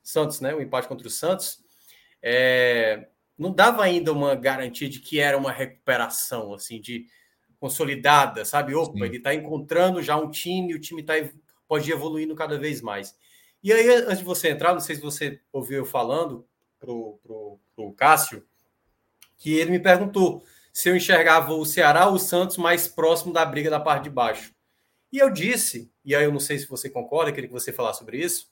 [0.00, 0.54] Santos, né?
[0.54, 1.62] O empate contra o Santos,
[2.22, 7.06] é, não dava ainda uma garantia de que era uma recuperação, assim, de
[7.58, 8.76] consolidada, sabe?
[8.76, 9.04] Opa, Sim.
[9.04, 11.14] ele está encontrando já um time, o time tá,
[11.66, 13.18] pode ir evoluindo cada vez mais.
[13.60, 16.46] E aí, antes de você entrar, não sei se você ouviu eu falando
[16.78, 18.46] pro, pro, pro Cássio,
[19.36, 20.44] que ele me perguntou
[20.78, 24.10] se eu enxergava o Ceará ou o Santos mais próximo da briga da parte de
[24.10, 24.54] baixo.
[25.10, 27.98] E eu disse, e aí eu não sei se você concorda, queria que você falasse
[27.98, 28.48] sobre isso.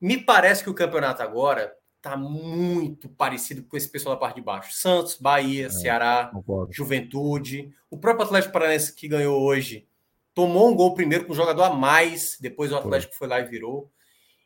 [0.00, 4.42] Me parece que o campeonato agora está muito parecido com esse pessoal da parte de
[4.42, 4.72] baixo.
[4.72, 6.72] Santos, Bahia, é, Ceará, concordo.
[6.72, 7.72] Juventude.
[7.88, 9.86] O próprio Atlético Paranaense que ganhou hoje
[10.34, 13.40] tomou um gol primeiro com um jogador a mais, depois o Atlético foi, foi lá
[13.40, 13.88] e virou.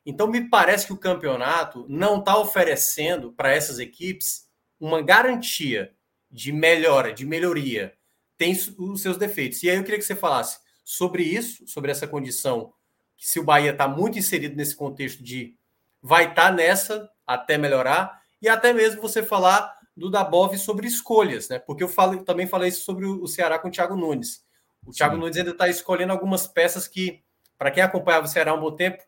[0.04, 4.46] Então me parece que o campeonato não está oferecendo para essas equipes
[4.78, 5.94] uma garantia
[6.32, 7.94] de melhora, de melhoria.
[8.38, 9.62] Tem os seus defeitos.
[9.62, 12.72] E aí eu queria que você falasse sobre isso, sobre essa condição,
[13.16, 15.54] que se o Bahia está muito inserido nesse contexto de
[16.02, 21.48] vai estar tá nessa até melhorar, e até mesmo você falar do Dabov sobre escolhas,
[21.48, 21.58] né?
[21.58, 24.42] Porque eu falo, também falei isso sobre o Ceará com o Thiago Nunes.
[24.84, 25.20] O Thiago Sim.
[25.20, 27.22] Nunes ainda está escolhendo algumas peças que,
[27.56, 29.02] para quem acompanhava o Ceará há um bom tempo,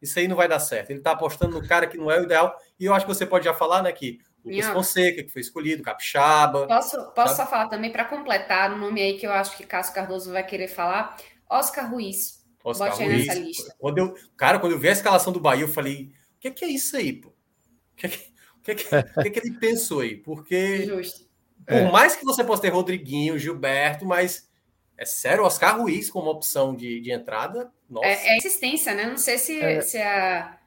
[0.00, 0.90] isso aí não vai dar certo.
[0.90, 3.26] Ele está apostando no cara que não é o ideal, e eu acho que você
[3.26, 6.66] pode já falar, né, que Lucas Fonseca, que foi escolhido, Capixaba.
[6.66, 9.94] Posso, posso só falar também para completar um nome aí que eu acho que Cássio
[9.94, 11.16] Cardoso vai querer falar?
[11.48, 12.44] Oscar Ruiz.
[12.62, 13.26] Oscar Bote Ruiz.
[13.26, 13.76] nessa lista.
[13.78, 16.50] Quando eu, cara, quando eu vi a escalação do Bahia, eu falei: o que é,
[16.50, 17.28] que é isso aí, pô?
[17.28, 20.16] O que é que, o que, é que, o que, é que ele pensou aí?
[20.16, 20.84] Porque.
[20.86, 21.28] Justo.
[21.66, 21.90] Por é.
[21.90, 24.48] mais que você possa ter Rodriguinho, Gilberto, mas
[24.96, 27.70] é sério, Oscar Ruiz como opção de, de entrada?
[27.88, 28.06] Nossa.
[28.06, 29.06] É, é existência, né?
[29.06, 29.80] Não sei se, é.
[29.80, 30.58] se, a,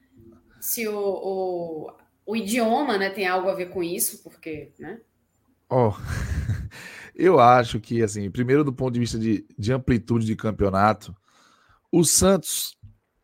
[0.60, 1.92] se o, o,
[2.26, 5.00] o idioma né, tem algo a ver com isso, porque, né?
[5.70, 5.94] Oh,
[7.16, 11.16] eu acho que, assim, primeiro do ponto de vista de, de amplitude de campeonato,
[11.92, 12.78] o Santos,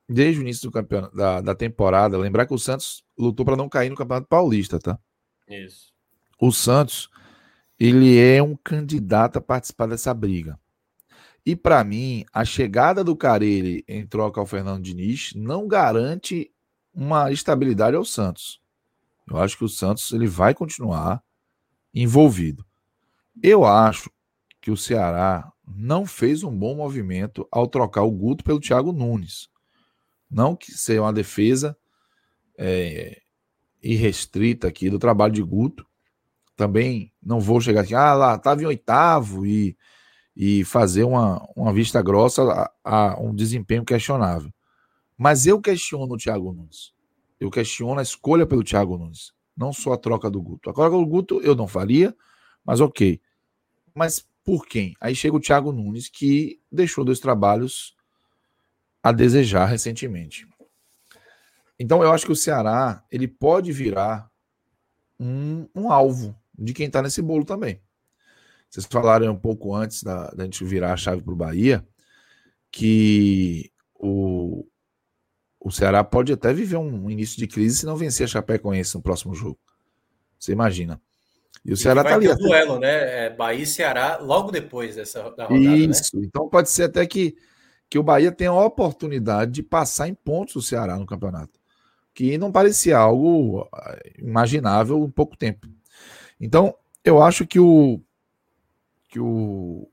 [0.08, 3.69] desde o início do campeonato, da, da temporada, lembrar que o Santos lutou para não
[3.69, 5.00] cair no Campeonato Paulista, tá?
[5.48, 5.93] Isso.
[6.40, 7.09] O Santos,
[7.80, 10.59] ele é um candidato a participar dessa briga.
[11.45, 16.51] E para mim, a chegada do Carille em troca ao Fernando Diniz não garante
[16.93, 18.59] uma estabilidade ao Santos.
[19.30, 21.22] Eu acho que o Santos ele vai continuar
[21.93, 22.65] envolvido.
[23.41, 24.09] Eu acho
[24.61, 29.49] que o Ceará não fez um bom movimento ao trocar o Guto pelo Thiago Nunes.
[30.30, 31.77] Não que seja uma defesa
[32.57, 33.22] é,
[33.81, 35.85] irrestrita aqui do trabalho de Guto.
[36.56, 39.77] Também não vou chegar aqui, ah lá, estava em oitavo e,
[40.35, 42.43] e fazer uma, uma vista grossa
[42.83, 44.51] a, a um desempenho questionável.
[45.17, 46.97] Mas eu questiono o Thiago Nunes.
[47.40, 50.69] Eu questiono a escolha pelo Thiago Nunes, não só a troca do Guto.
[50.69, 52.16] A troca do Guto eu não faria,
[52.66, 53.22] mas ok.
[53.93, 54.95] Mas por quem?
[54.99, 57.95] Aí chega o Thiago Nunes, que deixou dois trabalhos
[59.03, 60.48] a desejar recentemente.
[61.80, 64.30] Então eu acho que o Ceará ele pode virar
[65.19, 67.82] um, um alvo de quem está nesse bolo também.
[68.69, 71.88] Vocês falaram um pouco antes da, da gente virar a chave para o Bahia
[72.72, 74.67] que o,
[75.68, 79.02] o Ceará pode até viver um início de crise se não vencer a Chapecoense no
[79.02, 79.60] próximo jogo.
[80.40, 81.02] Você imagina.
[81.66, 82.30] E o e Ceará está ali.
[82.30, 83.26] Um duelo, né?
[83.26, 85.54] É Bahia e Ceará logo depois dessa da rodada.
[85.54, 85.60] Né?
[85.60, 86.16] Isso.
[86.16, 86.24] Né?
[86.26, 87.36] Então pode ser até que,
[87.90, 91.60] que o Bahia tenha a oportunidade de passar em pontos o Ceará no campeonato.
[92.14, 95.68] Que não parecia algo ah, imaginável em pouco tempo.
[96.40, 96.74] Então,
[97.04, 98.00] eu acho que o.
[99.10, 99.86] que o.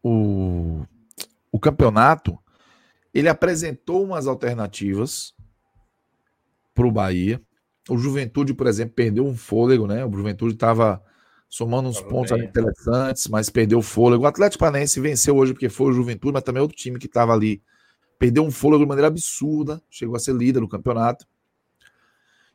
[0.00, 0.86] o,
[1.50, 2.38] o campeonato
[3.12, 5.34] ele apresentou umas alternativas
[6.74, 7.40] para o Bahia.
[7.88, 10.04] O Juventude, por exemplo, perdeu um fôlego, né?
[10.04, 11.02] O Juventude estava
[11.48, 14.24] somando uns pontos interessantes, mas perdeu o fôlego.
[14.24, 17.06] O Atlético Paranaense venceu hoje porque foi o Juventude, mas também é outro time que
[17.06, 17.62] estava ali.
[18.18, 21.26] Perdeu um fôlego de maneira absurda, chegou a ser líder no campeonato.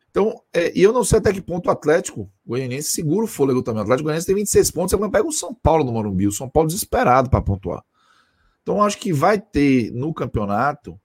[0.10, 3.62] Então, é, e eu não sei até que ponto o Atlético Goianiense segura o fôlego
[3.62, 3.82] também.
[3.82, 6.50] O Atlético Goianiense tem 26 pontos, você pega o São Paulo no Morumbi, o São
[6.50, 7.84] Paulo desesperado para pontuar.
[8.68, 11.00] Então, acho que vai ter no campeonato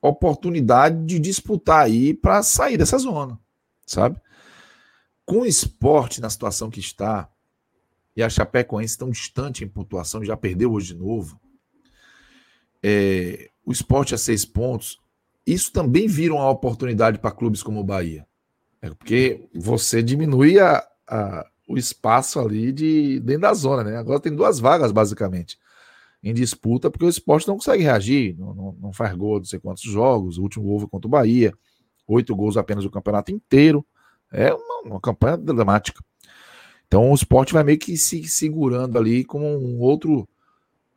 [0.00, 3.36] oportunidade de disputar aí para sair dessa zona,
[3.84, 4.20] sabe?
[5.26, 7.28] Com o esporte na situação que está,
[8.14, 11.40] e a Chapecoense tão distante em pontuação, já perdeu hoje de novo,
[12.80, 15.00] é, o esporte a seis pontos,
[15.44, 18.24] isso também vira uma oportunidade para clubes como o Bahia.
[18.80, 23.96] É porque você diminui a, a, o espaço ali de dentro da zona, né?
[23.96, 25.58] Agora tem duas vagas, basicamente
[26.24, 29.60] em disputa, porque o esporte não consegue reagir, não, não, não faz gol não sei
[29.60, 31.52] quantos jogos, o último gol foi contra o Bahia,
[32.08, 33.86] oito gols apenas o campeonato inteiro,
[34.32, 36.02] é uma, uma campanha dramática.
[36.86, 40.26] Então o esporte vai meio que se segurando ali como um outro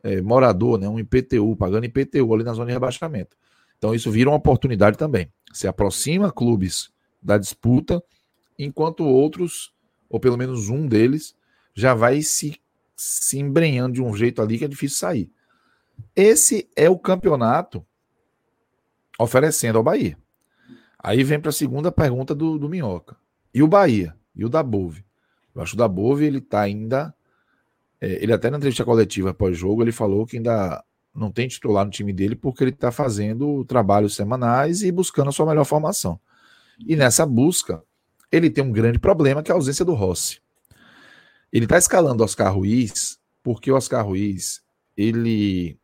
[0.02, 3.36] é, morador, né, um IPTU, pagando IPTU ali na zona de rebaixamento.
[3.76, 5.30] Então isso vira uma oportunidade também.
[5.52, 6.90] Se aproxima clubes
[7.22, 8.02] da disputa,
[8.58, 9.74] enquanto outros,
[10.08, 11.34] ou pelo menos um deles,
[11.74, 12.58] já vai se,
[12.98, 15.30] se embrenhando de um jeito ali que é difícil sair.
[16.14, 17.86] Esse é o campeonato
[19.18, 20.18] oferecendo ao Bahia.
[20.98, 23.16] Aí vem para a segunda pergunta do, do Minhoca.
[23.54, 24.16] E o Bahia?
[24.34, 25.04] E o da Bove?
[25.54, 27.14] Eu acho que o da Bove ele está ainda.
[28.00, 31.90] É, ele até na entrevista coletiva pós-jogo ele falou que ainda não tem titular no
[31.90, 36.18] time dele porque ele está fazendo trabalhos semanais e buscando a sua melhor formação.
[36.78, 37.82] E nessa busca,
[38.30, 40.40] ele tem um grande problema que é a ausência do Rossi.
[41.52, 44.62] Ele está escalando Oscar Ruiz porque o Oscar Ruiz
[44.96, 45.78] ele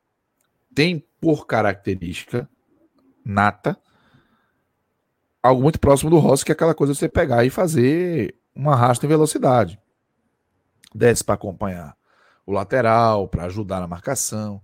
[0.75, 2.49] tem por característica
[3.25, 3.79] nata
[5.43, 8.73] algo muito próximo do Rossi, que é aquela coisa de você pegar e fazer uma
[8.73, 9.79] arrasto em velocidade.
[10.95, 11.95] Desce para acompanhar
[12.47, 14.61] o lateral, para ajudar na marcação.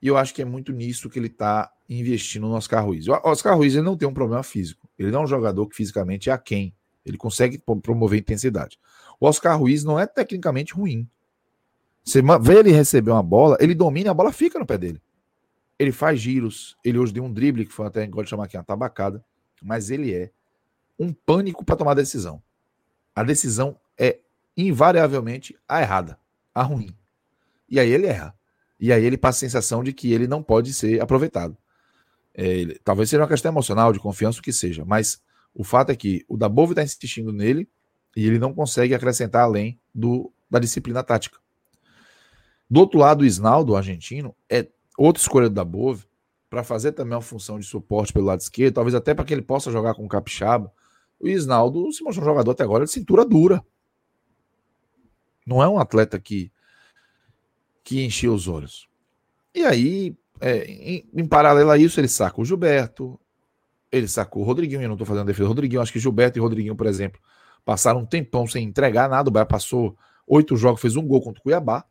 [0.00, 3.08] E eu acho que é muito nisso que ele está investindo no Oscar Ruiz.
[3.08, 4.88] O Oscar Ruiz ele não tem um problema físico.
[4.96, 6.74] Ele não é um jogador que fisicamente é aquém.
[7.04, 8.78] Ele consegue promover intensidade.
[9.18, 11.08] O Oscar Ruiz não é tecnicamente ruim.
[12.04, 15.00] Você vê ele receber uma bola, ele domina a bola fica no pé dele.
[15.78, 16.76] Ele faz giros.
[16.84, 19.24] Ele hoje deu um drible, que foi até, gosto de chamar aqui, uma tabacada
[19.62, 20.30] mas ele é
[20.98, 22.42] um pânico para tomar decisão.
[23.14, 24.18] A decisão é
[24.56, 26.18] invariavelmente a errada,
[26.54, 26.94] a ruim.
[27.68, 28.34] E aí ele erra.
[28.78, 31.56] E aí ele passa a sensação de que ele não pode ser aproveitado.
[32.34, 35.22] É, ele, talvez seja uma questão emocional, de confiança, o que seja, mas
[35.54, 37.68] o fato é que o Dabove está insistindo nele
[38.16, 41.38] e ele não consegue acrescentar além do, da disciplina tática.
[42.68, 44.66] Do outro lado, o Isnaldo, o argentino, é
[44.96, 46.06] outra escolha do Dabove,
[46.52, 49.40] para fazer também uma função de suporte pelo lado esquerdo, talvez até para que ele
[49.40, 50.70] possa jogar com o Capixaba.
[51.18, 53.64] O Isnaldo se mostrou um jogador até agora de cintura dura.
[55.46, 56.52] Não é um atleta que,
[57.82, 58.86] que encheu os olhos.
[59.54, 63.18] E aí, é, em, em, paralelo a isso, ele saca o Gilberto,
[63.92, 66.40] ele sacou o Rodriguinho, eu não estou fazendo defesa do Rodriguinho, acho que Gilberto e
[66.40, 67.20] Rodriguinho, por exemplo,
[67.64, 69.96] passaram um tempão sem entregar nada, o Bahia passou
[70.26, 71.84] oito jogos, fez um gol contra o Cuiabá.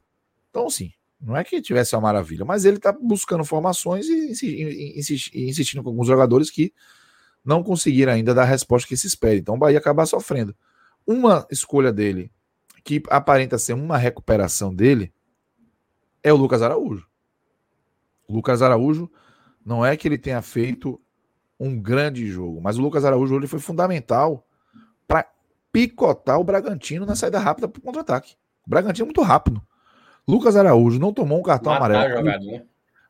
[0.50, 5.84] Então, assim, não é que tivesse uma maravilha, mas ele está buscando formações e insistindo
[5.84, 6.74] com alguns jogadores que
[7.46, 9.36] não conseguiram ainda dar a resposta que se espera.
[9.36, 10.56] Então o Bahia acabar sofrendo.
[11.06, 12.32] Uma escolha dele,
[12.84, 15.14] que aparenta ser uma recuperação dele,
[16.24, 17.08] é o Lucas Araújo.
[18.28, 19.10] O Lucas Araújo
[19.64, 21.00] não é que ele tenha feito
[21.64, 24.44] um grande jogo, mas o Lucas Araújo ele foi fundamental
[25.08, 25.28] para
[25.72, 28.34] picotar o Bragantino na saída rápida para o contra-ataque.
[28.66, 29.62] O Bragantino é muito rápido.
[30.28, 32.18] Lucas Araújo não tomou um cartão Matar amarelo.
[32.18, 32.64] Jogado, né?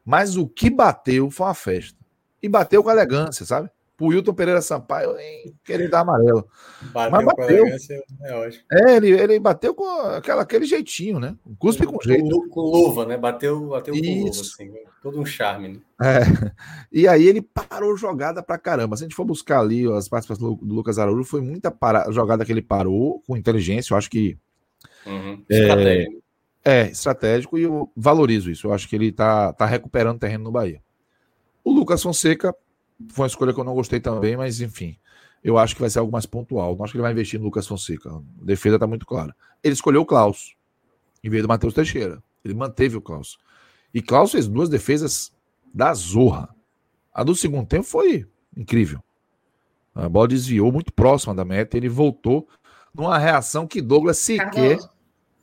[0.03, 1.97] Mas o que bateu foi uma festa.
[2.43, 3.69] E bateu com elegância, sabe?
[4.01, 6.47] Pro Wilton Pereira Sampaio em querer dar amarelo.
[6.91, 7.45] Bateu Mas bateu.
[7.45, 8.63] com elegância, é ótimo.
[8.71, 11.37] É, ele, ele bateu com aquela, aquele jeitinho, né?
[11.59, 12.49] Cuspe com, com jeito.
[12.49, 13.15] Com, luva, né?
[13.15, 14.71] Bateu, bateu com luva, assim.
[15.03, 15.79] Todo um charme, né?
[16.01, 16.51] É.
[16.91, 18.97] E aí ele parou jogada pra caramba.
[18.97, 22.11] Se a gente for buscar ali as participações do Lucas Araújo, foi muita para...
[22.11, 23.93] jogada que ele parou com inteligência.
[23.93, 24.35] Eu acho que.
[25.05, 25.43] Uhum.
[25.51, 26.05] É...
[26.63, 28.67] É, estratégico e eu valorizo isso.
[28.67, 30.81] Eu acho que ele tá, tá recuperando terreno no Bahia.
[31.63, 32.55] O Lucas Fonseca
[33.09, 34.97] foi uma escolha que eu não gostei também, mas enfim,
[35.43, 36.75] eu acho que vai ser algo mais pontual.
[36.75, 38.09] Não acho que ele vai investir no Lucas Fonseca.
[38.09, 39.35] A defesa tá muito clara.
[39.63, 40.55] Ele escolheu o Klaus
[41.23, 42.21] em vez do Matheus Teixeira.
[42.43, 43.37] Ele manteve o Klaus.
[43.93, 45.31] E Klaus fez duas defesas
[45.73, 46.49] da zorra.
[47.13, 49.03] A do segundo tempo foi incrível.
[49.93, 51.77] A bola desviou muito próxima da meta.
[51.77, 52.47] Ele voltou
[52.93, 54.77] numa reação que Douglas sequer.
[54.77, 55.01] Carlos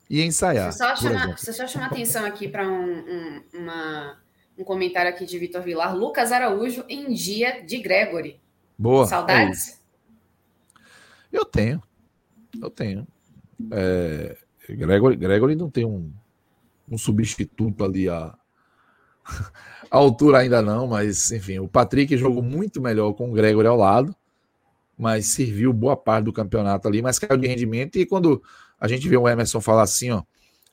[0.09, 0.73] e ensaiar.
[0.73, 4.11] Só chamar, só chamar atenção aqui para um, um,
[4.59, 5.95] um comentário aqui de Vitor Vilar.
[5.95, 8.39] Lucas Araújo em dia de Gregory.
[8.77, 9.05] Boa.
[9.05, 9.81] Saudades?
[11.31, 11.81] É eu tenho.
[12.61, 13.07] Eu tenho.
[13.71, 14.37] É,
[14.69, 16.11] Gregory, Gregory não tem um,
[16.89, 18.35] um substituto ali a,
[19.89, 23.77] a altura ainda não, mas enfim, o Patrick jogou muito melhor com o Gregory ao
[23.77, 24.15] lado,
[24.97, 28.41] mas serviu boa parte do campeonato ali, mas caiu de rendimento e quando
[28.79, 30.23] a gente vê o Emerson falar assim, ó,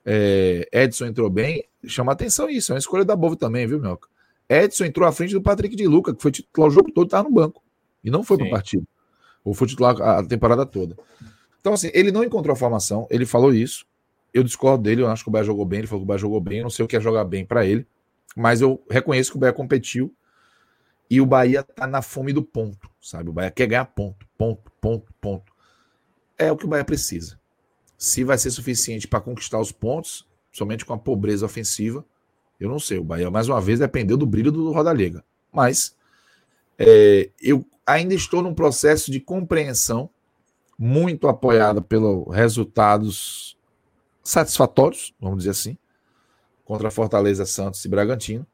[0.05, 4.09] é, Edson entrou bem, chama atenção isso, é uma escolha da Bova também, viu, Melco?
[4.49, 7.29] Edson entrou à frente do Patrick de Luca, que foi titular o jogo todo, estava
[7.29, 7.63] no banco,
[8.03, 8.87] e não foi para o partido,
[9.45, 10.97] ou foi titular a temporada toda.
[11.61, 13.85] Então, assim, ele não encontrou a formação, ele falou isso,
[14.33, 16.19] eu discordo dele, eu acho que o Bahia jogou bem, ele falou que o Bahia
[16.19, 17.87] jogou bem, eu não sei o que é jogar bem para ele,
[18.37, 20.15] mas eu reconheço que o Bahia competiu,
[21.09, 23.31] e o Bahia tá na fome do ponto, sabe?
[23.31, 25.53] O Bahia quer ganhar ponto, ponto, ponto, ponto.
[26.37, 27.39] É o que o Bahia precisa.
[27.97, 30.26] Se vai ser suficiente para conquistar os pontos,
[30.57, 32.05] somente com a pobreza ofensiva,
[32.59, 32.99] eu não sei.
[32.99, 35.23] O Bahia, mais uma vez, dependeu do brilho do Rodalega.
[35.53, 35.95] Mas
[36.79, 40.09] é, eu ainda estou num processo de compreensão
[40.79, 43.57] muito apoiada pelos resultados
[44.23, 45.77] satisfatórios, vamos dizer assim,
[46.65, 48.47] contra Fortaleza, Santos e Bragantino.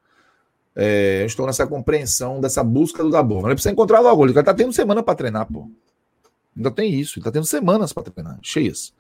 [0.74, 3.42] É, eu estou nessa compreensão dessa busca do Dabov.
[3.42, 4.24] Mas ele precisa encontrar logo.
[4.24, 5.70] Ele está tendo semana para treinar, pô.
[6.56, 7.18] Ainda tem isso.
[7.18, 8.92] Ele está tendo semanas para treinar, cheias.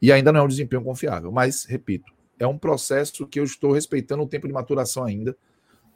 [0.00, 1.30] E ainda não é um desempenho confiável.
[1.30, 5.36] Mas, repito, é um processo que eu estou respeitando o tempo de maturação ainda,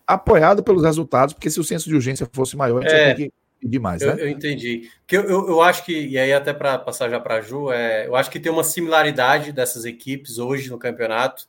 [0.07, 3.16] apoiado pelos resultados, porque se o senso de urgência fosse maior, a gente é, ia
[3.16, 4.23] ter que pedir mais, eu, né?
[4.23, 4.91] Eu entendi.
[5.00, 7.73] Porque eu, eu, eu, acho que, e aí até para passar já para a Ju,
[7.73, 11.49] é, eu acho que tem uma similaridade dessas equipes hoje no campeonato.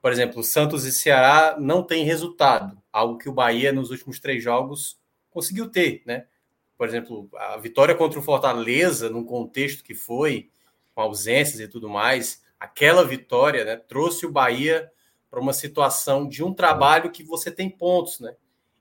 [0.00, 4.42] Por exemplo, Santos e Ceará não tem resultado, algo que o Bahia nos últimos três
[4.42, 4.98] jogos
[5.30, 6.24] conseguiu ter, né?
[6.78, 10.48] Por exemplo, a vitória contra o Fortaleza, num contexto que foi,
[11.00, 14.92] com ausências e tudo mais, aquela vitória né, trouxe o Bahia
[15.30, 18.34] para uma situação de um trabalho que você tem pontos, né?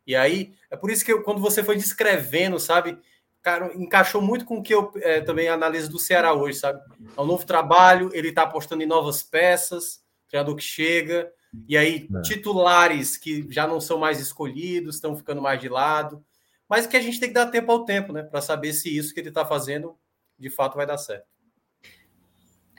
[0.06, 2.98] E aí, é por isso que eu, quando você foi descrevendo, sabe,
[3.42, 6.82] cara, encaixou muito com o que eu é, também analiso do Ceará hoje, sabe?
[7.16, 11.32] É um novo trabalho, ele está apostando em novas peças, treinador que chega,
[11.68, 12.22] e aí é.
[12.22, 16.26] titulares que já não são mais escolhidos, estão ficando mais de lado,
[16.68, 19.14] mas que a gente tem que dar tempo ao tempo, né, para saber se isso
[19.14, 19.96] que ele está fazendo
[20.40, 21.39] de fato vai dar certo.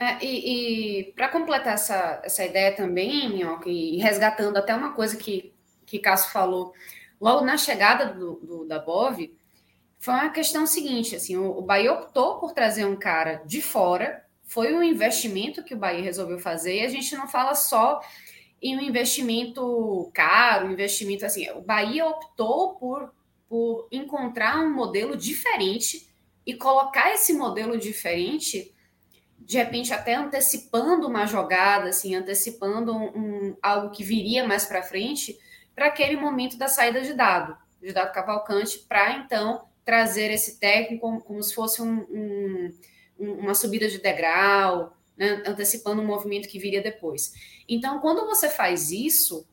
[0.01, 5.15] É, e, e para completar essa, essa ideia também, Minhoca, e resgatando até uma coisa
[5.15, 5.53] que,
[5.85, 6.73] que Cássio falou,
[7.19, 9.31] logo na chegada do, do, da Bov,
[9.99, 14.25] foi uma questão seguinte, assim, o, o Bahia optou por trazer um cara de fora,
[14.43, 18.01] foi um investimento que o Bahia resolveu fazer, e a gente não fala só
[18.59, 23.13] em um investimento caro, um investimento assim, o Bahia optou por,
[23.47, 26.11] por encontrar um modelo diferente
[26.43, 28.73] e colocar esse modelo diferente
[29.51, 34.81] de repente até antecipando uma jogada, assim, antecipando um, um algo que viria mais para
[34.81, 35.37] frente,
[35.75, 41.01] para aquele momento da saída de dado, de dado Cavalcante, para então trazer esse técnico
[41.01, 42.73] como, como se fosse um, um,
[43.19, 47.33] uma subida de degrau, né, antecipando um movimento que viria depois.
[47.67, 49.45] Então, quando você faz isso,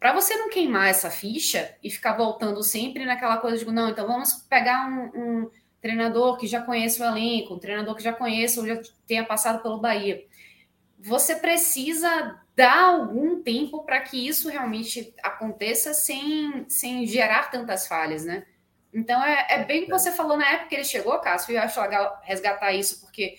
[0.00, 4.06] para você não queimar essa ficha e ficar voltando sempre naquela coisa de, não, então
[4.06, 5.50] vamos pegar um
[5.86, 9.62] treinador que já conhece o elenco, um treinador que já conhece ou já tenha passado
[9.62, 10.24] pelo Bahia.
[10.98, 18.24] Você precisa dar algum tempo para que isso realmente aconteça sem, sem gerar tantas falhas,
[18.24, 18.44] né?
[18.92, 21.56] Então é, é bem o que você falou na época que ele chegou, Cássio, e
[21.56, 23.38] eu acho legal resgatar isso, porque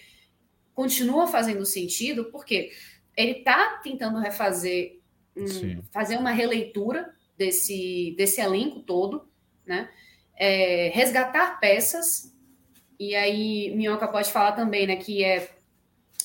[0.73, 2.71] continua fazendo sentido, porque
[3.15, 5.01] ele está tentando refazer,
[5.35, 9.27] um, fazer uma releitura desse, desse elenco todo,
[9.65, 9.89] né?
[10.39, 12.36] É, resgatar peças
[12.99, 15.49] e aí, Minhoca pode falar também, né, que é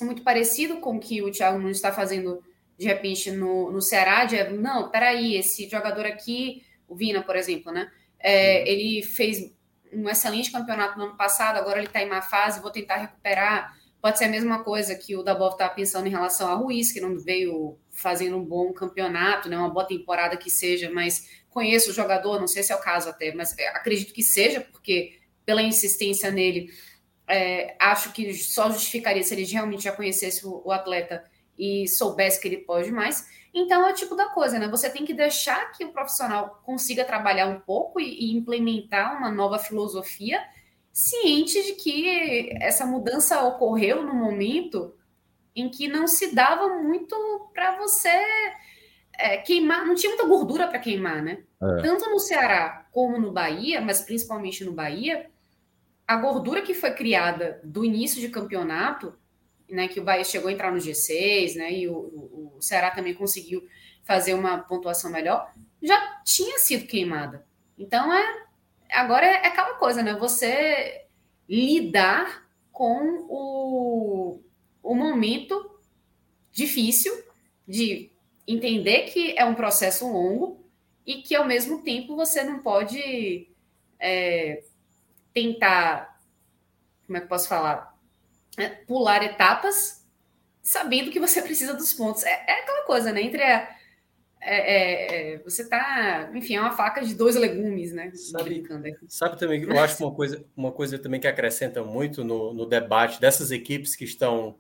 [0.01, 2.43] muito parecido com o que o Thiago Nunes está fazendo,
[2.79, 7.73] de repente, no, no Ceará, de, não, peraí, esse jogador aqui, o Vina, por exemplo,
[7.73, 8.67] né, é, uhum.
[8.67, 9.53] ele fez
[9.93, 13.77] um excelente campeonato no ano passado, agora ele está em má fase, vou tentar recuperar.
[14.01, 17.01] Pode ser a mesma coisa que o Dabov está pensando em relação a Ruiz, que
[17.01, 21.93] não veio fazendo um bom campeonato, né, uma boa temporada que seja, mas conheço o
[21.93, 25.21] jogador, não sei se é o caso até, mas acredito que seja, porque
[25.53, 26.71] pela insistência nele,
[27.29, 31.23] é, acho que só justificaria se ele realmente já conhecesse o, o, atleta
[31.59, 33.29] e soubesse que ele pode mais.
[33.53, 34.67] Então é o tipo da coisa, né?
[34.69, 39.31] Você tem que deixar que o profissional consiga trabalhar um pouco e, e implementar uma
[39.31, 40.43] nova filosofia,
[40.91, 44.95] ciente de que essa mudança ocorreu no momento
[45.55, 47.15] em que não se dava muito
[47.53, 48.09] para você
[49.19, 51.45] é, queimar, não tinha muita gordura para queimar, né?
[51.63, 51.83] É.
[51.83, 55.31] Tanto no Ceará como no Bahia, mas principalmente no Bahia,
[56.07, 59.15] a gordura que foi criada do início de campeonato,
[59.69, 62.91] né, que o Bahia chegou a entrar no G6, né, e o, o, o Ceará
[62.91, 63.67] também conseguiu
[64.05, 67.47] fazer uma pontuação melhor, já tinha sido queimada.
[67.79, 68.43] Então é
[68.93, 70.15] agora é, é aquela coisa, né?
[70.15, 71.07] Você
[71.49, 74.41] lidar com o,
[74.83, 75.71] o momento
[76.51, 77.13] difícil
[77.67, 78.11] de
[78.47, 80.65] entender que é um processo longo
[81.07, 83.49] e que ao mesmo tempo você não pode
[83.99, 84.63] é,
[85.33, 86.19] tentar,
[87.07, 87.95] como é que eu posso falar?
[88.57, 90.03] É, pular etapas
[90.63, 92.25] sabendo que você precisa dos pontos.
[92.25, 93.23] É, é aquela coisa, né?
[93.23, 93.83] Entre a.
[94.45, 98.11] É, é, é você tá, enfim, é uma faca de dois legumes, né?
[98.13, 98.65] Sabe,
[99.07, 102.67] sabe também, eu acho que uma coisa, uma coisa também que acrescenta muito no, no
[102.67, 104.57] debate dessas equipes que estão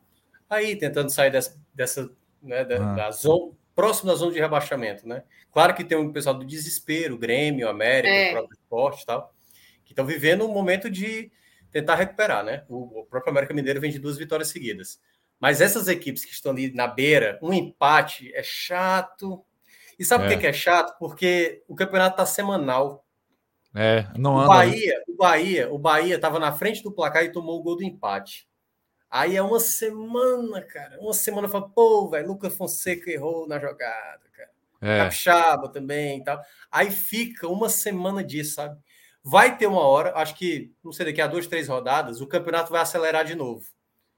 [0.48, 2.08] aí tentando sair dessa, dessa
[2.40, 2.94] né, da, ah.
[2.94, 5.24] da zona, próximo da zona de rebaixamento, né?
[5.50, 8.28] Claro que tem um pessoal do desespero, Grêmio, América, é.
[8.28, 9.34] o próprio esporte e tal
[9.92, 11.30] que estão vivendo um momento de
[11.70, 12.64] tentar recuperar, né?
[12.68, 15.00] O, o, próprio América Mineiro vem de duas vitórias seguidas.
[15.38, 19.44] Mas essas equipes que estão ali na beira, um empate é chato.
[19.98, 20.28] E sabe é.
[20.28, 20.96] por que é chato?
[20.98, 23.04] Porque o campeonato está semanal.
[23.74, 24.50] É, não anda.
[24.50, 24.66] O né?
[24.66, 27.84] Bahia, o Bahia, o Bahia estava na frente do placar e tomou o gol do
[27.84, 28.48] empate.
[29.10, 30.98] Aí é uma semana, cara.
[31.00, 34.50] Uma semana fala, pô, velho, Lucas Fonseca errou na jogada, cara.
[34.80, 34.98] É.
[34.98, 36.40] Capixaba também e tal.
[36.70, 38.78] Aí fica uma semana disso, sabe?
[39.24, 42.72] Vai ter uma hora, acho que, não sei, daqui a duas, três rodadas, o campeonato
[42.72, 43.64] vai acelerar de novo.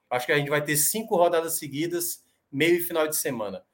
[0.09, 3.65] Acho que a gente vai ter cinco rodadas seguidas, meio e final de semana.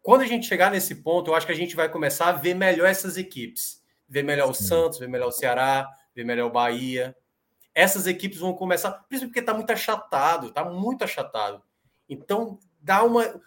[0.00, 2.54] Quando a gente chegar nesse ponto, eu acho que a gente vai começar a ver
[2.54, 3.82] melhor essas equipes.
[4.08, 7.16] Ver melhor o Santos, ver melhor o Ceará, ver melhor o Bahia.
[7.74, 11.62] Essas equipes vão começar, principalmente porque está muito achatado, está muito achatado.
[12.08, 13.40] Então, dá uma.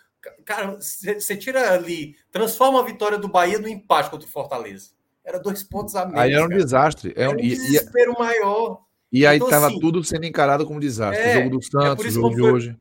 [0.43, 4.94] Cara, você tira ali, transforma a vitória do Bahia no empate contra o Fortaleza.
[5.25, 6.21] Era dois pontos a menos.
[6.21, 6.61] Aí era um cara.
[6.61, 7.13] desastre.
[7.15, 8.81] É um desespero e, maior.
[9.11, 11.23] E aí estava então, assim, tudo sendo encarado como desastre.
[11.23, 12.77] É, o jogo do é Santos, é o jogo de foi, hoje.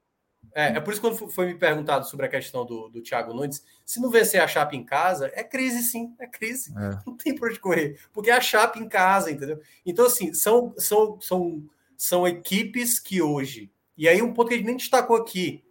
[0.54, 3.34] É, é, por isso que quando foi me perguntado sobre a questão do, do Thiago
[3.34, 6.72] Nunes, se não vencer a Chape em casa, é crise sim, é crise.
[6.76, 6.98] É.
[7.06, 7.98] Não tem por onde correr.
[8.12, 9.60] Porque é a Chape em casa, entendeu?
[9.84, 11.62] Então, assim, são, são, são,
[11.96, 13.70] são equipes que hoje...
[13.96, 15.62] E aí um ponto que a gente nem destacou aqui.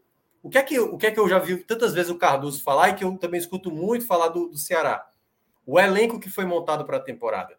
[0.41, 2.61] O que, é que, o que é que eu já vi tantas vezes o Cardoso
[2.61, 5.05] falar e que eu também escuto muito falar do, do Ceará?
[5.65, 7.57] O elenco que foi montado para a temporada.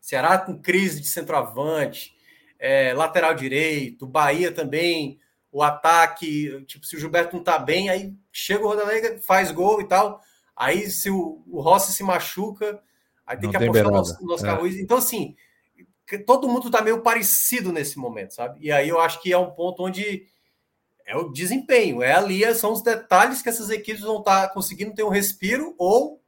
[0.00, 2.14] Ceará com crise de centroavante,
[2.58, 5.18] é, lateral direito, Bahia também,
[5.50, 9.80] o ataque, tipo, se o Gilberto não tá bem, aí chega o Rodalega, faz gol
[9.80, 10.20] e tal.
[10.54, 12.80] Aí se o, o Rossi se machuca,
[13.26, 14.66] aí tem não que tem apostar no nosso, carro.
[14.66, 14.70] É.
[14.70, 15.34] Então, assim,
[16.26, 18.58] todo mundo tá meio parecido nesse momento, sabe?
[18.60, 20.26] E aí eu acho que é um ponto onde
[21.06, 24.94] é o desempenho, é ali, são os detalhes que essas equipes vão estar tá conseguindo
[24.94, 26.20] ter um respiro ou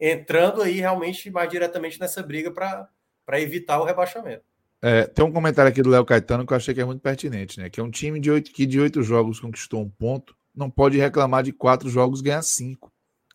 [0.00, 4.42] entrando aí realmente mais diretamente nessa briga para evitar o rebaixamento.
[4.82, 7.60] É, tem um comentário aqui do Léo Caetano que eu achei que é muito pertinente,
[7.60, 7.68] né?
[7.68, 10.96] Que é um time de oito, que de oito jogos conquistou um ponto, não pode
[10.96, 12.90] reclamar de quatro jogos ganhar cinco.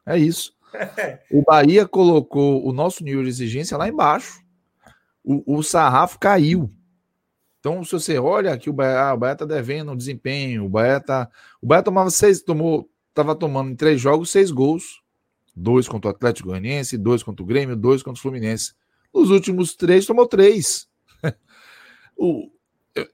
[0.05, 0.55] É isso.
[1.31, 4.43] o Bahia colocou o nosso nível de exigência lá embaixo.
[5.23, 6.71] O, o sarrafo caiu.
[7.59, 10.69] Então, se você olha que o Bahia, ah, o Bahia tá devendo um desempenho, o
[10.69, 11.29] Bahia tá.
[11.61, 15.01] O Bahia tomava seis, tomou, tava tomando em três jogos seis gols.
[15.55, 18.73] Dois contra o Atlético Goianiense, dois contra o Grêmio, dois contra o Fluminense.
[19.13, 20.87] Nos últimos três, tomou três.
[22.17, 22.49] o,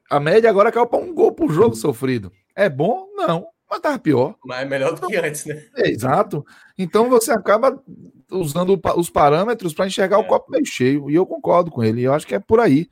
[0.10, 2.32] a média agora caiu para um gol por jogo sofrido.
[2.56, 3.08] É bom?
[3.16, 4.36] Não, mas estava pior.
[4.44, 5.64] Mas é melhor do que antes, né?
[5.78, 6.44] É, exato.
[6.78, 7.82] Então você acaba
[8.32, 10.20] usando os parâmetros para enxergar é.
[10.20, 11.10] o copo meio cheio.
[11.10, 12.02] E eu concordo com ele.
[12.02, 12.90] Eu acho que é por aí.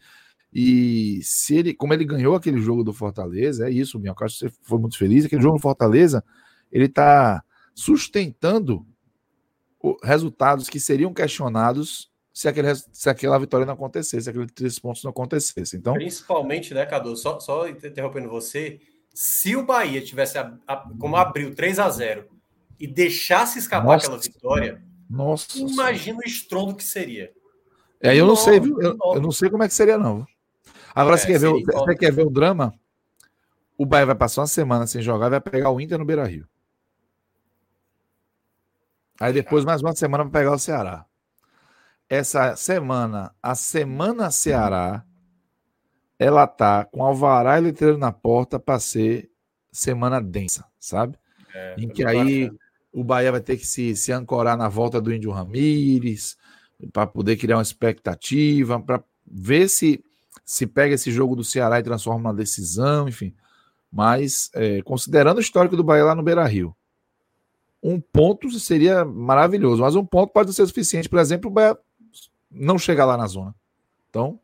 [0.54, 4.26] E se ele, como ele ganhou aquele jogo do Fortaleza, é isso, Minhoca.
[4.26, 5.26] Acho que você foi muito feliz.
[5.26, 6.24] Aquele jogo do Fortaleza,
[6.72, 7.44] ele está
[7.76, 8.86] sustentando
[10.04, 15.04] resultados que seriam questionados se, aquele, se aquela vitória não acontecesse, se aqueles três pontos
[15.04, 15.80] não acontecessem.
[15.80, 17.16] Então, Principalmente, né, Cadu?
[17.16, 18.80] Só, só interrompendo você,
[19.14, 22.26] se o Bahia tivesse, a, a, como abriu 3 a 0
[22.80, 27.32] e deixasse escapar nossa, aquela vitória, nossa, imagina o estrondo que seria.
[28.00, 28.82] É, eu não sei, viu?
[28.82, 30.26] Eu, eu, não sei como é que seria, não.
[30.96, 32.74] Agora, é, você, quer ver, você quer ver o drama?
[33.78, 36.26] O Bahia vai passar uma semana sem jogar e vai pegar o Inter no Beira
[36.26, 36.48] Rio.
[39.20, 41.06] Aí depois, mais uma semana, vai pegar o Ceará
[42.10, 45.06] essa semana, a Semana Ceará,
[46.18, 49.30] ela tá com alvará e letreiro na porta para ser
[49.72, 51.18] semana densa, sabe?
[51.54, 52.52] É, em que aí
[52.92, 56.36] o Bahia vai ter que se, se ancorar na volta do Índio Ramírez
[56.92, 60.04] para poder criar uma expectativa, para ver se
[60.44, 63.36] se pega esse jogo do Ceará e transforma uma decisão, enfim.
[63.92, 66.76] Mas, é, considerando o histórico do Bahia lá no Beira Rio,
[67.82, 71.10] um ponto seria maravilhoso, mas um ponto pode ser suficiente.
[71.10, 71.78] Por exemplo, Bahia
[72.52, 73.56] não chegar lá na zona.
[74.10, 74.40] Então,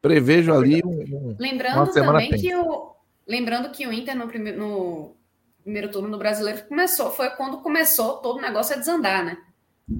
[0.00, 2.94] prevejo ali um, lembrando também que o
[3.26, 5.16] lembrando que o Inter no primeiro, no
[5.62, 9.38] primeiro turno do Brasileiro começou foi quando começou todo o negócio a desandar, né?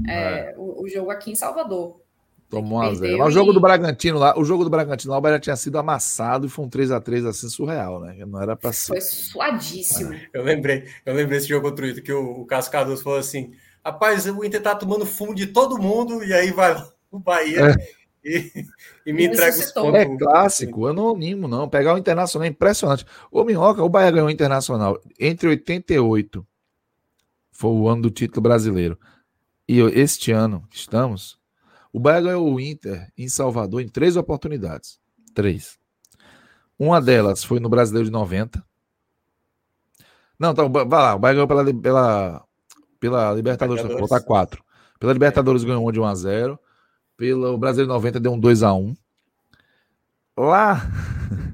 [0.08, 0.54] É, é.
[0.56, 2.00] O, o, jogo aqui em Salvador.
[2.48, 3.24] Tomou a zero.
[3.24, 6.46] o jogo do Bragantino lá, o jogo do Bragantino lá, o Bahia tinha sido amassado
[6.46, 8.24] e foi um 3 a 3 assim surreal, né?
[8.24, 8.92] Não era para ser.
[8.92, 10.12] Foi suadíssimo.
[10.12, 10.28] É.
[10.32, 13.18] Eu lembrei, eu lembrei esse jogo contra o Inter que o, o Cássio Cardoso falou
[13.18, 13.52] assim:
[13.84, 16.76] Rapaz, o Inter tá tomando fumo de todo mundo e aí vai
[17.10, 17.74] o Bahia é.
[18.24, 18.66] e,
[19.06, 19.94] e, me entrega os pontos.
[19.94, 21.68] É clássico, eu não animo, não.
[21.68, 23.04] Pegar o Internacional é impressionante.
[23.30, 26.46] O Minhoca, o Bahia ganhou o Internacional entre 88,
[27.50, 28.98] foi o ano do título brasileiro,
[29.68, 31.38] e este ano que estamos,
[31.92, 34.98] o Bahia ganhou o Inter em Salvador em três oportunidades.
[35.34, 35.78] Três.
[36.78, 38.64] Uma delas foi no Brasileiro de 90.
[40.38, 42.46] Não, então, vai lá, o Bahia ganhou pela, pela
[42.98, 44.62] pela Libertadores, vou botar 4.
[44.98, 45.66] Pela Libertadores é.
[45.66, 46.58] ganhou um de 1 a 0.
[47.16, 48.94] Pelo Brasileiro 90 deu um 2 a 1.
[50.36, 50.82] Lá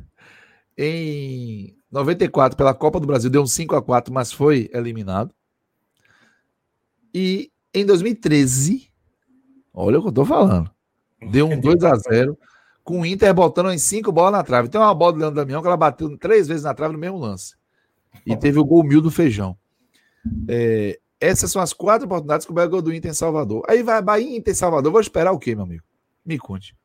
[0.76, 5.34] em 94 pela Copa do Brasil deu um 5 a 4, mas foi eliminado.
[7.14, 8.90] E em 2013,
[9.72, 10.70] olha o que eu tô falando.
[11.30, 12.36] Deu um 2 a 0
[12.84, 14.68] com o Inter botando em cinco bolas na trave.
[14.68, 17.18] Tem uma bola do Leandro Damião que ela bateu três vezes na trave no mesmo
[17.18, 17.54] lance.
[18.26, 19.56] E teve o gol mil do Feijão.
[20.48, 23.62] É, essas são as quatro oportunidades que o Bahia ganhou do Inter em Salvador.
[23.68, 24.90] Aí vai Bahia Inter Salvador.
[24.90, 25.84] Vou esperar o quê, meu amigo?
[26.24, 26.76] Me conte.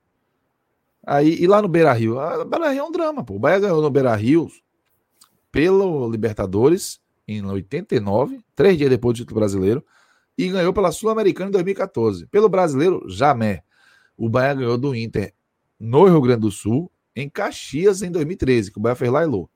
[1.06, 2.20] Aí, e lá no Beira Rio?
[2.20, 3.36] Ah, Beira Rio é um drama, pô.
[3.36, 4.48] O Bahia ganhou no Beira Rio
[5.52, 9.86] pelo Libertadores em 89, três dias depois do título brasileiro,
[10.38, 12.28] e ganhou pela Sul-Americana em 2014.
[12.28, 13.62] Pelo brasileiro, jamais.
[14.16, 15.34] O Bahia ganhou do Inter
[15.80, 19.26] no Rio Grande do Sul, em Caxias, em 2013, que o Bahia fez lá e
[19.26, 19.50] Lô.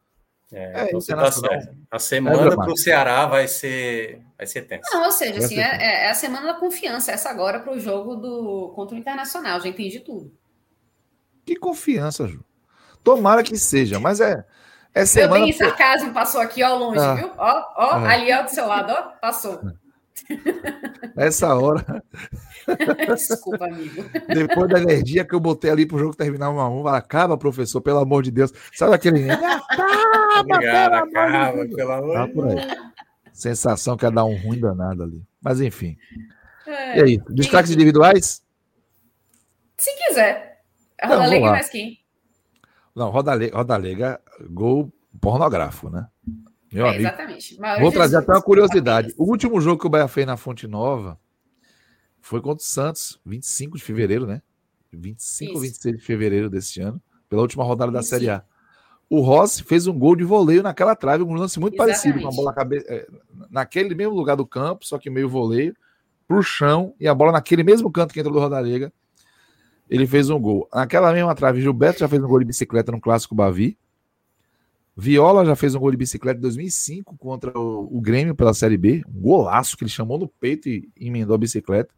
[0.51, 1.77] É, é então tá certo.
[1.89, 4.89] A semana é para o Ceará vai ser, vai ser tensa.
[4.91, 8.15] Não, ou seja, assim, é, é, a semana da confiança, essa agora para o jogo
[8.15, 10.35] do contra o Internacional, já entendi tudo.
[11.45, 12.43] Que confiança, Ju.
[13.03, 14.45] Tomara que seja, mas é.
[14.93, 15.35] é semana...
[15.35, 17.31] Meu bem, sarcasmo passou aqui, ó, longe, ah, viu?
[17.37, 18.09] Ó, ó, ah.
[18.09, 19.61] ali, ó, do seu lado, ó, passou.
[21.15, 22.03] Essa hora.
[23.07, 24.03] Desculpa, amigo.
[24.27, 27.81] Depois da energia que eu botei ali pro jogo terminar 1 a 1 acaba, professor,
[27.81, 28.51] pelo amor de Deus.
[28.73, 29.29] Sabe aquele.
[29.31, 32.91] acaba, Obrigado, acaba, pelo amor de Deus.
[33.33, 35.23] Sensação que ia dar um ruim danado ali.
[35.41, 35.97] Mas enfim.
[36.67, 38.43] É, e aí, destaques individuais?
[39.77, 40.61] Se quiser.
[41.03, 41.99] Roda Lega mais quem?
[42.95, 46.07] Não, Roda Lega, Roda Lega, gol pornográfico, né?
[46.71, 47.03] Meu é, amigo.
[47.03, 47.57] Exatamente.
[47.79, 49.13] Vou trazer até uma curiosidade.
[49.17, 51.19] O último jogo que o Bahia fez na Fonte Nova
[52.21, 54.41] foi contra o Santos, 25 de fevereiro, né?
[54.93, 58.43] 25 ou 26 de fevereiro desse ano, pela última rodada da Série A.
[59.09, 62.01] O Rossi fez um gol de voleio naquela trave, um lance muito Exatamente.
[62.01, 62.77] parecido, com a bola cabe...
[62.87, 63.07] É,
[63.49, 65.75] naquele mesmo lugar do campo, só que meio voleio,
[66.25, 68.93] pro chão, e a bola naquele mesmo canto que entrou do Rodalega.
[69.89, 70.69] Ele fez um gol.
[70.73, 73.77] Naquela mesma trave, Gilberto já fez um gol de bicicleta no clássico Bavi.
[74.95, 78.77] Viola já fez um gol de bicicleta em 2005 contra o, o, Grêmio pela Série
[78.77, 79.01] B.
[79.07, 81.93] Um golaço que ele chamou no peito e emendou a bicicleta.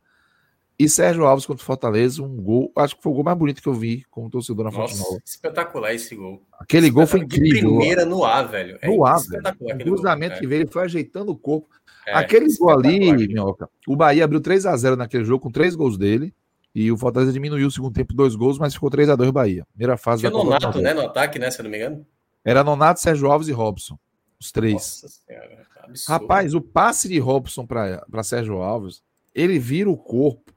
[0.77, 2.71] E Sérgio Alves contra o Fortaleza, um gol.
[2.75, 5.19] Acho que foi o gol mais bonito que eu vi como torcedor na Fonte Nova.
[5.23, 6.41] Espetacular esse gol.
[6.59, 7.71] Aquele gol foi incrível.
[7.71, 8.77] De primeira no ar, velho.
[8.81, 9.43] É no ar, velho.
[9.59, 11.69] O cruzamento que veio, ele foi ajeitando o corpo.
[12.07, 15.75] É, aquele gol ali, Minhoca, o Bahia abriu 3 a 0 naquele jogo com três
[15.75, 16.33] gols dele.
[16.75, 19.65] E o Fortaleza diminuiu o segundo tempo, dois gols, mas ficou 3 a 2 Bahia.
[19.73, 22.05] Primeira fase Tinha da Nonato, né, no ataque, né, se eu não me engano.
[22.43, 23.97] Era Nonato, Sérgio Alves e Robson.
[24.39, 24.73] Os três.
[24.73, 25.63] Nossa senhora,
[26.07, 30.51] Rapaz, o passe de Robson para Sérgio Alves, ele vira o corpo.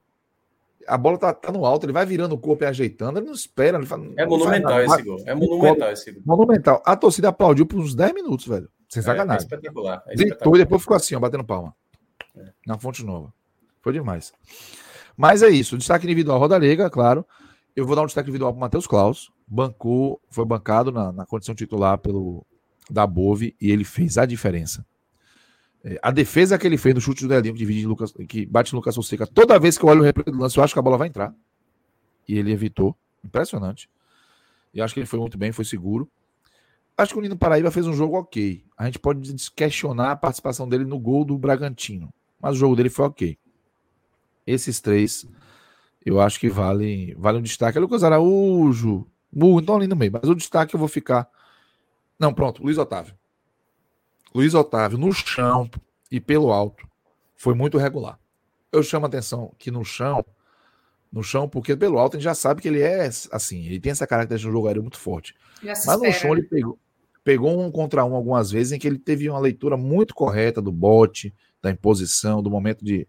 [0.86, 3.34] A bola tá, tá, no alto, ele vai virando o corpo e ajeitando, ele não
[3.34, 3.76] espera.
[3.76, 5.18] Ele faz, é monumental esse gol.
[5.26, 6.23] É monumental esse gol.
[6.24, 6.82] Monumental.
[6.86, 8.68] A torcida aplaudiu por uns 10 minutos, velho.
[8.89, 9.42] Sem é, sacanagem.
[9.42, 10.02] É espetacular.
[10.06, 10.56] É espetacular.
[10.56, 11.74] e depois ficou assim, ó, batendo palma.
[12.36, 12.52] É.
[12.65, 13.32] Na Fonte Nova.
[13.82, 14.32] Foi demais.
[15.16, 15.76] Mas é isso.
[15.76, 17.26] Destaque individual, Roda Liga, claro.
[17.76, 19.30] Eu vou dar um destaque individual para o Matheus Klaus.
[19.46, 22.44] Bancou, foi bancado na, na condição titular pelo
[22.90, 24.84] da Bove e ele fez a diferença.
[25.84, 28.72] É, a defesa que ele fez no chute do Delinho, que, divide Lucas, que bate
[28.72, 30.78] no Lucas Fonseca, toda vez que eu olho o replay do lance, eu acho que
[30.78, 31.34] a bola vai entrar.
[32.26, 32.96] E ele evitou.
[33.24, 33.90] Impressionante.
[34.72, 36.08] E acho que ele foi muito bem, foi seguro.
[36.96, 38.64] Acho que o Nino Paraíba fez um jogo ok.
[38.76, 42.12] A gente pode questionar a participação dele no gol do Bragantino.
[42.40, 43.38] Mas o jogo dele foi ok.
[44.46, 45.26] Esses três
[46.06, 47.76] eu acho que vale, vale um destaque.
[47.76, 50.12] É Lucas Araújo, Mu, então ali no meio.
[50.12, 51.28] Mas o destaque eu vou ficar.
[52.16, 53.12] Não, pronto, Luiz Otávio.
[54.32, 55.68] Luiz Otávio, no chão
[56.08, 56.86] e pelo alto,
[57.34, 58.20] foi muito regular.
[58.70, 60.24] Eu chamo a atenção que no chão,
[61.12, 63.90] no chão, porque pelo alto a gente já sabe que ele é assim, ele tem
[63.90, 65.34] essa característica de um jogo aéreo muito forte.
[65.60, 66.78] Mas no chão ele pegou,
[67.24, 70.70] pegou um contra um algumas vezes em que ele teve uma leitura muito correta do
[70.70, 73.08] bote, da imposição, do momento de,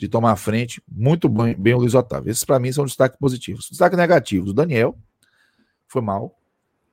[0.00, 0.82] de tomar frente.
[0.90, 2.30] Muito bem, bem o Luiz Otávio.
[2.30, 3.68] Esses, para mim, são destaques positivos.
[3.68, 4.98] Destaque negativo do Daniel,
[5.86, 6.40] foi mal.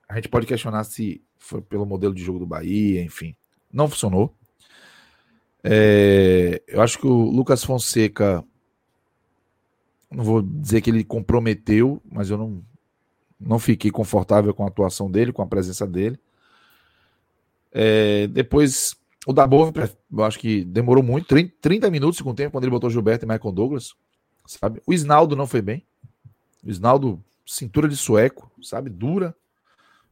[0.09, 3.33] A gente pode questionar se foi pelo modelo de jogo do Bahia, enfim.
[3.71, 4.35] Não funcionou.
[5.63, 8.43] É, eu acho que o Lucas Fonseca,
[10.11, 12.61] não vou dizer que ele comprometeu, mas eu não,
[13.39, 16.19] não fiquei confortável com a atuação dele, com a presença dele.
[17.71, 19.73] É, depois o Dabov,
[20.11, 23.25] eu acho que demorou muito, 30, 30 minutos com o tempo, quando ele botou Gilberto
[23.25, 23.93] e Michael Douglas,
[24.45, 24.81] sabe?
[24.85, 25.85] O Isnaldo não foi bem.
[26.63, 28.89] O Isnaldo, cintura de sueco, sabe?
[28.89, 29.35] Dura.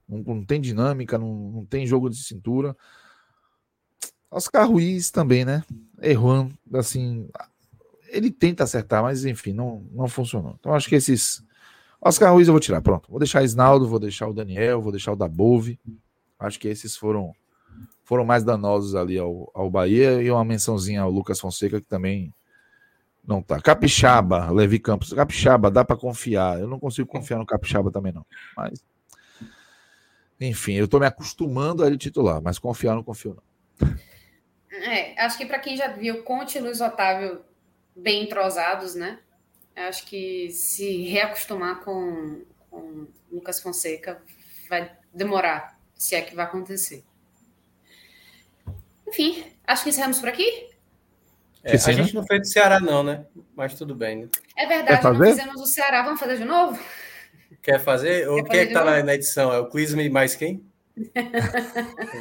[0.08, 2.76] Não, não tem dinâmica, não, não, tem jogo de cintura.
[4.30, 5.64] Oscar Ruiz também, né?
[6.02, 7.30] Errando, assim.
[8.10, 10.56] Ele tenta acertar, mas enfim, não, não funcionou.
[10.60, 11.44] Então acho que esses.
[12.02, 13.10] Oscar Ruiz eu vou tirar, pronto.
[13.10, 15.80] Vou deixar Isnaldo, vou deixar o Daniel, vou deixar o Dabove.
[16.38, 17.34] Acho que esses foram
[18.06, 22.34] foram mais danosos ali ao, ao Bahia e uma mençãozinha ao Lucas Fonseca que também
[23.28, 23.60] não tá.
[23.60, 25.12] Capixaba, Levi Campos.
[25.12, 26.60] Capixaba, dá para confiar.
[26.60, 28.26] Eu não consigo confiar no Capixaba também não.
[28.56, 28.82] Mas
[30.40, 33.38] enfim, eu tô me acostumando a ele titular, mas confiar não confio
[33.80, 33.96] não.
[34.70, 37.42] É, acho que para quem já viu Conte e Luiz Otávio
[37.96, 39.20] bem entrosados, né?
[39.76, 44.22] Acho que se reacostumar com, com Lucas Fonseca
[44.70, 47.04] vai demorar, se é que vai acontecer.
[49.08, 50.70] Enfim, acho que encerramos por aqui.
[51.64, 52.20] É, a gente né?
[52.20, 53.26] não fez do Ceará, não, né?
[53.56, 54.24] Mas tudo bem.
[54.24, 54.30] Né?
[54.56, 56.04] É verdade, não fizemos o Ceará.
[56.04, 56.80] Vamos fazer de novo?
[57.62, 58.30] Quer fazer?
[58.30, 59.52] Ou Quer quem é que tá na, na, edição?
[59.52, 60.64] É o Quizme mais quem?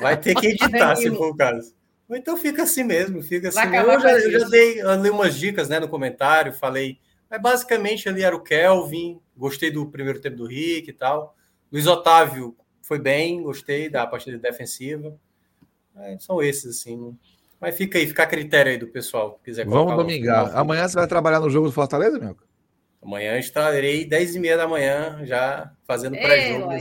[0.01, 1.75] Vai ter que editar, se for o caso.
[2.09, 3.61] Ou então fica assim mesmo, fica assim.
[3.61, 6.99] Eu já, eu já dei, dei umas dicas né, no comentário, falei.
[7.31, 11.37] Mas basicamente ali era o Kelvin, gostei do primeiro tempo do Rick e tal.
[11.71, 15.19] Luiz Otávio foi bem, gostei da partida defensiva.
[15.97, 17.17] É, são esses, assim.
[17.61, 19.41] Mas fica aí, fica a critério aí do pessoal.
[19.43, 20.57] quiser Vamos domingar.
[20.57, 22.37] Amanhã você vai trabalhar no jogo do Fortaleza, meu?
[23.03, 26.73] Amanhã estarei 10 e meia da manhã já fazendo pré-jogo.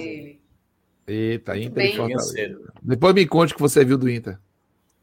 [1.05, 2.59] Eita, Inter e Fortaleza.
[2.81, 4.37] Depois me conte o que você viu do Inter.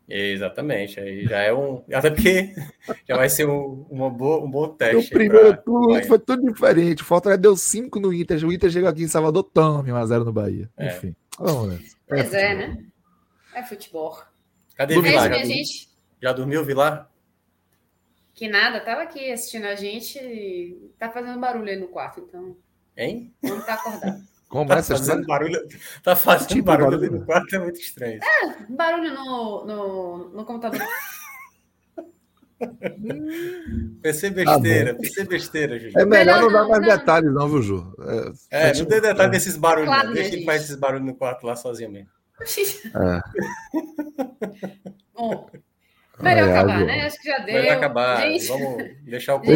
[0.08, 1.84] Exatamente, aí já é um.
[1.92, 2.52] Até porque
[3.08, 5.14] já vai ser um, uma boa, um bom teste.
[5.14, 7.02] O primeiro turno foi tudo diferente.
[7.02, 8.44] O Fortaleza deu 5 no Inter.
[8.44, 10.68] O Inter chegou aqui em Salvador, tome 1x0 no Bahia.
[10.76, 10.88] É.
[10.88, 11.96] Enfim, vamos nessa.
[12.08, 12.84] Pois é, é né?
[13.54, 14.22] É futebol.
[14.76, 15.28] Cadê o Vilar?
[15.28, 15.88] Já, gente...
[16.22, 17.10] já dormiu, Vilar?
[18.34, 22.56] Que nada, tava aqui assistindo a gente e tá fazendo barulho aí no quarto, então.
[22.96, 23.34] Hein?
[23.42, 24.22] Não tá acordado.
[24.48, 25.60] Como tá fazendo barulho,
[26.02, 28.18] tá fazendo barulho ali no quarto, é muito estranho.
[28.20, 30.80] É, barulho no, no, no computador.
[34.02, 35.90] PC besteira, tá PC besteira, Ju.
[35.96, 37.94] É melhor, não, dar mais não, detalhes, não, viu, Ju?
[38.50, 40.14] É, é não dê detalhes desses barulhos, claro, não.
[40.14, 42.10] Deixa ele fazer esses barulhos no quarto lá sozinho mesmo.
[42.42, 43.20] É.
[45.14, 45.50] Bom,
[46.20, 47.06] melhor é, acabar, né?
[47.06, 47.54] Acho que já deu.
[47.54, 48.22] Melhor acabar.
[48.22, 48.46] Gente...
[48.46, 49.52] Vamos deixar o povo.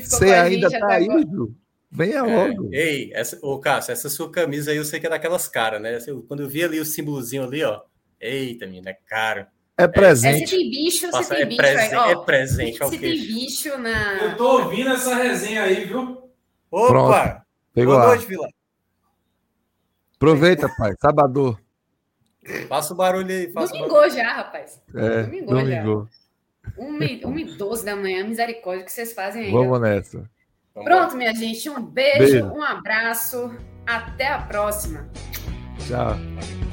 [0.00, 1.54] Você ainda tá aí, Ju?
[1.90, 2.68] Venha é, logo.
[2.72, 5.96] Ei, essa, ô Cássio, essa sua camisa aí eu sei que é daquelas caras, né?
[6.26, 7.82] Quando eu vi ali o símbolozinho ali, ó.
[8.20, 9.46] Eita, menina, é caro.
[9.76, 10.42] É presente.
[10.42, 11.56] É, se tem bicho, Passa, se tem é bicho.
[11.58, 12.88] Presen aí, é presente.
[12.88, 14.24] Se, tem bicho na.
[14.24, 16.30] Eu tô ouvindo essa resenha aí, viu?
[16.70, 16.88] Opa!
[16.88, 17.42] Pronto.
[17.74, 18.48] Pegou Boa noite, Vila.
[20.24, 20.94] Aproveita, pai.
[20.98, 21.60] Sabador.
[22.66, 23.46] Faça o barulho aí.
[23.46, 24.80] Domingou já, rapaz.
[24.94, 26.08] É, domingou, domingou.
[26.78, 27.28] já.
[27.28, 29.52] 1 e 12 da manhã, misericórdia que vocês fazem aí.
[29.52, 30.24] Vamos nessa.
[30.72, 31.68] Pronto, minha gente.
[31.68, 32.46] Um beijo, beijo.
[32.46, 33.54] um abraço.
[33.86, 35.06] Até a próxima.
[35.86, 36.63] Tchau.